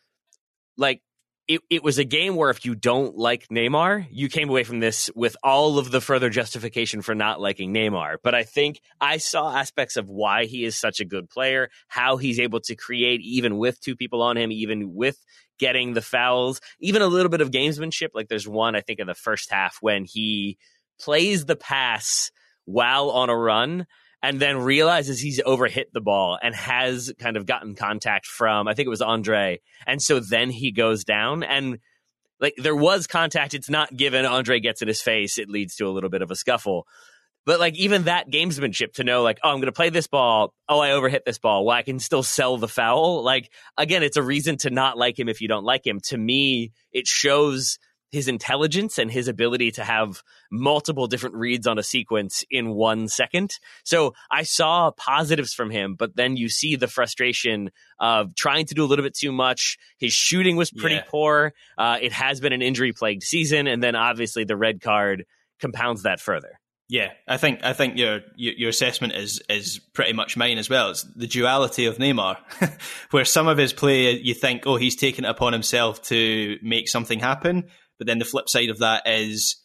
like 0.78 1.02
it, 1.48 1.62
it 1.70 1.84
was 1.84 2.00
a 2.00 2.04
game 2.04 2.36
where 2.36 2.50
if 2.50 2.66
you 2.66 2.74
don't 2.74 3.16
like 3.16 3.48
Neymar, 3.50 4.08
you 4.10 4.30
came 4.30 4.50
away 4.50 4.64
from 4.64 4.80
this 4.80 5.10
with 5.16 5.38
all 5.44 5.78
of 5.78 5.92
the 5.92 6.02
further 6.02 6.30
justification 6.30 7.02
for 7.02 7.14
not 7.14 7.40
liking 7.40 7.74
Neymar. 7.74 8.18
But 8.24 8.34
I 8.34 8.44
think 8.44 8.82
I 9.00 9.18
saw 9.18 9.56
aspects 9.56 9.96
of 9.96 10.10
why 10.10 10.46
he 10.46 10.66
is 10.66 10.76
such 10.76 11.00
a 11.00 11.06
good 11.06 11.30
player, 11.30 11.70
how 11.88 12.18
he's 12.18 12.40
able 12.40 12.62
to 12.62 12.76
create 12.76 13.22
even 13.22 13.58
with 13.58 13.80
two 13.80 13.96
people 13.96 14.24
on 14.24 14.38
him, 14.38 14.52
even 14.52 14.96
with 14.96 15.18
getting 15.60 15.94
the 15.94 16.02
fouls, 16.02 16.62
even 16.80 17.02
a 17.02 17.08
little 17.08 17.30
bit 17.30 17.42
of 17.42 17.52
gamesmanship. 17.52 18.10
Like 18.14 18.28
there's 18.28 18.48
one, 18.48 18.76
I 18.76 18.82
think, 18.82 19.00
in 19.00 19.08
the 19.08 19.14
first 19.14 19.52
half 19.52 19.78
when 19.82 20.06
he 20.06 20.58
plays 21.00 21.46
the 21.46 21.56
pass 21.56 22.32
while 22.66 23.12
on 23.12 23.30
a 23.30 23.38
run 23.38 23.86
and 24.26 24.40
then 24.40 24.58
realizes 24.58 25.20
he's 25.20 25.40
overhit 25.42 25.92
the 25.94 26.02
ball 26.02 26.40
and 26.42 26.56
has 26.56 27.14
kind 27.20 27.38
of 27.38 27.46
gotten 27.46 27.76
contact 27.76 28.26
from 28.26 28.68
I 28.68 28.74
think 28.74 28.88
it 28.88 28.90
was 28.90 29.02
Andre, 29.02 29.62
and 29.86 30.02
so 30.02 30.20
then 30.20 30.50
he 30.50 30.72
goes 30.72 31.04
down 31.04 31.44
and 31.44 31.78
like 32.40 32.56
there 32.58 32.76
was 32.76 33.06
contact. 33.06 33.54
It's 33.54 33.70
not 33.70 33.96
given. 33.96 34.26
Andre 34.26 34.60
gets 34.60 34.82
in 34.82 34.88
his 34.88 35.02
face. 35.02 35.38
It 35.38 35.48
leads 35.48 35.76
to 35.76 35.86
a 35.86 35.92
little 35.92 36.10
bit 36.10 36.22
of 36.24 36.32
a 36.32 36.36
scuffle. 36.36 36.88
But 37.46 37.60
like 37.60 37.76
even 37.76 38.06
that 38.06 38.32
gamesmanship 38.32 38.94
to 38.94 39.04
know 39.04 39.22
like 39.22 39.38
oh 39.44 39.50
I'm 39.50 39.58
going 39.58 39.68
to 39.68 39.72
play 39.72 39.92
this 39.92 40.08
ball 40.08 40.56
oh 40.68 40.80
I 40.80 40.90
overhit 40.90 41.24
this 41.24 41.38
ball 41.38 41.64
well 41.64 41.78
I 41.78 41.84
can 41.84 42.00
still 42.00 42.24
sell 42.24 42.58
the 42.58 42.68
foul 42.68 43.24
like 43.24 43.52
again 43.78 44.02
it's 44.02 44.18
a 44.18 44.24
reason 44.24 44.58
to 44.58 44.72
not 44.72 44.98
like 44.98 45.20
him 45.20 45.30
if 45.30 45.42
you 45.42 45.48
don't 45.48 45.64
like 45.64 45.86
him 45.86 46.00
to 46.06 46.18
me 46.18 46.72
it 46.92 47.06
shows 47.06 47.78
his 48.12 48.28
intelligence 48.28 48.98
and 48.98 49.12
his 49.12 49.28
ability 49.28 49.72
to 49.72 49.84
have 49.84 50.22
multiple 50.52 51.08
different 51.08 51.36
reads 51.36 51.68
on 51.68 51.78
a 51.78 51.84
sequence 51.84 52.44
in 52.50 52.74
one 52.74 53.08
second. 53.08 53.52
So 53.84 54.14
I 54.32 54.44
saw 54.44 54.92
positives 54.92 55.54
from 55.54 55.70
him, 55.70 55.96
but 55.96 56.16
then 56.16 56.38
you 56.38 56.48
see 56.48 56.76
the 56.76 56.88
frustration 56.88 57.72
of 58.00 58.36
trying 58.36 58.66
to 58.68 58.74
do 58.74 58.84
a 58.84 58.88
little 58.88 59.04
bit 59.04 59.16
too 59.16 59.32
much. 59.32 59.78
His 59.98 60.14
shooting 60.14 60.56
was 60.56 60.72
pretty 60.72 60.96
Yeah. 60.96 61.04
poor. 61.10 61.54
Uh, 61.78 61.98
it 62.02 62.12
has 62.14 62.40
been 62.40 62.54
an 62.54 62.62
injury 62.62 62.94
plagued 62.94 63.24
season. 63.24 63.68
And 63.68 63.84
then 63.84 63.96
obviously 63.96 64.44
the 64.46 64.58
red 64.58 64.82
card 64.82 65.26
compounds 65.60 66.04
that 66.04 66.20
further. 66.20 66.60
Yeah, 66.88 67.14
I 67.28 67.38
think 67.38 67.64
I 67.64 67.74
think 67.74 67.98
your 67.98 68.22
your, 68.36 68.70
assessment 68.70 69.14
is 69.14 69.42
is 69.50 69.80
pretty 69.94 70.14
much 70.14 70.38
mine 70.38 70.60
as 70.60 70.70
well. 70.70 70.92
It's 70.92 71.02
the 71.16 71.26
duality 71.26 71.88
of 71.88 71.98
Neymar, 71.98 72.38
where 73.10 73.26
some 73.26 73.48
of 73.48 73.58
his 73.58 73.74
play 73.74 74.12
you 74.12 74.36
think, 74.36 74.68
oh, 74.68 74.76
he's 74.76 74.96
taken 74.96 75.26
it 75.26 75.30
upon 75.30 75.52
himself 75.52 76.04
to 76.04 76.60
make 76.62 76.88
something 76.88 77.20
happen, 77.20 77.64
but 77.98 78.08
then 78.08 78.20
the 78.20 78.26
flip 78.26 78.50
side 78.50 78.70
of 78.70 78.80
that 78.80 79.08
is 79.08 79.58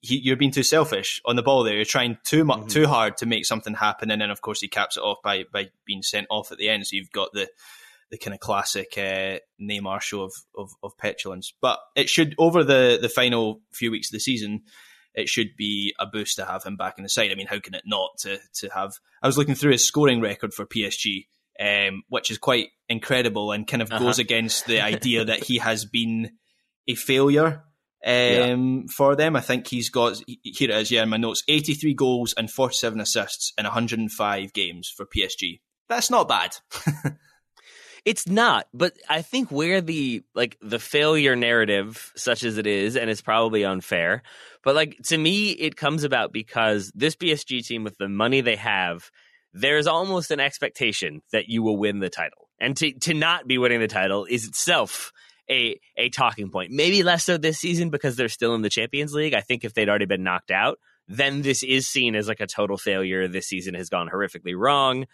he, 0.00 0.16
you're 0.16 0.36
being 0.36 0.50
too 0.52 0.62
selfish 0.62 1.20
on 1.24 1.36
the 1.36 1.42
ball. 1.42 1.62
There, 1.64 1.74
you're 1.76 1.84
trying 1.84 2.18
too 2.24 2.44
much, 2.44 2.58
Mm-hmm. 2.60 2.68
too 2.68 2.86
hard 2.86 3.16
to 3.18 3.26
make 3.26 3.46
something 3.46 3.74
happen, 3.74 4.10
and 4.10 4.20
then 4.20 4.30
of 4.30 4.40
course 4.40 4.60
he 4.60 4.68
caps 4.68 4.96
it 4.96 5.00
off 5.00 5.18
by 5.22 5.44
by 5.52 5.70
being 5.84 6.02
sent 6.02 6.26
off 6.30 6.50
at 6.52 6.58
the 6.58 6.68
end. 6.68 6.86
So 6.86 6.96
you've 6.96 7.12
got 7.12 7.32
the 7.32 7.48
the 8.10 8.18
kind 8.18 8.34
of 8.34 8.40
classic 8.40 8.94
uh, 8.96 9.38
Neymar 9.60 10.00
show 10.00 10.22
of, 10.22 10.32
of 10.56 10.70
of 10.82 10.96
petulance. 10.98 11.52
But 11.60 11.78
it 11.94 12.08
should 12.08 12.34
over 12.38 12.62
the 12.64 12.98
the 13.00 13.08
final 13.08 13.60
few 13.72 13.90
weeks 13.90 14.08
of 14.08 14.12
the 14.12 14.20
season 14.20 14.62
it 15.14 15.28
should 15.30 15.56
be 15.56 15.94
a 15.98 16.04
boost 16.04 16.36
to 16.36 16.44
have 16.44 16.62
him 16.62 16.76
back 16.76 16.98
in 16.98 17.02
the 17.02 17.08
side. 17.08 17.32
I 17.32 17.36
mean, 17.36 17.46
how 17.46 17.58
can 17.58 17.74
it 17.74 17.82
not 17.86 18.10
to 18.18 18.38
to 18.56 18.68
have? 18.68 18.92
I 19.22 19.26
was 19.26 19.38
looking 19.38 19.54
through 19.54 19.72
his 19.72 19.86
scoring 19.86 20.20
record 20.20 20.52
for 20.52 20.66
PSG, 20.66 21.26
um, 21.58 22.02
which 22.10 22.30
is 22.30 22.36
quite 22.38 22.68
incredible 22.88 23.50
and 23.52 23.66
kind 23.66 23.80
of 23.82 23.90
Uh-huh. 23.90 24.04
goes 24.04 24.18
against 24.18 24.66
the 24.66 24.80
idea 24.82 25.24
that 25.24 25.42
he 25.44 25.56
has 25.58 25.84
been 25.86 26.32
a 26.88 26.94
failure 26.94 27.64
um, 28.04 28.86
for 28.88 29.16
them. 29.16 29.36
I 29.36 29.40
think 29.40 29.66
he's 29.66 29.90
got 29.90 30.20
here 30.26 30.70
it 30.70 30.76
is, 30.76 30.90
yeah, 30.90 31.02
in 31.02 31.08
my 31.08 31.16
notes: 31.16 31.42
eighty-three 31.48 31.94
goals 31.94 32.34
and 32.34 32.50
forty-seven 32.50 33.00
assists 33.00 33.52
in 33.58 33.64
one 33.64 33.72
hundred 33.72 33.98
and 33.98 34.12
five 34.12 34.52
games 34.52 34.88
for 34.88 35.06
PSG. 35.06 35.60
That's 35.88 36.10
not 36.10 36.28
bad. 36.28 36.56
It's 38.06 38.28
not, 38.28 38.68
but 38.72 38.96
I 39.10 39.20
think 39.20 39.50
where 39.50 39.80
the 39.80 40.22
like 40.32 40.56
the 40.62 40.78
failure 40.78 41.34
narrative, 41.34 42.12
such 42.14 42.44
as 42.44 42.56
it 42.56 42.64
is, 42.64 42.96
and 42.96 43.10
it's 43.10 43.20
probably 43.20 43.64
unfair, 43.64 44.22
but 44.62 44.76
like 44.76 44.96
to 45.06 45.18
me, 45.18 45.50
it 45.50 45.74
comes 45.74 46.04
about 46.04 46.32
because 46.32 46.92
this 46.94 47.16
PSG 47.16 47.66
team, 47.66 47.82
with 47.82 47.98
the 47.98 48.08
money 48.08 48.42
they 48.42 48.54
have, 48.54 49.10
there's 49.52 49.88
almost 49.88 50.30
an 50.30 50.38
expectation 50.38 51.20
that 51.32 51.48
you 51.48 51.64
will 51.64 51.76
win 51.76 51.98
the 51.98 52.08
title, 52.08 52.48
and 52.60 52.76
to 52.76 52.92
to 52.92 53.12
not 53.12 53.48
be 53.48 53.58
winning 53.58 53.80
the 53.80 53.88
title 53.88 54.24
is 54.24 54.46
itself 54.46 55.12
a 55.50 55.80
a 55.96 56.08
talking 56.10 56.50
point. 56.50 56.70
Maybe 56.72 57.02
less 57.02 57.24
so 57.24 57.36
this 57.36 57.58
season 57.58 57.90
because 57.90 58.16
they're 58.16 58.28
still 58.28 58.54
in 58.54 58.62
the 58.62 58.70
Champions 58.70 59.12
League. 59.12 59.34
I 59.34 59.40
think 59.40 59.64
if 59.64 59.74
they'd 59.74 59.88
already 59.88 60.06
been 60.06 60.22
knocked 60.22 60.50
out, 60.50 60.78
then 61.08 61.42
this 61.42 61.62
is 61.62 61.86
seen 61.86 62.14
as 62.14 62.28
like 62.28 62.40
a 62.40 62.46
total 62.46 62.76
failure. 62.76 63.28
This 63.28 63.46
season 63.46 63.74
has 63.74 63.88
gone 63.88 64.08
horrifically 64.08 64.56
wrong. 64.56 65.06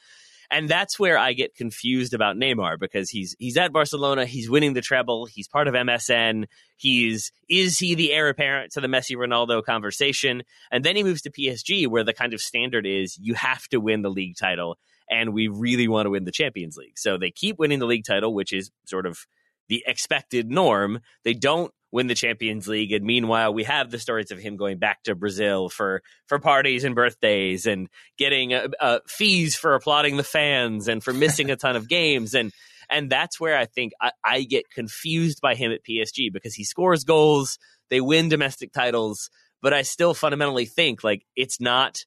And 0.51 0.69
that's 0.69 0.99
where 0.99 1.17
I 1.17 1.33
get 1.33 1.55
confused 1.55 2.13
about 2.13 2.37
Neymar 2.37 2.79
because 2.79 3.09
he's 3.09 3.35
he's 3.39 3.57
at 3.57 3.73
Barcelona, 3.73 4.27
he's 4.27 4.51
winning 4.51 4.75
the 4.75 4.83
treble, 4.83 5.25
he's 5.25 5.49
part 5.49 5.67
of 5.67 5.73
MSN, 5.73 6.45
he's 6.77 7.33
is 7.49 7.79
he 7.79 7.95
the 7.95 8.13
heir 8.13 8.29
apparent 8.29 8.73
to 8.73 8.83
the 8.83 8.87
Messi 8.87 9.17
Ronaldo 9.17 9.65
conversation? 9.65 10.43
And 10.71 10.85
then 10.85 10.95
he 10.95 11.05
moves 11.05 11.23
to 11.23 11.31
PSG 11.31 11.89
where 11.89 12.05
the 12.05 12.13
kind 12.13 12.35
of 12.35 12.43
standard 12.43 12.87
is 12.87 13.17
you 13.19 13.33
have 13.33 13.67
to 13.69 13.81
win 13.81 14.03
the 14.03 14.11
league 14.11 14.37
title 14.37 14.77
and 15.11 15.33
we 15.33 15.49
really 15.49 15.89
want 15.89 16.07
to 16.07 16.11
win 16.11 16.25
the 16.25 16.31
Champions 16.31 16.77
League. 16.77 16.99
So 16.99 17.17
they 17.17 17.31
keep 17.31 17.59
winning 17.59 17.79
the 17.79 17.87
league 17.87 18.05
title, 18.05 18.35
which 18.35 18.53
is 18.53 18.71
sort 18.85 19.07
of 19.07 19.27
the 19.69 19.85
expected 19.87 20.51
norm. 20.51 21.01
They 21.25 21.35
don't 21.35 21.73
win 21.91 22.07
the 22.07 22.15
Champions 22.15 22.67
League, 22.67 22.93
and 22.93 23.05
meanwhile, 23.05 23.53
we 23.53 23.65
have 23.65 23.91
the 23.91 23.99
stories 23.99 24.31
of 24.31 24.39
him 24.39 24.57
going 24.57 24.79
back 24.79 25.03
to 25.05 25.15
Brazil 25.15 25.69
for 25.69 26.03
for 26.27 26.39
parties 26.39 26.85
and 26.85 26.95
birthdays, 26.95 27.67
and 27.67 27.89
getting 28.19 28.55
uh, 28.55 28.69
uh, 28.81 28.99
fees 29.07 29.57
for 29.57 29.75
applauding 29.75 30.17
the 30.17 30.25
fans, 30.25 30.89
and 30.89 31.03
for 31.03 31.13
missing 31.13 31.51
a 31.51 31.57
ton 31.57 31.77
of 31.77 31.89
games, 31.89 32.35
and 32.35 32.53
and 32.91 33.11
that's 33.11 33.41
where 33.41 33.57
I 33.57 33.67
think 33.67 33.93
I, 34.01 34.13
I 34.25 34.43
get 34.43 34.71
confused 34.71 35.41
by 35.41 35.55
him 35.55 35.73
at 35.73 35.85
PSG 35.85 36.33
because 36.33 36.55
he 36.55 36.65
scores 36.65 37.05
goals, 37.05 37.59
they 37.91 38.01
win 38.01 38.29
domestic 38.29 38.73
titles, 38.73 39.31
but 39.61 39.73
I 39.73 39.83
still 39.83 40.15
fundamentally 40.15 40.67
think 40.67 41.05
like 41.05 41.25
it's 41.37 41.61
not 41.61 42.05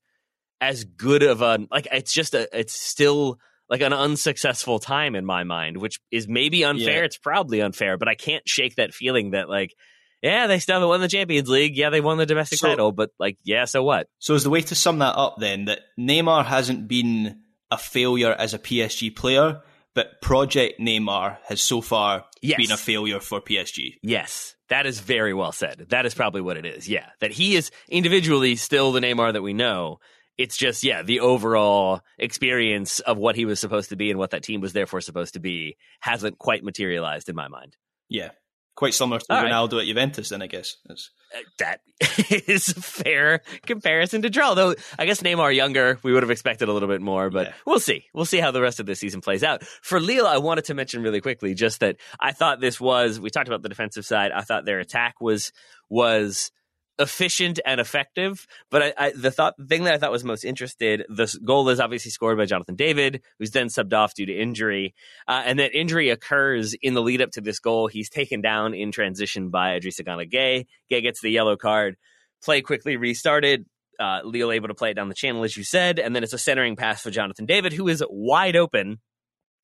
as 0.61 0.83
good 0.83 1.23
of 1.23 1.41
a 1.41 1.59
like 1.71 1.87
it's 1.91 2.13
just 2.13 2.33
a 2.33 2.47
it's 2.57 2.73
still 2.73 3.39
like 3.69 3.81
an 3.81 3.93
unsuccessful 3.93 4.79
time 4.79 5.15
in 5.15 5.25
my 5.25 5.43
mind, 5.43 5.77
which 5.77 5.99
is 6.11 6.27
maybe 6.27 6.63
unfair. 6.63 6.99
Yeah. 6.99 7.05
It's 7.05 7.17
probably 7.17 7.61
unfair, 7.61 7.97
but 7.97 8.07
I 8.07 8.15
can't 8.15 8.47
shake 8.47 8.75
that 8.75 8.93
feeling 8.93 9.31
that 9.31 9.49
like, 9.49 9.73
yeah, 10.21 10.47
they 10.47 10.59
still 10.59 10.75
haven't 10.75 10.89
won 10.89 11.01
the 11.01 11.07
Champions 11.07 11.49
League. 11.49 11.75
Yeah, 11.77 11.89
they 11.89 12.01
won 12.01 12.17
the 12.17 12.25
domestic 12.25 12.59
So- 12.59 12.67
title, 12.69 12.91
but 12.91 13.11
like, 13.19 13.37
yeah, 13.43 13.65
so 13.65 13.83
what? 13.83 14.07
So 14.19 14.33
is 14.33 14.43
the 14.43 14.49
way 14.49 14.61
to 14.61 14.75
sum 14.75 14.99
that 14.99 15.15
up 15.15 15.35
then 15.39 15.65
that 15.65 15.79
Neymar 15.99 16.45
hasn't 16.45 16.87
been 16.87 17.39
a 17.71 17.77
failure 17.77 18.31
as 18.33 18.53
a 18.53 18.59
PSG 18.59 19.15
player, 19.15 19.61
but 19.93 20.21
Project 20.21 20.79
Neymar 20.79 21.37
has 21.47 21.61
so 21.61 21.81
far 21.81 22.25
Yes. 22.41 22.57
been 22.57 22.71
a 22.71 22.77
failure 22.77 23.19
for 23.19 23.41
PSG. 23.41 23.95
Yes, 24.03 24.55
that 24.69 24.85
is 24.85 24.99
very 24.99 25.33
well 25.33 25.51
said. 25.51 25.87
That 25.89 26.05
is 26.05 26.13
probably 26.13 26.41
what 26.41 26.57
it 26.57 26.65
is. 26.65 26.87
Yeah, 26.87 27.07
that 27.19 27.31
he 27.31 27.55
is 27.55 27.71
individually 27.89 28.55
still 28.55 28.91
the 28.91 28.99
Neymar 28.99 29.33
that 29.33 29.41
we 29.41 29.53
know. 29.53 29.99
It's 30.37 30.57
just, 30.57 30.83
yeah, 30.83 31.01
the 31.01 31.21
overall 31.21 32.01
experience 32.17 32.99
of 32.99 33.17
what 33.17 33.35
he 33.35 33.45
was 33.45 33.59
supposed 33.59 33.89
to 33.89 33.95
be 33.95 34.09
and 34.09 34.19
what 34.19 34.31
that 34.31 34.43
team 34.43 34.59
was 34.61 34.73
therefore 34.73 35.01
supposed 35.01 35.33
to 35.35 35.39
be 35.39 35.77
hasn't 36.01 36.37
quite 36.37 36.63
materialized 36.63 37.29
in 37.29 37.35
my 37.35 37.47
mind. 37.47 37.77
Yeah. 38.09 38.31
Quite 38.75 38.93
similar 38.93 39.19
to 39.19 39.25
All 39.29 39.41
right. 39.41 39.49
Ronaldo 39.49 39.79
at 39.79 39.87
Juventus, 39.87 40.27
then 40.29 40.41
I 40.41 40.47
guess. 40.47 40.75
That's- 40.85 41.09
Uh, 41.33 41.39
that 41.59 41.79
is 42.49 42.67
a 42.75 42.81
fair 42.81 43.41
comparison 43.65 44.23
to 44.23 44.29
draw. 44.29 44.53
Though 44.53 44.75
I 44.99 45.05
guess 45.05 45.21
Neymar 45.21 45.55
younger, 45.55 45.97
we 46.03 46.11
would 46.11 46.23
have 46.23 46.29
expected 46.29 46.67
a 46.67 46.73
little 46.73 46.89
bit 46.89 46.99
more, 47.01 47.29
but 47.29 47.47
Yeah. 47.47 47.53
we'll 47.65 47.79
see. 47.79 48.03
We'll 48.13 48.25
see 48.25 48.39
how 48.39 48.51
the 48.51 48.61
rest 48.61 48.81
of 48.81 48.85
this 48.85 48.99
season 48.99 49.21
plays 49.21 49.43
out. 49.45 49.63
For 49.81 50.01
Lille, 50.01 50.27
I 50.27 50.37
wanted 50.39 50.65
to 50.65 50.73
mention 50.73 51.01
really 51.01 51.21
quickly 51.21 51.53
just 51.53 51.79
that 51.79 51.95
I 52.19 52.33
thought 52.33 52.59
this 52.59 52.79
was. 52.81 53.17
We 53.17 53.29
talked 53.29 53.47
about 53.47 53.61
the 53.61 53.69
defensive 53.69 54.05
side. 54.05 54.31
I 54.33 54.41
thought 54.41 54.65
their 54.65 54.79
attack 54.79 55.15
was 55.21 55.53
was 55.89 56.51
efficient 56.97 57.59
and 57.65 57.79
effective. 57.79 58.47
But 58.71 58.81
I, 58.83 58.93
I, 58.97 59.11
the 59.11 59.31
thought 59.31 59.55
thing 59.67 59.83
that 59.83 59.93
I 59.93 59.97
thought 59.97 60.11
was 60.11 60.23
most 60.23 60.43
interested, 60.43 61.05
the 61.09 61.33
goal 61.43 61.67
is 61.69 61.79
obviously 61.79 62.11
scored 62.11 62.37
by 62.37 62.45
Jonathan 62.45 62.75
David, 62.75 63.21
who's 63.39 63.51
then 63.51 63.67
subbed 63.67 63.93
off 63.93 64.13
due 64.13 64.25
to 64.25 64.33
injury, 64.33 64.95
uh, 65.27 65.43
and 65.45 65.59
that 65.59 65.77
injury 65.77 66.09
occurs 66.09 66.73
in 66.81 66.93
the 66.93 67.01
lead 67.01 67.21
up 67.21 67.31
to 67.31 67.41
this 67.41 67.59
goal. 67.59 67.87
He's 67.87 68.09
taken 68.09 68.41
down 68.41 68.73
in 68.73 68.91
transition 68.91 69.49
by 69.49 69.79
Idrissa 69.79 70.05
Gana 70.05 70.25
Gueye. 70.25 70.65
Gueye 70.91 71.01
gets 71.01 71.21
the 71.21 71.29
yellow 71.29 71.57
card. 71.57 71.97
Play 72.43 72.61
quickly 72.61 72.97
restarted. 72.97 73.65
Uh, 73.99 74.19
Lille 74.23 74.51
able 74.51 74.67
to 74.67 74.73
play 74.73 74.91
it 74.91 74.95
down 74.95 75.07
the 75.07 75.15
channel, 75.15 75.43
as 75.43 75.55
you 75.55 75.63
said, 75.63 75.99
and 75.99 76.15
then 76.15 76.23
it's 76.23 76.33
a 76.33 76.37
centering 76.37 76.75
pass 76.75 77.01
for 77.01 77.11
Jonathan 77.11 77.45
David, 77.45 77.71
who 77.71 77.87
is 77.87 78.03
wide 78.09 78.57
open 78.57 78.99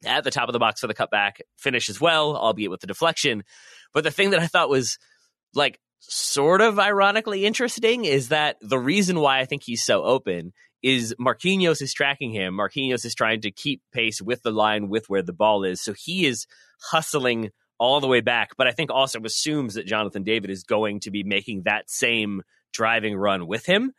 at 0.06 0.24
the 0.24 0.32
top 0.32 0.48
of 0.48 0.54
the 0.54 0.60
box 0.60 0.82
for 0.82 0.88
the 0.88 0.94
cutback 0.94 1.42
finish 1.58 1.90
as 1.90 2.00
well, 2.00 2.36
albeit 2.36 2.72
with 2.72 2.82
the 2.82 2.88
deflection. 2.88 3.44
But 3.94 4.04
the 4.04 4.12
thing 4.12 4.32
that 4.32 4.40
I 4.40 4.48
thought 4.48 4.70
was 4.70 4.98
like 5.54 5.80
sort 6.02 6.62
of 6.62 6.80
ironically 6.80 7.46
interesting 7.46 8.06
is 8.06 8.30
that 8.30 8.58
the 8.62 8.80
reason 8.80 9.20
why 9.20 9.40
I 9.40 9.46
think 9.46 9.64
he's 9.64 9.84
so 9.84 10.04
open 10.04 10.52
is 10.84 11.16
Marquinhos 11.20 11.82
is 11.82 11.94
tracking 11.94 12.32
him. 12.32 12.56
Marquinhos 12.56 13.06
is 13.06 13.16
trying 13.16 13.42
to 13.42 13.52
keep 13.52 13.82
pace 13.94 14.22
with 14.22 14.42
the 14.42 14.52
line 14.52 14.90
with 14.90 15.10
where 15.10 15.22
the 15.22 15.34
ball 15.34 15.64
is. 15.64 15.80
So 15.80 15.94
he 15.94 16.26
is 16.26 16.48
hustling 16.82 17.52
all 17.78 18.00
the 18.00 18.08
way 18.08 18.22
back, 18.22 18.50
but 18.58 18.68
I 18.68 18.72
think 18.72 18.92
also 18.92 19.20
assumes 19.24 19.76
that 19.76 19.86
Jonathan 19.86 20.24
David 20.24 20.50
is 20.50 20.64
going 20.64 21.00
to 21.02 21.12
be 21.12 21.24
making 21.24 21.64
that 21.64 21.90
same 21.90 22.42
driving 22.74 23.16
run 23.16 23.48
with 23.48 23.66
him. 23.66 23.94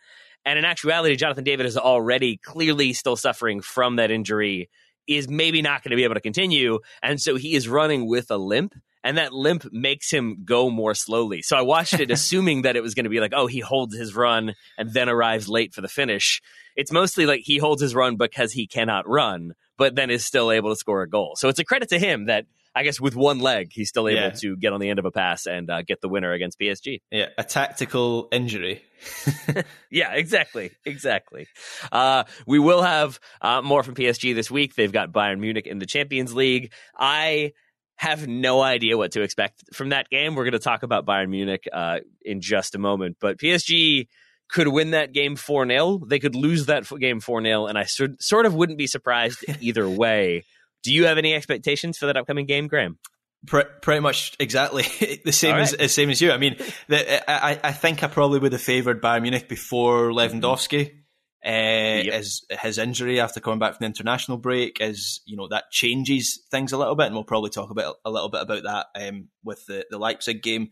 And 0.45 0.59
in 0.59 0.65
actuality, 0.65 1.17
Jonathan 1.17 1.45
David 1.45 1.67
is 1.67 1.77
already 1.77 2.37
clearly 2.37 2.93
still 2.93 3.17
suffering 3.17 3.61
from 3.61 3.97
that 3.97 4.11
injury, 4.11 4.71
is 5.07 5.29
maybe 5.29 5.63
not 5.63 5.83
going 5.83 5.91
to 5.91 5.97
be 5.97 6.05
able 6.05 6.15
to 6.15 6.21
continue. 6.21 6.81
And 7.03 7.21
so 7.21 7.37
he 7.37 7.55
is 7.55 7.69
running 7.69 8.09
with 8.09 8.31
a 8.31 8.37
limp. 8.37 8.75
And 9.05 9.19
that 9.19 9.33
limp 9.33 9.67
makes 9.73 10.11
him 10.13 10.45
go 10.45 10.71
more 10.71 10.95
slowly. 10.95 11.43
So 11.43 11.57
I 11.57 11.63
watched 11.63 11.99
it 11.99 12.11
assuming 12.13 12.63
that 12.63 12.77
it 12.77 12.83
was 12.83 12.95
going 12.95 13.05
to 13.05 13.11
be 13.11 13.21
like, 13.21 13.33
oh, 13.35 13.47
he 13.47 13.61
holds 13.61 13.97
his 13.97 14.15
run 14.15 14.55
and 14.79 14.93
then 14.93 15.09
arrives 15.09 15.49
late 15.49 15.75
for 15.75 15.81
the 15.81 15.89
finish. 15.89 16.41
It's 16.77 16.93
mostly 16.93 17.27
like 17.27 17.41
he 17.43 17.59
holds 17.59 17.83
his 17.83 17.95
run 17.95 18.17
because 18.17 18.53
he 18.53 18.67
cannot 18.67 19.09
run, 19.09 19.53
but 19.77 19.95
then 19.97 20.11
is 20.11 20.25
still 20.25 20.51
able 20.53 20.71
to 20.71 20.77
score 20.77 21.03
a 21.03 21.09
goal. 21.09 21.35
So 21.37 21.49
it's 21.49 21.59
a 21.59 21.65
credit 21.65 21.89
to 21.91 21.99
him 21.99 22.27
that 22.27 22.47
I 22.75 22.85
guess 22.85 22.99
with 22.99 23.15
one 23.15 23.41
leg, 23.41 23.69
he's 23.73 23.91
still 23.91 24.09
able 24.09 24.21
Yeah. 24.23 24.31
to 24.31 24.57
get 24.57 24.73
on 24.73 24.81
the 24.81 24.89
end 24.89 24.99
of 24.99 25.05
a 25.05 25.11
pass 25.11 25.45
and 25.45 25.69
uh, 25.69 25.83
get 25.83 26.01
the 26.01 26.09
winner 26.09 26.33
against 26.33 26.59
PSG. 26.59 27.03
yeah, 27.11 27.27
a 27.37 27.45
tactical 27.45 28.29
injury. 28.33 28.83
Yeah, 29.91 30.13
exactly, 30.15 30.71
exactly. 30.87 31.49
Uh, 31.91 32.25
we 32.47 32.59
will 32.59 32.81
have 32.83 33.21
uh, 33.43 33.61
more 33.61 33.83
from 33.83 33.95
PSG 33.95 34.35
this 34.35 34.51
week. 34.51 34.75
They've 34.75 34.91
got 34.93 35.13
Bayern 35.13 35.39
Munich 35.39 35.67
in 35.67 35.79
the 35.79 35.85
Champions 35.87 36.33
League. 36.35 36.73
I 36.97 37.53
have 37.97 38.27
no 38.27 38.61
idea 38.61 38.97
what 38.97 39.13
to 39.13 39.23
expect 39.23 39.63
from 39.75 39.91
that 39.91 40.09
game. 40.11 40.35
We're 40.35 40.45
going 40.45 40.53
to 40.53 40.59
talk 40.59 40.83
about 40.83 41.07
Bayern 41.07 41.29
Munich 41.29 41.69
uh, 41.73 42.01
in 42.23 42.41
just 42.41 42.75
a 42.75 42.79
moment, 42.79 43.17
but 43.21 43.39
PSG 43.39 44.09
could 44.49 44.69
win 44.69 44.91
that 44.91 45.13
game 45.13 45.37
4 45.37 45.67
0. 45.67 46.03
They 46.07 46.19
could 46.19 46.35
lose 46.35 46.67
that 46.67 46.85
game 47.01 47.21
4 47.21 47.43
0, 47.43 47.67
and 47.67 47.79
I 47.79 47.85
sort 47.85 48.23
sort 48.23 48.47
of 48.47 48.55
wouldn't 48.55 48.79
be 48.79 48.87
surprised 48.87 49.45
either 49.61 49.89
way. 49.89 50.45
Do 50.83 50.93
you 50.93 51.07
have 51.07 51.19
any 51.19 51.35
expectations 51.35 51.99
for 51.99 52.07
that 52.07 52.17
upcoming 52.17 52.47
game, 52.47 52.67
Graham? 52.67 52.99
Pre- 53.47 53.65
pretty 53.81 54.01
much 54.01 54.37
exactly 54.39 54.83
the 55.25 55.33
same 55.33 55.57
as, 55.57 55.73
right. 55.73 55.81
as 55.83 55.93
same 55.93 56.11
as 56.11 56.21
you. 56.21 56.31
I 56.31 56.39
mean, 56.39 56.57
the, 56.89 57.31
I, 57.31 57.59
I 57.63 57.73
think 57.73 58.03
I 58.03 58.07
probably 58.07 58.39
would 58.39 58.53
have 58.53 58.61
favoured 58.61 59.03
Bayern 59.03 59.23
Munich 59.23 59.49
before 59.49 60.11
Lewandowski. 60.11 61.02
Uh, 61.45 62.07
As 62.13 62.43
his 62.51 62.79
injury 62.79 63.21
after 63.21 63.41
coming 63.41 63.59
back 63.59 63.73
from 63.73 63.79
the 63.81 63.87
international 63.87 64.39
break 64.39 64.81
is, 64.81 65.21
you 65.27 65.37
know, 65.37 65.49
that 65.49 65.71
changes 65.71 66.41
things 66.51 66.73
a 66.73 66.79
little 66.79 66.95
bit, 66.95 67.07
and 67.07 67.15
we'll 67.15 67.25
probably 67.25 67.51
talk 67.51 67.71
about 67.71 67.97
a 68.05 68.11
little 68.11 68.29
bit 68.29 68.43
about 68.43 68.63
that 68.63 68.87
um, 69.09 69.29
with 69.43 69.67
the, 69.67 69.85
the 69.91 69.99
Leipzig 69.99 70.43
game. 70.43 70.69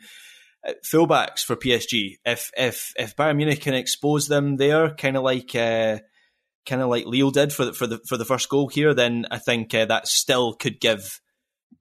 Uh, 0.66 0.74
fullbacks 0.84 1.40
for 1.40 1.56
PSG. 1.56 2.18
If 2.24 2.50
if 2.56 2.92
if 2.96 3.16
Bayern 3.16 3.36
Munich 3.36 3.62
can 3.62 3.74
expose 3.74 4.28
them 4.28 4.56
there, 4.58 4.90
kind 4.94 5.16
of 5.16 5.22
like 5.22 5.54
uh, 5.54 5.98
kind 6.66 6.82
of 6.82 6.88
like 6.88 7.06
Lille 7.06 7.30
did 7.30 7.52
for 7.52 7.64
the, 7.64 7.72
for 7.72 7.86
the 7.86 7.98
for 8.06 8.16
the 8.16 8.24
first 8.24 8.48
goal 8.48 8.68
here, 8.68 8.94
then 8.94 9.26
I 9.30 9.38
think 9.38 9.74
uh, 9.74 9.86
that 9.86 10.06
still 10.06 10.52
could 10.54 10.78
give 10.78 11.20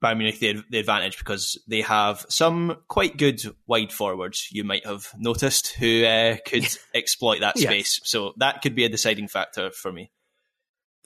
Bayern 0.04 0.18
Munich 0.18 0.40
the, 0.40 0.64
the 0.70 0.80
advantage 0.80 1.18
because 1.18 1.62
they 1.68 1.82
have 1.82 2.26
some 2.30 2.78
quite 2.88 3.18
good 3.18 3.42
wide 3.68 3.92
forwards. 3.92 4.48
You 4.52 4.64
might 4.64 4.86
have 4.86 5.08
noticed 5.18 5.74
who 5.74 6.06
uh, 6.06 6.38
could 6.46 6.68
exploit 6.94 7.42
that 7.42 7.56
Yes. 7.58 7.70
space. 7.70 8.00
So 8.04 8.34
that 8.38 8.62
could 8.62 8.76
be 8.76 8.86
a 8.86 8.90
deciding 8.90 9.28
factor 9.28 9.72
for 9.72 9.92
me. 9.92 10.12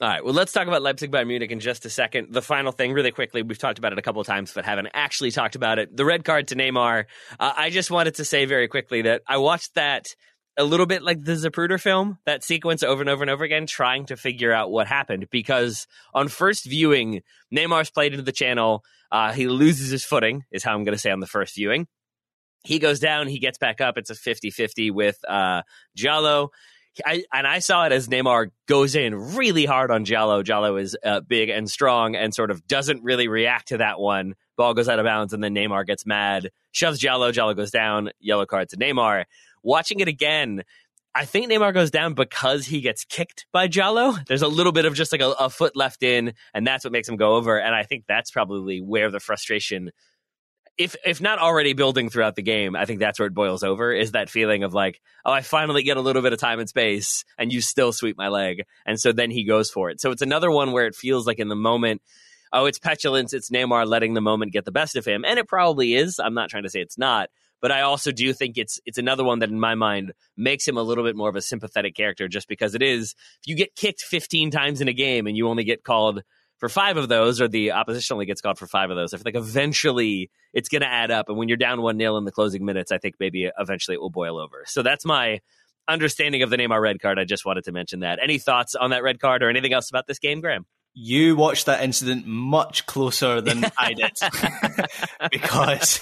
All 0.00 0.08
right. 0.08 0.24
Well, 0.24 0.34
let's 0.34 0.52
talk 0.52 0.66
about 0.66 0.82
Leipzig 0.82 1.10
Bayern 1.12 1.28
Munich 1.28 1.52
in 1.52 1.60
just 1.60 1.86
a 1.86 1.90
second. 1.90 2.32
The 2.32 2.42
final 2.42 2.72
thing, 2.72 2.92
really 2.92 3.12
quickly, 3.12 3.42
we've 3.42 3.58
talked 3.58 3.78
about 3.78 3.92
it 3.92 3.98
a 3.98 4.02
couple 4.02 4.20
of 4.20 4.26
times, 4.26 4.52
but 4.52 4.64
haven't 4.64 4.88
actually 4.92 5.30
talked 5.30 5.54
about 5.54 5.78
it. 5.78 5.96
The 5.96 6.04
red 6.04 6.24
card 6.24 6.48
to 6.48 6.56
Neymar. 6.56 7.04
Uh, 7.38 7.52
I 7.56 7.70
just 7.70 7.90
wanted 7.92 8.16
to 8.16 8.24
say 8.24 8.44
very 8.44 8.66
quickly 8.66 9.02
that 9.02 9.22
I 9.26 9.36
watched 9.38 9.74
that 9.76 10.06
a 10.56 10.64
little 10.64 10.86
bit 10.86 11.02
like 11.02 11.22
the 11.22 11.32
Zapruder 11.32 11.80
film, 11.80 12.18
that 12.26 12.44
sequence 12.44 12.82
over 12.82 13.02
and 13.02 13.10
over 13.10 13.22
and 13.22 13.30
over 13.30 13.44
again, 13.44 13.66
trying 13.66 14.06
to 14.06 14.16
figure 14.16 14.52
out 14.52 14.70
what 14.70 14.86
happened. 14.86 15.28
Because 15.30 15.86
on 16.12 16.28
first 16.28 16.64
viewing, 16.64 17.22
Neymar's 17.54 17.90
played 17.90 18.12
into 18.12 18.24
the 18.24 18.32
channel. 18.32 18.84
Uh, 19.10 19.32
he 19.32 19.48
loses 19.48 19.90
his 19.90 20.04
footing, 20.04 20.44
is 20.52 20.62
how 20.62 20.74
I'm 20.74 20.84
going 20.84 20.94
to 20.94 21.00
say 21.00 21.10
on 21.10 21.20
the 21.20 21.26
first 21.26 21.54
viewing. 21.54 21.86
He 22.64 22.78
goes 22.78 22.98
down, 22.98 23.28
he 23.28 23.38
gets 23.38 23.58
back 23.58 23.80
up. 23.80 23.98
It's 23.98 24.10
a 24.10 24.14
50 24.14 24.50
50 24.50 24.90
with 24.90 25.18
uh, 25.28 25.62
Djaló. 25.98 26.48
I, 27.04 27.24
and 27.32 27.46
I 27.46 27.58
saw 27.58 27.86
it 27.86 27.92
as 27.92 28.08
Neymar 28.08 28.50
goes 28.68 28.94
in 28.94 29.34
really 29.34 29.64
hard 29.64 29.90
on 29.90 30.04
Djaló. 30.04 30.44
Djaló 30.44 30.80
is 30.80 30.96
uh, 31.04 31.20
big 31.20 31.48
and 31.48 31.68
strong 31.68 32.14
and 32.14 32.32
sort 32.32 32.50
of 32.50 32.66
doesn't 32.66 33.02
really 33.02 33.26
react 33.26 33.68
to 33.68 33.78
that 33.78 33.98
one. 33.98 34.34
Ball 34.56 34.74
goes 34.74 34.88
out 34.88 35.00
of 35.00 35.04
bounds, 35.04 35.32
and 35.32 35.42
then 35.42 35.54
Neymar 35.54 35.86
gets 35.86 36.06
mad, 36.06 36.50
shoves 36.70 37.00
Djaló. 37.00 37.32
Djaló 37.32 37.56
goes 37.56 37.72
down. 37.72 38.10
Yellow 38.20 38.46
card 38.46 38.68
to 38.68 38.76
Neymar. 38.76 39.24
Watching 39.64 39.98
it 39.98 40.06
again, 40.06 40.62
I 41.14 41.24
think 41.24 41.50
Neymar 41.50 41.74
goes 41.74 41.90
down 41.90 42.14
because 42.14 42.66
he 42.66 42.80
gets 42.80 43.04
kicked 43.04 43.46
by 43.52 43.66
Djaló. 43.66 44.24
There's 44.26 44.42
a 44.42 44.48
little 44.48 44.72
bit 44.72 44.84
of 44.84 44.94
just 44.94 45.10
like 45.10 45.20
a, 45.20 45.30
a 45.30 45.50
foot 45.50 45.74
left 45.74 46.04
in, 46.04 46.34
and 46.52 46.64
that's 46.64 46.84
what 46.84 46.92
makes 46.92 47.08
him 47.08 47.16
go 47.16 47.34
over. 47.34 47.58
And 47.58 47.74
I 47.74 47.82
think 47.82 48.04
that's 48.06 48.30
probably 48.30 48.80
where 48.80 49.10
the 49.10 49.20
frustration 49.20 49.90
if 50.76 50.96
if 51.04 51.20
not 51.20 51.38
already 51.38 51.72
building 51.72 52.10
throughout 52.10 52.34
the 52.34 52.42
game, 52.42 52.74
I 52.74 52.84
think 52.84 52.98
that's 52.98 53.18
where 53.18 53.26
it 53.26 53.34
boils 53.34 53.62
over 53.62 53.92
is 53.92 54.12
that 54.12 54.28
feeling 54.28 54.64
of 54.64 54.74
like, 54.74 55.00
oh, 55.24 55.32
I 55.32 55.40
finally 55.40 55.82
get 55.82 55.96
a 55.96 56.00
little 56.00 56.22
bit 56.22 56.32
of 56.32 56.40
time 56.40 56.58
and 56.58 56.68
space, 56.68 57.24
and 57.38 57.52
you 57.52 57.60
still 57.60 57.92
sweep 57.92 58.16
my 58.16 58.28
leg, 58.28 58.64
and 58.84 58.98
so 58.98 59.12
then 59.12 59.30
he 59.30 59.44
goes 59.44 59.70
for 59.70 59.90
it. 59.90 60.00
So 60.00 60.10
it's 60.10 60.22
another 60.22 60.50
one 60.50 60.72
where 60.72 60.86
it 60.86 60.96
feels 60.96 61.26
like 61.26 61.38
in 61.38 61.48
the 61.48 61.56
moment, 61.56 62.02
oh, 62.52 62.66
it's 62.66 62.78
petulance, 62.78 63.32
it's 63.32 63.50
Neymar 63.50 63.86
letting 63.86 64.14
the 64.14 64.20
moment 64.20 64.52
get 64.52 64.64
the 64.64 64.72
best 64.72 64.96
of 64.96 65.04
him, 65.04 65.24
and 65.24 65.38
it 65.38 65.48
probably 65.48 65.94
is. 65.94 66.18
I'm 66.18 66.34
not 66.34 66.50
trying 66.50 66.64
to 66.64 66.70
say 66.70 66.80
it's 66.80 66.98
not, 66.98 67.30
but 67.64 67.72
I 67.72 67.80
also 67.80 68.12
do 68.12 68.30
think 68.34 68.58
it's 68.58 68.78
it's 68.84 68.98
another 68.98 69.24
one 69.24 69.38
that 69.38 69.48
in 69.48 69.58
my 69.58 69.74
mind 69.74 70.12
makes 70.36 70.68
him 70.68 70.76
a 70.76 70.82
little 70.82 71.02
bit 71.02 71.16
more 71.16 71.30
of 71.30 71.34
a 71.34 71.40
sympathetic 71.40 71.96
character, 71.96 72.28
just 72.28 72.46
because 72.46 72.74
it 72.74 72.82
is. 72.82 73.14
If 73.40 73.46
you 73.46 73.56
get 73.56 73.74
kicked 73.74 74.02
15 74.02 74.50
times 74.50 74.82
in 74.82 74.88
a 74.88 74.92
game 74.92 75.26
and 75.26 75.34
you 75.34 75.48
only 75.48 75.64
get 75.64 75.82
called 75.82 76.22
for 76.58 76.68
five 76.68 76.98
of 76.98 77.08
those, 77.08 77.40
or 77.40 77.48
the 77.48 77.72
opposition 77.72 78.16
only 78.16 78.26
gets 78.26 78.42
called 78.42 78.58
for 78.58 78.66
five 78.66 78.90
of 78.90 78.96
those. 78.96 79.14
I 79.14 79.16
feel 79.16 79.22
like 79.24 79.34
eventually 79.34 80.30
it's 80.52 80.68
going 80.68 80.82
to 80.82 80.92
add 80.92 81.10
up. 81.10 81.30
And 81.30 81.38
when 81.38 81.48
you're 81.48 81.56
down 81.56 81.80
1 81.80 81.96
0 81.96 82.18
in 82.18 82.24
the 82.26 82.32
closing 82.32 82.66
minutes, 82.66 82.92
I 82.92 82.98
think 82.98 83.14
maybe 83.18 83.50
eventually 83.58 83.94
it 83.94 84.00
will 84.02 84.10
boil 84.10 84.38
over. 84.38 84.64
So 84.66 84.82
that's 84.82 85.06
my 85.06 85.40
understanding 85.88 86.42
of 86.42 86.50
the 86.50 86.58
Neymar 86.58 86.82
red 86.82 87.00
card. 87.00 87.18
I 87.18 87.24
just 87.24 87.46
wanted 87.46 87.64
to 87.64 87.72
mention 87.72 88.00
that. 88.00 88.18
Any 88.22 88.36
thoughts 88.36 88.74
on 88.74 88.90
that 88.90 89.02
red 89.02 89.20
card 89.20 89.42
or 89.42 89.48
anything 89.48 89.72
else 89.72 89.88
about 89.88 90.06
this 90.06 90.18
game, 90.18 90.42
Graham? 90.42 90.66
You 90.96 91.34
watched 91.34 91.66
that 91.66 91.82
incident 91.82 92.24
much 92.24 92.86
closer 92.86 93.40
than 93.40 93.64
I 93.76 93.94
did, 93.94 94.12
because 95.32 96.00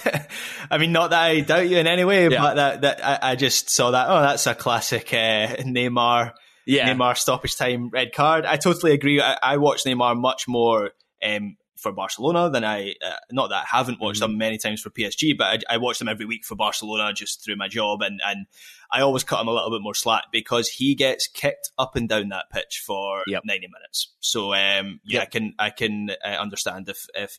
I 0.69 0.77
mean, 0.77 0.91
not 0.91 1.09
that 1.09 1.19
I 1.21 1.39
doubt 1.41 1.67
you 1.67 1.77
in 1.77 1.87
any 1.87 2.05
way, 2.05 2.29
Yeah. 2.29 2.39
but 2.41 2.53
that 2.55 2.81
that 2.81 3.05
I, 3.23 3.31
I 3.31 3.35
just 3.35 3.69
saw 3.69 3.91
that. 3.91 4.07
Oh, 4.09 4.21
that's 4.21 4.45
a 4.47 4.53
classic 4.55 5.11
uh, 5.13 5.57
Neymar 5.63 6.33
Yeah. 6.67 6.93
Neymar 6.93 7.17
stoppage 7.17 7.55
time 7.55 7.89
red 7.89 8.13
card. 8.13 8.45
I 8.45 8.57
totally 8.57 8.93
agree. 8.93 9.19
I, 9.21 9.37
I 9.41 9.57
watch 9.57 9.83
Neymar 9.83 10.15
much 10.19 10.47
more 10.47 10.91
um, 11.23 11.57
for 11.83 11.91
Barcelona 11.91 12.49
than 12.49 12.63
I. 12.63 12.95
Uh, 13.05 13.13
not 13.31 13.49
that 13.49 13.65
I 13.71 13.77
haven't 13.77 13.99
watched 13.99 14.21
Mm-hmm. 14.21 14.31
them 14.31 14.37
many 14.39 14.57
times 14.57 14.81
for 14.81 14.89
PSG, 14.89 15.37
but 15.37 15.63
I, 15.69 15.75
I 15.75 15.77
watch 15.77 15.99
them 15.99 16.07
every 16.07 16.25
week 16.25 16.45
for 16.45 16.55
Barcelona 16.55 17.13
just 17.13 17.43
through 17.43 17.57
my 17.57 17.67
job, 17.67 18.01
and 18.01 18.19
and 18.25 18.47
I 18.91 19.01
always 19.01 19.23
cut 19.23 19.41
him 19.41 19.47
a 19.47 19.51
little 19.53 19.69
bit 19.69 19.81
more 19.83 19.93
slack 19.93 20.25
because 20.31 20.67
he 20.69 20.95
gets 20.95 21.27
kicked 21.27 21.69
up 21.77 21.95
and 21.95 22.09
down 22.09 22.29
that 22.29 22.45
pitch 22.51 22.81
for 22.83 23.21
Yep. 23.27 23.43
ninety 23.45 23.67
minutes. 23.67 24.13
So 24.21 24.53
um, 24.53 24.99
yeah, 25.05 25.19
Yep. 25.19 25.21
I 25.21 25.25
can 25.25 25.53
I 25.59 25.69
can 25.69 26.09
uh, 26.25 26.27
understand 26.29 26.89
if 26.89 27.05
if. 27.13 27.37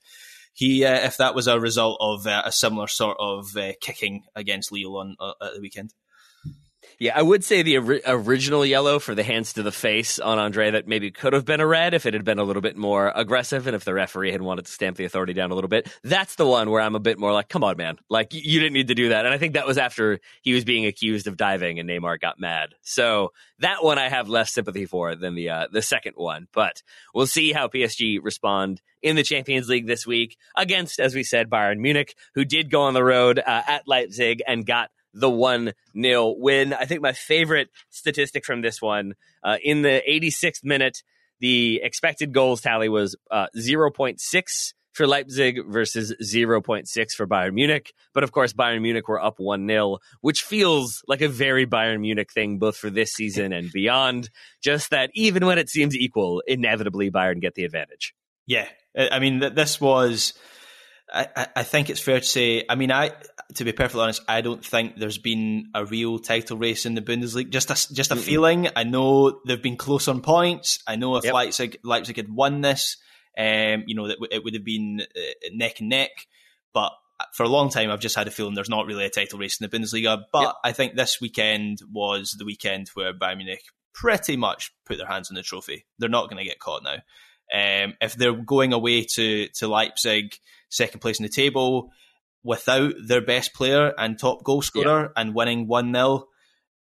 He, 0.57 0.85
uh, 0.85 1.01
if 1.05 1.17
that 1.17 1.35
was 1.35 1.49
a 1.49 1.59
result 1.59 1.99
of 2.01 2.29
uh, 2.29 2.43
a 2.45 2.53
similar 2.53 2.87
sort 2.87 3.17
of 3.19 3.57
uh, 3.57 3.73
kicking 3.81 4.23
against 4.37 4.71
Lille 4.71 4.97
on 4.99 5.17
uh, 5.19 5.33
at 5.43 5.55
the 5.55 5.61
weekend, 5.61 5.93
Yeah, 6.99 7.13
I 7.17 7.23
would 7.23 7.45
say 7.45 7.63
the 7.63 7.79
ori- 7.79 8.03
original 8.07 8.65
yellow 8.65 8.99
for 8.99 9.15
the 9.15 9.23
hands 9.23 9.55
to 9.55 9.63
the 9.63 9.73
face 9.73 10.19
on 10.19 10.39
Andre 10.39 10.71
that 10.73 10.87
maybe 10.87 11.11
could 11.11 11.33
have 11.33 11.45
been 11.45 11.61
a 11.61 11.67
red 11.67 11.95
if 11.95 12.07
it 12.07 12.15
had 12.15 12.25
been 12.25 12.39
a 12.39 12.45
little 12.45 12.63
bit 12.63 12.77
more 12.77 13.13
aggressive 13.15 13.67
and 13.67 13.75
if 13.75 13.85
the 13.85 13.95
referee 13.95 14.33
had 14.33 14.43
wanted 14.43 14.67
to 14.67 14.73
stamp 14.73 14.97
the 14.97 15.05
authority 15.05 15.33
down 15.33 15.51
a 15.51 15.55
little 15.55 15.69
bit. 15.69 15.89
That's 16.03 16.37
the 16.37 16.47
one 16.47 16.71
where 16.71 16.81
I'm 16.81 16.95
a 16.95 17.01
bit 17.01 17.19
more 17.19 17.33
like, 17.33 17.49
come 17.49 17.65
on, 17.65 17.77
man. 17.77 17.97
Like, 18.09 18.33
you 18.33 18.61
didn't 18.61 18.75
need 18.75 18.89
to 18.89 18.95
do 18.95 19.09
that. 19.11 19.25
And 19.25 19.35
I 19.35 19.39
think 19.39 19.55
that 19.55 19.67
was 19.67 19.79
after 19.79 20.21
he 20.43 20.55
was 20.55 20.65
being 20.65 20.87
accused 20.87 21.27
of 21.27 21.37
diving 21.37 21.79
and 21.79 21.89
Neymar 21.89 22.21
got 22.21 22.39
mad. 22.39 22.75
So 22.83 23.33
that 23.59 23.83
one 23.83 23.99
I 23.99 24.09
have 24.09 24.29
less 24.29 24.53
sympathy 24.53 24.87
for 24.87 25.15
than 25.15 25.35
the, 25.35 25.51
uh, 25.51 25.67
the 25.73 25.83
second 25.83 26.15
one. 26.17 26.49
But 26.53 26.83
we'll 27.15 27.27
see 27.27 27.53
how 27.53 27.69
PSG 27.69 28.19
respond 28.23 28.81
in 29.03 29.17
the 29.17 29.23
Champions 29.23 29.69
League 29.69 29.87
this 29.87 30.07
week 30.07 30.39
against, 30.57 30.99
as 31.01 31.15
we 31.15 31.25
said, 31.25 31.51
Bayern 31.51 31.79
Munich, 31.79 32.15
who 32.35 32.45
did 32.45 32.71
go 32.71 32.83
on 32.83 32.95
the 32.95 33.05
road 33.05 33.39
uh, 33.39 33.63
at 33.67 33.87
Leipzig 33.87 34.43
and 34.47 34.65
got 34.65 34.91
the 35.15 35.31
1 35.31 35.73
0 36.01 36.35
win. 36.39 36.73
I 36.75 36.85
think 36.85 37.01
my 37.01 37.13
favorite 37.13 37.71
statistic 37.91 38.45
from 38.45 38.61
this 38.61 38.83
one 38.83 39.15
uh, 39.43 39.59
in 39.63 39.83
the 39.83 40.03
86th 40.09 40.65
minute, 40.65 41.03
the 41.41 41.81
expected 41.83 42.33
goals 42.33 42.61
tally 42.61 42.89
was 42.89 43.17
uh, 43.31 43.47
0.6 43.57 44.19
for 44.93 45.07
Leipzig 45.07 45.59
versus 45.69 46.15
0.6 46.23 47.11
for 47.13 47.27
Bayern 47.27 47.55
Munich. 47.55 47.93
But 48.15 48.23
of 48.23 48.33
course, 48.33 48.53
Bayern 48.53 48.83
Munich 48.83 49.09
were 49.09 49.23
up 49.23 49.39
1 49.39 49.67
0, 49.67 49.99
which 50.21 50.43
feels 50.43 51.03
like 51.07 51.21
a 51.21 51.29
very 51.29 51.67
Bayern 51.67 52.01
Munich 52.01 52.33
thing, 52.33 52.59
both 52.59 52.77
for 52.77 52.91
this 52.91 53.13
season 53.13 53.53
and 53.53 53.71
beyond. 53.73 54.31
Just 54.63 54.91
that 54.91 55.11
even 55.15 55.47
when 55.47 55.59
it 55.59 55.69
seems 55.69 55.97
equal, 55.97 56.43
inevitably 56.47 57.11
Bayern 57.11 57.41
get 57.41 57.55
the 57.55 57.65
advantage. 57.65 58.15
Yeah, 58.47 58.69
I 58.97 59.09
I 59.13 59.19
mean, 59.19 59.41
this 59.41 59.81
was. 59.81 60.35
I, 61.15 61.47
I- 61.57 61.63
think 61.63 61.91
it's 61.91 62.01
fair 62.01 62.19
to 62.21 62.27
say. 62.27 62.65
I 62.69 62.75
mean, 62.75 62.91
I 62.91 63.13
to 63.55 63.65
be 63.65 63.73
perfectly 63.73 64.03
honest, 64.03 64.23
I 64.29 64.41
don't 64.41 64.65
think 64.65 64.97
there's 64.99 65.19
been 65.19 65.69
a 65.75 65.85
real 65.85 66.19
title 66.19 66.57
race 66.59 66.87
in 66.87 66.95
the 66.95 67.03
Bundesliga. 67.03 67.51
Just 67.51 67.71
a 67.71 67.95
just 67.95 68.11
a 68.11 68.17
feeling. 68.17 68.69
I 68.75 68.85
know 68.85 69.41
they've 69.47 69.63
been 69.63 69.77
close 69.77 70.09
on 70.09 70.21
points. 70.23 70.81
I 70.87 70.97
know 70.97 71.17
if 71.17 71.25
Yep. 71.25 71.35
Leipzig 71.35 71.79
Leipzig 71.85 72.17
had 72.17 72.29
won 72.29 72.61
this, 72.63 72.97
um, 73.39 73.85
you 73.87 73.95
know, 73.95 74.09
that 74.09 74.19
it 74.31 74.43
would 74.43 74.55
have 74.55 74.65
been 74.65 75.01
uh, 75.03 75.49
neck 75.53 75.81
and 75.81 75.89
neck. 75.89 76.11
But 76.73 76.93
for 77.35 77.45
a 77.45 77.49
long 77.49 77.71
time, 77.71 77.91
I've 77.91 78.01
just 78.01 78.17
had 78.17 78.27
a 78.27 78.31
feeling 78.33 78.55
there's 78.55 78.69
not 78.69 78.87
really 78.87 79.05
a 79.05 79.11
title 79.11 79.39
race 79.39 79.61
in 79.61 79.69
the 79.69 79.79
Bundesliga. 79.79 80.23
But 80.33 80.43
Yep. 80.43 80.55
I 80.65 80.73
think 80.73 80.95
this 80.97 81.21
weekend 81.21 81.79
was 81.93 82.35
the 82.37 82.45
weekend 82.45 82.89
where 82.95 83.15
Bayern 83.15 83.37
Munich 83.37 83.63
pretty 83.95 84.37
much 84.37 84.73
put 84.85 84.99
their 84.99 85.07
hands 85.07 85.31
on 85.31 85.37
the 85.37 85.43
trophy. 85.43 85.87
They're 86.01 86.09
not 86.09 86.29
going 86.29 86.39
to 86.43 86.49
get 86.49 86.59
caught 86.59 86.83
now. 86.83 86.97
Um, 87.53 87.95
if 88.01 88.15
they're 88.15 88.33
going 88.33 88.73
away 88.73 89.05
to 89.15 89.47
to 89.49 89.69
Leipzig, 89.69 90.35
second 90.75 91.01
place 91.01 91.19
in 91.19 91.23
the 91.23 91.29
table, 91.29 91.91
without 92.43 92.93
their 93.07 93.23
best 93.23 93.55
player 93.55 93.93
and 93.97 94.19
top 94.19 94.45
goal 94.45 94.63
scorer 94.63 95.13
and 95.17 95.35
winning 95.35 95.67
one 95.67 95.93
0 95.93 96.27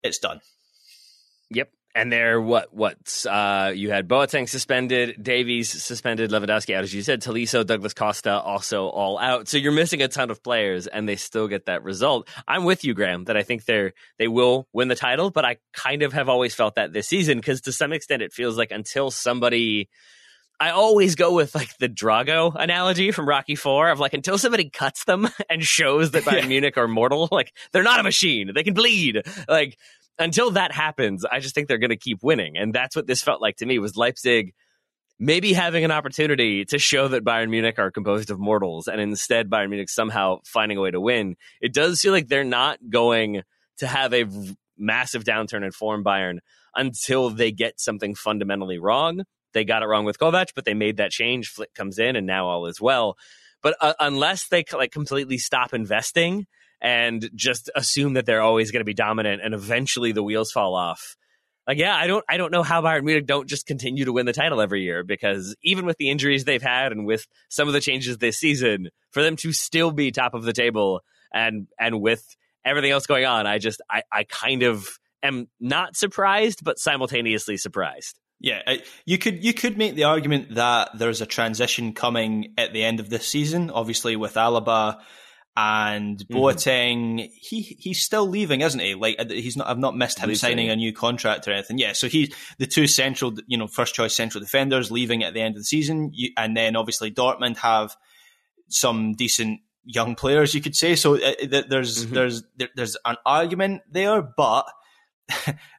it's 0.04 0.20
done. 0.20 0.42
Yep. 1.50 1.72
And 1.96 2.12
they're 2.12 2.42
what 2.42 2.74
What's 2.74 3.26
uh, 3.26 3.72
you 3.74 3.92
had 3.92 4.08
Boateng 4.08 4.50
suspended, 4.50 5.22
Davies 5.22 5.70
suspended, 5.70 6.32
Lewandowski 6.32 6.76
out 6.76 6.84
as 6.84 6.94
you 6.94 7.04
said, 7.04 7.22
Tolisso, 7.22 7.66
Douglas 7.66 7.94
Costa 7.94 8.40
also 8.40 8.88
all 8.88 9.20
out. 9.20 9.48
So 9.48 9.58
you're 9.58 9.72
missing 9.72 10.02
a 10.02 10.08
ton 10.08 10.32
of 10.32 10.44
players, 10.44 10.88
and 10.88 11.08
they 11.08 11.16
still 11.16 11.48
get 11.48 11.68
that 11.68 11.84
result. 11.84 12.28
I'm 12.48 12.64
with 12.64 12.84
you, 12.84 12.96
Graham, 12.96 13.26
that 13.26 13.38
I 13.38 13.44
think 13.44 13.66
they're 13.66 13.94
they 14.18 14.28
will 14.28 14.68
win 14.74 14.88
the 14.88 14.96
title, 14.96 15.30
but 15.30 15.46
I 15.46 15.58
kind 15.72 16.02
of 16.02 16.14
have 16.14 16.30
always 16.30 16.56
felt 16.56 16.76
that 16.76 16.94
this 16.94 17.08
season 17.08 17.38
because 17.38 17.62
to 17.62 17.72
some 17.72 17.94
extent 17.94 18.24
it 18.24 18.34
feels 18.34 18.58
like 18.58 18.72
until 18.72 19.12
somebody. 19.12 19.90
I 20.64 20.70
always 20.70 21.16
go 21.16 21.34
with 21.34 21.54
like 21.54 21.78
the 21.78 21.90
Drago 21.90 22.56
analogy 22.56 23.12
from 23.12 23.28
Rocky 23.28 23.56
Four 23.56 23.90
of 23.90 24.00
like 24.00 24.14
until 24.14 24.38
somebody 24.38 24.70
cuts 24.70 25.04
them 25.04 25.28
and 25.50 25.62
shows 25.62 26.12
that 26.12 26.24
Bayern 26.24 26.48
Munich 26.48 26.78
are 26.78 26.88
mortal, 26.88 27.28
like 27.34 27.52
they're 27.74 27.84
not 27.84 28.00
a 28.00 28.04
machine, 28.04 28.50
they 28.56 28.64
can 28.64 28.74
bleed. 28.74 29.24
Like 29.50 29.78
until 30.18 30.52
that 30.52 30.72
happens, 30.72 31.26
I 31.26 31.42
just 31.42 31.54
think 31.54 31.68
they're 31.68 31.80
going 31.80 31.90
to 31.90 31.98
keep 31.98 32.20
winning, 32.24 32.56
and 32.56 32.74
that's 32.74 32.96
what 32.96 33.08
this 33.08 33.22
felt 33.22 33.42
like 33.42 33.58
to 33.58 33.66
me. 33.66 33.78
Was 33.78 33.98
Leipzig 33.98 34.54
maybe 35.20 35.52
having 35.52 35.84
an 35.84 35.92
opportunity 35.92 36.64
to 36.64 36.80
show 36.80 37.10
that 37.10 37.26
Bayern 37.26 37.50
Munich 37.50 37.78
are 37.78 37.92
composed 37.92 38.30
of 38.30 38.40
mortals 38.40 38.88
and 38.88 39.02
instead 39.02 39.50
Bayern 39.50 39.68
Munich 39.68 39.90
somehow 39.90 40.38
finding 40.46 40.78
a 40.78 40.82
way 40.82 40.92
to 40.92 41.02
win. 41.02 41.36
It 41.60 41.74
does 41.74 42.00
feel 42.00 42.14
like 42.14 42.30
they're 42.30 42.46
not 42.46 42.80
going 42.90 43.42
to 43.80 43.88
have 43.88 44.14
a 44.14 44.26
massive 44.78 45.26
downturn 45.26 45.66
in 45.66 45.72
form 45.74 46.06
Bayern 46.06 46.38
until 46.74 47.30
they 47.30 47.52
get 47.52 47.82
something 47.82 48.16
fundamentally 48.16 48.80
wrong. 48.80 49.24
They 49.54 49.64
got 49.64 49.84
it 49.84 49.88
wrong 49.88 50.06
with 50.06 50.20
Kovac, 50.20 50.50
but 50.56 50.66
they 50.66 50.74
made 50.74 50.98
that 50.98 51.12
change. 51.12 51.50
Flick 51.50 51.74
comes 51.74 52.00
in 52.00 52.16
and 52.16 52.28
now 52.28 52.48
all 52.48 52.66
is 52.66 52.82
well. 52.82 53.18
But 53.62 53.78
uh, 53.80 53.94
unless 54.00 54.50
they 54.50 54.64
like 54.74 54.92
completely 54.92 55.38
stop 55.38 55.74
investing 55.74 56.46
and 56.82 57.30
just 57.34 57.70
assume 57.76 58.14
that 58.14 58.26
they're 58.26 58.42
always 58.42 58.72
going 58.72 58.82
to 58.82 58.86
be 58.86 58.94
dominant 58.94 59.42
and 59.44 59.54
eventually 59.54 60.12
the 60.12 60.24
wheels 60.24 60.52
fall 60.52 60.76
off, 60.76 61.16
like 61.66 61.78
yeah, 61.78 61.96
I 61.96 62.08
don't 62.08 62.26
I 62.28 62.38
don't 62.38 62.52
know 62.52 62.64
how 62.64 62.82
Bayern 62.82 63.04
Munich 63.04 63.26
don't 63.26 63.48
just 63.48 63.66
continue 63.66 64.04
to 64.06 64.12
win 64.12 64.26
the 64.26 64.34
title 64.34 64.60
every 64.60 64.82
year 64.82 65.04
because 65.04 65.56
even 65.64 65.86
with 65.86 65.98
the 65.98 66.10
injuries 66.10 66.44
they've 66.44 66.62
had 66.62 66.92
and 66.92 67.06
with 67.06 67.26
some 67.48 67.68
of 67.70 67.74
the 67.74 67.80
changes 67.80 68.18
this 68.18 68.38
season, 68.38 68.90
for 69.12 69.24
them 69.24 69.38
to 69.38 69.54
still 69.54 69.92
be 69.92 70.12
top 70.12 70.34
of 70.34 70.44
the 70.44 70.54
table 70.54 71.02
and 71.34 71.68
and 71.80 72.02
with 72.02 72.24
everything 72.66 72.92
else 72.92 73.06
going 73.06 73.26
on, 73.26 73.48
I 73.48 73.60
just 73.60 73.82
I 73.90 74.04
I 74.12 74.26
kind 74.26 74.64
of 74.64 74.90
am 75.24 75.48
not 75.62 75.96
surprised 75.96 76.66
but 76.66 76.80
simultaneously 76.80 77.56
surprised. 77.56 78.20
Yeah, 78.44 78.76
you 79.06 79.18
could 79.18 79.42
you 79.42 79.54
could 79.54 79.78
make 79.78 79.96
the 79.96 80.04
argument 80.04 80.56
that 80.56 80.90
there's 80.96 81.22
a 81.22 81.26
transition 81.26 81.94
coming 81.94 82.54
at 82.58 82.74
the 82.74 82.84
end 82.84 83.00
of 83.00 83.10
this 83.10 83.26
season, 83.26 83.70
obviously 83.70 84.18
with 84.18 84.34
Alaba 84.34 85.00
and 85.56 86.18
mm-hmm. 86.18 86.36
Boateng, 86.36 87.20
mm-hmm. 87.20 87.34
he 87.40 87.62
he's 87.62 88.04
still 88.04 88.28
leaving, 88.28 88.60
isn't 88.60 88.82
he? 88.82 88.96
Like 88.96 89.16
uh, 89.18 89.26
he's 89.30 89.56
not. 89.56 89.68
I've 89.68 89.80
not 89.80 89.96
missed 89.96 90.20
him 90.20 90.36
signing 90.36 90.70
a 90.70 90.76
new 90.76 90.92
contract 90.92 91.48
or 91.48 91.52
anything. 91.52 91.78
Yeah, 91.78 91.94
so 91.94 92.10
he's 92.10 92.36
the 92.58 92.68
two 92.68 92.86
central, 92.86 93.34
you 93.48 93.58
know, 93.58 93.68
first 93.68 93.96
choice 93.96 94.14
central 94.14 94.44
defenders 94.44 94.92
leaving 94.92 95.24
at 95.24 95.34
the 95.34 95.40
end 95.40 95.56
of 95.56 95.62
the 95.62 95.66
season, 95.66 96.10
you, 96.12 96.32
and 96.36 96.58
then 96.58 96.76
obviously 96.76 97.12
Dortmund 97.12 97.60
have 97.60 97.96
some 98.68 99.14
decent 99.14 99.62
young 99.86 100.16
players, 100.16 100.54
you 100.54 100.60
could 100.60 100.76
say. 100.76 100.96
So 100.98 101.16
uh, 101.16 101.32
there's 101.70 102.06
mm-hmm. 102.06 102.14
there's 102.14 102.44
there, 102.58 102.70
there's 102.76 102.98
an 103.06 103.16
argument 103.26 103.84
there, 103.90 104.22
but. 104.22 104.66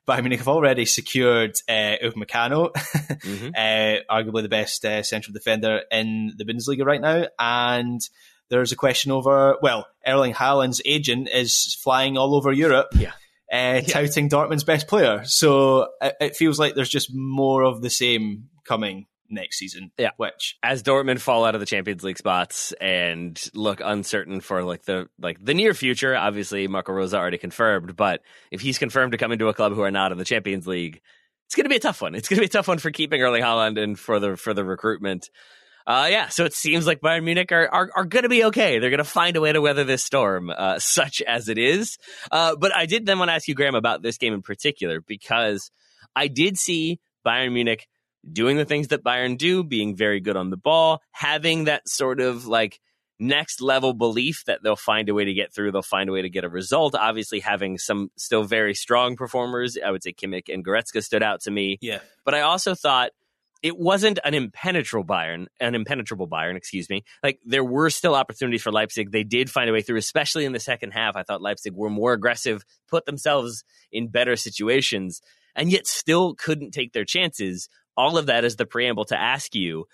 Bayern 0.09 0.23
Munich 0.23 0.39
have 0.39 0.49
already 0.49 0.85
secured 0.85 1.57
uh, 1.69 1.97
Upamecano, 2.03 2.73
mm-hmm. 2.75 3.49
uh, 3.55 4.15
arguably 4.15 4.43
the 4.43 4.49
best 4.49 4.85
uh, 4.85 5.03
central 5.03 5.33
defender 5.33 5.83
in 5.91 6.33
the 6.37 6.45
Bundesliga 6.45 6.85
right 6.85 7.01
now, 7.01 7.27
and 7.39 8.01
there's 8.51 8.73
a 8.73 8.77
question 8.77 9.11
over, 9.11 9.57
well, 9.63 9.87
Erling 10.07 10.35
Haaland's 10.35 10.83
agent 10.85 11.29
is 11.33 11.77
flying 11.83 12.17
all 12.17 12.35
over 12.35 12.53
Europe. 12.53 12.89
Yeah. 12.95 13.13
Uh, 13.53 13.77
yeah. 13.77 13.81
touting 13.83 14.29
Dortmund's 14.29 14.65
best 14.65 14.89
player. 14.89 15.23
So 15.25 15.89
it, 16.01 16.15
it, 16.21 16.37
feels 16.37 16.59
like 16.59 16.75
there's 16.75 16.89
just 16.89 17.15
more 17.15 17.63
of 17.63 17.83
the 17.83 17.91
same 17.91 18.49
coming 18.65 19.07
next 19.29 19.59
season. 19.59 19.91
Yeah. 19.99 20.11
Which 20.17 20.57
as 20.63 20.83
Dortmund 20.83 21.21
fall 21.21 21.45
out 21.45 21.55
of 21.55 21.61
the 21.61 21.67
Champions 21.67 22.05
League 22.05 22.19
spots 22.19 22.73
and 22.81 23.41
look 23.55 23.81
uncertain 23.85 24.41
for 24.41 24.63
like 24.65 24.85
the 24.85 25.09
like 25.19 25.43
the 25.43 25.55
near 25.55 25.75
future, 25.75 26.17
obviously 26.17 26.69
Marco 26.69 26.93
Rose 26.93 27.15
already 27.15 27.39
confirmed, 27.39 27.97
but 27.97 28.21
if 28.51 28.61
he's 28.61 28.79
confirmed 28.79 29.13
to 29.13 29.19
come 29.19 29.33
into 29.33 29.49
a 29.49 29.55
club 29.55 29.75
who 29.75 29.83
are 29.83 29.91
not 29.91 30.13
in 30.13 30.19
the 30.19 30.25
Champions 30.25 30.67
League, 30.67 31.01
it's 31.47 31.55
going 31.55 31.65
to 31.65 31.71
be 31.71 31.77
a 31.77 31.81
tough 31.81 32.03
one. 32.03 32.15
It's 32.15 32.29
going 32.29 32.37
to 32.37 32.43
be 32.43 32.47
a 32.47 32.49
tough 32.49 32.69
one 32.69 32.79
for 32.79 32.91
keeping 32.91 33.21
Erling 33.21 33.43
Haaland 33.43 33.83
and 33.83 33.99
for 33.99 34.19
the 34.19 34.37
for 34.37 34.55
the 34.55 34.65
recruitment. 34.65 35.31
Uh, 35.87 36.09
yeah, 36.11 36.29
so 36.29 36.47
it 36.47 36.55
seems 36.55 36.87
like 36.87 37.01
Bayern 37.01 37.25
Munich 37.25 37.53
are 37.53 37.69
are, 37.69 37.91
are 37.95 38.05
going 38.05 38.23
to 38.23 38.29
be 38.29 38.45
okay. 38.45 38.79
They're 38.79 38.91
going 38.91 38.99
to 38.99 39.05
find 39.05 39.37
a 39.37 39.41
way 39.41 39.53
to 39.53 39.61
weather 39.61 39.85
this 39.85 40.03
storm, 40.03 40.51
uh, 40.51 40.79
such 40.79 41.21
as 41.23 41.49
it 41.49 41.59
is. 41.59 41.99
Uh, 42.31 42.57
but 42.57 42.75
I 42.75 42.87
did 42.87 43.05
then 43.05 43.19
want 43.19 43.29
to 43.29 43.35
ask 43.35 43.49
you, 43.49 43.55
Graham, 43.55 43.75
about 43.75 44.03
this 44.03 44.17
game 44.17 44.33
in 44.33 44.43
particular 44.43 45.01
because 45.01 45.71
I 46.17 46.29
did 46.29 46.57
see 46.59 47.01
Bayern 47.27 47.53
Munich 47.53 47.87
doing 48.33 48.57
the 48.57 48.65
things 48.65 48.89
that 48.89 49.05
Bayern 49.05 49.37
do, 49.37 49.63
being 49.65 49.97
very 49.97 50.21
good 50.21 50.37
on 50.37 50.51
the 50.51 50.57
ball, 50.57 51.03
having 51.11 51.65
that 51.65 51.89
sort 51.89 52.21
of 52.21 52.47
like 52.47 52.81
next 53.19 53.61
level 53.61 53.93
belief 53.93 54.45
that 54.47 54.63
they'll 54.63 54.77
find 54.77 55.09
a 55.09 55.15
way 55.15 55.25
to 55.25 55.35
get 55.35 55.55
through, 55.55 55.73
they'll 55.73 55.83
find 55.83 56.09
a 56.09 56.13
way 56.13 56.23
to 56.23 56.31
get 56.31 56.45
a 56.45 56.49
result. 56.49 56.95
Obviously, 56.95 57.41
having 57.41 57.79
some 57.79 58.11
still 58.17 58.45
very 58.45 58.75
strong 58.75 59.17
performers, 59.17 59.79
I 59.85 59.91
would 59.91 60.03
say 60.03 60.13
Kimmich 60.13 60.53
and 60.53 60.65
Goretzka 60.65 61.03
stood 61.03 61.23
out 61.23 61.43
to 61.43 61.51
me. 61.51 61.79
Yeah, 61.81 62.01
but 62.25 62.35
I 62.35 62.41
also 62.41 62.75
thought 62.75 63.11
it 63.63 63.79
wasn't 63.79 64.19
an 64.25 64.35
impenetrable 64.35 65.07
Bayern, 65.07 65.47
an 65.59 65.75
impenetrable 65.75 66.29
Bayern, 66.29 66.55
excuse 66.55 66.91
me. 66.91 67.03
Like 67.23 67.41
there 67.47 67.65
were 67.65 67.89
still 67.89 68.15
opportunities 68.15 68.63
for 68.63 68.71
Leipzig. 68.71 69.11
They 69.11 69.25
did 69.25 69.51
find 69.51 69.71
a 69.71 69.73
way 69.73 69.81
through, 69.81 69.97
especially 69.97 70.45
in 70.45 70.53
the 70.53 70.61
second 70.61 70.91
half. 70.91 71.17
I 71.17 71.23
thought 71.23 71.41
Leipzig 71.41 71.73
were 71.73 71.89
more 71.89 72.13
aggressive, 72.13 72.63
put 72.89 73.07
themselves 73.07 73.65
in 73.91 74.09
better 74.09 74.37
situations, 74.37 75.23
and 75.57 75.73
yet 75.73 75.87
still 75.87 76.35
couldn't 76.35 76.73
take 76.73 76.93
their 76.93 77.07
chances. 77.07 77.71
All 77.97 78.19
of 78.19 78.27
that 78.27 78.45
is 78.45 78.57
the 78.57 78.67
preamble 78.67 79.05
to 79.07 79.21
ask 79.21 79.55
you. 79.55 79.87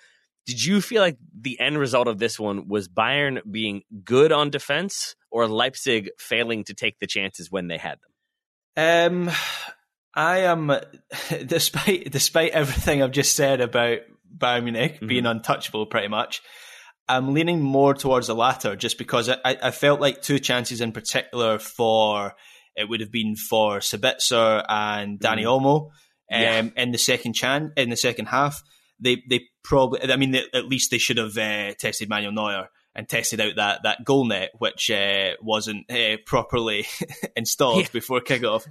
Did 0.47 0.65
you 0.65 0.81
feel 0.81 1.03
like 1.03 1.19
the 1.39 1.61
end 1.61 1.79
result 1.79 2.09
of 2.09 2.19
this 2.19 2.41
one 2.41 2.67
was 2.67 2.89
Bayern 2.89 3.41
being 3.51 3.83
good 4.05 4.33
on 4.33 4.51
defense 4.51 5.15
or 5.31 5.47
Leipzig 5.47 6.11
failing 6.19 6.65
to 6.65 6.75
take 6.75 6.99
the 6.99 7.07
chances 7.07 7.51
when 7.51 7.69
they 7.69 7.77
had 7.77 7.99
them? 8.01 9.29
Um, 9.29 9.35
I 10.15 10.39
am, 10.39 10.73
despite 11.47 12.11
despite 12.11 12.53
everything 12.53 13.03
I've 13.03 13.13
just 13.13 13.37
said 13.37 13.61
about 13.61 13.99
Bayern 14.37 14.65
Munich 14.65 14.97
mm-hmm. 14.97 15.07
being 15.07 15.27
untouchable, 15.27 15.87
pretty 15.87 16.09
much. 16.09 16.43
I'm 17.09 17.35
leaning 17.35 17.61
more 17.61 17.93
towards 17.93 18.29
the 18.29 18.37
latter, 18.37 18.77
just 18.77 18.97
because 18.97 19.29
I, 19.29 19.39
I 19.45 19.71
felt 19.73 20.01
like 20.01 20.23
two 20.23 20.39
chances 20.39 20.81
in 20.81 20.93
particular 20.93 21.59
for 21.59 22.35
it 22.77 22.89
would 22.89 23.01
have 23.01 23.11
been 23.11 23.35
for 23.35 23.79
Sabitzer 23.81 24.65
and 24.69 25.19
Dani 25.19 25.43
mm. 25.43 25.61
Olmo 25.61 25.91
um, 26.31 26.41
yeah. 26.41 26.62
in 26.76 26.93
the 26.93 26.99
second 26.99 27.35
chan 27.35 27.72
in 27.76 27.91
the 27.91 27.97
second 27.97 28.26
half. 28.26 28.62
They 28.99 29.22
they 29.28 29.43
probably, 29.62 30.12
I 30.12 30.16
mean, 30.16 30.35
at 30.35 30.66
least 30.66 30.91
they 30.91 30.99
should 30.99 31.16
have 31.16 31.37
uh, 31.37 31.74
tested 31.78 32.09
Manuel 32.09 32.33
Neuer 32.33 32.68
and 32.95 33.09
tested 33.09 33.41
out 33.41 33.57
that 33.57 33.81
that 33.85 34.05
goal 34.05 34.26
net, 34.26 34.51
which 34.59 34.91
uh, 34.91 35.31
wasn't 35.41 35.91
uh, 35.91 36.16
properly 36.26 36.87
installed 37.37 37.83
yeah. 37.83 37.89
before 37.93 38.20
kickoff. 38.20 38.66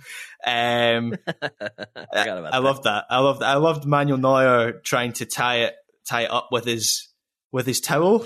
Um, 0.46 1.16
I, 2.14 2.30
I 2.30 2.58
loved 2.60 2.84
that. 2.84 3.06
I 3.10 3.20
loved 3.20 3.44
I 3.44 3.56
loved 3.56 3.86
Manuel 3.86 4.18
Neuer 4.18 4.74
trying 4.84 5.14
to 5.14 5.26
tie 5.26 5.62
it 5.62 5.76
tie 6.08 6.24
it 6.24 6.32
up 6.32 6.50
with 6.52 6.66
his 6.66 7.08
with 7.52 7.66
his 7.66 7.82
towel. 7.82 8.26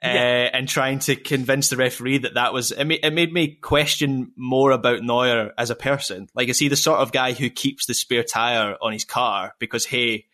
Uh, 0.00 0.06
and 0.52 0.68
trying 0.68 1.00
to 1.00 1.16
convince 1.16 1.70
the 1.70 1.76
referee 1.76 2.18
that 2.18 2.34
that 2.34 2.52
was 2.52 2.70
it 2.70 2.84
made, 2.84 3.00
it 3.02 3.12
made 3.12 3.32
me 3.32 3.48
question 3.48 4.30
more 4.36 4.70
about 4.70 5.02
Neuer 5.02 5.52
as 5.58 5.70
a 5.70 5.74
person. 5.74 6.28
Like, 6.36 6.48
is 6.48 6.60
he 6.60 6.68
the 6.68 6.76
sort 6.76 7.00
of 7.00 7.10
guy 7.10 7.32
who 7.32 7.50
keeps 7.50 7.86
the 7.86 7.94
spare 7.94 8.22
tire 8.22 8.76
on 8.80 8.92
his 8.92 9.04
car 9.04 9.54
because 9.58 9.84
hey, 9.84 10.26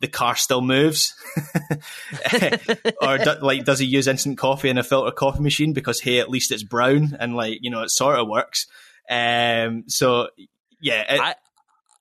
the 0.00 0.08
car 0.08 0.34
still 0.34 0.60
moves, 0.60 1.14
or 3.00 3.18
do, 3.18 3.34
like 3.40 3.64
does 3.64 3.78
he 3.78 3.86
use 3.86 4.08
instant 4.08 4.36
coffee 4.36 4.68
in 4.68 4.78
a 4.78 4.82
filter 4.82 5.12
coffee 5.12 5.42
machine 5.42 5.74
because 5.74 6.00
hey, 6.00 6.18
at 6.18 6.28
least 6.28 6.50
it's 6.50 6.64
brown 6.64 7.16
and 7.20 7.36
like 7.36 7.60
you 7.62 7.70
know 7.70 7.82
it 7.82 7.90
sort 7.90 8.18
of 8.18 8.26
works. 8.26 8.66
Um, 9.08 9.84
so 9.86 10.28
yeah, 10.80 11.14
it, 11.14 11.20
I, 11.20 11.34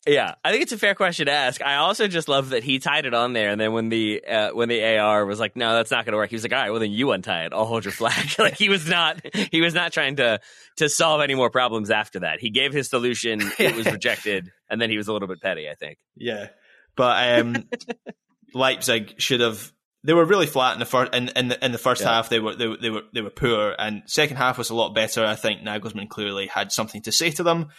yeah, 0.05 0.35
I 0.43 0.51
think 0.51 0.63
it's 0.63 0.73
a 0.73 0.77
fair 0.77 0.95
question 0.95 1.27
to 1.27 1.31
ask. 1.31 1.61
I 1.61 1.75
also 1.75 2.07
just 2.07 2.27
love 2.27 2.49
that 2.49 2.63
he 2.63 2.79
tied 2.79 3.05
it 3.05 3.13
on 3.13 3.31
there, 3.31 3.49
and 3.49 3.59
then 3.59 3.71
when 3.71 3.87
the 3.87 4.21
uh, 4.25 4.49
when 4.49 4.67
the 4.67 4.97
AR 4.97 5.25
was 5.25 5.39
like, 5.39 5.55
"No, 5.55 5.73
that's 5.73 5.91
not 5.91 6.03
going 6.03 6.11
to 6.11 6.17
work," 6.17 6.29
he 6.29 6.35
was 6.35 6.43
like, 6.43 6.51
"All 6.51 6.59
right, 6.59 6.69
well 6.71 6.81
then 6.81 6.91
you 6.91 7.11
untie 7.11 7.45
it. 7.45 7.53
I'll 7.53 7.65
hold 7.65 7.85
your 7.85 7.93
flag." 7.93 8.31
like 8.39 8.57
he 8.57 8.67
was 8.67 8.87
not 8.87 9.21
he 9.51 9.61
was 9.61 9.73
not 9.73 9.93
trying 9.93 10.17
to 10.17 10.41
to 10.77 10.89
solve 10.89 11.21
any 11.21 11.35
more 11.35 11.49
problems 11.49 11.89
after 11.89 12.19
that. 12.19 12.41
He 12.41 12.49
gave 12.49 12.73
his 12.73 12.89
solution, 12.89 13.41
it 13.57 13.75
was 13.75 13.85
rejected, 13.91 14.51
and 14.69 14.81
then 14.81 14.89
he 14.89 14.97
was 14.97 15.07
a 15.07 15.13
little 15.13 15.27
bit 15.27 15.41
petty. 15.41 15.69
I 15.69 15.75
think. 15.75 15.99
Yeah, 16.17 16.49
but 16.97 17.39
um, 17.39 17.69
Leipzig 18.53 19.15
should 19.21 19.39
have. 19.39 19.71
They 20.05 20.11
were 20.11 20.25
really 20.25 20.47
flat 20.47 20.73
in 20.73 20.79
the 20.79 20.85
first 20.85 21.15
in, 21.15 21.29
in 21.29 21.47
the 21.47 21.63
in 21.63 21.71
the 21.71 21.77
first 21.77 22.01
yeah. 22.01 22.09
half. 22.09 22.27
They 22.27 22.41
were 22.41 22.55
they, 22.57 22.75
they 22.75 22.89
were 22.89 23.03
they 23.13 23.21
were 23.21 23.29
poor, 23.29 23.73
and 23.79 24.03
second 24.05 24.35
half 24.35 24.57
was 24.57 24.69
a 24.69 24.75
lot 24.75 24.93
better. 24.93 25.23
I 25.23 25.35
think 25.35 25.61
Nagelsmann 25.61 26.09
clearly 26.09 26.47
had 26.47 26.73
something 26.73 27.01
to 27.03 27.11
say 27.13 27.31
to 27.31 27.43
them 27.43 27.69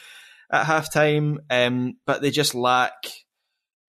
at 0.51 0.67
halftime, 0.67 1.39
um, 1.51 1.97
but 2.07 2.23
they 2.23 2.31
just 2.31 2.55
lack 2.55 2.93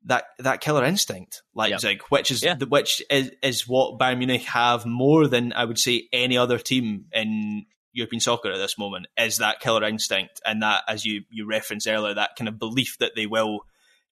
that 0.06 0.26
that 0.40 0.62
killer 0.62 0.86
instinct, 0.86 1.42
Leipzig, 1.54 1.98
yep. 1.98 2.06
which 2.10 2.32
is 2.32 2.44
yeah. 2.44 2.56
the, 2.56 2.68
which 2.68 3.02
is, 3.10 3.32
is 3.42 3.68
what 3.68 4.00
Bayern 4.00 4.20
Munich 4.20 4.44
have 4.44 4.86
more 4.86 5.28
than 5.28 5.54
I 5.54 5.66
would 5.66 5.80
say 5.80 6.08
any 6.14 6.38
other 6.38 6.60
team 6.60 7.06
in 7.12 7.66
European 7.92 8.20
soccer 8.20 8.52
at 8.52 8.58
this 8.58 8.78
moment. 8.78 9.08
Is 9.18 9.38
that 9.38 9.60
killer 9.60 9.84
instinct 9.84 10.42
and 10.46 10.62
that, 10.62 10.84
as 10.88 11.06
you 11.06 11.24
you 11.30 11.48
referenced 11.48 11.88
earlier, 11.88 12.14
that 12.14 12.36
kind 12.38 12.48
of 12.48 12.60
belief 12.60 12.98
that 13.00 13.14
they 13.16 13.26
will 13.26 13.62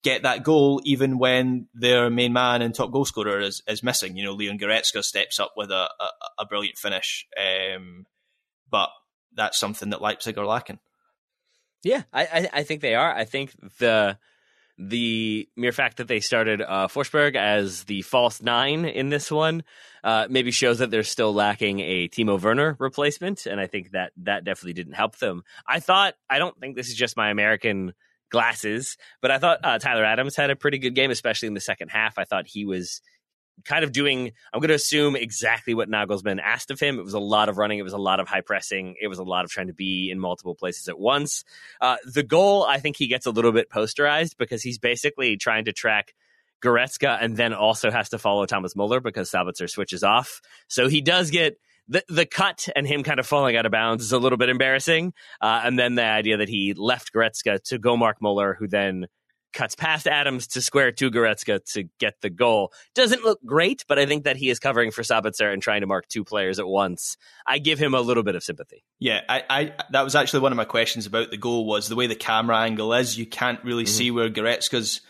get 0.04 0.24
that 0.24 0.44
goal 0.44 0.82
even 0.84 1.18
when 1.18 1.68
their 1.74 2.10
main 2.10 2.34
man 2.34 2.62
and 2.62 2.76
top 2.76 2.92
goal 2.92 3.06
scorer 3.06 3.40
is, 3.40 3.62
is 3.68 3.84
missing. 3.84 4.18
You 4.18 4.26
know, 4.26 4.34
Leon 4.34 4.60
Goretzka 4.60 5.04
steps 5.04 5.40
up 5.40 5.54
with 5.56 5.72
a, 5.72 5.90
a, 6.00 6.10
a 6.40 6.46
brilliant 6.46 6.78
finish, 6.78 7.26
um, 7.38 8.06
but 8.70 8.90
that's 9.34 9.58
something 9.58 9.92
that 9.92 10.02
Leipzig 10.02 10.38
are 10.38 10.46
lacking. 10.46 10.80
Yeah, 11.84 12.04
I, 12.14 12.24
I, 12.26 12.50
I 12.54 12.64
think 12.64 12.82
they 12.82 12.96
are. 12.96 13.14
I 13.14 13.26
think 13.26 13.52
the 13.80 14.18
the 14.80 15.48
mere 15.56 15.72
fact 15.72 15.98
that 15.98 16.08
they 16.08 16.20
started 16.20 16.62
uh, 16.62 16.88
Forsberg 16.88 17.36
as 17.36 17.84
the 17.84 18.02
false 18.02 18.42
nine 18.42 18.86
in 18.86 19.10
this 19.10 19.32
one 19.32 19.64
uh, 20.04 20.26
maybe 20.30 20.50
shows 20.50 20.80
that 20.80 20.90
they're 20.90 21.04
still 21.04 21.32
lacking 21.32 21.80
a 21.80 22.08
Timo 22.08 22.42
Werner 22.42 22.76
replacement, 22.80 23.46
and 23.46 23.60
I 23.60 23.68
think 23.68 23.92
that 23.92 24.14
that 24.18 24.44
definitely 24.44 24.74
didn't 24.74 24.94
help 24.94 25.18
them. 25.18 25.44
I 25.68 25.80
thought 25.80 26.16
I 26.30 26.40
don't 26.40 26.60
think 26.60 26.76
this 26.76 26.88
is 26.88 26.96
just 26.96 27.18
my 27.18 27.30
American 27.30 27.94
glasses. 28.34 28.98
But 29.22 29.32
I 29.32 29.38
thought 29.38 29.60
uh, 29.64 29.80
Tyler 29.80 30.04
Adams 30.04 30.36
had 30.36 30.50
a 30.50 30.56
pretty 30.58 30.80
good 30.80 30.96
game, 30.96 31.12
especially 31.12 31.48
in 31.48 31.54
the 31.54 31.62
second 31.62 31.90
half. 31.90 32.18
I 32.18 32.26
thought 32.26 32.48
he 32.48 32.66
was 32.66 33.02
kind 33.66 33.84
of 33.84 33.92
doing, 33.92 34.32
I'm 34.54 34.60
going 34.60 34.70
to 34.70 34.76
assume 34.76 35.16
exactly 35.16 35.74
what 35.74 35.90
Nagelsmann 35.90 36.40
asked 36.42 36.72
of 36.72 36.80
him. 36.80 37.00
It 37.00 37.04
was 37.04 37.14
a 37.14 37.20
lot 37.20 37.50
of 37.50 37.58
running, 37.58 37.80
it 37.80 37.84
was 37.84 37.94
a 37.94 37.98
lot 37.98 38.20
of 38.20 38.28
high 38.28 38.42
pressing, 38.42 38.96
it 39.02 39.08
was 39.08 39.20
a 39.20 39.24
lot 39.24 39.46
of 39.46 39.52
trying 39.52 39.68
to 39.68 39.74
be 39.74 40.10
in 40.12 40.20
multiple 40.20 40.56
places 40.56 40.88
at 40.88 41.00
once. 41.00 41.44
Uh, 41.80 41.98
the 42.06 42.24
goal, 42.24 42.64
I 42.64 42.80
think 42.80 42.98
he 42.98 43.08
gets 43.08 43.26
a 43.26 43.32
little 43.32 43.52
bit 43.52 43.70
posterized 43.70 44.38
because 44.38 44.62
he's 44.62 44.78
basically 44.78 45.38
trying 45.38 45.66
to 45.66 45.74
track 45.74 46.14
Goretzka 46.64 47.18
and 47.22 47.36
then 47.36 47.54
also 47.54 47.92
has 47.92 48.10
to 48.10 48.18
follow 48.18 48.46
Thomas 48.46 48.76
Muller 48.76 49.00
because 49.00 49.30
Sabitzer 49.30 49.70
switches 49.70 50.04
off. 50.04 50.42
So 50.68 50.88
he 50.88 51.02
does 51.02 51.30
get 51.30 51.58
the 51.88 52.04
the 52.08 52.26
cut 52.26 52.70
and 52.76 52.88
him 52.88 53.04
kind 53.04 53.20
of 53.20 53.28
falling 53.28 53.58
out 53.58 53.66
of 53.66 53.72
bounds 53.74 54.04
is 54.06 54.14
a 54.14 54.18
little 54.18 54.38
bit 54.38 54.50
embarrassing. 54.50 55.14
Uh, 55.42 55.62
and 55.66 55.78
then 55.78 55.96
the 55.96 56.06
idea 56.06 56.38
that 56.38 56.48
he 56.48 56.74
left 56.74 57.14
Goretzka 57.14 57.62
to 57.66 57.78
go 57.78 57.98
Mark 57.98 58.22
Muller, 58.22 58.56
who 58.58 58.68
then 58.68 59.08
cuts 59.54 59.76
past 59.76 60.08
Adams 60.08 60.48
to 60.48 60.62
square 60.62 60.92
to 60.92 61.12
Goretzka 61.12 61.64
to 61.74 61.84
get 62.00 62.16
the 62.22 62.30
goal. 62.30 62.74
Doesn't 62.96 63.24
look 63.24 63.40
great, 63.46 63.86
but 63.88 64.00
I 64.00 64.06
think 64.06 64.24
that 64.26 64.38
he 64.38 64.50
is 64.50 64.60
covering 64.60 64.92
for 64.92 65.04
Sabitzer 65.04 65.52
and 65.52 65.62
trying 65.62 65.82
to 65.82 65.88
mark 65.88 66.08
two 66.08 66.24
players 66.24 66.60
at 66.60 66.68
once. 66.68 67.18
I 67.48 67.60
give 67.60 67.80
him 67.80 67.94
a 67.94 68.02
little 68.02 68.24
bit 68.24 68.36
of 68.36 68.44
sympathy. 68.44 68.84
Yeah, 69.00 69.22
I, 69.30 69.44
I 69.50 69.74
that 69.92 70.04
was 70.04 70.16
actually 70.16 70.42
one 70.42 70.52
of 70.52 70.58
my 70.58 70.66
questions 70.66 71.06
about 71.06 71.32
the 71.32 71.38
goal 71.38 71.66
was 71.66 71.88
the 71.88 71.96
way 71.96 72.08
the 72.08 72.16
camera 72.16 72.58
angle 72.60 72.94
is. 72.94 73.18
You 73.18 73.26
can't 73.26 73.64
really 73.64 73.84
mm-hmm. 73.84 73.94
see 73.94 74.12
where 74.12 74.30
Goretzka's 74.30 75.02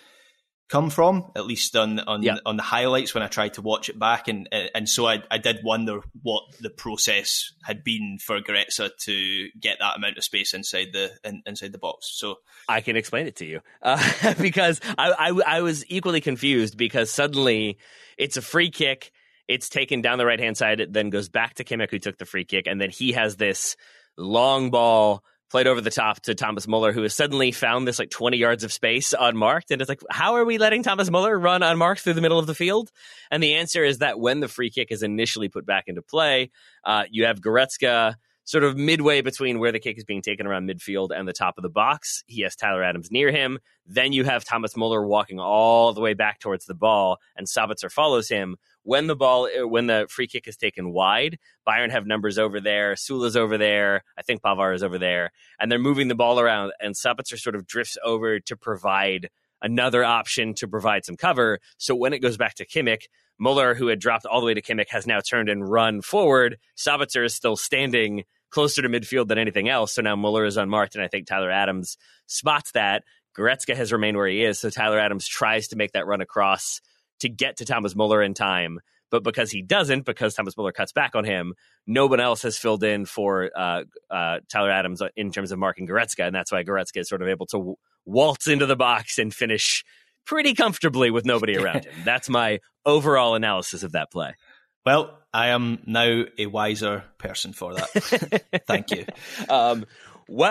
come 0.69 0.89
from, 0.89 1.31
at 1.35 1.45
least 1.45 1.75
on 1.75 1.99
on 1.99 2.23
yeah. 2.23 2.37
on 2.45 2.57
the 2.57 2.63
highlights 2.63 3.13
when 3.13 3.23
I 3.23 3.27
tried 3.27 3.55
to 3.55 3.61
watch 3.61 3.89
it 3.89 3.99
back, 3.99 4.27
and 4.27 4.47
and 4.51 4.87
so 4.87 5.07
I, 5.07 5.23
I 5.29 5.37
did 5.37 5.59
wonder 5.63 6.01
what 6.21 6.43
the 6.59 6.69
process 6.69 7.53
had 7.63 7.83
been 7.83 8.17
for 8.19 8.39
Goretzka 8.41 8.91
to 9.05 9.47
get 9.59 9.77
that 9.79 9.97
amount 9.97 10.17
of 10.17 10.23
space 10.23 10.53
inside 10.53 10.87
the 10.93 11.11
in, 11.23 11.43
inside 11.45 11.71
the 11.71 11.77
box. 11.77 12.11
So 12.17 12.37
I 12.67 12.81
can 12.81 12.95
explain 12.95 13.27
it 13.27 13.35
to 13.37 13.45
you 13.45 13.61
uh, 13.81 14.33
because 14.39 14.79
I, 14.97 15.11
I 15.11 15.57
I 15.57 15.61
was 15.61 15.85
equally 15.89 16.21
confused 16.21 16.77
because 16.77 17.11
suddenly 17.11 17.77
it's 18.17 18.37
a 18.37 18.41
free 18.41 18.71
kick. 18.71 19.11
It's 19.47 19.67
taken 19.67 20.01
down 20.01 20.17
the 20.17 20.25
right 20.25 20.39
hand 20.39 20.55
side, 20.55 20.79
it 20.79 20.93
then 20.93 21.09
goes 21.09 21.27
back 21.27 21.55
to 21.55 21.65
Kimmich, 21.65 21.91
who 21.91 21.99
took 21.99 22.17
the 22.17 22.25
free 22.25 22.45
kick, 22.45 22.65
and 22.65 22.79
then 22.79 22.89
he 22.89 23.11
has 23.11 23.35
this 23.35 23.75
long 24.17 24.69
ball 24.69 25.23
played 25.53 25.67
over 25.67 25.81
the 25.81 25.91
top 25.91 26.19
to 26.19 26.33
Thomas 26.33 26.67
Muller, 26.67 26.91
who 26.91 27.03
has 27.03 27.13
suddenly 27.13 27.51
found 27.51 27.87
this 27.87 27.99
like 27.99 28.09
20 28.09 28.37
yards 28.37 28.63
of 28.63 28.73
space 28.73 29.13
unmarked. 29.17 29.69
And 29.69 29.79
it's 29.83 29.87
like, 29.87 30.01
how 30.09 30.33
are 30.33 30.45
we 30.45 30.57
letting 30.57 30.81
Thomas 30.81 31.11
Muller 31.11 31.37
run 31.37 31.61
unmarked 31.61 32.01
through 32.01 32.15
the 32.15 32.21
middle 32.21 32.39
of 32.39 32.47
the 32.47 32.55
field? 32.55 32.91
And 33.29 33.43
the 33.43 33.53
answer 33.53 33.83
is 33.83 33.99
that 33.99 34.19
when 34.19 34.39
the 34.39 34.47
free 34.47 34.71
kick 34.71 34.91
is 34.91 35.03
initially 35.03 35.49
put 35.49 35.63
back 35.63 35.83
into 35.85 36.01
play, 36.01 36.49
uh, 36.83 37.03
you 37.11 37.25
have 37.25 37.39
Goretzka 37.39 38.15
sort 38.45 38.63
of 38.63 38.75
midway 38.75 39.21
between 39.21 39.59
where 39.59 39.71
the 39.71 39.79
kick 39.79 39.99
is 39.99 40.03
being 40.03 40.23
taken 40.23 40.47
around 40.47 40.67
midfield 40.67 41.09
and 41.15 41.27
the 41.27 41.33
top 41.33 41.59
of 41.59 41.61
the 41.61 41.69
box. 41.69 42.23
He 42.25 42.41
has 42.41 42.55
Tyler 42.55 42.81
Adams 42.81 43.11
near 43.11 43.29
him. 43.31 43.59
Then 43.85 44.11
you 44.11 44.23
have 44.23 44.43
Thomas 44.43 44.75
Muller 44.75 45.05
walking 45.05 45.39
all 45.39 45.93
the 45.93 46.01
way 46.01 46.15
back 46.15 46.39
towards 46.39 46.65
the 46.65 46.73
ball, 46.73 47.19
and 47.35 47.45
Sabitzer 47.45 47.91
follows 47.91 48.27
him 48.27 48.57
when 48.83 49.07
the 49.07 49.15
ball 49.15 49.45
uh, 49.47 49.67
when 49.67 49.87
the 49.87 50.07
free 50.09 50.27
kick 50.27 50.47
is 50.47 50.57
taken 50.57 50.91
wide, 50.91 51.39
Bayern 51.67 51.91
have 51.91 52.05
numbers 52.05 52.37
over 52.37 52.59
there, 52.59 52.93
Süle's 52.93 53.35
over 53.35 53.57
there, 53.57 54.03
I 54.17 54.21
think 54.21 54.41
Pavard 54.41 54.75
is 54.75 54.83
over 54.83 54.99
there, 54.99 55.31
and 55.59 55.71
they're 55.71 55.79
moving 55.79 56.07
the 56.07 56.15
ball 56.15 56.39
around, 56.39 56.73
and 56.79 56.95
Sabitzer 56.95 57.39
sort 57.39 57.55
of 57.55 57.65
drifts 57.65 57.97
over 58.03 58.39
to 58.41 58.55
provide 58.55 59.29
another 59.61 60.03
option 60.03 60.53
to 60.55 60.67
provide 60.67 61.05
some 61.05 61.15
cover. 61.15 61.59
So 61.77 61.95
when 61.95 62.13
it 62.13 62.19
goes 62.19 62.37
back 62.37 62.55
to 62.55 62.65
Kimmich, 62.65 63.05
Muller, 63.39 63.73
who 63.73 63.87
had 63.87 63.99
dropped 63.99 64.25
all 64.25 64.41
the 64.41 64.45
way 64.45 64.53
to 64.53 64.61
Kimmich, 64.61 64.89
has 64.89 65.07
now 65.07 65.21
turned 65.21 65.49
and 65.49 65.67
run 65.67 66.01
forward. 66.01 66.57
Sabitzer 66.77 67.25
is 67.25 67.33
still 67.33 67.55
standing 67.55 68.25
closer 68.49 68.81
to 68.81 68.89
midfield 68.89 69.29
than 69.29 69.39
anything 69.39 69.67
else. 69.67 69.93
So 69.93 70.01
now 70.01 70.15
Muller 70.15 70.45
is 70.45 70.57
unmarked, 70.57 70.95
and 70.95 71.03
I 71.03 71.07
think 71.07 71.25
Tyler 71.25 71.49
Adams 71.49 71.97
spots 72.27 72.71
that. 72.73 73.03
Goretzka 73.35 73.75
has 73.75 73.91
remained 73.91 74.15
where 74.15 74.27
he 74.27 74.43
is, 74.43 74.59
so 74.59 74.69
Tyler 74.69 74.99
Adams 74.99 75.27
tries 75.27 75.69
to 75.69 75.75
make 75.75 75.93
that 75.93 76.05
run 76.05 76.21
across 76.21 76.81
to 77.23 77.29
get 77.29 77.57
to 77.57 77.65
Thomas 77.65 77.95
Muller 77.95 78.21
in 78.21 78.33
time. 78.33 78.79
But 79.09 79.23
because 79.23 79.51
he 79.51 79.61
doesn't, 79.61 80.05
because 80.05 80.33
Thomas 80.33 80.57
Muller 80.57 80.71
cuts 80.71 80.91
back 80.91 81.15
on 81.15 81.23
him, 81.23 81.53
no 81.85 82.07
one 82.07 82.19
else 82.19 82.41
has 82.43 82.57
filled 82.57 82.83
in 82.83 83.05
for 83.05 83.51
uh, 83.55 83.83
uh, 84.09 84.39
Tyler 84.49 84.71
Adams 84.71 85.01
in 85.15 85.31
terms 85.31 85.51
of 85.51 85.59
marking 85.59 85.87
Goretzka, 85.87 86.25
and 86.25 86.35
that's 86.35 86.51
why 86.51 86.63
Goretzka 86.63 86.97
is 86.97 87.09
sort 87.09 87.21
of 87.21 87.27
able 87.27 87.45
to 87.47 87.57
w- 87.57 87.75
waltz 88.05 88.47
into 88.47 88.65
the 88.65 88.75
box 88.75 89.19
and 89.19 89.31
finish 89.33 89.83
pretty 90.25 90.53
comfortably 90.53 91.11
with 91.11 91.25
nobody 91.25 91.57
around 91.57 91.85
him. 91.85 91.93
That's 92.05 92.29
my 92.29 92.59
overall 92.85 93.35
analysis 93.35 93.83
of 93.83 93.91
that 93.91 94.11
play. 94.11 94.35
Well, 94.85 95.17
I 95.33 95.49
am 95.49 95.79
now 95.85 96.23
a 96.37 96.45
wiser 96.47 97.03
person 97.17 97.53
for 97.53 97.75
that. 97.75 98.63
Thank 98.67 98.91
you. 98.91 99.05
Um, 99.49 99.85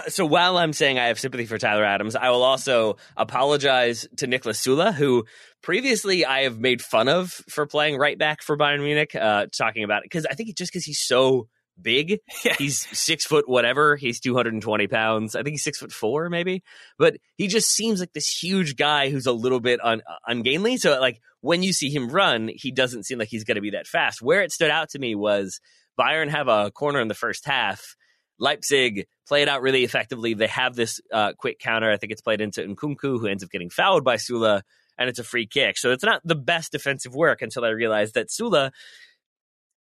so 0.09 0.27
while 0.27 0.57
I'm 0.57 0.73
saying 0.73 0.99
I 0.99 1.07
have 1.07 1.19
sympathy 1.19 1.47
for 1.47 1.59
Tyler 1.59 1.85
Adams, 1.85 2.17
I 2.17 2.31
will 2.31 2.43
also 2.43 2.97
apologize 3.17 4.07
to 4.19 4.27
Niklas 4.27 4.61
Süle, 4.61 4.93
who 4.93 5.25
previously 5.63 6.25
I 6.25 6.43
have 6.43 6.59
made 6.59 6.83
fun 6.83 7.09
of 7.09 7.31
for 7.49 7.67
playing 7.67 7.99
right 7.99 8.19
back 8.19 8.43
for 8.43 8.57
Bayern 8.57 8.83
Munich, 8.83 9.15
uh, 9.15 9.47
talking 9.57 9.85
about 9.85 9.99
it 9.99 10.05
because 10.05 10.27
I 10.27 10.35
think 10.35 10.49
it's 10.49 10.59
just 10.59 10.73
because 10.73 10.85
he's 10.85 11.01
so 11.01 11.49
big, 11.81 12.19
yeah. 12.45 12.55
he's 12.59 12.79
six 12.97 13.25
foot 13.25 13.49
whatever, 13.49 13.97
he's 13.97 14.21
220 14.21 14.87
pounds. 14.89 15.35
I 15.35 15.43
think 15.43 15.55
he's 15.55 15.65
six 15.65 15.79
foot 15.79 15.93
four 15.93 16.29
maybe, 16.29 16.63
but 16.99 17.17
he 17.37 17.49
just 17.49 17.71
seems 17.71 18.01
like 18.01 18.13
this 18.13 18.29
huge 18.29 18.77
guy 18.77 19.11
who's 19.11 19.27
a 19.27 19.33
little 19.33 19.61
bit 19.61 19.81
un- 19.83 20.03
ungainly. 20.27 20.77
So 20.77 20.99
like 21.01 21.21
when 21.41 21.63
you 21.63 21.73
see 21.73 21.91
him 21.91 22.09
run, 22.09 22.51
he 22.53 22.71
doesn't 22.71 23.05
seem 23.05 23.19
like 23.19 23.29
he's 23.29 23.45
going 23.45 23.57
to 23.57 23.63
be 23.63 23.71
that 23.71 23.87
fast. 23.87 24.23
Where 24.23 24.43
it 24.43 24.53
stood 24.53 24.71
out 24.71 24.91
to 24.91 24.99
me 24.99 25.15
was 25.15 25.61
Bayern 25.99 26.29
have 26.29 26.49
a 26.49 26.71
corner 26.71 27.01
in 27.01 27.09
the 27.09 27.15
first 27.15 27.45
half 27.45 27.97
Leipzig 28.43 29.07
play 29.29 29.43
it 29.43 29.49
out 29.49 29.63
really 29.63 29.85
effectively. 29.85 30.35
They 30.35 30.49
have 30.49 30.75
this 30.75 31.01
uh, 31.13 31.33
quick 31.39 31.61
counter. 31.61 31.91
I 31.91 31.97
think 31.97 32.11
it's 32.11 32.21
played 32.21 32.41
into 32.41 32.63
Nkunku, 32.63 33.21
who 33.21 33.27
ends 33.29 33.45
up 33.45 33.51
getting 33.51 33.71
fouled 33.71 34.05
by 34.05 34.17
Süle, 34.17 34.63
and 34.99 35.09
it's 35.09 35.21
a 35.21 35.25
free 35.25 35.47
kick. 35.47 35.79
So 35.79 35.93
it's 35.93 36.05
not 36.05 36.21
the 36.25 36.35
best 36.35 36.73
defensive 36.73 37.15
work 37.15 37.41
until 37.41 37.65
I 37.65 37.69
realized 37.69 38.15
that 38.15 38.29
Süle 38.29 38.73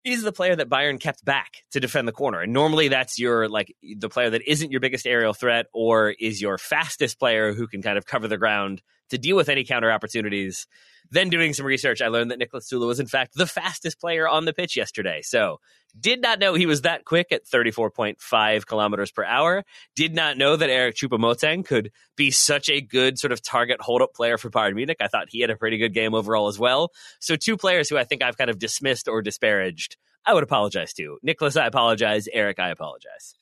is 0.04 0.22
the 0.22 0.32
player 0.32 0.54
that 0.54 0.68
Bayern 0.68 1.00
kept 1.00 1.24
back 1.24 1.64
to 1.72 1.80
defend 1.80 2.06
the 2.06 2.12
corner. 2.12 2.40
And 2.40 2.52
normally 2.52 2.88
that's 2.88 3.18
your 3.18 3.48
like 3.48 3.74
the 3.82 4.08
player 4.08 4.30
that 4.30 4.48
isn't 4.48 4.70
your 4.70 4.80
biggest 4.80 5.06
aerial 5.06 5.34
threat 5.34 5.66
or 5.72 6.10
is 6.10 6.40
your 6.40 6.56
fastest 6.56 7.18
player 7.18 7.52
who 7.52 7.66
can 7.66 7.82
kind 7.82 7.98
of 7.98 8.06
cover 8.06 8.28
the 8.28 8.38
ground 8.38 8.80
to 9.10 9.18
deal 9.18 9.36
with 9.36 9.48
any 9.48 9.64
counter 9.64 9.90
opportunities. 9.90 10.66
Then 11.12 11.28
doing 11.28 11.52
some 11.52 11.66
research, 11.66 12.00
I 12.00 12.08
learned 12.08 12.30
that 12.30 12.40
Niklas 12.40 12.72
Süle 12.72 12.86
was 12.86 12.98
in 12.98 13.06
fact 13.06 13.34
the 13.34 13.46
fastest 13.46 14.00
player 14.00 14.26
on 14.26 14.46
the 14.46 14.54
pitch 14.54 14.76
yesterday. 14.76 15.20
So 15.22 15.60
did 15.98 16.22
not 16.22 16.38
know 16.38 16.54
he 16.54 16.64
was 16.64 16.82
that 16.82 17.04
quick 17.04 17.32
at 17.32 17.44
34.5 17.44 18.66
kilometers 18.66 19.10
per 19.10 19.22
hour. 19.22 19.62
Did 19.94 20.14
not 20.14 20.38
know 20.38 20.56
that 20.56 20.70
Eric 20.70 20.96
Choupo-Moting 20.96 21.64
could 21.64 21.92
be 22.16 22.30
such 22.30 22.70
a 22.70 22.80
good 22.80 23.18
sort 23.18 23.30
of 23.30 23.42
target 23.42 23.82
hold-up 23.82 24.14
player 24.14 24.38
for 24.38 24.50
Bayern 24.50 24.74
Munich. 24.74 24.96
I 25.00 25.08
thought 25.08 25.28
he 25.28 25.40
had 25.40 25.50
a 25.50 25.56
pretty 25.56 25.76
good 25.76 25.92
game 25.92 26.14
overall 26.14 26.48
as 26.48 26.58
well. 26.58 26.92
So 27.20 27.36
two 27.36 27.58
players 27.58 27.90
who 27.90 27.98
I 27.98 28.04
think 28.04 28.22
I've 28.22 28.38
kind 28.38 28.48
of 28.48 28.58
dismissed 28.58 29.06
or 29.06 29.20
disparaged. 29.20 29.98
I 30.24 30.32
would 30.32 30.44
apologize 30.44 30.94
to. 30.94 31.18
Nicholas, 31.22 31.56
I 31.58 31.66
apologize. 31.66 32.26
Eric, 32.32 32.58
I 32.58 32.70
apologize. 32.70 33.34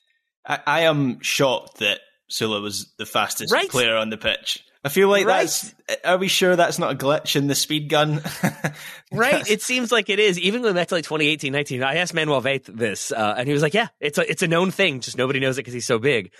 I, 0.45 0.59
I 0.67 0.81
am 0.81 1.21
shocked 1.21 1.79
that 1.79 2.01
Süle 2.31 2.61
was 2.63 2.93
the 2.99 3.07
fastest 3.07 3.53
right? 3.53 3.69
player 3.69 3.97
on 3.97 4.11
the 4.11 4.17
pitch. 4.17 4.65
I 4.83 4.89
feel 4.89 5.09
like 5.09 5.27
right. 5.27 5.43
that's. 5.43 5.75
Are 6.05 6.17
we 6.17 6.29
sure 6.29 6.57
that's 6.57 6.79
not 6.79 6.93
a 6.93 6.97
glitch 6.97 7.37
in 7.37 7.49
the 7.49 7.55
speed 7.55 7.91
gun? 7.91 8.23
right. 9.13 9.49
It 9.49 9.61
seems 9.61 9.93
like 9.93 10.09
it 10.09 10.19
is. 10.19 10.39
Even 10.39 10.63
going 10.63 10.75
back 10.75 10.89
to 10.89 10.95
like 10.95 11.05
2018, 11.05 11.53
19, 11.53 11.83
I 11.83 11.97
asked 11.97 12.15
Manuel 12.15 12.41
Veth 12.41 12.65
this, 12.65 13.13
uh, 13.13 13.35
and 13.37 13.47
he 13.47 13.53
was 13.53 13.63
like, 13.63 13.75
"Yeah, 13.75 13.89
it's 14.01 14.17
a 14.17 14.31
it's 14.31 14.43
a 14.43 14.49
known 14.49 14.71
thing. 14.71 15.01
Just 15.01 15.19
nobody 15.19 15.39
knows 15.39 15.59
it 15.59 15.61
because 15.61 15.75
he's 15.75 15.87
so 15.87 15.99
big." 15.99 16.33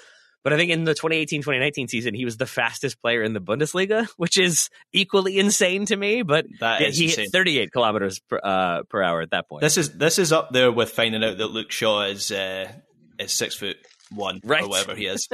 But 0.43 0.55
I 0.55 0.57
think 0.57 0.71
in 0.71 0.85
the 0.85 0.95
2018 0.95 1.43
2019 1.43 1.89
season, 1.89 2.15
he 2.15 2.25
was 2.25 2.39
the 2.39 2.47
fastest 2.47 3.03
player 3.03 3.23
in 3.23 3.35
the 3.35 3.41
Bundesliga, 3.41 4.09
which 4.17 4.39
is 4.39 4.71
equally 4.93 5.39
insane 5.39 5.85
to 5.87 5.97
me. 5.97 6.23
But 6.23 6.47
that 6.61 6.81
is 6.81 6.97
he 6.97 7.07
insane. 7.07 7.25
hit 7.25 7.33
38 7.33 7.73
kilometers 7.73 8.21
per, 8.21 8.41
uh, 8.43 8.83
per 8.85 9.03
hour 9.03 9.21
at 9.21 9.33
that 9.33 9.49
point. 9.49 9.61
This 9.61 9.77
is 9.77 9.99
this 9.99 10.19
is 10.19 10.33
up 10.33 10.51
there 10.51 10.73
with 10.73 10.91
finding 10.91 11.23
out 11.23 11.37
that 11.37 11.49
Luke 11.49 11.71
Shaw 11.71 12.05
is 12.05 12.31
uh, 12.31 12.73
is 13.19 13.33
six 13.33 13.55
foot 13.55 13.77
one 14.13 14.41
right. 14.45 14.63
or 14.63 14.69
whatever 14.69 14.95
he 14.95 15.07
is. 15.07 15.29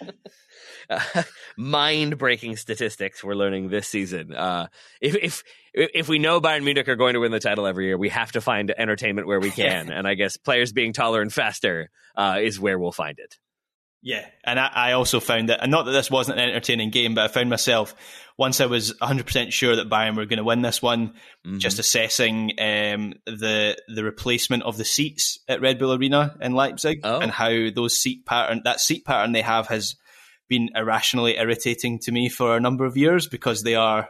uh, 0.90 1.22
mind 1.56 2.18
breaking 2.18 2.56
statistics 2.56 3.22
we're 3.22 3.34
learning 3.34 3.68
this 3.68 3.88
season. 3.88 4.34
Uh, 4.34 4.68
if 5.00 5.16
if 5.16 5.42
if 5.74 6.08
we 6.08 6.18
know 6.18 6.40
Bayern 6.40 6.64
Munich 6.64 6.88
are 6.88 6.96
going 6.96 7.14
to 7.14 7.20
win 7.20 7.32
the 7.32 7.40
title 7.40 7.66
every 7.66 7.86
year, 7.86 7.98
we 7.98 8.08
have 8.08 8.32
to 8.32 8.40
find 8.40 8.70
entertainment 8.70 9.26
where 9.26 9.40
we 9.40 9.50
can, 9.52 9.90
and 9.90 10.06
I 10.06 10.14
guess 10.14 10.36
players 10.36 10.72
being 10.72 10.92
taller 10.92 11.20
and 11.20 11.32
faster 11.32 11.90
uh, 12.16 12.38
is 12.40 12.58
where 12.60 12.78
we'll 12.78 12.92
find 12.92 13.18
it. 13.18 13.36
Yeah, 14.00 14.24
and 14.44 14.60
I, 14.60 14.70
I, 14.72 14.92
also 14.92 15.18
found 15.18 15.48
that, 15.48 15.60
and 15.60 15.72
not 15.72 15.86
that 15.86 15.90
this 15.90 16.10
wasn't 16.10 16.38
an 16.38 16.48
entertaining 16.48 16.90
game, 16.90 17.14
but 17.14 17.24
I 17.24 17.28
found 17.28 17.50
myself 17.50 17.96
once 18.38 18.60
I 18.60 18.66
was 18.66 18.94
100% 18.94 19.52
sure 19.52 19.74
that 19.74 19.90
Bayern 19.90 20.16
were 20.16 20.24
going 20.24 20.38
to 20.38 20.44
win 20.44 20.62
this 20.62 20.80
one, 20.80 21.14
mm-hmm. 21.44 21.58
just 21.58 21.80
assessing 21.80 22.52
um, 22.60 23.14
the 23.26 23.76
the 23.88 24.04
replacement 24.04 24.62
of 24.62 24.76
the 24.76 24.84
seats 24.84 25.40
at 25.48 25.60
Red 25.60 25.80
Bull 25.80 25.92
Arena 25.92 26.36
in 26.40 26.52
Leipzig 26.52 27.00
oh. 27.02 27.18
and 27.18 27.32
how 27.32 27.70
those 27.74 27.98
seat 27.98 28.24
pattern 28.24 28.62
that 28.64 28.80
seat 28.80 29.04
pattern 29.04 29.32
they 29.32 29.42
have 29.42 29.66
has 29.66 29.96
been 30.48 30.70
irrationally 30.76 31.36
irritating 31.36 31.98
to 31.98 32.12
me 32.12 32.28
for 32.28 32.56
a 32.56 32.60
number 32.60 32.84
of 32.84 32.96
years 32.96 33.26
because 33.26 33.64
they 33.64 33.74
are 33.74 34.08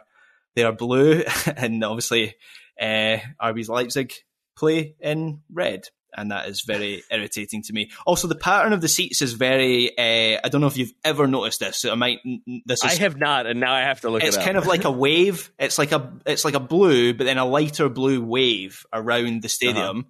they 0.55 0.63
are 0.63 0.71
blue 0.71 1.23
and 1.57 1.83
obviously 1.83 2.35
uh, 2.79 3.17
RB's 3.41 3.69
Leipzig 3.69 4.13
play 4.55 4.95
in 4.99 5.41
red. 5.51 5.87
And 6.15 6.31
that 6.31 6.47
is 6.47 6.61
very 6.61 7.03
irritating 7.11 7.61
to 7.63 7.73
me. 7.73 7.91
Also, 8.05 8.27
the 8.27 8.35
pattern 8.35 8.73
of 8.73 8.81
the 8.81 8.87
seats 8.87 9.21
is 9.21 9.33
very. 9.33 9.97
Uh, 9.97 10.39
I 10.43 10.49
don't 10.49 10.61
know 10.61 10.67
if 10.67 10.77
you've 10.77 10.93
ever 11.03 11.27
noticed 11.27 11.59
this. 11.59 11.77
So 11.77 11.91
I 11.91 11.95
might. 11.95 12.19
This 12.65 12.83
is, 12.83 12.91
I 12.91 13.01
have 13.01 13.17
not, 13.17 13.45
and 13.45 13.59
now 13.59 13.73
I 13.73 13.81
have 13.81 14.01
to 14.01 14.09
look. 14.09 14.23
It's 14.23 14.37
it 14.37 14.43
kind 14.43 14.57
of 14.57 14.67
like 14.67 14.85
a 14.85 14.91
wave. 14.91 15.51
It's 15.59 15.77
like 15.77 15.91
a. 15.91 16.13
It's 16.25 16.45
like 16.45 16.55
a 16.55 16.59
blue, 16.59 17.13
but 17.13 17.23
then 17.25 17.37
a 17.37 17.45
lighter 17.45 17.89
blue 17.89 18.23
wave 18.23 18.85
around 18.93 19.41
the 19.41 19.49
stadium. 19.49 19.99
Uh-huh. 19.99 20.09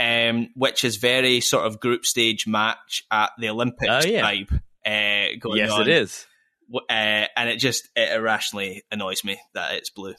Um, 0.00 0.48
which 0.56 0.82
is 0.82 0.96
very 0.96 1.40
sort 1.40 1.64
of 1.64 1.78
group 1.78 2.04
stage 2.04 2.44
match 2.48 3.04
at 3.08 3.30
the 3.38 3.50
Olympics 3.50 4.04
oh, 4.04 4.08
yeah. 4.08 4.22
vibe 4.22 4.52
uh, 4.84 5.38
going 5.38 5.58
yes, 5.58 5.70
on. 5.70 5.80
Yes, 5.80 5.86
it 5.86 5.88
is. 5.88 6.26
Uh, 6.74 7.26
and 7.36 7.48
it 7.48 7.58
just 7.58 7.88
it 7.94 8.10
irrationally 8.10 8.82
annoys 8.90 9.22
me 9.22 9.38
that 9.54 9.76
it's 9.76 9.90
blue. 9.90 10.14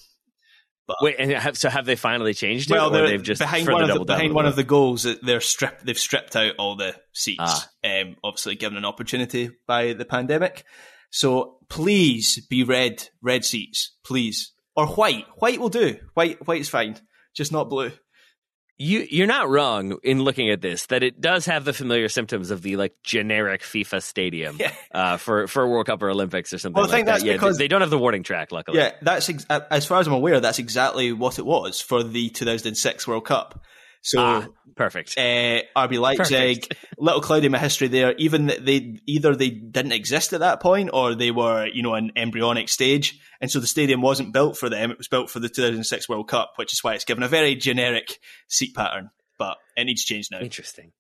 But, 0.86 0.98
Wait, 1.02 1.16
and 1.18 1.32
have, 1.32 1.58
so 1.58 1.70
have 1.70 1.86
they 1.86 1.96
finally 1.96 2.34
changed 2.34 2.70
it? 2.70 2.74
Well, 2.74 2.90
they've 2.90 3.24
just 3.24 3.40
behind 3.40 3.68
one 3.68 3.90
of 3.90 3.98
the, 3.98 4.04
behind 4.04 4.34
one 4.34 4.46
of 4.46 4.58
the 4.58 4.66
goals, 4.66 5.08
they're 5.22 5.40
stripped. 5.40 5.86
They've 5.86 5.98
stripped 5.98 6.36
out 6.36 6.56
all 6.60 6.76
the 6.76 6.96
seats. 7.14 7.40
Ah. 7.42 7.70
Um, 7.86 8.18
obviously, 8.24 8.56
given 8.56 8.78
an 8.78 8.86
opportunity 8.86 9.52
by 9.66 9.94
the 9.94 10.04
pandemic. 10.04 10.66
So 11.10 11.58
please 11.70 12.46
be 12.48 12.64
red, 12.64 13.08
red 13.22 13.46
seats, 13.46 13.96
please, 14.04 14.52
or 14.76 14.88
white. 14.88 15.26
White 15.38 15.60
will 15.60 15.70
do. 15.70 16.00
White, 16.16 16.46
white's 16.48 16.70
fine, 16.70 16.98
just 17.34 17.52
not 17.52 17.70
blue. 17.70 17.92
You 18.84 19.08
you're 19.10 19.28
not 19.28 19.50
wrong 19.50 19.98
in 20.04 20.22
looking 20.22 20.50
at 20.50 20.62
this 20.62 20.88
that 20.88 21.04
it 21.04 21.22
does 21.22 21.46
have 21.46 21.64
the 21.64 21.72
familiar 21.72 22.10
symptoms 22.10 22.52
of 22.52 22.62
the 22.62 22.76
like 22.76 22.96
generic 23.02 23.62
FIFA 23.62 24.04
stadium 24.04 24.58
yeah. 24.60 24.74
uh, 24.94 25.18
for 25.18 25.48
for 25.48 25.66
World 25.68 25.86
Cup 25.86 26.04
or 26.04 26.10
Olympics 26.10 26.52
or 26.52 26.58
something. 26.58 26.82
Well, 26.82 26.90
I 26.90 26.94
think 26.94 27.08
like 27.08 27.14
that's 27.14 27.24
that. 27.24 27.34
because 27.34 27.58
yeah, 27.58 27.64
they 27.64 27.68
don't 27.70 27.82
have 27.82 27.90
the 27.90 27.98
warning 27.98 28.24
track. 28.24 28.52
Luckily, 28.52 28.80
yeah, 28.80 28.92
that's 29.02 29.30
ex- 29.30 29.46
as 29.50 29.86
far 29.86 30.00
as 30.00 30.08
I'm 30.08 30.14
aware, 30.14 30.42
that's 30.42 30.60
exactly 30.60 31.14
what 31.14 31.40
it 31.40 31.46
was 31.46 31.80
for 31.80 32.04
the 32.04 32.30
2006 32.30 33.08
World 33.08 33.26
Cup. 33.26 33.64
So 34.04 34.20
ah, 34.20 34.46
perfect. 34.76 35.18
Uh, 35.18 35.62
RB 35.78 35.98
Leipzig, 35.98 36.70
perfect. 36.70 36.86
little 36.98 37.22
cloudy 37.22 37.48
my 37.48 37.58
history 37.58 37.88
there. 37.88 38.14
Even 38.18 38.48
they 38.48 39.00
either 39.08 39.34
they 39.34 39.50
didn't 39.50 39.94
exist 39.94 40.34
at 40.34 40.42
that 40.42 40.62
point, 40.62 40.90
or 40.92 41.16
they 41.16 41.32
were 41.32 41.66
you 41.68 41.82
know 41.82 41.96
an 41.96 42.12
embryonic 42.18 42.68
stage, 42.68 43.18
and 43.40 43.50
so 43.50 43.60
the 43.60 43.68
stadium 43.68 44.02
wasn't 44.02 44.34
built 44.34 44.58
for 44.58 44.70
them. 44.70 44.92
It 44.92 44.98
was 44.98 45.08
built 45.08 45.30
for 45.30 45.40
the 45.40 45.48
2006 45.48 46.10
World 46.10 46.28
Cup, 46.28 46.54
which 46.58 46.74
is 46.74 46.84
why 46.84 46.96
it's 46.96 47.06
given 47.06 47.24
a 47.24 47.30
very 47.30 47.56
generic 47.56 48.20
seat 48.50 48.76
pattern. 48.76 49.10
But 49.40 49.58
it 49.78 49.86
needs 49.86 50.04
change 50.04 50.28
now. 50.32 50.40
Interesting. 50.40 50.92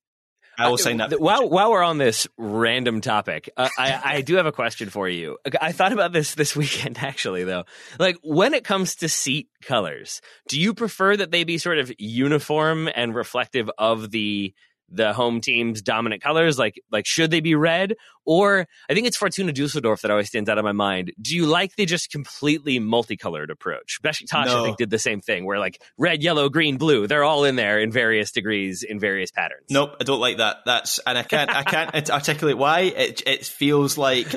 I 0.57 0.69
will 0.69 0.77
say 0.77 0.95
that. 0.97 1.19
While 1.19 1.49
while 1.49 1.71
we're 1.71 1.83
on 1.83 1.97
this 1.97 2.27
random 2.37 3.01
topic, 3.01 3.49
uh, 3.57 3.69
I 3.77 4.01
I 4.17 4.21
do 4.21 4.35
have 4.35 4.45
a 4.45 4.51
question 4.51 4.89
for 4.89 5.09
you. 5.09 5.37
I 5.59 5.71
thought 5.71 5.93
about 5.93 6.13
this 6.13 6.35
this 6.35 6.55
weekend 6.55 6.97
actually, 7.01 7.43
though. 7.43 7.65
Like 7.99 8.17
when 8.23 8.53
it 8.53 8.63
comes 8.63 8.95
to 8.97 9.09
seat 9.09 9.49
colors, 9.61 10.21
do 10.47 10.59
you 10.59 10.73
prefer 10.73 11.17
that 11.17 11.31
they 11.31 11.43
be 11.43 11.57
sort 11.57 11.79
of 11.79 11.91
uniform 11.97 12.89
and 12.93 13.15
reflective 13.15 13.69
of 13.77 14.11
the 14.11 14.53
the 14.93 15.13
home 15.13 15.41
team's 15.41 15.81
dominant 15.81 16.21
colors? 16.21 16.57
Like, 16.57 16.81
like 16.91 17.05
should 17.05 17.31
they 17.31 17.39
be 17.39 17.55
red? 17.55 17.95
Or 18.25 18.67
I 18.89 18.93
think 18.93 19.05
it's 19.07 19.17
Fortuna 19.17 19.51
Dusseldorf 19.51 20.01
that 20.01 20.11
always 20.11 20.27
stands 20.27 20.49
out 20.49 20.57
of 20.57 20.63
my 20.63 20.71
mind. 20.71 21.11
Do 21.21 21.35
you 21.35 21.45
like 21.45 21.75
the 21.75 21.85
just 21.85 22.09
completely 22.09 22.79
multicolored 22.79 23.51
approach? 23.51 23.99
Besiktas, 24.01 24.45
no. 24.45 24.61
I 24.61 24.63
think, 24.63 24.77
did 24.77 24.89
the 24.89 24.99
same 24.99 25.19
thing 25.19 25.45
where 25.45 25.59
like 25.59 25.81
red, 25.97 26.23
yellow, 26.23 26.47
green, 26.49 26.77
blue, 26.77 27.05
they're 27.07 27.23
all 27.23 27.43
in 27.43 27.55
there 27.55 27.79
in 27.79 27.91
various 27.91 28.31
degrees 28.31 28.83
in 28.83 28.99
various 28.99 29.31
patterns. 29.31 29.65
Nope, 29.69 29.97
I 29.99 30.03
don't 30.05 30.21
like 30.21 30.37
that. 30.37 30.57
That's 30.65 30.99
and 30.99 31.17
I 31.17 31.23
can't 31.23 31.49
I 31.49 31.63
can't 31.63 32.09
articulate 32.09 32.57
why. 32.57 32.81
It 32.81 33.23
it 33.25 33.45
feels 33.45 33.97
like. 33.97 34.27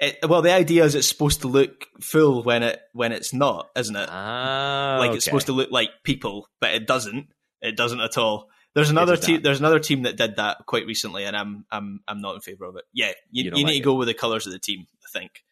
It, 0.00 0.20
well, 0.26 0.40
the 0.40 0.52
idea 0.52 0.84
is 0.84 0.94
it's 0.94 1.08
supposed 1.08 1.42
to 1.42 1.48
look 1.48 1.86
full 2.00 2.42
when 2.42 2.62
it 2.62 2.80
when 2.92 3.12
it's 3.12 3.34
not, 3.34 3.68
isn't 3.76 3.94
it? 3.94 4.08
Ah, 4.10 4.96
like 4.98 5.10
okay. 5.10 5.16
it's 5.16 5.24
supposed 5.24 5.46
to 5.46 5.52
look 5.52 5.70
like 5.70 5.90
people, 6.02 6.48
but 6.60 6.72
it 6.72 6.86
doesn't. 6.86 7.28
It 7.60 7.76
doesn't 7.76 8.00
at 8.00 8.16
all. 8.16 8.48
There's 8.74 8.90
another 8.90 9.16
team. 9.16 9.42
There's 9.42 9.60
another 9.60 9.78
team 9.78 10.02
that 10.02 10.16
did 10.16 10.36
that 10.36 10.64
quite 10.66 10.86
recently, 10.86 11.24
and 11.24 11.36
I'm 11.36 11.66
I'm 11.70 12.00
I'm 12.08 12.20
not 12.20 12.36
in 12.36 12.40
favor 12.40 12.64
of 12.64 12.76
it. 12.76 12.84
Yeah, 12.92 13.12
you, 13.30 13.44
you, 13.44 13.52
you 13.56 13.64
need 13.66 13.78
to 13.78 13.84
go 13.84 13.94
with 13.94 14.08
the 14.08 14.14
colors 14.14 14.46
of 14.46 14.52
the 14.52 14.58
team. 14.58 14.86
I 15.04 15.18
think. 15.18 15.44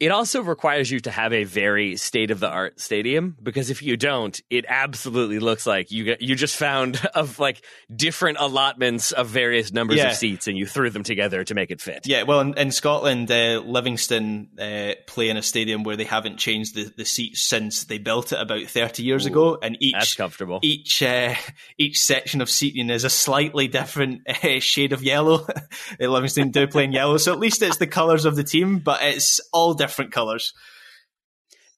It 0.00 0.12
also 0.12 0.42
requires 0.42 0.90
you 0.90 1.00
to 1.00 1.10
have 1.10 1.32
a 1.32 1.42
very 1.42 1.96
state 1.96 2.30
of 2.30 2.38
the 2.38 2.48
art 2.48 2.78
stadium 2.78 3.36
because 3.42 3.68
if 3.68 3.82
you 3.82 3.96
don't, 3.96 4.40
it 4.48 4.64
absolutely 4.68 5.40
looks 5.40 5.66
like 5.66 5.90
you 5.90 6.04
get, 6.04 6.22
you 6.22 6.36
just 6.36 6.56
found 6.56 7.04
of 7.16 7.40
like 7.40 7.64
different 7.94 8.38
allotments 8.38 9.10
of 9.10 9.26
various 9.26 9.72
numbers 9.72 9.96
yeah. 9.96 10.10
of 10.10 10.14
seats 10.14 10.46
and 10.46 10.56
you 10.56 10.66
threw 10.66 10.90
them 10.90 11.02
together 11.02 11.42
to 11.42 11.54
make 11.54 11.72
it 11.72 11.80
fit. 11.80 12.06
Yeah, 12.06 12.22
well, 12.22 12.40
in, 12.40 12.56
in 12.56 12.70
Scotland, 12.70 13.28
uh, 13.28 13.60
Livingston 13.64 14.50
uh, 14.56 14.92
play 15.08 15.30
in 15.30 15.36
a 15.36 15.42
stadium 15.42 15.82
where 15.82 15.96
they 15.96 16.04
haven't 16.04 16.36
changed 16.36 16.76
the, 16.76 16.92
the 16.96 17.04
seats 17.04 17.42
since 17.42 17.84
they 17.84 17.98
built 17.98 18.32
it 18.32 18.40
about 18.40 18.62
thirty 18.66 19.02
years 19.02 19.26
Ooh, 19.26 19.30
ago, 19.30 19.58
and 19.60 19.76
each 19.80 19.94
that's 19.94 20.14
comfortable. 20.14 20.60
Each 20.62 21.02
uh, 21.02 21.34
each 21.76 21.98
section 21.98 22.40
of 22.40 22.48
seating 22.48 22.88
is 22.90 23.02
a 23.02 23.10
slightly 23.10 23.66
different 23.66 24.22
uh, 24.44 24.60
shade 24.60 24.92
of 24.92 25.02
yellow. 25.02 25.44
Livingston 26.00 26.50
do 26.50 26.68
play 26.68 26.84
in 26.84 26.92
yellow, 26.92 27.16
so 27.16 27.32
at 27.32 27.40
least 27.40 27.62
it's 27.62 27.78
the 27.78 27.86
colours 27.88 28.24
of 28.24 28.36
the 28.36 28.44
team, 28.44 28.78
but 28.78 29.02
it's 29.02 29.40
all 29.52 29.74
different 29.74 29.87
different 29.88 30.12
colors. 30.12 30.52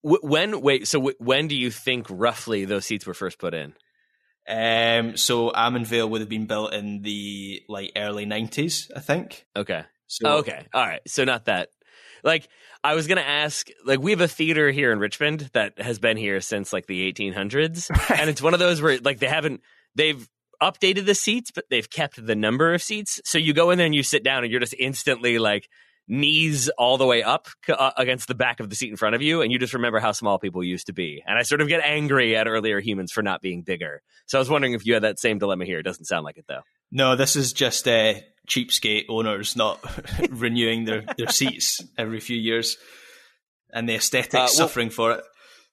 When 0.03 0.61
wait, 0.61 0.89
so 0.89 1.13
when 1.19 1.49
do 1.49 1.57
you 1.57 1.71
think 1.71 2.07
roughly 2.09 2.65
those 2.65 2.87
seats 2.87 3.07
were 3.07 3.15
first 3.15 3.39
put 3.39 3.55
in? 3.55 3.75
Um, 4.49 5.17
so 5.17 5.51
Almondvale 5.51 6.09
would 6.09 6.21
have 6.21 6.31
been 6.31 6.47
built 6.47 6.73
in 6.73 7.03
the 7.03 7.63
like 7.69 7.93
early 7.97 8.25
nineties, 8.25 8.91
I 8.95 9.01
think. 9.01 9.47
Okay. 9.55 9.85
So, 10.07 10.29
oh, 10.29 10.39
okay. 10.39 10.67
All 10.75 10.85
right. 10.85 11.03
So 11.07 11.25
not 11.25 11.45
that. 11.45 11.69
Like 12.25 12.49
I 12.83 12.95
was 12.95 13.07
gonna 13.07 13.21
ask, 13.21 13.69
like 13.85 14.01
we 14.01 14.11
have 14.11 14.21
a 14.21 14.29
theater 14.29 14.71
here 14.71 14.93
in 14.93 14.99
Richmond 14.99 15.51
that 15.53 15.81
has 15.81 15.99
been 15.99 16.17
here 16.17 16.41
since 16.41 16.73
like 16.73 16.87
the 16.87 17.13
1800s, 17.13 17.91
and 18.19 18.31
it's 18.31 18.43
one 18.43 18.55
of 18.55 18.61
those 18.61 18.81
where 18.81 18.99
like 18.99 19.19
they 19.19 19.29
haven't 19.29 19.61
they've 19.95 20.29
updated 20.63 21.07
the 21.07 21.15
seats, 21.15 21.51
but 21.51 21.65
they've 21.71 21.89
kept 21.89 22.25
the 22.25 22.35
number 22.35 22.75
of 22.75 22.83
seats. 22.83 23.21
So 23.25 23.39
you 23.39 23.53
go 23.53 23.71
in 23.71 23.79
there 23.79 23.87
and 23.87 23.95
you 23.95 24.03
sit 24.03 24.25
down, 24.25 24.43
and 24.43 24.51
you're 24.51 24.61
just 24.61 24.75
instantly 24.79 25.39
like 25.39 25.69
knees 26.11 26.69
all 26.71 26.99
the 26.99 27.07
way 27.07 27.23
up 27.23 27.49
uh, 27.69 27.93
against 27.97 28.29
the 28.29 28.35
back 28.35 28.61
of 28.61 28.69
the 28.69 28.77
seat 28.77 28.91
in 28.91 28.97
front 28.97 29.15
of 29.15 29.23
you, 29.23 29.41
and 29.41 29.53
you 29.53 29.59
just 29.59 29.73
remember 29.73 30.01
how 30.01 30.13
small 30.13 30.39
people 30.39 30.63
used 30.63 30.87
to 30.87 30.93
be. 30.93 31.23
And 31.27 31.39
I 31.39 31.43
sort 31.43 31.61
of 31.61 31.69
get 31.69 31.81
angry 31.83 32.37
at 32.37 32.49
earlier 32.49 32.81
humans 32.81 33.13
for 33.13 33.23
not 33.23 33.41
being 33.41 33.63
bigger. 33.63 34.03
So 34.27 34.37
I 34.37 34.41
was 34.41 34.51
wondering 34.51 34.75
if 34.75 34.85
you 34.85 34.95
had 34.95 35.05
that 35.05 35.19
same 35.19 35.39
dilemma 35.39 35.65
here. 35.65 35.79
It 35.79 35.85
doesn't 35.85 36.07
sound 36.07 36.25
like 36.25 36.37
it 36.37 36.45
though. 36.49 36.63
No, 36.93 37.15
this 37.15 37.37
is 37.37 37.53
just 37.53 37.87
uh, 37.87 38.15
cheapskate 38.49 39.05
owners 39.09 39.57
not 39.57 39.81
renewing 40.31 40.85
their, 40.85 41.05
their 41.17 41.29
seats 41.31 41.81
every 41.97 42.21
few 42.21 42.37
years, 42.37 42.77
and 43.73 43.89
the 43.89 43.95
aesthetics 43.95 44.35
uh, 44.35 44.39
well, 44.39 44.49
suffering 44.49 44.91
for 44.91 45.13
it. 45.13 45.25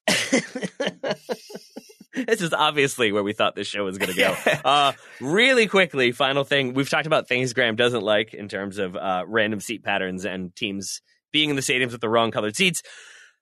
this 2.28 2.42
is 2.42 2.54
obviously 2.54 3.12
where 3.12 3.24
we 3.24 3.34
thought 3.34 3.56
this 3.56 3.68
show 3.68 3.84
was 3.84 3.98
going 3.98 4.14
to 4.14 4.18
go. 4.18 4.36
uh, 4.66 4.94
really 5.22 5.68
quickly, 5.68 6.12
final 6.12 6.44
thing. 6.44 6.74
We've 6.74 6.90
talked 6.90 7.08
about 7.08 7.28
things 7.28 7.54
Graham 7.54 7.76
doesn't 7.76 8.04
like 8.04 8.34
in 8.34 8.48
terms 8.48 8.78
of 8.78 8.96
uh, 8.96 9.24
random 9.28 9.60
seat 9.60 9.84
patterns 9.84 10.26
and 10.26 10.56
teams 10.56 11.02
being 11.32 11.50
in 11.50 11.56
the 11.56 11.62
stadiums 11.62 11.92
with 11.92 12.02
the 12.02 12.10
wrong 12.10 12.32
colored 12.32 12.56
seats. 12.56 12.82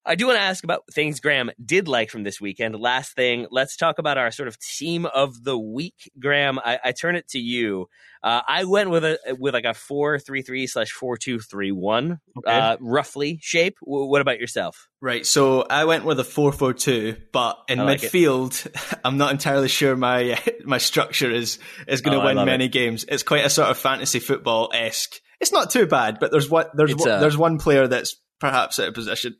I 0.05 0.15
do 0.15 0.27
want 0.27 0.37
to 0.37 0.43
ask 0.43 0.63
about 0.63 0.83
things 0.93 1.19
Graham 1.19 1.49
did 1.63 1.87
like 1.87 2.11
from 2.11 2.23
this 2.23 2.39
weekend. 2.39 2.79
Last 2.79 3.15
thing, 3.15 3.47
let's 3.49 3.75
talk 3.75 3.97
about 3.97 4.19
our 4.19 4.29
sort 4.29 4.47
of 4.47 4.59
team 4.59 5.07
of 5.07 5.43
the 5.43 5.57
week. 5.57 6.11
Graham, 6.19 6.59
I, 6.59 6.79
I 6.83 6.91
turn 6.91 7.15
it 7.15 7.27
to 7.29 7.39
you. 7.39 7.87
Uh, 8.21 8.41
I 8.47 8.65
went 8.65 8.91
with 8.91 9.03
a 9.03 9.17
with 9.39 9.53
like 9.53 9.65
a 9.65 9.73
four 9.73 10.19
three 10.19 10.43
three 10.43 10.67
slash 10.67 10.91
four 10.91 11.17
two 11.17 11.39
three 11.39 11.71
one, 11.71 12.19
uh, 12.45 12.77
roughly 12.79 13.39
shape. 13.41 13.77
W- 13.85 14.05
what 14.05 14.21
about 14.21 14.39
yourself? 14.39 14.87
Right, 15.01 15.25
so 15.25 15.61
I 15.61 15.85
went 15.85 16.05
with 16.05 16.19
a 16.19 16.23
four 16.23 16.51
four 16.51 16.73
two, 16.73 17.17
but 17.31 17.57
in 17.67 17.79
like 17.79 18.01
midfield, 18.01 18.99
I'm 19.03 19.17
not 19.17 19.31
entirely 19.31 19.67
sure 19.67 19.95
my 19.95 20.39
my 20.65 20.77
structure 20.77 21.31
is 21.31 21.59
is 21.87 22.01
going 22.01 22.17
to 22.17 22.23
oh, 22.23 22.25
win 22.25 22.45
many 22.45 22.65
it. 22.65 22.71
games. 22.71 23.05
It's 23.07 23.23
quite 23.23 23.45
a 23.45 23.49
sort 23.49 23.69
of 23.69 23.77
fantasy 23.77 24.19
football 24.19 24.71
esque. 24.73 25.19
It's 25.41 25.51
not 25.51 25.69
too 25.69 25.85
bad, 25.85 26.19
but 26.19 26.31
there's 26.31 26.49
what 26.49 26.71
there's 26.75 26.95
one, 26.95 27.09
a, 27.09 27.19
there's 27.19 27.37
one 27.37 27.57
player 27.59 27.87
that's 27.87 28.15
perhaps 28.39 28.79
out 28.79 28.89
of 28.89 28.93
position. 28.93 29.35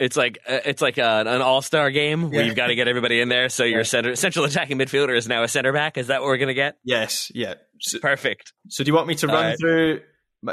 it's 0.00 0.16
like 0.16 0.38
uh, 0.48 0.60
it's 0.64 0.82
like 0.82 0.98
a, 0.98 1.24
an 1.26 1.42
all 1.42 1.62
star 1.62 1.90
game 1.90 2.30
where 2.30 2.40
yeah. 2.40 2.46
you've 2.46 2.56
got 2.56 2.68
to 2.68 2.74
get 2.74 2.88
everybody 2.88 3.20
in 3.20 3.28
there. 3.28 3.48
So 3.48 3.64
your 3.64 3.84
center, 3.84 4.16
central 4.16 4.44
attacking 4.44 4.78
midfielder 4.78 5.16
is 5.16 5.28
now 5.28 5.42
a 5.42 5.48
center 5.48 5.72
back. 5.72 5.98
Is 5.98 6.08
that 6.08 6.20
what 6.20 6.28
we're 6.28 6.38
going 6.38 6.48
to 6.48 6.54
get? 6.54 6.76
Yes. 6.84 7.30
Yeah. 7.34 7.54
So, 7.80 7.98
Perfect. 7.98 8.52
So 8.68 8.84
do 8.84 8.88
you 8.90 8.94
want 8.94 9.08
me 9.08 9.14
to 9.16 9.26
run 9.26 9.44
right. 9.44 9.58
through? 9.58 10.00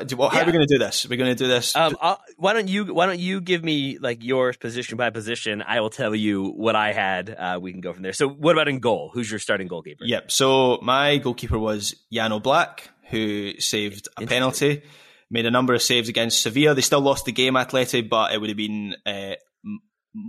Do, 0.05 0.17
well, 0.17 0.29
how 0.29 0.37
yeah. 0.37 0.43
are 0.43 0.45
we 0.45 0.51
going 0.51 0.67
to 0.67 0.71
do 0.71 0.77
this? 0.77 1.07
We're 1.09 1.17
going 1.17 1.35
to 1.35 1.43
do 1.43 1.47
this. 1.47 1.75
Um, 1.75 1.95
why 2.37 2.53
don't 2.53 2.67
you 2.67 2.93
Why 2.93 3.07
don't 3.07 3.17
you 3.17 3.41
give 3.41 3.63
me 3.63 3.97
like 3.97 4.23
yours 4.23 4.55
position 4.55 4.97
by 4.97 5.09
position? 5.09 5.63
I 5.65 5.81
will 5.81 5.89
tell 5.89 6.13
you 6.13 6.51
what 6.51 6.75
I 6.75 6.93
had. 6.93 7.35
Uh, 7.35 7.57
we 7.59 7.71
can 7.71 7.81
go 7.81 7.91
from 7.91 8.03
there. 8.03 8.13
So, 8.13 8.29
what 8.29 8.51
about 8.51 8.67
in 8.67 8.79
goal? 8.79 9.09
Who's 9.11 9.31
your 9.31 9.39
starting 9.39 9.67
goalkeeper? 9.67 10.05
Yep. 10.05 10.31
So 10.31 10.77
my 10.83 11.17
goalkeeper 11.17 11.57
was 11.57 11.95
Jan 12.13 12.29
Oblak, 12.29 12.81
who 13.09 13.59
saved 13.59 14.07
a 14.15 14.27
penalty 14.27 14.83
made 15.29 15.45
a 15.45 15.51
number 15.51 15.73
of 15.73 15.81
saves 15.81 16.09
against 16.09 16.41
Sevilla. 16.41 16.73
They 16.73 16.81
still 16.81 17.01
lost 17.01 17.25
the 17.25 17.31
game, 17.31 17.53
Atleti, 17.53 18.07
but 18.07 18.33
it 18.33 18.39
would 18.39 18.49
have 18.49 18.57
been 18.57 18.95
uh, 19.05 19.35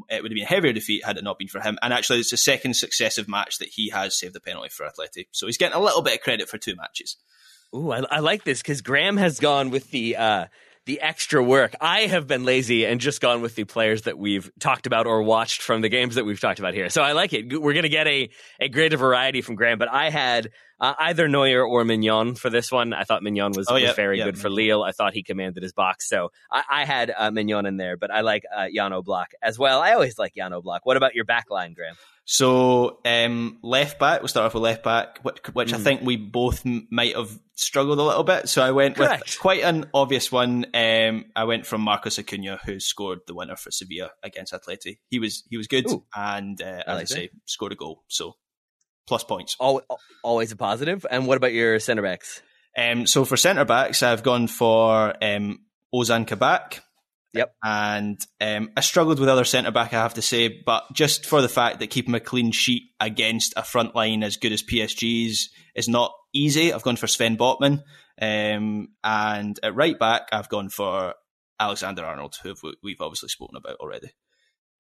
it 0.08 0.22
would 0.22 0.30
have 0.30 0.36
been 0.36 0.44
a 0.44 0.46
heavier 0.46 0.72
defeat 0.72 1.04
had 1.04 1.16
it 1.16 1.24
not 1.24 1.38
been 1.38 1.48
for 1.48 1.60
him. 1.60 1.78
And 1.82 1.92
actually, 1.92 2.20
it's 2.20 2.30
the 2.30 2.36
second 2.36 2.74
successive 2.74 3.28
match 3.28 3.58
that 3.58 3.68
he 3.68 3.90
has 3.90 4.18
saved 4.18 4.34
the 4.34 4.40
penalty 4.40 4.68
for 4.68 4.86
Atleti, 4.86 5.26
so 5.32 5.46
he's 5.46 5.58
getting 5.58 5.76
a 5.76 5.80
little 5.80 6.02
bit 6.02 6.14
of 6.14 6.20
credit 6.20 6.48
for 6.48 6.58
two 6.58 6.76
matches. 6.76 7.16
Ooh, 7.74 7.92
I, 7.92 8.02
I 8.10 8.18
like 8.18 8.44
this 8.44 8.60
because 8.60 8.82
Graham 8.82 9.16
has 9.16 9.40
gone 9.40 9.70
with 9.70 9.90
the. 9.90 10.16
Uh, 10.16 10.46
the 10.86 11.00
extra 11.02 11.42
work. 11.42 11.76
I 11.80 12.06
have 12.06 12.26
been 12.26 12.44
lazy 12.44 12.86
and 12.86 13.00
just 13.00 13.20
gone 13.20 13.42
with 13.42 13.54
the 13.54 13.64
players 13.64 14.02
that 14.02 14.18
we've 14.18 14.50
talked 14.58 14.86
about 14.86 15.06
or 15.06 15.22
watched 15.22 15.62
from 15.62 15.82
the 15.82 15.88
games 15.88 16.14
that 16.14 16.24
we've 16.24 16.40
talked 16.40 16.58
about 16.58 16.74
here. 16.74 16.88
So 16.88 17.02
I 17.02 17.12
like 17.12 17.32
it. 17.32 17.48
We're 17.48 17.74
going 17.74 17.84
to 17.84 17.90
get 17.90 18.08
a, 18.08 18.30
a 18.58 18.68
greater 18.68 18.96
variety 18.96 19.42
from 19.42 19.56
Graham, 19.56 19.78
but 19.78 19.88
I 19.88 20.08
had 20.08 20.50
Uh, 20.80 20.94
either 20.98 21.28
Neuer 21.28 21.62
or 21.62 21.84
Maignan 21.84 22.36
for 22.38 22.48
this 22.50 22.72
one. 22.72 22.92
I 22.94 23.04
thought 23.04 23.22
Maignan 23.22 23.54
was, 23.56 23.66
Oh, 23.68 23.74
was 23.74 23.92
very 23.94 24.18
yeah, 24.18 24.24
good 24.24 24.38
for 24.38 24.48
Lille. 24.48 24.82
I 24.82 24.92
thought 24.92 25.12
he 25.12 25.22
commanded 25.22 25.62
his 25.62 25.72
box. 25.74 26.08
So 26.08 26.30
I, 26.50 26.62
I 26.70 26.84
had 26.84 27.12
uh, 27.16 27.30
Maignan 27.30 27.66
in 27.66 27.76
there, 27.76 27.96
but 27.96 28.10
I 28.10 28.22
like 28.22 28.44
uh, 28.54 28.66
Jan 28.74 28.92
Oblak 28.92 29.26
as 29.42 29.58
well. 29.58 29.80
I 29.80 29.92
always 29.92 30.18
like 30.18 30.34
Jan 30.34 30.52
Oblak. 30.52 30.80
What 30.84 30.96
about 30.96 31.14
your 31.14 31.24
back 31.26 31.50
line, 31.50 31.74
Graham? 31.74 31.96
So 32.24 33.00
um, 33.04 33.58
left 33.62 33.98
back, 33.98 34.20
we'll 34.20 34.28
start 34.28 34.46
off 34.46 34.54
with 34.54 34.62
left 34.62 34.84
back, 34.84 35.18
which, 35.22 35.38
which 35.52 35.72
I 35.72 35.78
Mm. 35.78 35.82
think 35.82 36.02
we 36.02 36.16
both 36.16 36.64
m- 36.64 36.86
might 36.90 37.16
have 37.16 37.30
struggled 37.56 37.98
a 37.98 38.02
little 38.02 38.22
bit. 38.24 38.48
So 38.48 38.62
I 38.62 38.70
went 38.70 38.96
Correct. 38.96 39.24
with 39.26 39.38
quite 39.40 39.62
an 39.64 39.86
obvious 39.92 40.30
one. 40.30 40.64
Um, 40.72 41.24
I 41.34 41.44
went 41.44 41.66
from 41.66 41.80
Marcos 41.80 42.18
Acuna, 42.18 42.60
who 42.64 42.78
scored 42.78 43.18
the 43.26 43.34
winner 43.34 43.56
for 43.56 43.70
Sevilla 43.72 44.10
against 44.22 44.52
Atleti. 44.52 44.98
He 45.08 45.18
was 45.18 45.42
he 45.50 45.56
was 45.56 45.66
good, 45.66 45.90
Ooh. 45.90 46.04
and 46.14 46.60
uh, 46.62 46.84
I 46.86 46.92
as 46.92 46.96
like 46.96 47.00
I 47.02 47.04
say, 47.04 47.30
scored 47.46 47.72
a 47.72 47.76
goal. 47.76 48.04
So 48.08 48.36
plus 49.10 49.24
points. 49.24 49.56
Al- 49.60 49.82
always 50.22 50.52
a 50.52 50.56
positive. 50.56 51.04
And 51.10 51.26
what 51.26 51.36
about 51.36 51.52
your 51.52 51.80
center 51.80 52.00
backs? 52.00 52.42
Um, 52.78 53.08
so 53.08 53.24
for 53.24 53.36
centre 53.36 53.64
backs, 53.64 54.04
I've 54.04 54.22
gone 54.22 54.46
for 54.46 55.12
um, 55.20 55.58
Ozan 55.92 56.28
Kabak. 56.28 56.80
Yep. 57.32 57.52
And 57.60 58.24
um, 58.40 58.70
I 58.76 58.80
struggled 58.82 59.18
with 59.18 59.28
other 59.28 59.44
centre 59.44 59.72
back, 59.72 59.92
I 59.92 60.02
have 60.02 60.14
to 60.14 60.22
say, 60.22 60.62
but 60.64 60.84
just 60.92 61.26
for 61.26 61.42
the 61.42 61.48
fact 61.48 61.80
that 61.80 61.90
keeping 61.90 62.14
a 62.14 62.20
clean 62.20 62.52
sheet 62.52 62.84
against 63.00 63.52
a 63.56 63.64
front 63.64 63.96
line 63.96 64.22
as 64.22 64.36
good 64.36 64.52
as 64.52 64.62
PSG's 64.62 65.50
is 65.74 65.88
not 65.88 66.12
easy, 66.32 66.72
I've 66.72 66.84
gone 66.84 66.96
for 66.96 67.08
Sven 67.08 67.36
Botman. 67.36 67.82
Um, 68.20 68.90
and 69.02 69.58
at 69.60 69.74
right 69.74 69.98
back, 69.98 70.28
I've 70.30 70.48
gone 70.48 70.68
for 70.68 71.14
Alexander 71.58 72.04
Arnold, 72.04 72.36
who 72.44 72.54
we've 72.80 73.00
obviously 73.00 73.28
spoken 73.28 73.56
about 73.56 73.76
already. 73.80 74.12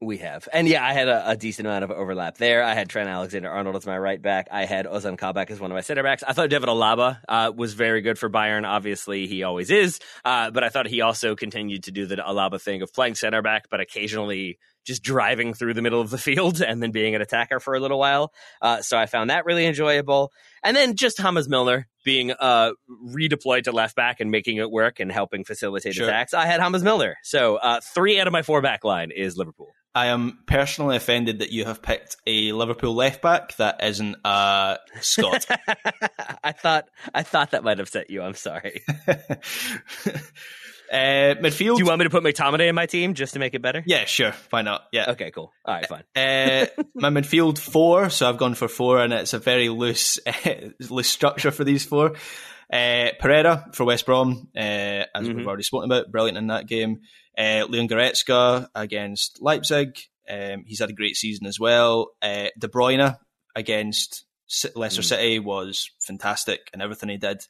We 0.02 0.16
have. 0.16 0.48
And 0.50 0.66
yeah, 0.66 0.82
I 0.82 0.94
had 0.94 1.08
a, 1.08 1.32
a 1.32 1.36
decent 1.36 1.66
amount 1.68 1.84
of 1.84 1.90
overlap 1.90 2.38
there. 2.38 2.62
I 2.62 2.72
had 2.72 2.88
Trent 2.88 3.10
Alexander 3.10 3.50
Arnold 3.50 3.76
as 3.76 3.84
my 3.84 3.98
right 3.98 4.20
back. 4.20 4.48
I 4.50 4.64
had 4.64 4.86
Ozan 4.86 5.18
Kabak 5.18 5.50
as 5.50 5.60
one 5.60 5.70
of 5.70 5.74
my 5.74 5.82
center 5.82 6.02
backs. 6.02 6.22
I 6.26 6.32
thought 6.32 6.48
David 6.48 6.70
Alaba 6.70 7.18
uh, 7.28 7.52
was 7.54 7.74
very 7.74 8.00
good 8.00 8.18
for 8.18 8.30
Bayern. 8.30 8.66
Obviously, 8.66 9.26
he 9.26 9.42
always 9.42 9.70
is. 9.70 10.00
Uh, 10.24 10.50
but 10.50 10.64
I 10.64 10.70
thought 10.70 10.86
he 10.86 11.02
also 11.02 11.36
continued 11.36 11.82
to 11.84 11.90
do 11.90 12.06
the 12.06 12.16
Alaba 12.16 12.58
thing 12.62 12.80
of 12.80 12.94
playing 12.94 13.14
center 13.14 13.42
back, 13.42 13.66
but 13.70 13.80
occasionally 13.80 14.58
just 14.86 15.02
driving 15.02 15.52
through 15.52 15.74
the 15.74 15.82
middle 15.82 16.00
of 16.00 16.08
the 16.08 16.16
field 16.16 16.62
and 16.66 16.82
then 16.82 16.92
being 16.92 17.14
an 17.14 17.20
attacker 17.20 17.60
for 17.60 17.74
a 17.74 17.80
little 17.80 17.98
while. 17.98 18.32
Uh, 18.62 18.80
so 18.80 18.96
I 18.96 19.04
found 19.04 19.28
that 19.28 19.44
really 19.44 19.66
enjoyable. 19.66 20.32
And 20.64 20.74
then 20.74 20.96
just 20.96 21.18
James 21.18 21.46
Milner 21.46 21.88
being 22.06 22.30
uh, 22.32 22.72
redeployed 23.06 23.64
to 23.64 23.72
left 23.72 23.96
back 23.96 24.20
and 24.20 24.30
making 24.30 24.56
it 24.56 24.70
work 24.70 24.98
and 24.98 25.12
helping 25.12 25.44
facilitate 25.44 25.96
Sure. 25.96 26.08
attacks. 26.08 26.32
I 26.32 26.46
had 26.46 26.58
James 26.62 26.82
Milner. 26.82 27.16
So 27.22 27.56
uh, 27.56 27.80
three 27.94 28.18
out 28.18 28.26
of 28.26 28.32
my 28.32 28.40
four 28.40 28.62
back 28.62 28.82
line 28.82 29.10
is 29.10 29.36
Liverpool. 29.36 29.74
I 29.94 30.06
am 30.06 30.38
personally 30.46 30.96
offended 30.96 31.40
that 31.40 31.50
you 31.50 31.64
have 31.64 31.82
picked 31.82 32.16
a 32.26 32.52
Liverpool 32.52 32.94
left 32.94 33.22
back 33.22 33.56
that 33.56 33.82
isn't 33.82 34.16
uh, 34.24 34.76
Scott. 35.00 35.46
I 36.44 36.52
thought 36.52 36.88
I 37.12 37.22
thought 37.24 37.50
that 37.50 37.64
might 37.64 37.80
upset 37.80 38.08
you. 38.08 38.22
I'm 38.22 38.34
sorry. 38.34 38.82
uh, 39.08 39.10
midfield. 40.92 41.76
Do 41.76 41.82
you 41.82 41.86
want 41.86 41.98
me 41.98 42.04
to 42.04 42.10
put 42.10 42.22
McTominay 42.22 42.68
in 42.68 42.74
my 42.74 42.86
team 42.86 43.14
just 43.14 43.32
to 43.34 43.38
make 43.38 43.54
it 43.54 43.62
better? 43.62 43.82
yeah, 43.86 44.04
sure. 44.04 44.32
Why 44.50 44.62
not? 44.62 44.82
Yeah. 44.92 45.10
Okay, 45.10 45.30
cool. 45.30 45.52
All 45.64 45.74
right, 45.74 45.86
fine. 45.86 46.04
Uh, 46.14 46.66
my 46.94 47.10
midfield 47.10 47.58
four, 47.58 48.10
so 48.10 48.28
I've 48.28 48.38
gone 48.38 48.54
for 48.54 48.68
four, 48.68 49.00
and 49.02 49.12
it's 49.12 49.32
a 49.34 49.38
very 49.38 49.68
loose, 49.68 50.18
loose 50.88 51.08
structure 51.08 51.50
for 51.50 51.64
these 51.64 51.84
four. 51.84 52.14
Uh, 52.72 53.08
Pereira 53.18 53.66
for 53.72 53.84
West 53.84 54.06
Brom, 54.06 54.48
uh, 54.56 54.60
as 54.60 55.06
Mhm. 55.28 55.34
we've 55.34 55.46
already 55.48 55.64
spoken 55.64 55.90
about, 55.90 56.10
brilliant 56.12 56.38
in 56.38 56.46
that 56.48 56.68
game. 56.68 57.00
Uh, 57.36 57.64
Leon 57.68 57.88
Goretzka 57.88 58.68
against 58.74 59.38
Leipzig, 59.40 59.98
um, 60.28 60.64
he's 60.66 60.80
had 60.80 60.90
a 60.90 60.94
great 60.94 61.16
season 61.16 61.46
as 61.46 61.58
well. 61.58 62.10
Uh, 62.22 62.48
De 62.58 62.68
Bruyne 62.68 63.16
against 63.56 64.24
Leicester 64.74 65.02
Mm. 65.02 65.04
City 65.04 65.38
was 65.38 65.90
fantastic 66.00 66.70
and 66.72 66.82
everything 66.82 67.08
he 67.08 67.16
did. 67.16 67.42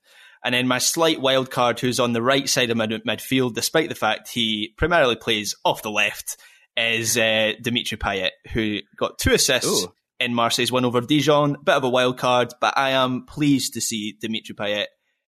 And 0.45 0.55
then 0.55 0.69
my 0.69 0.79
slight 0.79 1.21
wild 1.21 1.51
card, 1.51 1.81
who's 1.81 2.01
on 2.01 2.13
the 2.13 2.23
right 2.23 2.49
side 2.49 2.71
of 2.71 2.77
mid- 2.77 3.05
midfield, 3.05 3.55
despite 3.55 3.89
the 3.89 3.95
fact 3.95 4.29
he 4.29 4.75
primarily 4.79 5.17
plays 5.17 5.55
off 5.65 5.83
the 5.83 5.91
left, 5.91 6.37
is 6.77 7.19
uh, 7.19 7.53
Dimitri 7.61 7.99
Payet, 7.99 8.31
who 8.53 8.79
got 8.97 9.19
two 9.19 9.33
assists 9.35 9.85
Ooh. 9.85 9.93
in 10.19 10.35
Marseille's 10.35 10.73
win 10.73 10.87
over 10.87 11.01
Dijon. 11.03 11.57
Bit 11.63 11.75
of 11.75 11.85
a 11.85 11.91
wild 11.91 12.17
card, 12.17 12.55
but 12.61 12.79
I 12.79 12.91
am 12.91 13.27
pleased 13.27 13.75
to 13.75 13.81
see 13.83 14.17
Dimitri 14.19 14.55
Payet 14.55 14.87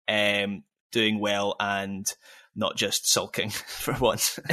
um, 0.08 0.64
doing 0.92 1.20
well 1.20 1.56
and 1.60 2.06
not 2.56 2.76
just 2.76 3.08
sulking 3.10 3.50
for 3.68 3.94
once. 3.96 4.40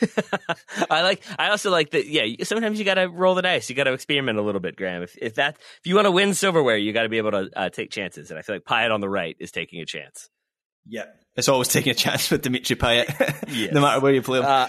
I 0.90 1.02
like. 1.02 1.22
I 1.38 1.48
also 1.50 1.70
like 1.70 1.90
that. 1.90 2.06
Yeah, 2.06 2.24
sometimes 2.44 2.78
you 2.78 2.84
got 2.84 2.94
to 2.94 3.06
roll 3.08 3.34
the 3.34 3.42
dice. 3.42 3.68
You 3.68 3.74
got 3.74 3.84
to 3.84 3.92
experiment 3.92 4.38
a 4.38 4.42
little 4.42 4.60
bit, 4.60 4.76
Graham. 4.76 5.02
If, 5.02 5.16
if 5.20 5.34
that 5.34 5.56
if 5.58 5.86
you 5.86 5.96
want 5.96 6.04
to 6.06 6.12
win 6.12 6.34
silverware, 6.34 6.76
you 6.76 6.92
got 6.92 7.02
to 7.02 7.08
be 7.08 7.18
able 7.18 7.32
to 7.32 7.50
uh, 7.56 7.68
take 7.70 7.90
chances. 7.90 8.30
And 8.30 8.38
I 8.38 8.42
feel 8.42 8.54
like 8.56 8.64
Payet 8.64 8.92
on 8.92 9.00
the 9.00 9.08
right 9.08 9.36
is 9.40 9.50
taking 9.50 9.80
a 9.80 9.86
chance. 9.86 10.28
yeah, 10.86 11.06
it's 11.34 11.48
always 11.48 11.66
taking 11.68 11.90
a 11.90 11.94
chance 11.96 12.30
with 12.30 12.42
Dimitri 12.42 12.76
Payet, 12.76 13.08
Yes. 13.48 13.72
no 13.74 13.80
matter 13.80 14.00
where 14.00 14.12
you 14.12 14.22
play 14.22 14.38
him. 14.38 14.44
Uh, 14.44 14.68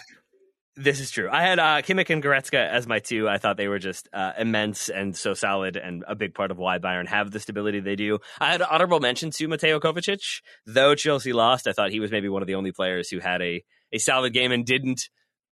this 0.80 1.02
is 1.02 1.12
true. 1.12 1.30
I 1.30 1.42
had 1.42 1.60
uh, 1.60 1.82
Kimmich 1.82 2.10
and 2.10 2.24
Goretzka 2.24 2.68
as 2.68 2.88
my 2.88 3.00
two. 3.00 3.28
I 3.28 3.38
thought 3.38 3.58
they 3.58 3.68
were 3.68 3.80
just 3.80 4.08
uh, 4.14 4.32
immense 4.38 4.90
and 4.90 5.16
so 5.16 5.34
solid, 5.34 5.76
and 5.76 6.06
a 6.08 6.16
big 6.16 6.34
part 6.34 6.52
of 6.52 6.58
why 6.58 6.80
Bayern 6.80 7.08
have 7.08 7.32
the 7.32 7.40
stability 7.40 7.82
they 7.82 7.98
do. 7.98 8.20
I 8.40 8.52
had 8.52 8.62
honorable 8.62 9.02
mention 9.02 9.30
to 9.32 9.48
Mateo 9.48 9.80
Kovacic, 9.80 10.42
though 10.66 10.96
Chelsea 10.96 11.34
lost. 11.34 11.68
I 11.68 11.74
thought 11.74 11.92
he 11.92 12.00
was 12.00 12.12
maybe 12.12 12.30
one 12.30 12.42
of 12.42 12.48
the 12.48 12.56
only 12.56 12.72
players 12.72 13.10
who 13.10 13.20
had 13.20 13.42
a 13.42 13.64
a 13.92 13.98
solid 13.98 14.34
game 14.34 14.52
and 14.52 14.66
didn't 14.66 15.10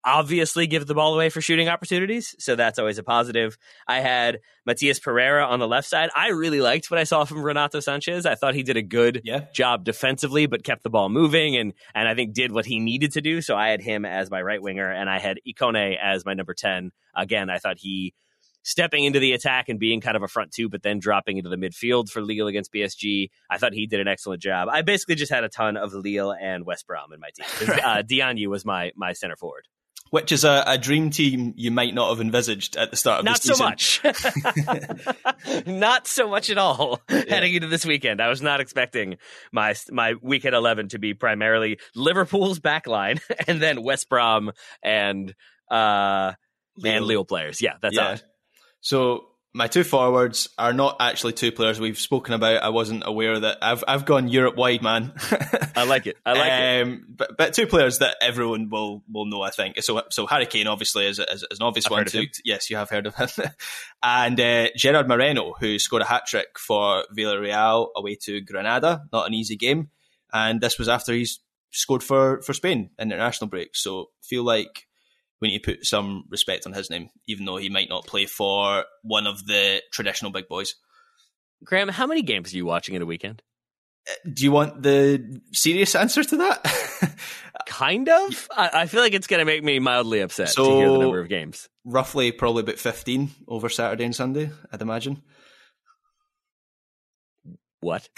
obviously 0.08 0.66
give 0.68 0.88
the 0.88 0.96
ball 0.96 1.14
away 1.14 1.30
for 1.30 1.42
shooting 1.42 1.68
opportunities. 1.68 2.34
So 2.40 2.56
that's 2.56 2.80
always 2.80 2.98
a 2.98 3.04
positive. 3.04 3.58
I 3.88 4.00
had 4.00 4.40
Matias 4.66 5.00
Pereira 5.00 5.46
on 5.46 5.60
the 5.60 5.68
left 5.68 5.88
side. 5.88 6.10
I 6.16 6.30
really 6.30 6.62
liked 6.62 6.90
what 6.90 7.00
I 7.00 7.04
saw 7.04 7.26
from 7.26 7.44
Renato 7.44 7.80
Sanches. 7.80 8.26
I 8.26 8.36
thought 8.36 8.56
he 8.56 8.64
did 8.64 8.78
a 8.78 8.82
good 8.82 9.22
yeah, 9.26 9.46
job 9.54 9.84
defensively, 9.84 10.46
but 10.46 10.64
kept 10.64 10.84
the 10.84 10.90
ball 10.90 11.10
moving 11.10 11.58
and 11.58 11.74
and 11.94 12.08
I 12.08 12.16
think 12.16 12.34
did 12.34 12.52
what 12.54 12.66
he 12.66 12.80
needed 12.80 13.12
to 13.14 13.22
do. 13.22 13.42
So 13.42 13.56
I 13.58 13.68
had 13.70 13.82
him 13.82 14.06
as 14.06 14.32
my 14.32 14.42
right 14.42 14.62
winger, 14.62 14.90
and 14.90 15.10
I 15.10 15.20
had 15.20 15.40
Ikone 15.48 15.98
as 16.02 16.26
my 16.26 16.34
number 16.34 16.54
ten. 16.54 16.92
Again, 17.14 17.50
I 17.50 17.58
thought 17.60 17.78
he 17.78 18.14
stepping 18.64 19.06
into 19.06 19.20
the 19.20 19.32
attack 19.34 19.70
and 19.70 19.80
being 19.80 20.02
kind 20.02 20.18
of 20.18 20.24
a 20.24 20.28
front 20.28 20.52
two, 20.52 20.68
but 20.70 20.84
then 20.84 21.00
dropping 21.00 21.38
into 21.38 21.50
the 21.50 21.56
midfield 21.56 22.10
for 22.10 22.22
Lille 22.22 22.48
against 22.48 22.74
PSG. 22.74 23.30
I 23.50 23.58
thought 23.58 23.74
he 23.74 23.88
did 23.88 24.02
an 24.02 24.08
excellent 24.08 24.42
job. 24.42 24.68
I 24.70 24.82
basically 24.82 25.16
just 25.16 25.32
had 25.32 25.44
a 25.46 25.50
ton 25.50 25.78
of 25.78 25.94
Lille 25.94 26.34
and 26.34 26.66
West 26.66 26.86
Brom 26.88 27.14
in 27.14 27.20
my 27.20 27.30
team. 27.36 27.46
'Cause, 27.50 27.80
Uh, 27.84 28.50
was 28.50 28.66
my 28.66 28.92
my 28.96 29.14
center 29.14 29.36
forward. 29.36 29.68
Which 30.10 30.32
is 30.32 30.44
a, 30.44 30.64
a 30.66 30.78
dream 30.78 31.10
team 31.10 31.54
you 31.58 31.72
might 31.72 31.94
not 31.94 32.10
have 32.10 32.22
envisaged 32.22 32.76
at 32.78 32.92
the 32.92 32.98
start 32.98 33.20
of 33.20 33.26
this 33.26 33.42
season. 33.42 33.66
Not 33.66 33.82
so 33.82 34.04
much. 34.04 35.66
not 35.68 36.08
so 36.08 36.30
much 36.30 36.50
at 36.50 36.58
all. 36.58 37.02
Heading 37.10 37.54
into 37.54 37.68
this 37.68 37.86
weekend, 37.86 38.22
I 38.22 38.30
was 38.30 38.42
not 38.42 38.62
expecting 38.62 39.18
my 39.52 39.76
my 39.92 40.16
weekend 40.22 40.56
eleven 40.56 40.90
to 40.90 41.00
be 41.00 41.14
primarily 41.14 41.80
Liverpool's 41.96 42.60
backline 42.60 43.20
and 43.48 43.62
then 43.62 43.84
West 43.84 44.10
Brom 44.10 44.52
and 44.84 45.34
uh 45.70 46.34
and 46.84 47.06
Lille 47.06 47.26
players. 47.26 47.62
Yeah, 47.62 47.74
that's 47.82 47.96
yeah. 47.96 48.12
odd. 48.12 48.22
So 48.82 49.26
my 49.54 49.68
two 49.68 49.84
forwards 49.84 50.50
are 50.58 50.74
not 50.74 50.98
actually 51.00 51.34
two 51.34 51.52
players 51.52 51.80
we've 51.80 51.98
spoken 51.98 52.34
about. 52.34 52.62
I 52.62 52.70
wasn't 52.70 53.04
aware 53.06 53.40
that 53.40 53.58
I've 53.62 53.84
I've 53.88 54.06
gone 54.06 54.28
Europe 54.28 54.56
wide, 54.56 54.82
man. 54.82 55.14
I 55.76 55.86
like 55.86 56.06
it. 56.08 56.18
I 56.26 56.34
like 56.34 56.52
it. 56.52 56.82
um, 56.84 57.06
But 57.10 57.38
but 57.38 57.54
two 57.54 57.66
players 57.68 58.00
that 58.00 58.18
everyone 58.22 58.70
will 58.70 59.04
will 59.12 59.26
know. 59.26 59.42
I 59.42 59.50
think 59.50 59.82
so. 59.82 60.02
So 60.12 60.28
Harry 60.28 60.46
Kane 60.46 60.68
obviously 60.68 61.06
is, 61.08 61.20
is, 61.20 61.46
is 61.50 61.60
an 61.60 61.66
obvious 61.66 61.86
I've 61.88 61.92
one 61.92 62.00
heard 62.00 62.08
of 62.08 62.14
too. 62.14 62.28
Yes, 62.46 62.70
you 62.70 62.78
have 62.78 62.90
heard 62.90 63.08
of 63.08 63.16
him. 63.16 63.30
and 64.04 64.40
uh, 64.40 64.68
Gerard 64.76 65.08
Moreno, 65.08 65.54
who 65.60 65.80
scored 65.80 66.02
a 66.02 66.06
hat 66.06 66.28
trick 66.28 66.60
for 66.60 67.06
Villarreal 67.16 67.88
away 67.96 68.16
to 68.24 68.42
Granada. 68.42 69.04
Not 69.12 69.28
an 69.28 69.34
easy 69.34 69.56
game, 69.56 69.90
and 70.34 70.62
this 70.62 70.78
was 70.78 70.90
after 70.90 71.14
he's 71.14 71.40
scored 71.72 72.04
for 72.04 72.42
for 72.42 72.54
Spain 72.54 72.92
in 73.00 73.12
international 73.12 73.50
break. 73.50 73.76
So 73.76 74.10
feel 74.22 74.44
like 74.44 74.87
we 75.42 75.50
need 75.50 75.60
to 75.64 75.74
put 75.76 75.86
some 75.86 76.26
respect 76.30 76.66
on 76.66 76.74
his 76.74 76.90
name, 76.90 77.10
even 77.28 77.46
though 77.46 77.58
he 77.58 77.70
might 77.70 77.90
not 77.90 78.08
play 78.08 78.26
for 78.26 78.86
one 79.04 79.28
of 79.28 79.46
the 79.46 79.82
traditional 79.92 80.32
big 80.32 80.48
boys. 80.48 80.76
Graham, 81.64 81.90
how 81.90 82.08
many 82.08 82.22
games 82.22 82.54
are 82.54 82.58
you 82.58 82.66
watching 82.66 82.96
in 82.96 83.02
a 83.02 83.06
weekend? 83.06 83.42
Uh, 84.10 84.30
do 84.32 84.44
you 84.44 84.52
want 84.52 84.82
the 84.82 85.42
serious 85.52 85.96
answer 85.96 86.24
to 86.24 86.38
that? 86.38 87.16
Kind 87.68 88.10
of. 88.10 88.48
I, 88.56 88.70
I 88.74 88.86
feel 88.86 89.02
like 89.02 89.14
it's 89.14 89.28
going 89.28 89.40
to 89.40 89.46
make 89.46 89.64
me 89.64 89.80
mildly 89.80 90.22
upset 90.22 90.50
to 90.50 90.64
hear 90.64 90.92
the 90.92 90.98
number 90.98 91.20
of 91.20 91.30
games. 91.30 91.68
Roughly, 91.84 92.32
probably 92.32 92.64
about 92.64 92.78
15 92.78 93.32
over 93.48 93.70
Saturday 93.70 94.06
and 94.06 94.16
Sunday, 94.16 94.52
I'd 94.72 94.82
imagine. 94.82 95.24
What? 97.80 98.08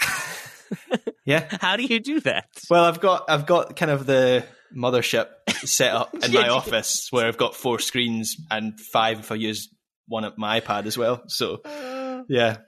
Yeah. 1.24 1.46
How 1.60 1.76
do 1.76 1.84
you 1.84 2.00
do 2.00 2.20
that? 2.20 2.48
Well, 2.68 2.84
I've 2.84 3.00
got 3.00 3.28
I've 3.28 3.46
got 3.46 3.76
kind 3.76 3.90
of 3.90 4.06
the 4.06 4.44
mothership 4.76 5.28
set 5.48 5.92
up 5.92 6.14
in 6.14 6.32
my 6.32 6.48
office 6.50 7.08
where 7.10 7.26
I've 7.26 7.38
got 7.38 7.54
four 7.54 7.78
screens 7.78 8.36
and 8.50 8.78
five 8.78 9.20
if 9.20 9.32
I 9.32 9.36
use 9.36 9.68
one 10.06 10.24
at 10.24 10.38
my 10.38 10.60
iPad 10.60 10.86
as 10.86 10.98
well. 10.98 11.22
So, 11.28 11.60
uh, 11.64 12.22
yeah. 12.28 12.58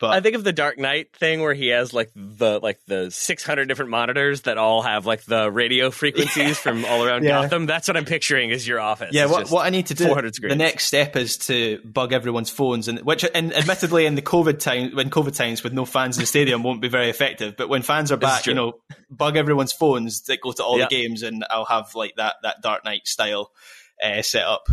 But 0.00 0.10
I 0.10 0.20
think 0.20 0.36
of 0.36 0.44
the 0.44 0.52
Dark 0.52 0.78
Knight 0.78 1.12
thing 1.16 1.40
where 1.40 1.54
he 1.54 1.68
has 1.68 1.92
like 1.92 2.10
the 2.14 2.60
like 2.62 2.78
the 2.86 3.10
600 3.10 3.66
different 3.66 3.90
monitors 3.90 4.42
that 4.42 4.56
all 4.58 4.82
have 4.82 5.06
like 5.06 5.24
the 5.24 5.50
radio 5.50 5.90
frequencies 5.90 6.56
from 6.58 6.84
all 6.84 7.04
around 7.04 7.24
Yeah. 7.28 7.42
Gotham. 7.42 7.66
That's 7.66 7.88
what 7.88 7.96
I'm 7.96 8.04
picturing 8.04 8.50
is 8.50 8.66
your 8.66 8.78
office. 8.78 9.10
Yeah, 9.12 9.26
what, 9.26 9.50
what 9.50 9.66
I 9.66 9.70
need 9.70 9.86
to 9.86 9.94
do, 9.94 10.04
400 10.06 10.34
screens. 10.36 10.52
the 10.52 10.56
next 10.56 10.84
step 10.84 11.16
is 11.16 11.36
to 11.38 11.80
bug 11.84 12.12
everyone's 12.12 12.50
phones, 12.50 12.86
and 12.86 13.00
which, 13.00 13.24
and 13.34 13.52
admittedly, 13.52 14.06
in 14.06 14.14
the 14.14 14.22
COVID 14.22 14.60
time, 14.60 14.94
when 14.94 15.10
COVID 15.10 15.34
times 15.36 15.64
with 15.64 15.72
no 15.72 15.84
fans 15.84 16.16
in 16.16 16.22
the 16.22 16.26
stadium, 16.26 16.62
won't 16.62 16.80
be 16.80 16.88
very 16.88 17.10
effective. 17.10 17.56
But 17.56 17.68
when 17.68 17.82
fans 17.82 18.12
are 18.12 18.16
back, 18.16 18.46
you 18.46 18.54
know, 18.54 18.74
bug 19.10 19.36
everyone's 19.36 19.72
phones 19.72 20.22
that 20.22 20.40
go 20.40 20.52
to 20.52 20.62
all 20.62 20.78
Yeah. 20.78 20.86
the 20.88 20.94
games, 20.96 21.22
and 21.24 21.44
I'll 21.50 21.64
have 21.64 21.94
like 21.96 22.14
that 22.16 22.36
that 22.44 22.62
Dark 22.62 22.84
Knight 22.84 23.06
style 23.08 23.50
uh, 24.02 24.22
set 24.22 24.44
up. 24.44 24.68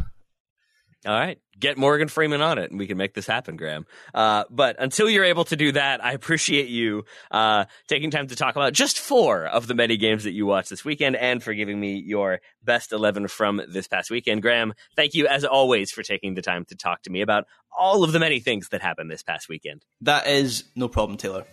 All 1.06 1.14
right. 1.14 1.40
Get 1.58 1.78
Morgan 1.78 2.08
Freeman 2.08 2.42
on 2.42 2.58
it 2.58 2.72
and 2.72 2.80
we 2.80 2.88
can 2.88 2.98
make 2.98 3.14
this 3.14 3.28
happen, 3.28 3.56
Graham. 3.56 3.86
Uh, 4.14 4.44
but 4.50 4.76
until 4.80 5.10
you're 5.10 5.24
able 5.24 5.46
to 5.46 5.56
do 5.56 5.72
that, 5.72 6.04
I 6.04 6.12
appreciate 6.14 6.68
you 6.68 7.06
uh, 7.32 7.66
taking 7.88 8.12
time 8.12 8.28
to 8.28 8.36
talk 8.36 8.56
about 8.56 8.74
just 8.74 9.00
four 9.00 9.46
of 9.46 9.68
the 9.68 9.76
many 9.76 9.98
games 9.98 10.24
that 10.24 10.34
you 10.34 10.46
watched 10.46 10.70
this 10.70 10.84
weekend 10.84 11.16
and 11.16 11.42
for 11.42 11.54
giving 11.54 11.80
me 11.80 11.96
your 11.96 12.42
best 12.64 12.92
11 12.92 13.28
from 13.28 13.62
this 13.70 13.88
past 13.88 14.10
weekend. 14.10 14.42
Graham, 14.42 14.74
thank 14.96 15.14
you 15.14 15.28
as 15.28 15.46
always 15.46 15.92
for 15.92 16.04
taking 16.04 16.34
the 16.34 16.42
time 16.42 16.66
to 16.66 16.76
talk 16.76 17.04
to 17.04 17.12
me 17.12 17.22
about 17.22 17.46
all 17.78 18.04
of 18.04 18.12
the 18.12 18.20
many 18.20 18.40
things 18.40 18.70
that 18.70 18.82
happened 18.82 19.10
this 19.10 19.24
past 19.24 19.48
weekend. 19.48 19.86
That 20.02 20.28
is 20.28 20.64
no 20.76 20.88
problem, 20.88 21.18
Taylor. 21.18 21.46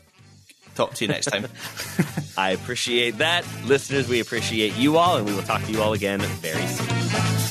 Talk 0.75 0.95
to 0.95 1.05
you 1.05 1.09
next 1.09 1.27
time. 1.27 1.47
I 2.37 2.51
appreciate 2.51 3.19
that. 3.19 3.45
Listeners, 3.67 4.09
we 4.09 4.21
appreciate 4.21 4.75
you 4.77 4.97
all 4.97 5.19
and 5.19 5.27
we 5.27 5.35
will 5.35 5.43
talk 5.43 5.63
to 5.65 5.73
you 5.73 5.83
all 5.83 5.93
again 5.93 6.21
very 6.21 6.67
soon. 6.67 7.42